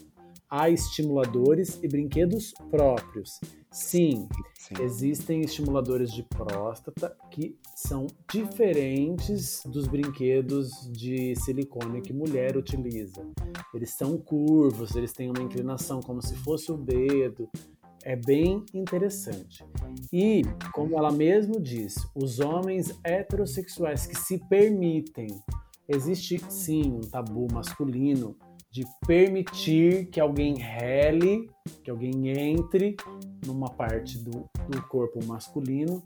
Há 0.50 0.70
estimuladores 0.70 1.82
e 1.84 1.88
brinquedos 1.88 2.54
próprios. 2.70 3.40
Sim, 3.72 4.28
Sim. 4.56 4.74
existem 4.82 5.42
estimuladores 5.42 6.12
de 6.12 6.24
próstata 6.24 7.16
que 7.30 7.56
são 7.76 8.08
diferentes 8.32 9.62
dos 9.66 9.88
brinquedos 9.88 10.90
de 10.92 11.36
silicone 11.36 12.02
que 12.02 12.12
mulher 12.12 12.58
utiliza. 12.58 13.24
Eles 13.74 13.92
são 13.92 14.18
curvos, 14.18 14.96
eles 14.96 15.14
têm 15.14 15.30
uma 15.30 15.44
inclinação 15.44 16.00
como 16.00 16.20
se 16.20 16.36
fosse 16.38 16.72
o 16.72 16.78
dedo. 16.78 17.48
É 18.04 18.16
bem 18.16 18.66
interessante. 18.74 19.64
E, 20.12 20.42
como 20.74 20.98
ela 20.98 21.12
mesmo 21.12 21.60
diz, 21.62 21.96
os 22.16 22.40
homens 22.40 22.98
heterossexuais 23.04 24.08
que 24.08 24.18
se 24.18 24.40
permitem, 24.48 25.28
existe 25.88 26.42
sim 26.50 26.92
um 26.92 27.02
tabu 27.02 27.48
masculino 27.54 28.36
de 28.72 28.86
permitir 29.08 30.08
que 30.08 30.20
alguém 30.20 30.56
rele, 30.56 31.50
que 31.84 31.90
alguém 31.90 32.30
entre 32.30 32.96
numa 33.46 33.70
parte 33.70 34.18
do, 34.20 34.46
do 34.70 34.82
corpo 34.88 35.24
masculino 35.26 36.04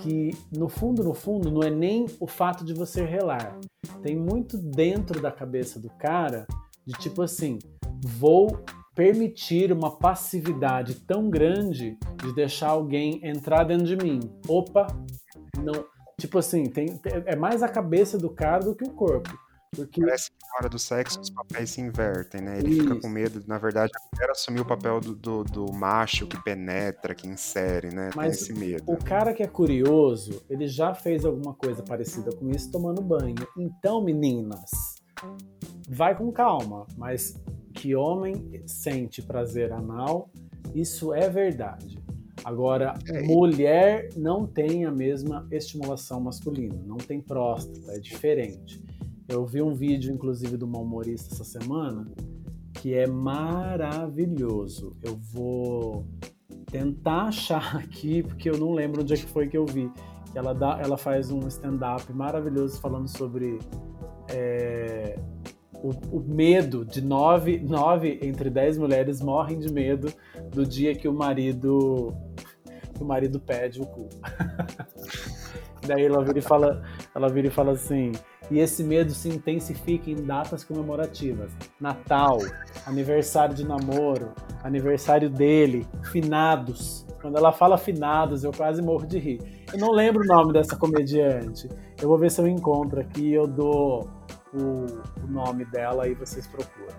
que 0.00 0.30
no 0.52 0.68
fundo, 0.68 1.04
no 1.04 1.14
fundo, 1.14 1.50
não 1.50 1.62
é 1.62 1.70
nem 1.70 2.06
o 2.18 2.26
fato 2.26 2.64
de 2.64 2.74
você 2.74 3.04
relar. 3.04 3.58
Tem 4.02 4.16
muito 4.16 4.56
dentro 4.58 5.20
da 5.20 5.30
cabeça 5.30 5.78
do 5.78 5.88
cara 5.90 6.46
de 6.86 6.92
tipo 6.94 7.22
assim, 7.22 7.58
vou 8.02 8.64
permitir 8.94 9.72
uma 9.72 9.96
passividade 9.96 10.94
tão 11.06 11.28
grande 11.28 11.98
de 12.22 12.34
deixar 12.34 12.70
alguém 12.70 13.20
entrar 13.26 13.64
dentro 13.64 13.86
de 13.86 13.96
mim. 13.96 14.20
Opa, 14.48 14.86
não, 15.58 15.84
tipo 16.18 16.38
assim, 16.38 16.64
tem, 16.64 17.00
é 17.26 17.34
mais 17.34 17.62
a 17.62 17.68
cabeça 17.68 18.18
do 18.18 18.30
cara 18.30 18.64
do 18.64 18.74
que 18.74 18.84
o 18.84 18.92
corpo. 18.92 19.30
Porque 19.74 20.00
Parece 20.00 20.30
que 20.30 20.36
na 20.50 20.58
hora 20.58 20.68
do 20.68 20.78
sexo 20.78 21.20
os 21.20 21.30
papéis 21.30 21.70
se 21.70 21.80
invertem, 21.80 22.40
né? 22.40 22.58
Ele 22.58 22.80
fica 22.80 22.92
Isso. 22.92 23.00
com 23.00 23.08
medo, 23.08 23.42
na 23.46 23.58
verdade, 23.58 23.92
a 23.94 24.16
mulher 24.16 24.30
assumiu 24.30 24.62
o 24.62 24.66
papel 24.66 25.00
do, 25.00 25.14
do, 25.14 25.44
do 25.44 25.72
macho 25.72 26.26
que 26.26 26.40
penetra, 26.42 27.14
que 27.14 27.26
insere, 27.26 27.94
né? 27.94 28.10
Mas 28.14 28.36
Tem 28.38 28.42
esse 28.44 28.52
medo. 28.52 28.84
o 28.86 28.96
cara 28.96 29.32
que 29.34 29.42
é 29.42 29.46
curioso, 29.46 30.42
ele 30.48 30.66
já 30.68 30.94
fez 30.94 31.24
alguma 31.24 31.54
coisa 31.54 31.82
parecida 31.82 32.30
com 32.34 32.50
isso 32.50 32.70
tomando 32.70 33.00
banho. 33.02 33.34
Então, 33.56 34.02
meninas, 34.02 34.70
vai 35.88 36.16
com 36.16 36.30
calma, 36.32 36.86
mas 36.96 37.34
que 37.72 37.94
homem 37.94 38.62
sente 38.66 39.20
prazer 39.22 39.72
anal, 39.72 40.30
isso 40.74 41.12
é 41.12 41.28
verdade. 41.28 42.02
Agora, 42.44 42.94
É, 43.08 43.22
mulher 43.22 44.10
não 44.16 44.46
tem 44.46 44.84
a 44.84 44.90
mesma 44.90 45.46
estimulação 45.50 46.20
masculina, 46.20 46.74
não 46.84 46.96
tem 46.98 47.20
próstata, 47.20 47.92
é 47.92 47.98
diferente. 47.98 48.82
Eu 49.28 49.44
vi 49.46 49.62
um 49.62 49.74
vídeo, 49.74 50.12
inclusive, 50.12 50.62
uma 50.62 50.78
humorista 50.78 51.34
essa 51.34 51.44
semana, 51.44 52.06
que 52.74 52.94
é 52.94 53.06
maravilhoso. 53.06 54.96
Eu 55.02 55.16
vou 55.16 56.06
tentar 56.70 57.28
achar 57.28 57.76
aqui, 57.78 58.22
porque 58.22 58.50
eu 58.50 58.58
não 58.58 58.72
lembro 58.72 59.02
onde 59.02 59.14
é 59.14 59.16
que 59.16 59.26
foi 59.26 59.48
que 59.48 59.56
eu 59.56 59.64
vi. 59.64 59.90
Que 60.30 60.38
ela, 60.38 60.52
dá, 60.52 60.78
ela 60.82 60.96
faz 60.96 61.30
um 61.30 61.46
stand-up 61.48 62.12
maravilhoso 62.12 62.80
falando 62.80 63.08
sobre 63.08 63.58
é, 64.28 65.18
o, 65.74 65.90
o 66.16 66.20
medo 66.20 66.84
de 66.84 67.00
nove, 67.00 67.58
nove 67.60 68.18
entre 68.22 68.50
dez 68.50 68.76
mulheres 68.76 69.20
morrem 69.20 69.58
de 69.58 69.72
medo 69.72 70.12
do 70.50 70.66
dia 70.66 70.94
que 70.94 71.06
o 71.06 71.12
marido 71.12 72.14
que 72.94 73.02
o 73.02 73.06
marido 73.06 73.38
pede 73.38 73.80
o 73.80 73.86
cu. 73.86 74.08
Daí 75.86 76.04
ela 76.04 76.24
vira 76.24 76.38
e 76.38 76.42
fala, 76.42 76.82
ela 77.14 77.28
vira 77.28 77.48
e 77.48 77.50
fala 77.50 77.72
assim, 77.72 78.12
e 78.50 78.58
esse 78.58 78.82
medo 78.82 79.12
se 79.12 79.28
intensifica 79.28 80.10
em 80.10 80.16
datas 80.16 80.64
comemorativas. 80.64 81.50
Natal, 81.80 82.38
aniversário 82.86 83.54
de 83.54 83.66
namoro, 83.66 84.32
aniversário 84.62 85.30
dele, 85.30 85.86
finados. 86.10 87.06
Quando 87.20 87.38
ela 87.38 87.52
fala 87.52 87.78
finados, 87.78 88.44
eu 88.44 88.52
quase 88.52 88.82
morro 88.82 89.06
de 89.06 89.18
rir. 89.18 89.64
Eu 89.72 89.78
não 89.78 89.90
lembro 89.90 90.22
o 90.22 90.26
nome 90.26 90.52
dessa 90.52 90.76
comediante. 90.76 91.68
Eu 92.00 92.08
vou 92.08 92.18
ver 92.18 92.30
se 92.30 92.40
eu 92.40 92.46
encontro 92.46 93.00
aqui 93.00 93.32
eu 93.32 93.46
dou 93.46 94.10
o, 94.52 94.86
o 95.22 95.26
nome 95.26 95.64
dela 95.64 96.06
e 96.06 96.14
vocês 96.14 96.46
procuram. 96.46 96.94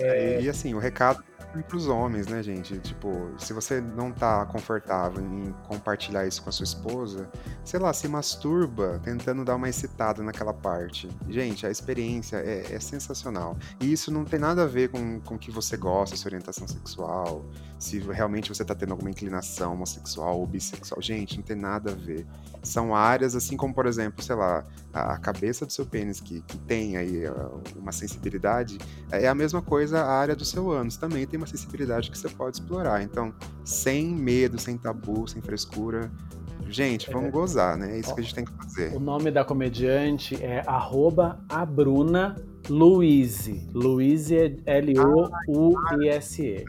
É, 0.00 0.40
E 0.40 0.48
assim, 0.48 0.74
o 0.74 0.78
recado 0.78 1.22
para 1.62 1.76
os 1.76 1.88
homens, 1.88 2.26
né, 2.26 2.42
gente? 2.42 2.78
Tipo, 2.80 3.30
se 3.38 3.52
você 3.52 3.80
não 3.80 4.10
tá 4.10 4.44
confortável 4.46 5.22
em 5.24 5.52
compartilhar 5.66 6.26
isso 6.26 6.42
com 6.42 6.48
a 6.48 6.52
sua 6.52 6.64
esposa, 6.64 7.30
sei 7.64 7.78
lá, 7.78 7.92
se 7.92 8.08
masturba 8.08 9.00
tentando 9.02 9.44
dar 9.44 9.56
uma 9.56 9.68
excitada 9.68 10.22
naquela 10.22 10.52
parte. 10.52 11.08
Gente, 11.28 11.66
a 11.66 11.70
experiência 11.70 12.36
é, 12.36 12.74
é 12.74 12.80
sensacional. 12.80 13.56
E 13.80 13.92
isso 13.92 14.10
não 14.10 14.24
tem 14.24 14.38
nada 14.38 14.64
a 14.64 14.66
ver 14.66 14.88
com, 14.88 15.20
com 15.20 15.36
o 15.36 15.38
que 15.38 15.50
você 15.50 15.76
gosta, 15.76 16.16
sua 16.16 16.28
orientação 16.28 16.66
sexual, 16.66 17.44
se 17.78 17.98
realmente 17.98 18.48
você 18.48 18.64
tá 18.64 18.74
tendo 18.74 18.92
alguma 18.92 19.10
inclinação 19.10 19.74
homossexual 19.74 20.38
ou 20.40 20.46
bissexual. 20.46 21.00
Gente, 21.00 21.36
não 21.36 21.44
tem 21.44 21.56
nada 21.56 21.92
a 21.92 21.94
ver. 21.94 22.26
São 22.64 22.94
áreas, 22.94 23.36
assim 23.36 23.56
como, 23.56 23.74
por 23.74 23.86
exemplo, 23.86 24.22
sei 24.22 24.34
lá, 24.34 24.64
a 24.92 25.18
cabeça 25.18 25.66
do 25.66 25.72
seu 25.72 25.84
pênis, 25.84 26.20
que, 26.20 26.40
que 26.42 26.56
tem 26.58 26.96
aí 26.96 27.26
ah, 27.26 27.50
uma 27.76 27.92
sensibilidade, 27.92 28.78
é 29.12 29.28
a 29.28 29.34
mesma 29.34 29.62
coisa 29.62 30.00
a 30.00 30.12
área 30.12 30.34
do 30.34 30.44
seu 30.44 30.70
ânus. 30.70 30.96
Também 30.96 31.26
tem 31.26 31.38
uma 31.38 31.46
sensibilidade 31.46 32.10
que 32.10 32.18
você 32.18 32.28
pode 32.28 32.56
explorar. 32.56 33.02
Então, 33.02 33.34
sem 33.64 34.06
medo, 34.06 34.58
sem 34.58 34.78
tabu, 34.78 35.28
sem 35.28 35.42
frescura. 35.42 36.10
Gente, 36.68 37.10
vamos 37.10 37.30
gozar, 37.30 37.76
né? 37.76 37.96
É 37.96 38.00
isso 38.00 38.14
que 38.14 38.20
a 38.20 38.22
gente 38.22 38.34
tem 38.34 38.44
que 38.44 38.52
fazer. 38.52 38.96
O 38.96 39.00
nome 39.00 39.30
da 39.30 39.44
comediante 39.44 40.42
é 40.42 40.62
arroba 40.66 41.44
a 41.48 41.64
Bruna 41.64 42.36
Luise. 42.68 43.68
Luise 43.74 44.36
é 44.36 44.56
L-O-U-I-S-E. 44.78 46.64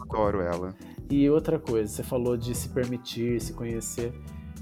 Adoro 0.00 0.40
ela. 0.40 0.74
E 1.10 1.28
outra 1.30 1.58
coisa, 1.58 1.92
você 1.92 2.02
falou 2.02 2.36
de 2.36 2.54
se 2.54 2.68
permitir, 2.70 3.40
se 3.40 3.52
conhecer. 3.52 4.12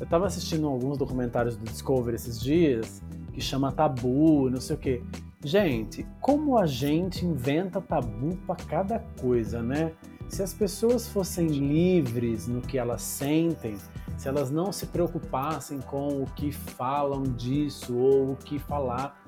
Eu 0.02 0.08
tava 0.08 0.26
assistindo 0.26 0.66
alguns 0.66 0.98
documentários 0.98 1.56
do 1.56 1.64
Discovery 1.64 2.16
esses 2.16 2.40
dias, 2.40 3.00
que 3.32 3.40
chama 3.40 3.70
Tabu, 3.70 4.50
não 4.50 4.60
sei 4.60 4.74
o 4.74 4.78
quê. 4.78 5.00
Gente, 5.44 6.04
como 6.20 6.58
a 6.58 6.66
gente 6.66 7.24
inventa 7.24 7.80
tabu 7.80 8.36
pra 8.38 8.56
cada 8.56 8.98
coisa, 9.20 9.62
né? 9.62 9.92
Se 10.28 10.42
as 10.42 10.52
pessoas 10.52 11.06
fossem 11.06 11.46
livres 11.46 12.48
no 12.48 12.60
que 12.60 12.78
elas 12.78 13.00
sentem, 13.00 13.76
se 14.16 14.26
elas 14.26 14.50
não 14.50 14.72
se 14.72 14.86
preocupassem 14.86 15.78
com 15.80 16.20
o 16.20 16.26
que 16.34 16.50
falam 16.50 17.22
disso 17.22 17.96
ou 17.96 18.32
o 18.32 18.36
que 18.36 18.58
falar, 18.58 19.22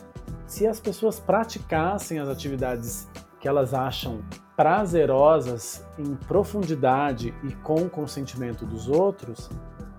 se 0.45 0.67
as 0.67 0.81
pessoas 0.81 1.21
praticassem 1.21 2.19
as 2.19 2.29
atividades 2.29 3.09
que 3.39 3.47
elas 3.47 3.73
acham 3.73 4.25
prazerosas 4.57 5.85
em 5.97 6.17
profundidade 6.17 7.33
e 7.45 7.53
com 7.63 7.89
consentimento 7.89 8.67
dos 8.67 8.89
outros, 8.89 9.49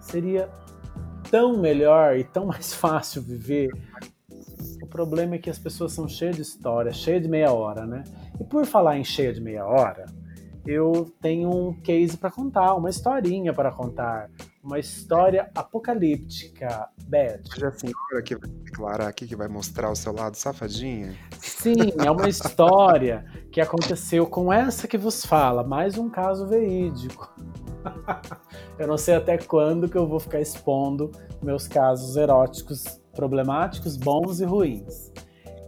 seria 0.02 0.50
tão 1.36 1.57
melhor 1.57 2.16
e 2.16 2.24
tão 2.24 2.45
mais 2.45 2.72
fácil 2.74 3.22
viver. 3.22 3.70
O 4.82 4.88
problema 4.88 5.36
é 5.36 5.38
que 5.38 5.49
as 5.49 5.60
pessoas 5.60 5.91
são 5.91 6.07
cheias 6.07 6.38
de 6.38 6.41
história, 6.41 6.94
cheias 6.94 7.22
de 7.22 7.28
meia 7.28 7.52
hora, 7.52 7.86
né? 7.86 8.06
E 8.40 8.44
por 8.45 8.66
falar 8.66 8.98
em 8.98 9.03
cheia 9.03 9.34
de 9.34 9.41
meia 9.41 9.66
hora, 9.66 10.06
eu 10.66 11.14
tenho 11.22 11.49
um 11.49 11.74
case 11.82 12.16
para 12.16 12.32
contar, 12.32 12.74
uma 12.76 12.90
historinha 12.90 13.53
para 13.53 13.70
contar, 13.70 14.30
uma 14.64 14.80
história 14.80 15.52
apocalíptica, 15.53 16.88
Beth. 17.06 17.41
Já 17.57 17.68
assim, 17.68 17.91
olha 18.14 18.24
que 18.24 18.38
vai 18.38 18.49
declarar 18.49 19.07
aqui 19.10 19.28
que 19.28 19.36
vai 19.36 19.49
mostrar 19.49 19.91
o 19.91 19.95
seu 19.95 20.14
lado 20.14 20.38
safadinha. 20.38 21.16
Sim, 21.38 21.91
é 21.99 22.10
uma 22.10 22.30
história 22.30 23.26
que 23.52 23.60
aconteceu 23.60 24.26
com 24.26 24.53
essa 24.53 24.88
que 24.88 24.98
vos 24.98 25.26
fala, 25.26 25.66
mais 25.66 25.98
um 25.98 26.10
caso 26.10 26.48
verídico. 26.48 27.30
Eu 28.80 28.88
não 28.88 28.98
sei 28.98 29.16
até 29.16 29.38
quando 29.38 29.88
que 29.90 29.98
eu 29.98 30.07
vou 30.07 30.20
ficar 30.20 30.40
expondo 30.41 31.12
meus 31.41 31.68
casos 31.68 32.16
eróticos 32.18 32.84
problemáticos, 33.14 33.95
bons 33.95 34.40
e 34.41 34.45
ruins. 34.45 35.12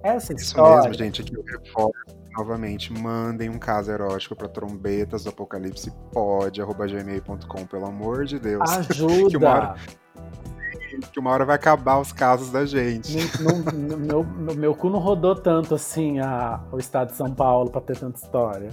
Essa 0.04 0.34
Isso 0.34 0.44
história, 0.44 0.90
mesmo, 0.90 0.94
gente. 0.94 1.22
Aqui 1.22 1.34
eu 1.36 1.44
reforço 1.44 1.92
novamente. 2.38 2.92
Mandem 2.94 3.50
um 3.50 3.58
caso 3.58 3.92
erótico 3.92 4.36
para 4.36 4.48
trombetas 4.50 5.24
do 5.24 5.30
apocalipse 5.30 5.92
pode, 6.12 6.62
arroba 6.62 6.86
gmail.com, 6.86 7.66
pelo 7.66 7.86
amor 7.88 8.26
de 8.26 8.38
Deus. 8.40 8.62
Que 9.30 9.38
uma 9.38 9.50
hora- 9.50 9.72
ajuda. 9.74 11.08
que 11.12 11.20
uma 11.20 11.32
hora 11.32 11.46
vai 11.46 11.56
acabar 11.56 12.00
os 12.00 12.12
casos 12.12 12.52
da 12.52 12.66
gente. 12.66 13.16
No 13.42 13.98
meu, 13.98 14.24
no 14.24 14.56
meu 14.56 14.76
cu 14.76 14.90
não 14.90 15.00
rodou 15.00 15.36
tanto 15.36 15.74
assim 15.76 16.20
a, 16.20 16.60
o 16.72 16.78
estado 16.78 17.10
de 17.12 17.16
São 17.16 17.34
Paulo 17.34 17.70
para 17.70 17.82
ter 17.82 17.98
tanta 17.98 18.18
história. 18.20 18.70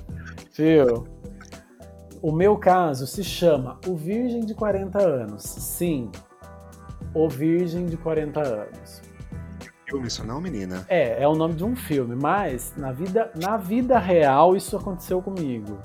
Viu? 0.53 1.07
O 2.25 2.33
meu 2.33 2.57
caso 2.57 3.07
se 3.07 3.23
chama 3.23 3.79
O 3.87 3.95
Virgem 3.95 4.47
de 4.47 4.55
40 4.55 4.99
Anos. 4.99 5.43
Sim, 5.43 6.11
O 7.13 7.29
Virgem 7.29 7.85
de 7.85 7.99
40 7.99 8.41
Anos. 8.41 9.03
Filme 9.87 10.09
isso 10.09 10.25
não, 10.25 10.41
menina? 10.41 10.87
É, 10.89 11.23
é 11.23 11.29
o 11.29 11.35
nome 11.35 11.53
de 11.53 11.63
um 11.63 11.77
filme, 11.77 12.17
mas 12.17 12.73
na 12.79 12.93
vida, 12.93 13.31
na 13.39 13.59
vida 13.59 13.99
real 13.99 14.57
isso 14.57 14.75
aconteceu 14.75 15.21
comigo. 15.21 15.79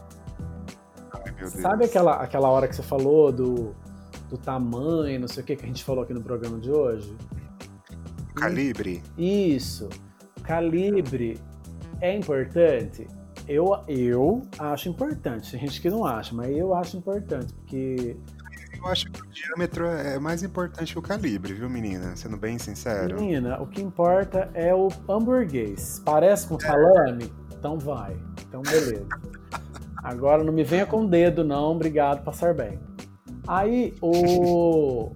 Ai, 1.11 1.25
meu 1.25 1.33
Deus. 1.33 1.51
Sabe 1.51 1.83
aquela, 1.83 2.13
aquela 2.13 2.47
hora 2.47 2.69
que 2.69 2.75
você 2.77 2.83
falou 2.83 3.33
do, 3.33 3.75
do 4.29 4.37
tamanho, 4.37 5.19
não 5.19 5.27
sei 5.27 5.43
o 5.43 5.45
que, 5.45 5.57
que 5.57 5.65
a 5.65 5.67
gente 5.67 5.83
falou 5.83 6.05
aqui 6.05 6.13
no 6.13 6.21
programa 6.23 6.57
de 6.57 6.71
hoje? 6.71 7.13
Calibre? 8.33 9.03
Isso. 9.17 9.89
Calibre 10.41 11.37
é 11.99 12.15
importante? 12.15 13.05
Eu, 13.49 13.83
eu 13.87 14.41
acho 14.59 14.87
importante. 14.87 15.51
Tem 15.51 15.59
gente 15.59 15.81
que 15.81 15.89
não 15.89 16.05
acha, 16.05 16.33
mas 16.35 16.55
eu 16.55 16.73
acho 16.73 16.95
importante, 16.95 17.51
porque 17.53 18.15
Eu 18.77 18.87
acho 18.87 19.11
que 19.11 19.21
o 19.21 19.25
diâmetro 19.27 19.85
é 19.87 20.19
mais 20.19 20.43
importante 20.43 20.93
que 20.93 20.99
o 20.99 21.01
calibre, 21.01 21.53
viu, 21.53 21.69
menina? 21.69 22.15
Sendo 22.15 22.37
bem 22.37 22.57
sincero. 22.59 23.19
Menina, 23.19 23.59
o 23.61 23.67
que 23.67 23.81
importa 23.81 24.49
é 24.53 24.73
o 24.73 24.87
hamburguês. 25.09 26.01
Parece 26.05 26.47
com 26.47 26.59
salame? 26.59 27.31
Então 27.57 27.77
vai. 27.77 28.15
Então 28.47 28.61
beleza. 28.61 29.05
Agora 30.03 30.43
não 30.43 30.53
me 30.53 30.63
venha 30.63 30.85
com 30.85 31.05
dedo, 31.05 31.43
não. 31.43 31.71
Obrigado, 31.71 32.23
passar 32.23 32.53
bem. 32.53 32.79
Aí 33.47 33.93
o. 34.01 35.11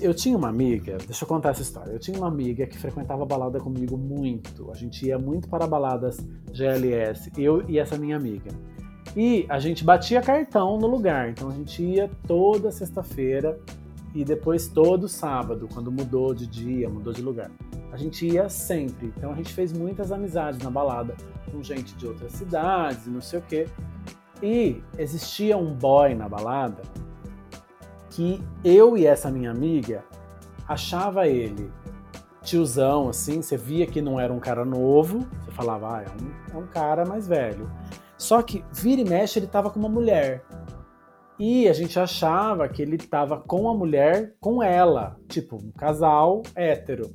Eu 0.00 0.14
tinha 0.14 0.36
uma 0.36 0.48
amiga, 0.48 0.96
deixa 0.96 1.24
eu 1.24 1.28
contar 1.28 1.50
essa 1.50 1.60
história. 1.60 1.92
Eu 1.92 1.98
tinha 1.98 2.16
uma 2.16 2.28
amiga 2.28 2.66
que 2.66 2.78
frequentava 2.78 3.26
balada 3.26 3.60
comigo 3.60 3.98
muito. 3.98 4.70
A 4.70 4.74
gente 4.74 5.06
ia 5.06 5.18
muito 5.18 5.46
para 5.46 5.66
baladas 5.66 6.18
GLS, 6.50 7.30
eu 7.36 7.62
e 7.68 7.78
essa 7.78 7.98
minha 7.98 8.16
amiga. 8.16 8.50
E 9.14 9.44
a 9.48 9.58
gente 9.58 9.84
batia 9.84 10.22
cartão 10.22 10.78
no 10.78 10.86
lugar, 10.86 11.28
então 11.28 11.50
a 11.50 11.52
gente 11.52 11.82
ia 11.82 12.10
toda 12.26 12.70
sexta-feira 12.70 13.58
e 14.14 14.24
depois 14.24 14.68
todo 14.68 15.06
sábado, 15.06 15.68
quando 15.72 15.92
mudou 15.92 16.34
de 16.34 16.46
dia, 16.46 16.88
mudou 16.88 17.12
de 17.12 17.20
lugar. 17.20 17.50
A 17.92 17.96
gente 17.96 18.26
ia 18.26 18.48
sempre, 18.48 19.12
então 19.16 19.32
a 19.32 19.34
gente 19.34 19.52
fez 19.52 19.72
muitas 19.72 20.10
amizades 20.12 20.60
na 20.62 20.70
balada 20.70 21.14
com 21.50 21.62
gente 21.62 21.94
de 21.94 22.06
outras 22.06 22.32
cidades 22.32 23.06
e 23.06 23.10
não 23.10 23.20
sei 23.20 23.38
o 23.38 23.42
quê. 23.42 23.66
E 24.42 24.80
existia 24.96 25.58
um 25.58 25.74
boy 25.74 26.14
na 26.14 26.28
balada 26.28 26.82
que 28.18 28.42
eu 28.64 28.98
e 28.98 29.06
essa 29.06 29.30
minha 29.30 29.48
amiga 29.48 30.04
achava 30.66 31.28
ele 31.28 31.70
tiozão, 32.42 33.08
assim, 33.08 33.40
você 33.40 33.56
via 33.56 33.86
que 33.86 34.02
não 34.02 34.18
era 34.18 34.32
um 34.32 34.40
cara 34.40 34.64
novo, 34.64 35.20
você 35.44 35.52
falava, 35.52 35.98
ah, 35.98 36.02
é 36.02 36.06
um, 36.08 36.56
é 36.56 36.64
um 36.64 36.66
cara 36.66 37.06
mais 37.06 37.28
velho. 37.28 37.70
Só 38.16 38.42
que 38.42 38.64
vira 38.72 39.02
e 39.02 39.08
mexe 39.08 39.38
ele 39.38 39.46
tava 39.46 39.70
com 39.70 39.78
uma 39.78 39.88
mulher. 39.88 40.44
E 41.38 41.68
a 41.68 41.72
gente 41.72 41.96
achava 41.96 42.68
que 42.68 42.82
ele 42.82 42.98
tava 42.98 43.38
com 43.38 43.68
a 43.68 43.74
mulher 43.74 44.34
com 44.40 44.60
ela, 44.60 45.16
tipo, 45.28 45.54
um 45.54 45.70
casal 45.70 46.42
hétero. 46.56 47.14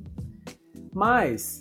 Mas 0.90 1.60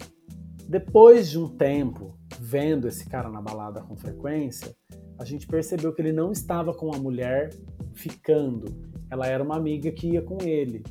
depois 0.69 1.29
de 1.29 1.37
um 1.37 1.49
tempo 1.49 2.17
vendo 2.39 2.87
esse 2.87 3.09
cara 3.09 3.27
na 3.27 3.41
balada 3.41 3.81
com 3.81 3.97
frequência, 3.97 4.73
a 5.19 5.25
gente 5.25 5.47
percebeu 5.47 5.93
que 5.93 6.01
ele 6.01 6.13
não 6.13 6.31
estava 6.31 6.73
com 6.73 6.95
a 6.95 6.97
mulher 6.97 7.49
ficando. 7.91 8.92
Ela 9.13 9.27
era 9.27 9.43
uma 9.43 9.55
amiga 9.55 9.91
que 9.91 10.07
ia 10.13 10.23
com 10.23 10.39
ele. 10.41 10.83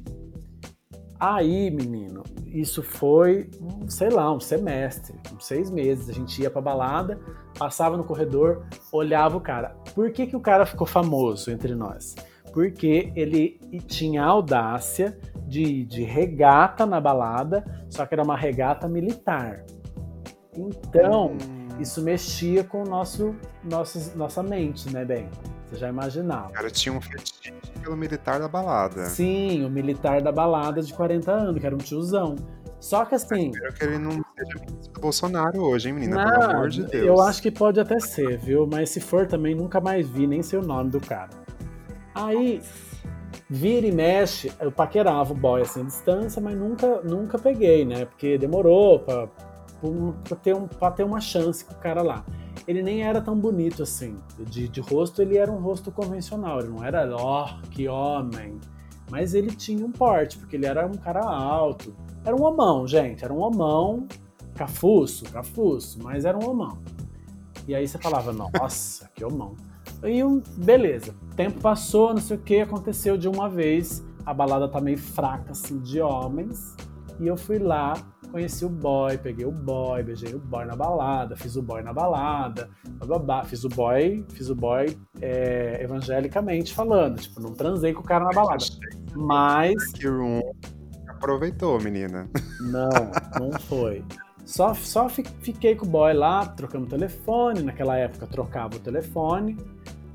Aí, 1.19 1.73
menino, 1.73 2.23
isso 2.47 2.85
foi, 2.85 3.51
sei 3.89 4.11
lá, 4.11 4.33
um 4.33 4.39
semestre, 4.39 5.19
uns 5.35 5.45
seis 5.45 5.71
meses. 5.71 6.09
A 6.09 6.13
gente 6.13 6.41
ia 6.41 6.49
pra 6.49 6.61
balada, 6.61 7.21
passava 7.59 7.97
no 7.97 8.05
corredor, 8.05 8.65
olhava 8.93 9.37
o 9.37 9.41
cara. 9.41 9.77
Por 9.93 10.13
que, 10.13 10.29
que 10.29 10.37
o 10.37 10.41
cara 10.41 10.65
ficou 10.65 10.87
famoso 10.87 11.51
entre 11.51 11.75
nós? 11.75 12.15
Porque 12.53 13.13
ele 13.17 13.59
tinha 13.89 14.23
a 14.23 14.27
audácia 14.27 15.19
de, 15.49 15.85
de 15.85 16.05
regata 16.05 16.87
na 16.87 17.01
balada, 17.01 17.65
só 17.91 18.07
que 18.07 18.15
era 18.15 18.23
uma 18.23 18.37
regata 18.37 18.89
militar. 18.89 19.65
Então, 20.57 21.33
Hum, 21.33 21.81
isso 21.81 22.01
mexia 22.03 22.63
com 22.63 22.83
o 22.83 22.87
nosso, 22.87 23.35
nosso, 23.65 24.17
nossa 24.17 24.43
mente, 24.43 24.93
né, 24.93 25.05
bem? 25.05 25.29
Você 25.73 25.79
já 25.79 25.89
imaginava. 25.89 26.49
O 26.49 26.53
cara 26.53 26.71
tinha 26.71 26.93
um 26.95 27.01
fetiche 27.01 27.51
pelo 27.83 27.97
militar 27.97 28.39
da 28.39 28.47
balada. 28.47 29.07
Sim, 29.07 29.65
o 29.65 29.71
militar 29.71 30.21
da 30.21 30.31
balada 30.31 30.83
de 30.83 30.93
40 30.93 31.33
anos, 31.33 31.59
que 31.61 31.67
era 31.67 31.75
um 31.75 31.79
tiozão. 31.79 32.37
Só 32.79 33.05
que 33.07 33.15
assim, 33.15 33.49
Espero 33.51 33.73
que 33.73 33.85
ele 33.85 33.99
não 33.99 34.11
seja 34.11 34.59
ministro 34.67 34.93
do 34.93 35.01
Bolsonaro 35.01 35.63
hoje, 35.63 35.89
hein, 35.89 35.95
menina? 35.95 36.17
não, 36.25 36.41
Pelo 36.41 36.53
amor 36.53 36.69
de 36.69 36.85
Deus. 36.85 37.07
eu 37.07 37.21
acho 37.23 37.41
que 37.41 37.51
pode 37.51 37.81
até 37.81 37.99
ser, 38.01 38.37
viu? 38.39 38.67
Mas 38.71 38.91
se 38.91 39.01
for 39.01 39.27
também, 39.27 39.55
nunca 39.55 39.81
mais 39.81 40.07
vi 40.07 40.27
nem 40.27 40.43
sei 40.43 40.59
o 40.59 40.63
nome 40.63 40.91
do 40.91 41.01
cara. 41.01 41.31
Aí, 42.15 42.61
vira 43.49 43.87
e 43.87 43.93
mexe, 43.93 44.53
eu 44.61 44.71
paquerava 44.71 45.33
o 45.33 45.37
boy 45.37 45.63
assim 45.63 45.81
à 45.81 45.85
distância, 45.85 46.43
mas 46.43 46.55
nunca, 46.55 47.01
nunca 47.03 47.39
peguei, 47.39 47.85
né? 47.87 48.05
Porque 48.05 48.37
demorou 48.37 48.99
pra, 48.99 49.27
pra, 50.29 50.37
ter, 50.37 50.55
um, 50.55 50.67
pra 50.67 50.91
ter 50.91 51.05
uma 51.05 51.21
chance 51.21 51.65
com 51.65 51.73
o 51.73 51.79
cara 51.79 52.03
lá. 52.03 52.25
Ele 52.67 52.83
nem 52.83 53.03
era 53.03 53.21
tão 53.21 53.37
bonito 53.37 53.83
assim. 53.83 54.17
De, 54.39 54.69
de 54.69 54.81
rosto, 54.81 55.21
ele 55.21 55.37
era 55.37 55.51
um 55.51 55.61
rosto 55.61 55.91
convencional. 55.91 56.61
Ele 56.61 56.69
não 56.69 56.85
era, 56.85 57.09
ó, 57.17 57.59
que 57.71 57.89
homem. 57.89 58.61
Mas 59.11 59.35
ele 59.35 59.55
tinha 59.55 59.85
um 59.85 59.93
porte, 59.93 60.39
porque 60.39 60.57
ele 60.57 60.67
era 60.67 60.87
um 60.87 60.95
cara 60.95 61.25
alto. 61.25 61.95
Era 62.25 62.35
um 62.35 62.43
homão, 62.43 62.87
gente. 62.87 63.25
Era 63.25 63.33
um 63.33 63.41
homão 63.41 64.07
cafuço, 64.55 65.25
cafuço, 65.25 65.99
mas 66.03 66.25
era 66.25 66.39
um 66.39 66.49
homão. 66.49 66.79
E 67.67 67.75
aí 67.75 67.87
você 67.87 67.99
falava, 67.99 68.33
nossa, 68.33 69.11
que 69.15 69.25
homão. 69.25 69.57
E 70.03 70.23
um, 70.25 70.43
beleza, 70.57 71.15
tempo 71.37 71.61
passou, 71.61 72.11
não 72.13 72.21
sei 72.21 72.37
o 72.37 72.41
que, 72.41 72.61
aconteceu 72.61 73.17
de 73.17 73.29
uma 73.29 73.49
vez, 73.49 74.05
a 74.27 74.35
balada 74.35 74.69
tá 74.69 74.81
meio 74.81 74.99
fraca, 74.99 75.53
assim, 75.53 75.79
de 75.79 76.01
homens, 76.01 76.77
e 77.21 77.27
eu 77.27 77.37
fui 77.37 77.59
lá, 77.59 77.95
conheci 78.33 78.65
o 78.65 78.69
boy, 78.69 79.17
peguei 79.19 79.45
o 79.47 79.53
boy, 79.53 80.03
beijei 80.03 80.35
o 80.35 80.39
boy 80.39 80.65
na 80.65 80.75
balada, 80.75 81.37
fiz 81.37 81.55
o 81.57 81.63
boy 81.63 81.83
na 81.83 81.93
balada, 81.93 82.69
bababá, 82.95 83.45
fiz 83.45 83.63
o 83.65 83.69
boy, 83.69 84.25
fiz 84.31 84.49
o 84.51 84.55
boy 84.55 84.97
é, 85.21 85.81
evangelicamente 85.83 86.75
falando, 86.75 87.21
tipo, 87.21 87.41
não 87.41 87.53
transei 87.55 87.93
com 87.93 88.01
o 88.01 88.05
cara 88.05 88.25
na 88.25 88.31
balada. 88.33 88.65
Mas 89.15 89.75
Que 89.93 90.09
aproveitou, 91.09 91.81
menina. 91.81 92.29
não, 92.61 92.89
não 93.39 93.53
foi. 93.61 94.05
Só, 94.45 94.75
só 94.75 95.09
fi- 95.09 95.25
fiquei 95.41 95.77
com 95.77 95.87
o 95.87 95.89
boy 95.89 96.13
lá, 96.15 96.47
trocamos 96.47 96.89
telefone. 96.89 97.63
Naquela 97.63 97.97
época 97.97 98.27
trocava 98.27 98.75
o 98.77 98.81
telefone. 98.81 99.57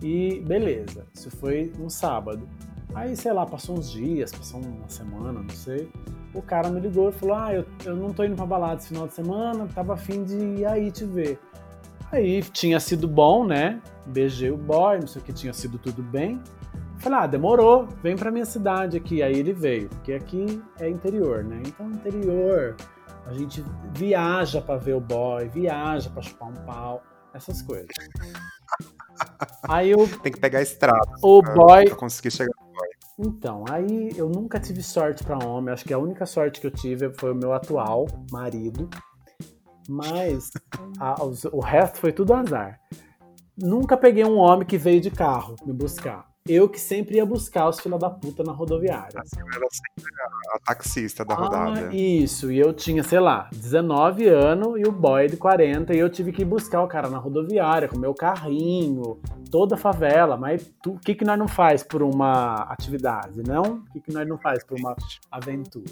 E 0.02 0.42
beleza. 0.46 1.06
Isso 1.16 1.32
foi 1.32 1.72
um 1.80 1.90
sábado. 1.90 2.48
Aí, 2.96 3.16
sei 3.16 3.32
lá, 3.34 3.46
passou 3.46 3.78
uns 3.78 3.92
dias, 3.92 4.32
passou 4.32 4.60
uma 4.60 4.90
semana, 4.90 5.42
não 5.42 5.50
sei. 5.50 5.92
O 6.34 6.42
cara 6.42 6.70
me 6.70 6.80
ligou 6.80 7.10
e 7.10 7.12
falou: 7.12 7.36
Ah, 7.36 7.54
eu, 7.54 7.66
eu 7.86 7.96
não 7.96 8.12
tô 8.14 8.24
indo 8.24 8.36
pra 8.36 8.46
balada 8.46 8.76
esse 8.76 8.90
final 8.90 9.08
de 9.08 9.14
semana, 9.14 9.68
tava 9.74 9.94
afim 9.94 10.24
de 10.24 10.36
ir 10.36 10.66
aí 10.66 10.92
te 10.92 11.06
ver. 11.06 11.40
Aí 12.12 12.42
tinha 12.42 12.80
sido 12.80 13.08
bom, 13.08 13.46
né? 13.46 13.82
Beijei 14.06 14.50
o 14.50 14.58
boy, 14.58 15.00
não 15.00 15.08
sei 15.08 15.22
o 15.22 15.26
que, 15.26 15.34
tinha 15.34 15.54
sido 15.54 15.78
tudo 15.78 16.02
bem. 16.02 16.42
Falei, 17.00 17.20
ah, 17.20 17.28
demorou, 17.28 17.88
vem 18.02 18.16
pra 18.16 18.32
minha 18.32 18.46
cidade 18.46 18.98
aqui. 18.98 19.22
Aí 19.22 19.34
ele 19.38 19.54
veio, 19.54 19.90
porque 19.90 20.14
aqui 20.14 20.62
é 20.80 20.90
interior, 20.90 21.44
né? 21.44 21.62
Então, 21.66 21.92
interior, 21.92 22.76
a 23.26 23.34
gente 23.34 23.64
viaja 23.94 24.62
pra 24.62 24.78
ver 24.78 24.94
o 24.96 25.02
boy, 25.02 25.48
viaja 25.50 26.10
pra 26.10 26.22
chupar 26.22 26.50
um 26.50 26.56
pau, 26.66 27.04
essas 27.34 27.62
coisas. 27.62 27.88
Aí 29.70 29.94
o, 29.94 30.08
Tem 30.20 30.32
que 30.32 30.40
pegar 30.40 30.60
a 30.60 30.62
estrada 30.62 31.12
o 31.22 31.42
boy. 31.42 31.86
pra 31.86 31.96
conseguir 31.96 32.32
chegar. 32.32 32.67
Então, 33.20 33.66
aí 33.70 34.12
eu 34.16 34.30
nunca 34.30 34.60
tive 34.60 34.84
sorte 34.84 35.24
pra 35.24 35.44
homem. 35.44 35.74
Acho 35.74 35.84
que 35.86 35.94
a 35.94 35.98
única 35.98 36.26
sorte 36.26 36.62
que 36.62 36.68
eu 36.68 36.72
tive 36.72 37.12
foi 37.14 37.32
o 37.32 37.36
meu 37.36 37.52
atual 37.54 38.06
marido. 38.32 38.90
Mas 39.90 40.52
a- 41.00 41.24
os- 41.24 41.46
o 41.46 41.60
resto 41.60 41.98
foi 41.98 42.12
tudo 42.12 42.34
azar. 42.34 42.80
Nunca 43.58 43.98
peguei 43.98 44.24
um 44.24 44.38
homem 44.38 44.68
que 44.68 44.78
veio 44.78 45.02
de 45.02 45.10
carro 45.10 45.56
me 45.66 45.74
buscar. 45.74 46.27
Eu 46.48 46.70
que 46.70 46.80
sempre 46.80 47.18
ia 47.18 47.26
buscar 47.26 47.68
os 47.68 47.80
fila 47.80 47.98
da 47.98 48.10
puta 48.10 48.44
na 48.44 48.52
rodoviária. 48.52 49.20
Assim, 49.20 49.40
eu 49.40 49.48
era 49.48 49.68
sempre 49.72 50.12
a, 50.22 50.56
a 50.56 50.60
taxista 50.60 51.26
da 51.26 51.34
Ah, 51.34 51.38
rodada. 51.38 51.94
isso, 51.96 52.52
e 52.52 52.58
eu 52.60 52.74
tinha, 52.74 53.04
sei 53.04 53.20
lá, 53.20 53.50
19 53.52 54.28
anos 54.30 54.80
e 54.80 54.88
o 54.88 54.92
boy 54.92 55.28
de 55.28 55.36
40, 55.38 55.94
e 55.94 56.00
eu 56.00 56.10
tive 56.10 56.32
que 56.32 56.44
ir 56.44 56.46
buscar 56.46 56.82
o 56.84 56.88
cara 56.88 57.10
na 57.10 57.18
rodoviária 57.18 57.88
com 57.88 57.98
meu 57.98 58.14
carrinho, 58.14 59.20
toda 59.52 59.76
a 59.76 59.78
favela, 59.78 60.38
mas 60.38 60.72
o 60.86 60.98
que, 60.98 61.16
que 61.16 61.26
nós 61.26 61.38
não 61.38 61.48
faz 61.48 61.84
por 61.84 62.02
uma 62.02 62.56
atividade, 62.72 63.42
não? 63.44 63.62
O 63.62 63.84
que, 63.92 64.00
que 64.02 64.14
nós 64.14 64.28
não 64.28 64.38
faz 64.38 64.64
por 64.64 64.80
uma 64.80 64.96
aventura? 65.32 65.86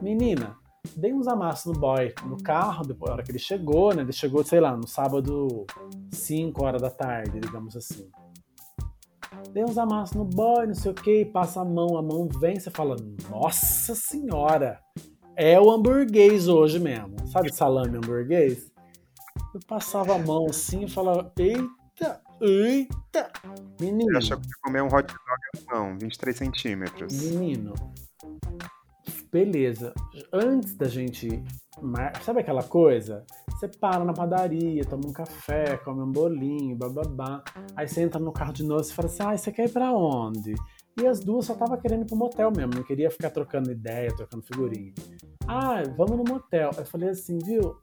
Menina, 0.00 0.56
dei 0.96 1.12
uns 1.12 1.26
amassos 1.28 1.72
no 1.74 1.78
boy 1.78 2.14
no 2.24 2.36
carro, 2.42 2.86
depois, 2.86 3.08
na 3.10 3.14
hora 3.16 3.22
que 3.22 3.30
ele 3.32 3.38
chegou, 3.38 3.94
né? 3.94 4.02
Ele 4.02 4.12
chegou, 4.12 4.42
sei 4.44 4.60
lá, 4.60 4.76
no 4.76 4.86
sábado, 4.86 5.66
5 6.12 6.64
horas 6.64 6.80
da 6.80 6.90
tarde, 6.90 7.40
digamos 7.40 7.76
assim. 7.76 8.08
Dei 9.52 9.64
uns 9.64 9.78
amassos 9.78 10.16
no 10.16 10.24
boy, 10.24 10.66
não 10.66 10.74
sei 10.74 10.90
o 10.90 10.94
que, 10.94 11.24
passa 11.24 11.60
a 11.60 11.64
mão, 11.64 11.96
a 11.96 12.02
mão 12.02 12.28
vem, 12.40 12.58
você 12.58 12.70
fala, 12.70 12.96
nossa 13.30 13.94
senhora, 13.94 14.80
é 15.36 15.60
o 15.60 15.70
hamburguês 15.70 16.48
hoje 16.48 16.78
mesmo. 16.78 17.14
Sabe 17.28 17.52
salame 17.52 17.96
hamburguês? 17.96 18.70
Eu 19.54 19.60
passava 19.66 20.14
a 20.14 20.18
mão 20.18 20.46
assim 20.50 20.84
e 20.84 20.90
falava, 20.90 21.32
eita, 21.38 22.20
eita, 22.40 23.30
menino. 23.80 24.10
Ele 24.10 24.18
achou 24.18 24.38
que 24.38 24.46
ia 24.46 24.54
comer 24.62 24.82
um 24.82 24.86
hot 24.86 25.06
dog 25.06 25.66
não, 25.70 25.98
23 25.98 26.36
centímetros. 26.36 27.12
Menino, 27.22 27.74
beleza. 29.30 29.92
Antes 30.32 30.74
da 30.74 30.86
gente. 30.86 31.42
Sabe 32.22 32.40
aquela 32.40 32.62
coisa? 32.62 33.24
Você 33.50 33.68
para 33.68 34.04
na 34.04 34.12
padaria, 34.12 34.84
toma 34.84 35.06
um 35.06 35.12
café, 35.12 35.76
come 35.78 36.02
um 36.02 36.10
bolinho, 36.10 36.76
bababá. 36.76 37.42
Aí 37.76 37.86
você 37.86 38.02
entra 38.02 38.18
no 38.18 38.32
carro 38.32 38.52
de 38.52 38.64
novo 38.64 38.82
e 38.82 38.92
fala 38.92 39.06
assim: 39.06 39.22
ah, 39.22 39.36
você 39.36 39.52
quer 39.52 39.66
ir 39.66 39.72
pra 39.72 39.92
onde? 39.92 40.54
E 41.00 41.06
as 41.06 41.20
duas 41.20 41.46
só 41.46 41.54
tava 41.54 41.78
querendo 41.78 42.02
ir 42.02 42.06
pro 42.06 42.16
motel 42.16 42.50
mesmo, 42.50 42.74
não 42.74 42.82
queria 42.82 43.08
ficar 43.08 43.30
trocando 43.30 43.70
ideia, 43.70 44.14
trocando 44.16 44.42
figurinha. 44.42 44.92
Ah, 45.46 45.82
vamos 45.96 46.16
no 46.16 46.24
motel. 46.24 46.70
Eu 46.76 46.84
falei 46.84 47.10
assim, 47.10 47.38
viu? 47.38 47.76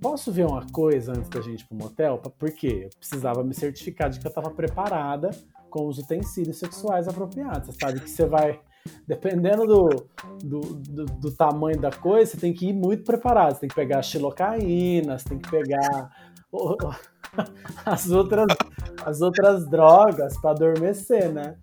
posso 0.00 0.32
ver 0.32 0.46
uma 0.46 0.66
coisa 0.70 1.12
antes 1.12 1.30
da 1.30 1.40
gente 1.40 1.62
ir 1.62 1.68
pro 1.68 1.76
motel? 1.76 2.18
Por 2.18 2.50
quê? 2.50 2.82
Eu 2.84 2.98
precisava 2.98 3.44
me 3.44 3.54
certificar 3.54 4.10
de 4.10 4.20
que 4.20 4.26
eu 4.26 4.30
estava 4.30 4.50
preparada 4.50 5.30
com 5.70 5.86
os 5.86 5.98
utensílios 5.98 6.58
sexuais 6.58 7.08
apropriados. 7.08 7.68
Você 7.68 7.78
sabe 7.80 8.00
que 8.00 8.10
você 8.10 8.26
vai, 8.26 8.60
dependendo 9.06 9.66
do, 9.66 10.06
do, 10.42 10.60
do, 10.60 11.04
do 11.04 11.32
tamanho 11.32 11.80
da 11.80 11.90
coisa, 11.90 12.32
você 12.32 12.36
tem 12.36 12.52
que 12.52 12.68
ir 12.68 12.72
muito 12.72 13.04
preparado. 13.04 13.54
Você 13.54 13.60
tem 13.60 13.68
que 13.68 13.74
pegar 13.74 13.98
a 13.98 14.02
xilocaína, 14.02 15.18
você 15.18 15.28
tem 15.28 15.38
que 15.38 15.50
pegar 15.50 16.10
as 17.84 18.10
outras, 18.10 18.46
as 19.04 19.20
outras 19.20 19.68
drogas 19.68 20.38
para 20.40 20.50
adormecer, 20.50 21.32
né? 21.32 21.56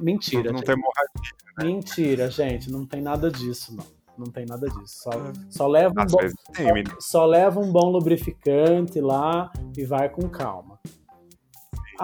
Mentira. 0.00 0.52
Não, 0.52 0.58
não 0.58 0.62
tem 0.62 0.74
hemorragia. 0.74 1.32
Né? 1.58 1.64
Mentira, 1.64 2.30
gente. 2.30 2.70
Não 2.70 2.86
tem 2.86 3.02
nada 3.02 3.30
disso, 3.30 3.74
não. 3.74 4.02
Não 4.16 4.26
tem 4.26 4.44
nada 4.46 4.68
disso. 4.68 5.02
Só, 5.02 5.10
só, 5.50 5.66
leva, 5.66 6.02
um 6.02 6.06
bom, 6.06 6.18
tem, 6.52 6.84
só, 6.86 7.00
só, 7.00 7.26
leva 7.26 7.58
um 7.58 7.72
bom 7.72 7.90
lubrificante 7.90 9.00
lá 9.00 9.50
e 9.76 9.84
vai 9.84 10.08
com 10.08 10.28
calma. 10.28 10.78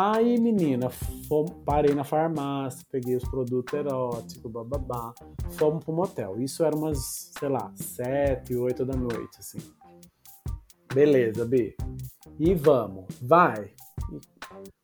Aí, 0.01 0.39
menina, 0.39 0.91
fomos, 1.27 1.51
parei 1.65 1.93
na 1.93 2.05
farmácia, 2.05 2.87
peguei 2.89 3.17
os 3.17 3.25
produtos 3.25 3.75
eróticos, 3.75 4.49
bababá, 4.49 5.13
fomos 5.51 5.83
pro 5.83 5.93
motel. 5.93 6.41
Isso 6.41 6.65
era 6.65 6.77
umas, 6.77 7.33
sei 7.37 7.49
lá, 7.49 7.73
sete, 7.75 8.55
oito 8.55 8.87
da 8.87 8.95
noite, 8.95 9.41
assim. 9.41 9.59
Beleza, 10.95 11.45
B. 11.45 11.77
E 12.39 12.55
vamos, 12.55 13.07
vai. 13.21 13.73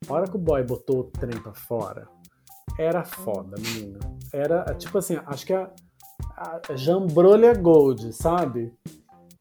A 0.08 0.12
hora 0.12 0.28
que 0.28 0.34
o 0.34 0.40
boy 0.40 0.64
botou 0.64 0.98
o 0.98 1.04
trem 1.04 1.40
pra 1.40 1.54
fora, 1.54 2.08
era 2.76 3.04
foda, 3.04 3.54
menina. 3.56 4.00
Era, 4.32 4.64
tipo 4.74 4.98
assim, 4.98 5.16
acho 5.26 5.46
que 5.46 5.52
a, 5.52 5.70
a 6.36 6.74
Jambrolha 6.74 7.54
Gold, 7.54 8.12
sabe? 8.12 8.74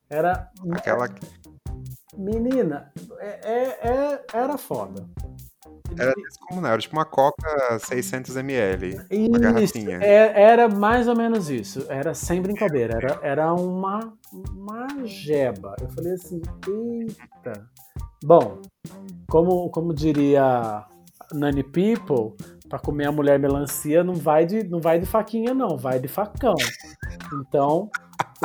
Era. 0.07 0.51
Aquela. 0.71 1.09
Menina, 2.15 2.93
é, 3.17 3.39
é, 3.43 3.87
é 3.87 4.25
era 4.31 4.55
foda. 4.55 5.03
Era 5.97 6.13
descomunal, 6.13 6.71
era 6.71 6.81
tipo 6.81 6.95
uma 6.95 7.05
coca 7.05 7.77
600ml. 7.77 9.05
Uma 9.29 9.39
garrafinha. 9.39 9.99
É, 10.01 10.41
era 10.41 10.67
mais 10.67 11.07
ou 11.07 11.15
menos 11.15 11.49
isso. 11.49 11.85
Era 11.89 12.13
sem 12.13 12.41
brincadeira. 12.41 12.95
Era, 12.95 13.19
era 13.21 13.53
uma, 13.53 14.13
uma 14.31 14.87
jeba. 15.05 15.75
Eu 15.81 15.89
falei 15.89 16.13
assim, 16.13 16.41
eita. 16.67 17.67
Bom, 18.23 18.61
como, 19.29 19.69
como 19.69 19.93
diria 19.93 20.85
Nani 21.33 21.63
People, 21.63 22.35
para 22.69 22.79
comer 22.79 23.07
a 23.07 23.11
mulher 23.11 23.37
melancia 23.37 24.03
não 24.03 24.15
vai 24.15 24.45
de 24.45 24.63
não 24.63 24.79
vai 24.79 24.99
de 24.99 25.05
faquinha 25.05 25.53
não, 25.53 25.77
vai 25.77 25.99
de 25.99 26.07
facão. 26.07 26.55
Então, 27.33 27.89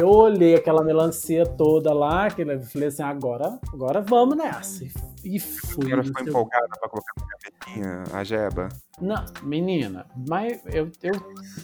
eu 0.00 0.08
olhei 0.08 0.54
aquela 0.54 0.82
melancia 0.82 1.44
toda 1.44 1.92
lá, 1.92 2.30
que 2.30 2.42
eu 2.42 2.62
falei 2.62 2.88
assim, 2.88 3.02
agora, 3.02 3.58
agora 3.72 4.00
vamos 4.00 4.36
nessa. 4.36 4.84
E 5.24 5.38
fui. 5.38 5.86
Agora 5.86 6.04
ficou 6.04 6.26
empolgada 6.26 6.68
pra 6.68 6.88
colocar 6.88 7.12
na 7.16 7.26
gavetinha 7.26 8.04
a 8.12 8.24
jeba? 8.24 8.68
Não, 9.00 9.24
menina, 9.42 10.06
mas 10.28 10.60
eu, 10.66 10.90
eu. 11.02 11.14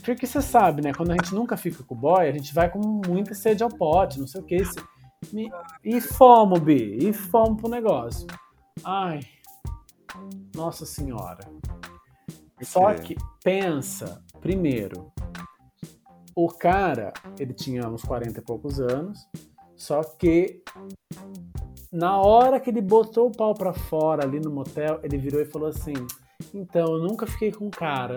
Porque 0.04 0.26
você 0.26 0.42
sabe, 0.42 0.82
né? 0.82 0.92
Quando 0.92 1.12
a 1.12 1.14
gente 1.14 1.34
nunca 1.34 1.56
fica 1.56 1.82
com 1.82 1.94
o 1.94 1.98
boy, 1.98 2.28
a 2.28 2.32
gente 2.32 2.52
vai 2.54 2.70
com 2.70 2.78
muita 3.06 3.34
sede 3.34 3.62
ao 3.62 3.70
pote, 3.70 4.18
não 4.18 4.26
sei 4.26 4.40
o 4.40 4.44
que. 4.44 4.62
E 5.84 6.00
fomos, 6.00 6.60
Bi, 6.60 7.08
e 7.08 7.12
fomos 7.12 7.60
pro 7.60 7.70
negócio. 7.70 8.26
Ai, 8.84 9.20
nossa 10.54 10.84
senhora. 10.84 11.44
Só 12.62 12.94
que 12.94 13.16
pensa, 13.42 14.22
primeiro, 14.40 15.12
o 16.34 16.48
cara, 16.48 17.12
ele 17.38 17.52
tinha 17.52 17.88
uns 17.88 18.02
40 18.02 18.38
e 18.38 18.42
poucos 18.42 18.80
anos, 18.80 19.26
só 19.76 20.02
que 20.02 20.62
na 21.92 22.18
hora 22.20 22.58
que 22.58 22.70
ele 22.70 22.80
botou 22.80 23.28
o 23.28 23.32
pau 23.32 23.54
para 23.54 23.72
fora 23.72 24.24
ali 24.24 24.40
no 24.40 24.50
motel, 24.50 24.98
ele 25.02 25.16
virou 25.16 25.40
e 25.40 25.44
falou 25.44 25.68
assim: 25.68 25.94
Então, 26.52 26.94
eu 26.94 27.02
nunca 27.02 27.26
fiquei 27.26 27.52
com 27.52 27.70
cara. 27.70 28.16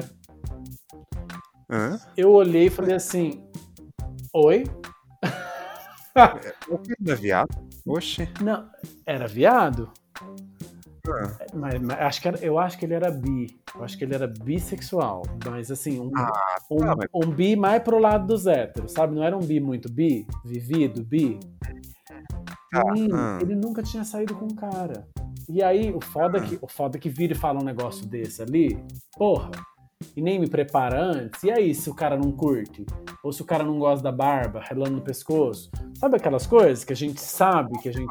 Hã? 1.70 2.00
Eu 2.16 2.32
olhei 2.32 2.66
e 2.66 2.72
falei 2.72 2.96
assim: 2.96 3.48
Oi? 4.34 4.64
O 6.68 6.80
que 6.80 6.96
é 7.12 7.16
viado? 7.16 7.50
Oxe. 7.86 8.28
Não, 8.42 8.68
era 9.06 9.28
viado? 9.28 9.92
Ah. 11.12 11.46
Mas, 11.54 11.82
mas, 11.82 12.00
acho 12.00 12.22
que 12.22 12.28
era, 12.28 12.38
eu 12.40 12.60
acho 12.60 12.78
que 12.78 12.86
ele 12.86 12.94
era 12.94 13.10
bi. 13.10 13.60
Eu 13.76 13.84
acho 13.84 13.98
que 13.98 14.04
ele 14.04 14.16
era 14.16 14.28
bissexual. 14.28 15.24
Mas 15.46 15.72
assim, 15.72 16.00
um, 16.00 16.12
ah, 16.16 16.32
tá, 16.32 16.60
um, 16.72 16.86
mas... 16.86 17.10
um 17.14 17.32
bi 17.32 17.56
mais 17.56 17.82
pro 17.82 18.00
lado 18.00 18.28
dos 18.28 18.48
héteros, 18.48 18.92
sabe? 18.92 19.16
Não 19.16 19.24
era 19.24 19.38
um 19.38 19.42
bi 19.42 19.60
muito 19.60 19.92
bi, 19.92 20.28
vivido, 20.44 21.04
bi. 21.04 21.40
Ah, 22.74 22.82
ah. 23.14 23.40
ele 23.42 23.56
nunca 23.56 23.82
tinha 23.82 24.04
saído 24.04 24.36
com 24.36 24.46
um 24.46 24.56
cara. 24.56 25.08
E 25.50 25.64
aí, 25.64 25.94
o 25.94 26.02
foda, 26.02 26.40
ah. 26.40 26.42
que, 26.42 26.60
o 26.62 26.68
foda 26.68 27.00
que 27.00 27.10
vira 27.10 27.34
e 27.34 27.36
fala 27.36 27.62
um 27.62 27.66
negócio 27.66 28.06
desse 28.06 28.42
ali, 28.42 28.78
porra, 29.18 29.52
e 30.16 30.22
nem 30.22 30.40
me 30.40 30.48
prepara 30.48 31.00
antes. 31.00 31.44
E 31.44 31.52
aí, 31.52 31.74
se 31.74 31.90
o 31.90 31.94
cara 31.94 32.18
não 32.18 32.32
curte? 32.32 32.86
Ou 33.24 33.32
se 33.32 33.42
o 33.42 33.46
cara 33.46 33.64
não 33.64 33.78
gosta 33.80 34.04
da 34.04 34.12
barba, 34.12 34.60
relando 34.60 34.92
no 34.92 35.02
pescoço? 35.02 35.70
Sabe 35.96 36.18
aquelas 36.18 36.46
coisas 36.46 36.84
que 36.84 36.94
a 36.94 36.96
gente 36.96 37.20
sabe 37.20 37.78
que 37.80 37.90
a 37.90 37.92
gente. 37.92 38.08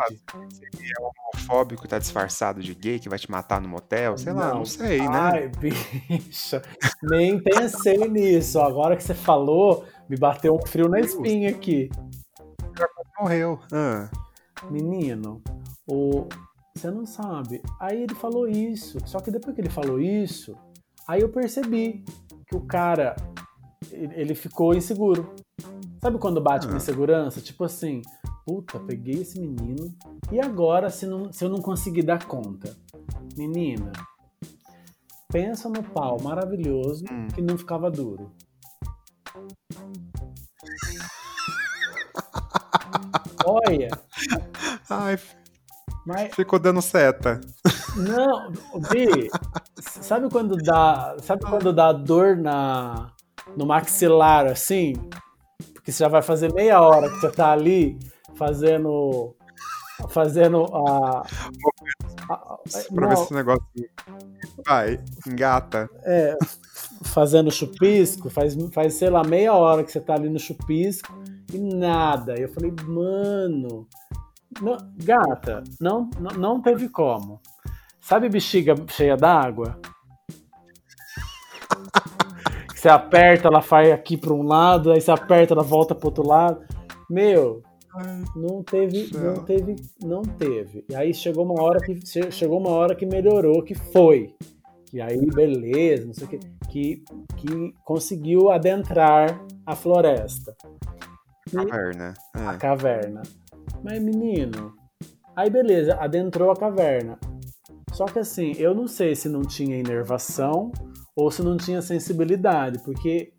Se 0.51 0.65
é 0.65 1.01
homofóbico, 1.01 1.87
tá 1.87 1.99
disfarçado 1.99 2.61
de 2.61 2.75
gay, 2.75 2.99
que 2.99 3.09
vai 3.09 3.19
te 3.19 3.31
matar 3.31 3.61
no 3.61 3.69
motel? 3.69 4.17
Sei 4.19 4.33
não. 4.33 4.41
lá, 4.41 4.55
não 4.55 4.65
sei, 4.65 5.01
né? 5.01 5.09
Ai, 5.11 5.49
bicha, 5.59 6.63
nem 7.03 7.41
pensei 7.41 8.09
nisso. 8.09 8.61
Agora 8.61 8.97
que 8.97 9.03
você 9.03 9.15
falou, 9.15 9.85
me 10.09 10.17
bateu 10.17 10.55
um 10.55 10.67
frio 10.67 10.89
na 10.89 11.01
espinha 11.01 11.51
aqui. 11.51 11.91
Morreu. 13.19 13.59
Ah. 13.73 14.11
Menino, 14.71 15.43
o. 15.89 16.27
Você 16.75 16.91
não 16.91 17.07
sabe. 17.07 17.63
Aí 17.81 18.03
ele 18.03 18.15
falou 18.15 18.47
isso. 18.47 18.99
Só 19.07 19.19
que 19.19 19.31
depois 19.31 19.55
que 19.55 19.63
ele 19.63 19.71
falou 19.71 19.99
isso, 19.99 20.55
Aí 21.09 21.21
eu 21.21 21.29
percebi 21.29 22.05
que 22.49 22.57
o 22.57 22.61
cara, 22.61 23.15
ele 23.93 24.35
ficou 24.35 24.75
inseguro. 24.75 25.35
Sabe 26.01 26.19
quando 26.19 26.41
bate 26.41 26.67
com 26.67 26.75
ah. 26.75 26.77
insegurança? 26.77 27.41
Tipo 27.41 27.65
assim, 27.65 28.03
puta, 28.45 28.81
peguei 28.81 29.23
esse 29.23 29.41
menino 29.41 29.95
e 30.33 30.41
agora 30.41 30.91
se, 30.91 31.07
não, 31.07 31.33
se 31.33 31.45
eu 31.45 31.49
não 31.49 31.63
conseguir 31.63 32.03
dar 32.03 32.27
conta? 32.27 32.77
Menina, 33.37 33.93
pensa 35.31 35.69
no 35.69 35.83
pau 35.83 36.21
maravilhoso 36.21 37.05
hum. 37.11 37.29
que 37.29 37.41
não 37.41 37.57
ficava 37.57 37.91
duro. 37.91 38.33
Olha. 43.47 43.89
Ai, 44.91 45.17
mas... 46.05 46.35
Ficou 46.35 46.59
dando 46.59 46.83
seta. 46.83 47.41
Não, 47.97 48.53
Bi, 48.91 49.31
sabe 49.81 50.29
quando 50.31 50.57
dá, 50.57 51.17
sabe 51.23 51.45
quando 51.45 51.73
dá 51.73 51.93
dor 51.93 52.37
na 52.37 53.13
no 53.57 53.65
maxilar 53.65 54.47
assim? 54.47 54.95
Porque 55.73 55.91
você 55.91 56.05
já 56.05 56.09
vai 56.09 56.23
fazer 56.23 56.53
meia 56.53 56.81
hora 56.81 57.09
que 57.09 57.17
você 57.21 57.31
tá 57.31 57.53
ali 57.53 57.99
fazendo 58.35 59.35
fazendo 60.11 60.65
a, 60.75 61.23
a 62.29 62.59
pra 62.95 63.09
ver 63.09 63.17
se 63.17 63.33
o 63.33 63.37
negócio 63.37 63.67
vai, 64.67 65.01
engata. 65.27 65.89
É, 66.05 66.37
fazendo 67.05 67.51
chupisco, 67.51 68.29
faz, 68.29 68.55
faz, 68.73 68.95
sei 68.95 69.11
lá, 69.11 69.25
meia 69.25 69.55
hora 69.55 69.83
que 69.83 69.91
você 69.91 70.01
tá 70.01 70.15
ali 70.15 70.29
no 70.29 70.39
chupisco 70.39 71.13
e 71.53 71.59
nada. 71.59 72.39
Eu 72.39 72.49
falei, 72.49 72.75
mano, 72.85 73.87
não, 74.61 74.77
gata, 74.97 75.65
não, 75.81 76.11
não, 76.19 76.31
não 76.33 76.63
teve 76.63 76.89
como. 76.89 77.41
Sabe 78.07 78.29
bexiga 78.29 78.77
cheia 78.89 79.17
d'água? 79.17 79.81
você 82.73 82.89
aperta, 82.89 83.49
ela 83.49 83.59
vai 83.59 83.91
aqui 83.91 84.17
para 84.17 84.33
um 84.33 84.45
lado, 84.45 84.93
aí 84.93 85.01
você 85.01 85.11
aperta, 85.11 85.55
ela 85.55 85.65
volta 85.65 85.93
para 85.93 86.07
outro 86.07 86.25
lado. 86.25 86.65
Meu, 87.11 87.65
não 88.37 88.63
teve, 88.63 89.11
não 89.13 89.45
teve, 89.45 89.75
não 90.01 90.23
teve. 90.23 90.85
E 90.89 90.95
aí 90.95 91.13
chegou 91.13 91.45
uma 91.45 91.61
hora 91.61 91.81
que 91.81 91.99
chegou 92.31 92.61
uma 92.61 92.71
hora 92.71 92.95
que 92.95 93.05
melhorou, 93.05 93.61
que 93.65 93.75
foi. 93.75 94.33
E 94.93 95.01
aí, 95.01 95.27
beleza, 95.27 96.07
não 96.07 96.15
sei 96.15 96.29
o 96.29 96.31
que, 96.31 96.39
que, 96.71 97.05
que 97.37 97.75
conseguiu 97.85 98.53
adentrar 98.53 99.45
a 99.67 99.75
floresta. 99.75 100.55
Caverna. 101.53 102.15
É. 102.37 102.47
A 102.47 102.55
caverna. 102.57 103.23
Mas, 103.83 104.01
menino, 104.01 104.75
aí 105.35 105.51
beleza, 105.51 105.97
adentrou 105.97 106.53
a 106.53 106.57
caverna. 106.57 107.19
Só 107.97 108.05
que 108.05 108.19
assim, 108.19 108.53
eu 108.59 108.75
não 108.75 108.87
sei 108.87 109.15
se 109.15 109.27
não 109.27 109.41
tinha 109.41 109.79
inervação 109.79 110.71
ou 111.17 111.31
se 111.31 111.43
não 111.43 111.57
tinha 111.57 111.81
sensibilidade, 111.81 112.79
porque 112.85 113.33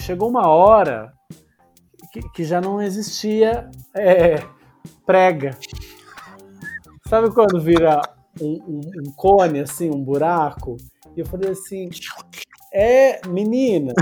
chegou 0.00 0.30
uma 0.30 0.48
hora 0.48 1.12
que, 2.10 2.22
que 2.30 2.44
já 2.44 2.62
não 2.62 2.80
existia 2.80 3.68
é, 3.94 4.36
prega. 5.04 5.50
Sabe 7.06 7.30
quando 7.30 7.60
vira 7.60 8.00
um, 8.40 8.52
um, 8.66 8.80
um, 9.06 9.12
cone, 9.14 9.60
assim, 9.60 9.90
um 9.90 10.02
buraco? 10.02 10.78
E 11.14 11.20
eu 11.20 11.26
falei 11.26 11.50
assim: 11.50 11.90
é, 12.72 13.20
menina, 13.28 13.92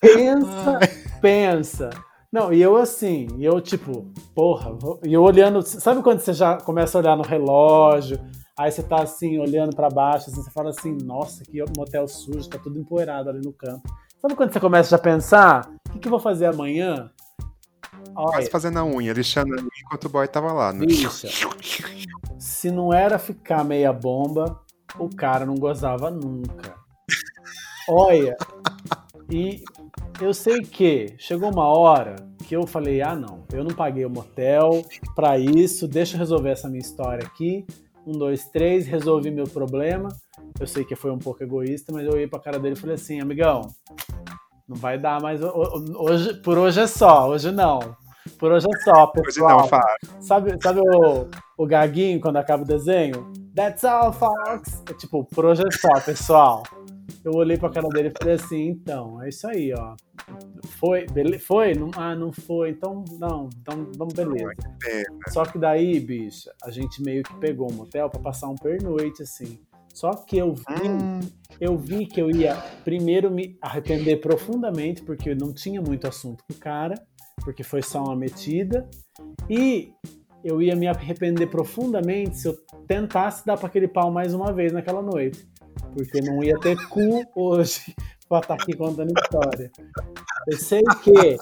pensa, 0.00 0.78
pensa 1.20 1.90
Não, 2.34 2.52
e 2.52 2.60
eu 2.60 2.74
assim, 2.76 3.28
e 3.38 3.44
eu 3.44 3.60
tipo, 3.60 4.10
porra, 4.34 4.72
vou- 4.72 4.98
e 5.04 5.14
eu 5.14 5.22
olhando, 5.22 5.62
sabe 5.62 6.02
quando 6.02 6.18
você 6.18 6.32
já 6.32 6.56
começa 6.56 6.98
a 6.98 7.00
olhar 7.00 7.16
no 7.16 7.22
relógio, 7.22 8.18
aí 8.58 8.72
você 8.72 8.82
tá 8.82 9.02
assim, 9.02 9.38
olhando 9.38 9.76
pra 9.76 9.88
baixo, 9.88 10.28
assim, 10.28 10.42
você 10.42 10.50
fala 10.50 10.70
assim, 10.70 10.98
nossa, 11.04 11.44
que 11.44 11.62
motel 11.78 12.08
sujo, 12.08 12.48
tá 12.48 12.58
tudo 12.58 12.76
empoeirado 12.76 13.30
ali 13.30 13.40
no 13.40 13.52
canto. 13.52 13.84
Sabe 14.20 14.34
quando 14.34 14.52
você 14.52 14.58
começa 14.58 14.90
já 14.90 14.96
a 14.96 14.98
pensar, 14.98 15.70
o 15.88 15.92
que, 15.92 16.00
que 16.00 16.08
eu 16.08 16.10
vou 16.10 16.18
fazer 16.18 16.46
amanhã? 16.46 17.08
Olha, 18.16 18.32
Quase 18.32 18.50
fazendo 18.50 18.80
a 18.80 18.84
unha, 18.84 19.12
lixando 19.12 19.54
a 19.54 19.56
unha 19.56 19.70
enquanto 19.86 20.06
o 20.06 20.08
boy 20.08 20.26
tava 20.26 20.52
lá. 20.52 20.72
Né? 20.72 20.86
bicha, 20.86 21.28
se 22.36 22.68
não 22.68 22.92
era 22.92 23.16
ficar 23.16 23.64
meia 23.64 23.92
bomba, 23.92 24.60
o 24.98 25.08
cara 25.08 25.46
não 25.46 25.54
gozava 25.54 26.10
nunca. 26.10 26.74
Olha, 27.88 28.36
e 29.30 29.62
eu 30.20 30.32
sei 30.34 30.60
que 30.62 31.14
chegou 31.18 31.50
uma 31.50 31.66
hora 31.66 32.16
que 32.46 32.54
eu 32.56 32.66
falei: 32.66 33.02
ah, 33.02 33.14
não, 33.14 33.42
eu 33.52 33.64
não 33.64 33.74
paguei 33.74 34.04
o 34.04 34.10
motel 34.10 34.84
pra 35.14 35.38
isso, 35.38 35.86
deixa 35.88 36.14
eu 36.16 36.18
resolver 36.18 36.50
essa 36.50 36.68
minha 36.68 36.80
história 36.80 37.26
aqui. 37.26 37.64
Um, 38.06 38.12
dois, 38.12 38.46
três, 38.48 38.86
resolvi 38.86 39.30
meu 39.30 39.44
problema. 39.46 40.08
Eu 40.60 40.66
sei 40.66 40.84
que 40.84 40.94
foi 40.94 41.10
um 41.10 41.18
pouco 41.18 41.42
egoísta, 41.42 41.92
mas 41.92 42.04
eu 42.06 42.12
olhei 42.12 42.26
pra 42.26 42.38
cara 42.38 42.58
dele 42.58 42.74
e 42.74 42.78
falei 42.78 42.96
assim: 42.96 43.20
amigão, 43.20 43.62
não 44.68 44.76
vai 44.76 44.98
dar 44.98 45.20
mais. 45.22 45.42
ho- 45.42 45.46
ho- 45.48 46.02
Hoje, 46.10 46.34
por 46.42 46.58
hoje 46.58 46.80
é 46.80 46.86
só, 46.86 47.28
hoje 47.28 47.50
não. 47.50 47.80
Por 48.38 48.52
hoje 48.52 48.66
é 48.72 48.78
só, 48.80 49.04
Hoje 49.16 49.24
pessoal. 49.26 49.58
não, 49.60 49.68
Fábio. 49.68 49.86
Sabe, 50.20 50.62
sabe 50.62 50.80
o, 50.80 51.28
o 51.58 51.66
gaguinho 51.66 52.20
quando 52.20 52.36
acaba 52.36 52.62
o 52.62 52.66
desenho? 52.66 53.30
That's 53.54 53.84
all, 53.84 54.12
folks! 54.12 54.82
É 54.90 54.94
tipo, 54.94 55.24
por 55.24 55.44
hoje 55.44 55.62
é 55.66 55.70
só, 55.70 56.00
pessoal. 56.00 56.62
Eu 57.24 57.32
olhei 57.32 57.56
pra 57.56 57.70
cara 57.70 57.88
dele 57.88 58.08
e 58.08 58.18
falei 58.18 58.34
assim, 58.34 58.68
então, 58.68 59.22
é 59.22 59.28
isso 59.28 59.46
aí, 59.46 59.72
ó. 59.72 59.94
Foi? 60.78 61.06
Bele 61.06 61.38
foi? 61.38 61.74
Não, 61.74 61.90
ah, 61.96 62.14
não 62.14 62.32
foi. 62.32 62.70
Então, 62.70 63.04
não, 63.18 63.48
então 63.60 63.90
vamos, 63.96 64.14
beleza. 64.14 64.52
pena. 64.78 65.18
Só 65.28 65.44
que 65.44 65.58
daí, 65.58 66.00
bicha, 66.00 66.52
a 66.62 66.70
gente 66.70 67.02
meio 67.02 67.22
que 67.22 67.34
pegou 67.36 67.70
um 67.70 67.74
motel 67.74 68.08
pra 68.08 68.20
passar 68.20 68.48
um 68.48 68.54
pernoite, 68.54 69.22
assim. 69.22 69.58
Só 69.92 70.10
que 70.10 70.36
eu 70.36 70.54
vi, 70.54 70.88
Hum, 70.88 71.20
eu 71.60 71.78
vi 71.78 72.06
que 72.06 72.20
eu 72.20 72.30
ia 72.30 72.56
primeiro 72.84 73.30
me 73.30 73.56
arrepender 73.62 74.16
profundamente, 74.16 75.02
porque 75.02 75.30
eu 75.30 75.36
não 75.36 75.54
tinha 75.54 75.80
muito 75.80 76.08
assunto 76.08 76.42
com 76.44 76.52
o 76.52 76.58
cara, 76.58 76.94
porque 77.44 77.62
foi 77.62 77.80
só 77.80 78.02
uma 78.02 78.16
metida. 78.16 78.88
E 79.48 79.92
eu 80.44 80.60
ia 80.60 80.76
me 80.76 80.86
arrepender 80.86 81.46
profundamente 81.46 82.36
se 82.38 82.48
eu 82.48 82.54
tentasse 82.86 83.46
dar 83.46 83.56
para 83.56 83.68
aquele 83.68 83.88
pau 83.88 84.10
mais 84.10 84.34
uma 84.34 84.52
vez 84.52 84.72
naquela 84.72 85.00
noite. 85.00 85.48
Porque 85.94 86.20
não 86.20 86.42
ia 86.42 86.58
ter 86.58 86.76
cu 86.88 87.24
hoje 87.34 87.94
pra 88.28 88.40
estar 88.40 88.54
aqui 88.54 88.76
contando 88.76 89.12
história. 89.18 89.70
Eu 90.48 90.58
sei 90.58 90.82
que 91.02 91.36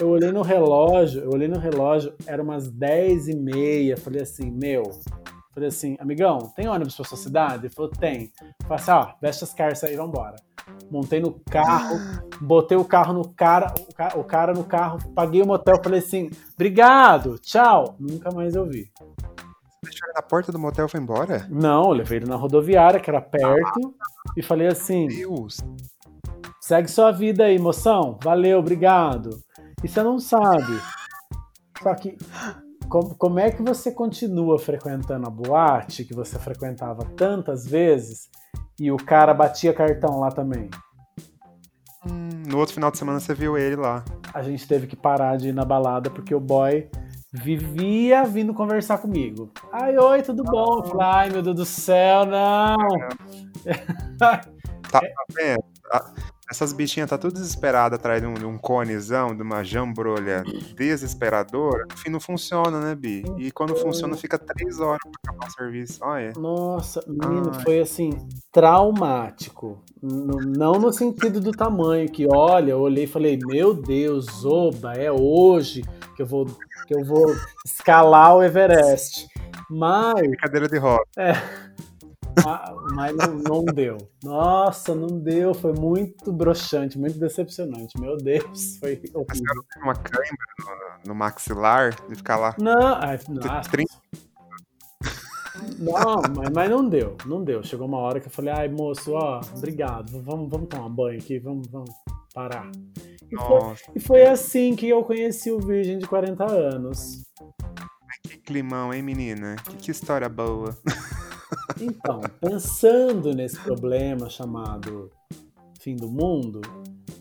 eu 0.00 0.10
olhei 0.10 0.30
no 0.30 0.42
relógio, 0.42 1.22
eu 1.22 1.30
olhei 1.30 1.48
no 1.48 1.58
relógio, 1.58 2.14
era 2.26 2.42
umas 2.42 2.70
10 2.70 3.28
e 3.28 3.36
meia. 3.36 3.96
Falei 3.96 4.22
assim, 4.22 4.50
meu. 4.50 4.84
Falei 5.52 5.70
assim, 5.70 5.96
amigão, 5.98 6.38
tem 6.54 6.68
ônibus 6.68 6.94
pra 6.94 7.04
sua 7.04 7.18
cidade? 7.18 7.66
Ele 7.66 7.74
falou, 7.74 7.90
tem. 7.90 8.30
Falei 8.62 8.76
assim, 8.76 8.90
ó, 8.92 9.12
veste 9.20 9.42
as 9.42 9.52
carças 9.52 9.90
aí, 9.90 9.96
vambora. 9.96 10.36
Montei 10.90 11.18
no 11.18 11.32
carro, 11.50 11.98
botei 12.40 12.76
o 12.76 12.84
carro 12.84 13.12
no 13.12 13.28
cara, 13.28 13.74
o 13.76 14.20
o 14.20 14.24
cara 14.24 14.52
no 14.52 14.64
carro, 14.64 14.98
paguei 15.14 15.42
o 15.42 15.46
motel, 15.46 15.80
falei 15.82 15.98
assim, 15.98 16.30
obrigado, 16.54 17.38
tchau. 17.38 17.96
Nunca 17.98 18.30
mais 18.30 18.54
eu 18.54 18.66
vi. 18.66 18.90
Deixou 19.90 20.06
ele 20.08 20.14
na 20.14 20.22
porta 20.22 20.52
do 20.52 20.58
motel 20.58 20.86
e 20.86 20.88
foi 20.88 21.00
embora? 21.00 21.46
Não, 21.50 21.84
eu 21.84 21.92
levei 21.92 22.18
ele 22.18 22.26
na 22.26 22.36
rodoviária, 22.36 23.00
que 23.00 23.10
era 23.10 23.20
perto, 23.20 23.94
e 24.36 24.42
falei 24.42 24.66
assim, 24.66 25.06
Deus. 25.08 25.58
segue 26.60 26.88
sua 26.88 27.10
vida 27.10 27.44
aí, 27.44 27.58
moção. 27.58 28.18
Valeu, 28.22 28.58
obrigado. 28.58 29.30
E 29.82 29.88
você 29.88 30.02
não 30.02 30.18
sabe. 30.18 30.80
Só 31.82 31.94
que, 31.94 32.16
como, 32.88 33.14
como 33.14 33.38
é 33.38 33.50
que 33.50 33.62
você 33.62 33.92
continua 33.92 34.58
frequentando 34.58 35.26
a 35.26 35.30
boate 35.30 36.04
que 36.04 36.14
você 36.14 36.38
frequentava 36.38 37.04
tantas 37.16 37.66
vezes 37.66 38.28
e 38.78 38.90
o 38.90 38.96
cara 38.96 39.32
batia 39.32 39.72
cartão 39.72 40.18
lá 40.18 40.30
também? 40.30 40.68
Hum, 42.06 42.42
no 42.48 42.58
outro 42.58 42.74
final 42.74 42.90
de 42.90 42.98
semana 42.98 43.20
você 43.20 43.34
viu 43.34 43.56
ele 43.56 43.76
lá. 43.76 44.04
A 44.32 44.42
gente 44.42 44.66
teve 44.66 44.86
que 44.86 44.96
parar 44.96 45.36
de 45.36 45.48
ir 45.48 45.52
na 45.52 45.64
balada 45.64 46.10
porque 46.10 46.34
o 46.34 46.40
boy 46.40 46.88
vivia 47.32 48.24
vindo 48.24 48.54
conversar 48.54 48.98
comigo. 48.98 49.50
Ai, 49.72 49.96
oi, 49.98 50.22
tudo 50.22 50.42
bom? 50.44 50.78
Eu 50.78 50.84
falei, 50.84 51.06
Ai, 51.06 51.30
meu 51.30 51.42
Deus 51.42 51.56
do 51.56 51.64
céu, 51.64 52.24
não! 52.24 52.76
Tá, 54.18 54.40
tá 54.90 55.00
vendo? 55.36 55.62
Ah, 55.92 56.10
Essas 56.50 56.72
bichinhas 56.72 57.10
tá 57.10 57.18
tudo 57.18 57.34
desesperada 57.34 57.96
atrás 57.96 58.22
de 58.22 58.26
um, 58.26 58.32
de 58.32 58.46
um 58.46 58.56
conezão, 58.56 59.36
de 59.36 59.42
uma 59.42 59.62
jambrolha 59.62 60.42
desesperadora. 60.74 61.84
No 61.90 61.96
fim 61.98 62.08
não 62.08 62.20
funciona, 62.20 62.80
né, 62.80 62.94
Bi? 62.94 63.22
E 63.36 63.50
quando 63.50 63.76
funciona, 63.76 64.16
fica 64.16 64.38
três 64.38 64.80
horas 64.80 64.98
pra 65.02 65.32
acabar 65.32 65.46
o 65.46 65.52
serviço. 65.52 65.98
Olha. 66.02 66.32
Nossa, 66.38 67.04
menino, 67.06 67.52
Ai. 67.54 67.62
foi 67.62 67.80
assim, 67.80 68.10
traumático. 68.50 69.78
Não 70.02 70.72
no 70.72 70.90
sentido 70.92 71.40
do 71.40 71.52
tamanho, 71.52 72.10
que 72.10 72.26
olha, 72.26 72.70
eu 72.72 72.80
olhei 72.80 73.04
e 73.04 73.08
falei, 73.08 73.38
meu 73.44 73.74
Deus, 73.74 74.44
oba, 74.46 74.94
é 74.94 75.12
hoje 75.12 75.82
que 76.16 76.22
eu 76.22 76.26
vou, 76.26 76.46
que 76.88 76.94
eu 76.94 77.04
vou 77.04 77.36
escalar 77.66 78.34
o 78.34 78.42
Everest. 78.42 79.28
Mas, 79.70 80.14
Brincadeira 80.14 80.66
de 80.66 80.78
roda. 80.78 81.04
ma- 82.42 82.74
mas 82.94 83.14
não, 83.14 83.34
não 83.34 83.64
deu. 83.66 83.98
Nossa, 84.24 84.94
não 84.94 85.20
deu. 85.20 85.52
Foi 85.52 85.74
muito 85.74 86.32
broxante, 86.32 86.98
muito 86.98 87.18
decepcionante. 87.18 88.00
Meu 88.00 88.16
Deus, 88.16 88.78
foi 88.78 89.02
horrível. 89.12 89.62
Uma 89.82 89.94
câimbra 89.94 90.46
no, 91.04 91.08
no 91.08 91.14
maxilar 91.14 91.94
e 92.10 92.14
ficar 92.16 92.38
lá. 92.38 92.54
Não, 92.58 92.94
ai, 92.94 93.18
nossa, 93.28 93.70
30 93.70 93.92
Não, 95.78 96.22
mas, 96.34 96.50
mas 96.54 96.70
não 96.70 96.88
deu, 96.88 97.16
não 97.26 97.44
deu. 97.44 97.62
Chegou 97.62 97.86
uma 97.86 97.98
hora 97.98 98.18
que 98.20 98.28
eu 98.28 98.32
falei, 98.32 98.54
ai 98.54 98.68
moço, 98.68 99.12
ó, 99.12 99.40
obrigado, 99.54 100.22
vamos, 100.22 100.48
vamos 100.48 100.68
tomar 100.68 100.86
um 100.86 100.94
banho 100.94 101.18
aqui, 101.18 101.38
vamos, 101.38 101.68
vamos 101.68 101.90
parar. 102.32 102.70
E 103.30 103.36
foi, 103.36 103.76
e 103.94 104.00
foi 104.00 104.26
assim 104.26 104.74
que 104.74 104.88
eu 104.88 105.04
conheci 105.04 105.50
o 105.50 105.60
Virgem 105.60 105.98
de 105.98 106.06
40 106.06 106.50
anos. 106.50 107.24
que 108.22 108.38
climão, 108.38 108.92
hein, 108.92 109.02
menina? 109.02 109.56
Que, 109.56 109.76
que 109.76 109.90
história 109.90 110.28
boa. 110.28 110.76
Então, 111.80 112.20
pensando 112.40 113.32
nesse 113.34 113.58
problema 113.60 114.28
chamado 114.28 115.10
fim 115.80 115.96
do 115.96 116.10
mundo, 116.10 116.60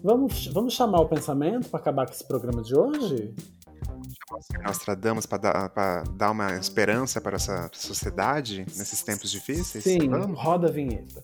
vamos, 0.03 0.47
vamos 0.47 0.73
chamar 0.73 0.99
o 0.99 1.07
pensamento 1.07 1.69
para 1.69 1.79
acabar 1.79 2.05
com 2.05 2.11
esse 2.11 2.27
programa 2.27 2.61
de 2.61 2.75
hoje? 2.75 3.33
Nostradamus 4.63 5.25
para 5.25 5.37
dar, 5.37 5.69
pra 5.69 6.03
dar 6.15 6.31
uma 6.31 6.55
esperança 6.55 7.21
para 7.21 7.37
essa 7.37 7.69
sociedade 7.73 8.65
nesses 8.75 9.01
tempos 9.01 9.31
difíceis? 9.31 9.83
Sim, 9.83 10.09
Vamos? 10.09 10.39
roda 10.39 10.67
a 10.67 10.71
vinheta. 10.71 11.23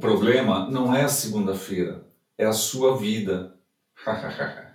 Problema 0.00 0.68
não 0.68 0.94
é 0.94 1.02
a 1.04 1.08
segunda-feira, 1.08 2.04
é 2.36 2.46
a 2.46 2.52
sua 2.52 2.96
vida. 2.96 3.54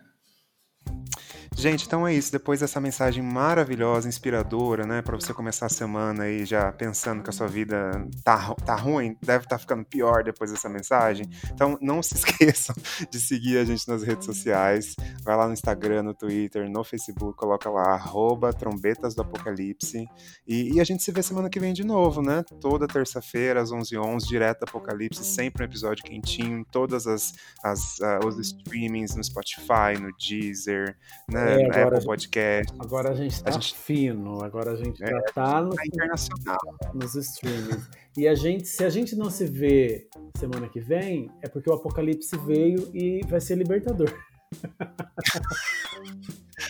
Gente, 1.57 1.85
então 1.85 2.05
é 2.05 2.13
isso. 2.13 2.33
Depois 2.33 2.59
dessa 2.59 2.81
mensagem 2.81 3.23
maravilhosa, 3.23 4.09
inspiradora, 4.09 4.85
né? 4.85 5.01
Pra 5.01 5.15
você 5.15 5.33
começar 5.33 5.67
a 5.67 5.69
semana 5.69 6.25
aí 6.25 6.45
já 6.45 6.69
pensando 6.69 7.23
que 7.23 7.29
a 7.29 7.33
sua 7.33 7.47
vida 7.47 8.05
tá, 8.25 8.53
tá 8.55 8.75
ruim, 8.75 9.17
deve 9.23 9.45
estar 9.45 9.57
ficando 9.57 9.85
pior 9.85 10.21
depois 10.21 10.51
dessa 10.51 10.67
mensagem. 10.67 11.29
Então 11.53 11.77
não 11.81 12.03
se 12.03 12.13
esqueçam 12.19 12.75
de 13.09 13.19
seguir 13.21 13.57
a 13.57 13.63
gente 13.63 13.87
nas 13.87 14.03
redes 14.03 14.25
sociais. 14.25 14.97
Vai 15.23 15.37
lá 15.37 15.47
no 15.47 15.53
Instagram, 15.53 16.03
no 16.03 16.13
Twitter, 16.13 16.69
no 16.69 16.83
Facebook, 16.83 17.37
coloca 17.37 17.69
lá, 17.69 17.93
arroba 17.93 18.51
trombetas 18.51 19.15
do 19.15 19.21
apocalipse. 19.21 20.05
E, 20.45 20.73
e 20.73 20.81
a 20.81 20.83
gente 20.83 21.03
se 21.03 21.11
vê 21.11 21.23
semana 21.23 21.49
que 21.49 21.59
vem 21.59 21.73
de 21.73 21.85
novo, 21.85 22.21
né? 22.21 22.43
Toda 22.59 22.85
terça-feira, 22.85 23.61
às 23.61 23.71
11h11, 23.71 24.27
direto 24.27 24.63
Apocalipse, 24.63 25.23
sempre 25.23 25.63
um 25.63 25.65
episódio 25.65 26.03
quentinho, 26.03 26.59
em 26.59 26.63
todas 26.65 27.07
as, 27.07 27.33
as 27.63 28.01
ah, 28.01 28.19
os 28.25 28.37
streamings, 28.39 29.15
no 29.15 29.23
Spotify, 29.23 29.97
no 29.97 30.09
Deezer, 30.17 30.97
né? 31.29 31.44
É, 31.49 31.67
na 31.67 31.75
agora 31.77 31.95
Apple 31.97 32.05
Podcast, 32.05 32.73
Agora 32.79 33.11
a 33.11 33.15
gente 33.15 33.43
tá 33.43 33.51
gente- 33.51 33.75
fino, 33.75 34.43
agora 34.43 34.71
a 34.71 34.75
gente 34.75 35.03
É, 35.03 35.07
já 35.07 35.21
tá 35.33 35.61
no, 35.61 35.71
tá 35.75 35.85
internacional. 35.85 36.57
nos 36.93 37.15
streamings. 37.15 37.89
E 38.17 38.27
a 38.27 38.35
gente, 38.35 38.67
se 38.67 38.83
a 38.83 38.89
gente 38.89 39.15
não 39.15 39.29
se 39.29 39.45
vê 39.45 40.07
semana 40.37 40.69
que 40.69 40.79
vem, 40.79 41.29
é 41.41 41.49
porque 41.49 41.69
o 41.69 41.73
Apocalipse 41.73 42.37
veio 42.45 42.89
e 42.93 43.21
vai 43.27 43.41
ser 43.41 43.55
libertador. 43.57 44.11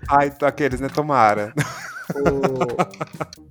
Ai, 0.09 0.31
tô 0.35 0.45
aqueles, 0.45 0.79
né? 0.79 0.87
Tomara. 0.89 1.53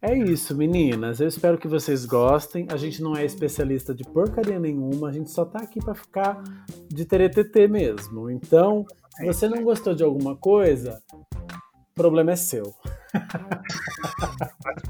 É 0.00 0.16
isso, 0.16 0.56
meninas. 0.56 1.20
Eu 1.20 1.28
espero 1.28 1.58
que 1.58 1.66
vocês 1.66 2.04
gostem. 2.04 2.66
A 2.70 2.76
gente 2.76 3.02
não 3.02 3.16
é 3.16 3.24
especialista 3.24 3.94
de 3.94 4.04
porcaria 4.04 4.58
nenhuma, 4.58 5.08
a 5.08 5.12
gente 5.12 5.30
só 5.30 5.44
tá 5.44 5.60
aqui 5.60 5.80
pra 5.80 5.94
ficar 5.94 6.42
de 6.88 7.04
teretetê 7.04 7.66
mesmo. 7.66 8.30
Então, 8.30 8.84
se 9.16 9.24
você 9.24 9.48
não 9.48 9.62
gostou 9.62 9.94
de 9.94 10.02
alguma 10.02 10.36
coisa, 10.36 11.02
o 11.12 11.94
problema 11.94 12.32
é 12.32 12.36
seu. 12.36 12.74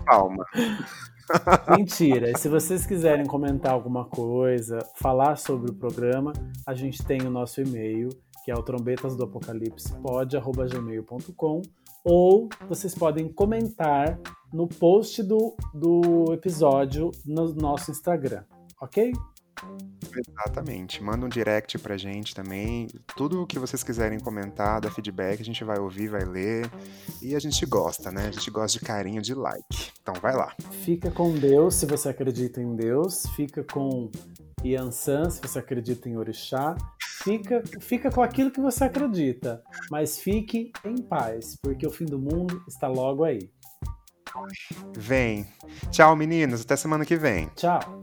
Palma. 0.07 0.47
Mentira. 1.77 2.31
E 2.31 2.39
se 2.39 2.49
vocês 2.49 2.87
quiserem 2.87 3.27
comentar 3.27 3.73
alguma 3.73 4.05
coisa, 4.05 4.79
falar 4.97 5.37
sobre 5.37 5.71
o 5.71 5.75
programa, 5.75 6.33
a 6.67 6.75
gente 6.75 7.05
tem 7.05 7.21
o 7.23 7.31
nosso 7.31 7.61
e-mail, 7.61 8.09
que 8.45 8.51
é 8.51 8.55
o 8.55 8.63
trombetasdoapocalipse.pod.gmail.com 8.63 11.63
ou 12.05 12.49
vocês 12.69 12.95
podem 12.95 13.33
comentar 13.33 14.21
no 14.53 14.69
post 14.69 15.23
do, 15.23 15.57
do 15.73 16.35
episódio 16.35 17.11
no 17.25 17.55
nosso 17.55 17.91
Instagram, 17.91 18.45
ok? 18.81 19.13
Exatamente. 20.17 21.03
Manda 21.03 21.27
um 21.27 21.29
direct 21.29 21.79
pra 21.79 21.97
gente 21.97 22.35
também. 22.35 22.89
Tudo 23.17 23.43
o 23.43 23.47
que 23.47 23.59
vocês 23.59 23.83
quiserem 23.83 24.19
comentar, 24.19 24.81
dar 24.81 24.91
feedback, 24.91 25.41
a 25.41 25.45
gente 25.45 25.65
vai 25.65 25.79
ouvir, 25.79 26.09
vai 26.09 26.25
ler. 26.25 26.71
E 27.21 27.35
a 27.35 27.39
gente 27.39 27.65
gosta, 27.67 28.11
né? 28.11 28.29
A 28.29 28.31
gente 28.31 28.51
gosta 28.51 28.79
de 28.79 28.85
carinho, 28.85 29.21
de 29.21 29.35
like. 29.35 29.93
Então 30.01 30.15
vai 30.21 30.35
lá. 30.35 30.55
Fica 30.85 31.11
com 31.11 31.33
Deus 31.33 31.75
se 31.75 31.87
você 31.87 32.09
acredita 32.09 32.61
em 32.61 32.77
Deus. 32.77 33.25
Fica 33.35 33.65
com 33.65 34.11
Yansan 34.65 35.31
se 35.31 35.41
você 35.41 35.59
acredita 35.59 36.09
em 36.09 36.17
Orixá. 36.17 36.77
Fica, 37.23 37.63
fica 37.81 38.11
com 38.11 38.23
aquilo 38.23 38.51
que 38.51 38.61
você 38.61 38.85
acredita. 38.85 39.63
Mas 39.91 40.19
fique 40.19 40.73
em 40.85 40.99
paz, 40.99 41.57
porque 41.63 41.87
o 41.87 41.91
fim 41.91 42.05
do 42.05 42.19
mundo 42.19 42.63
está 42.69 42.87
logo 42.87 43.25
aí. 43.25 43.51
Vem. 44.97 45.47
Tchau, 45.91 46.15
meninos. 46.17 46.63
Até 46.63 46.77
semana 46.77 47.05
que 47.05 47.17
vem. 47.17 47.49
Tchau. 47.55 48.01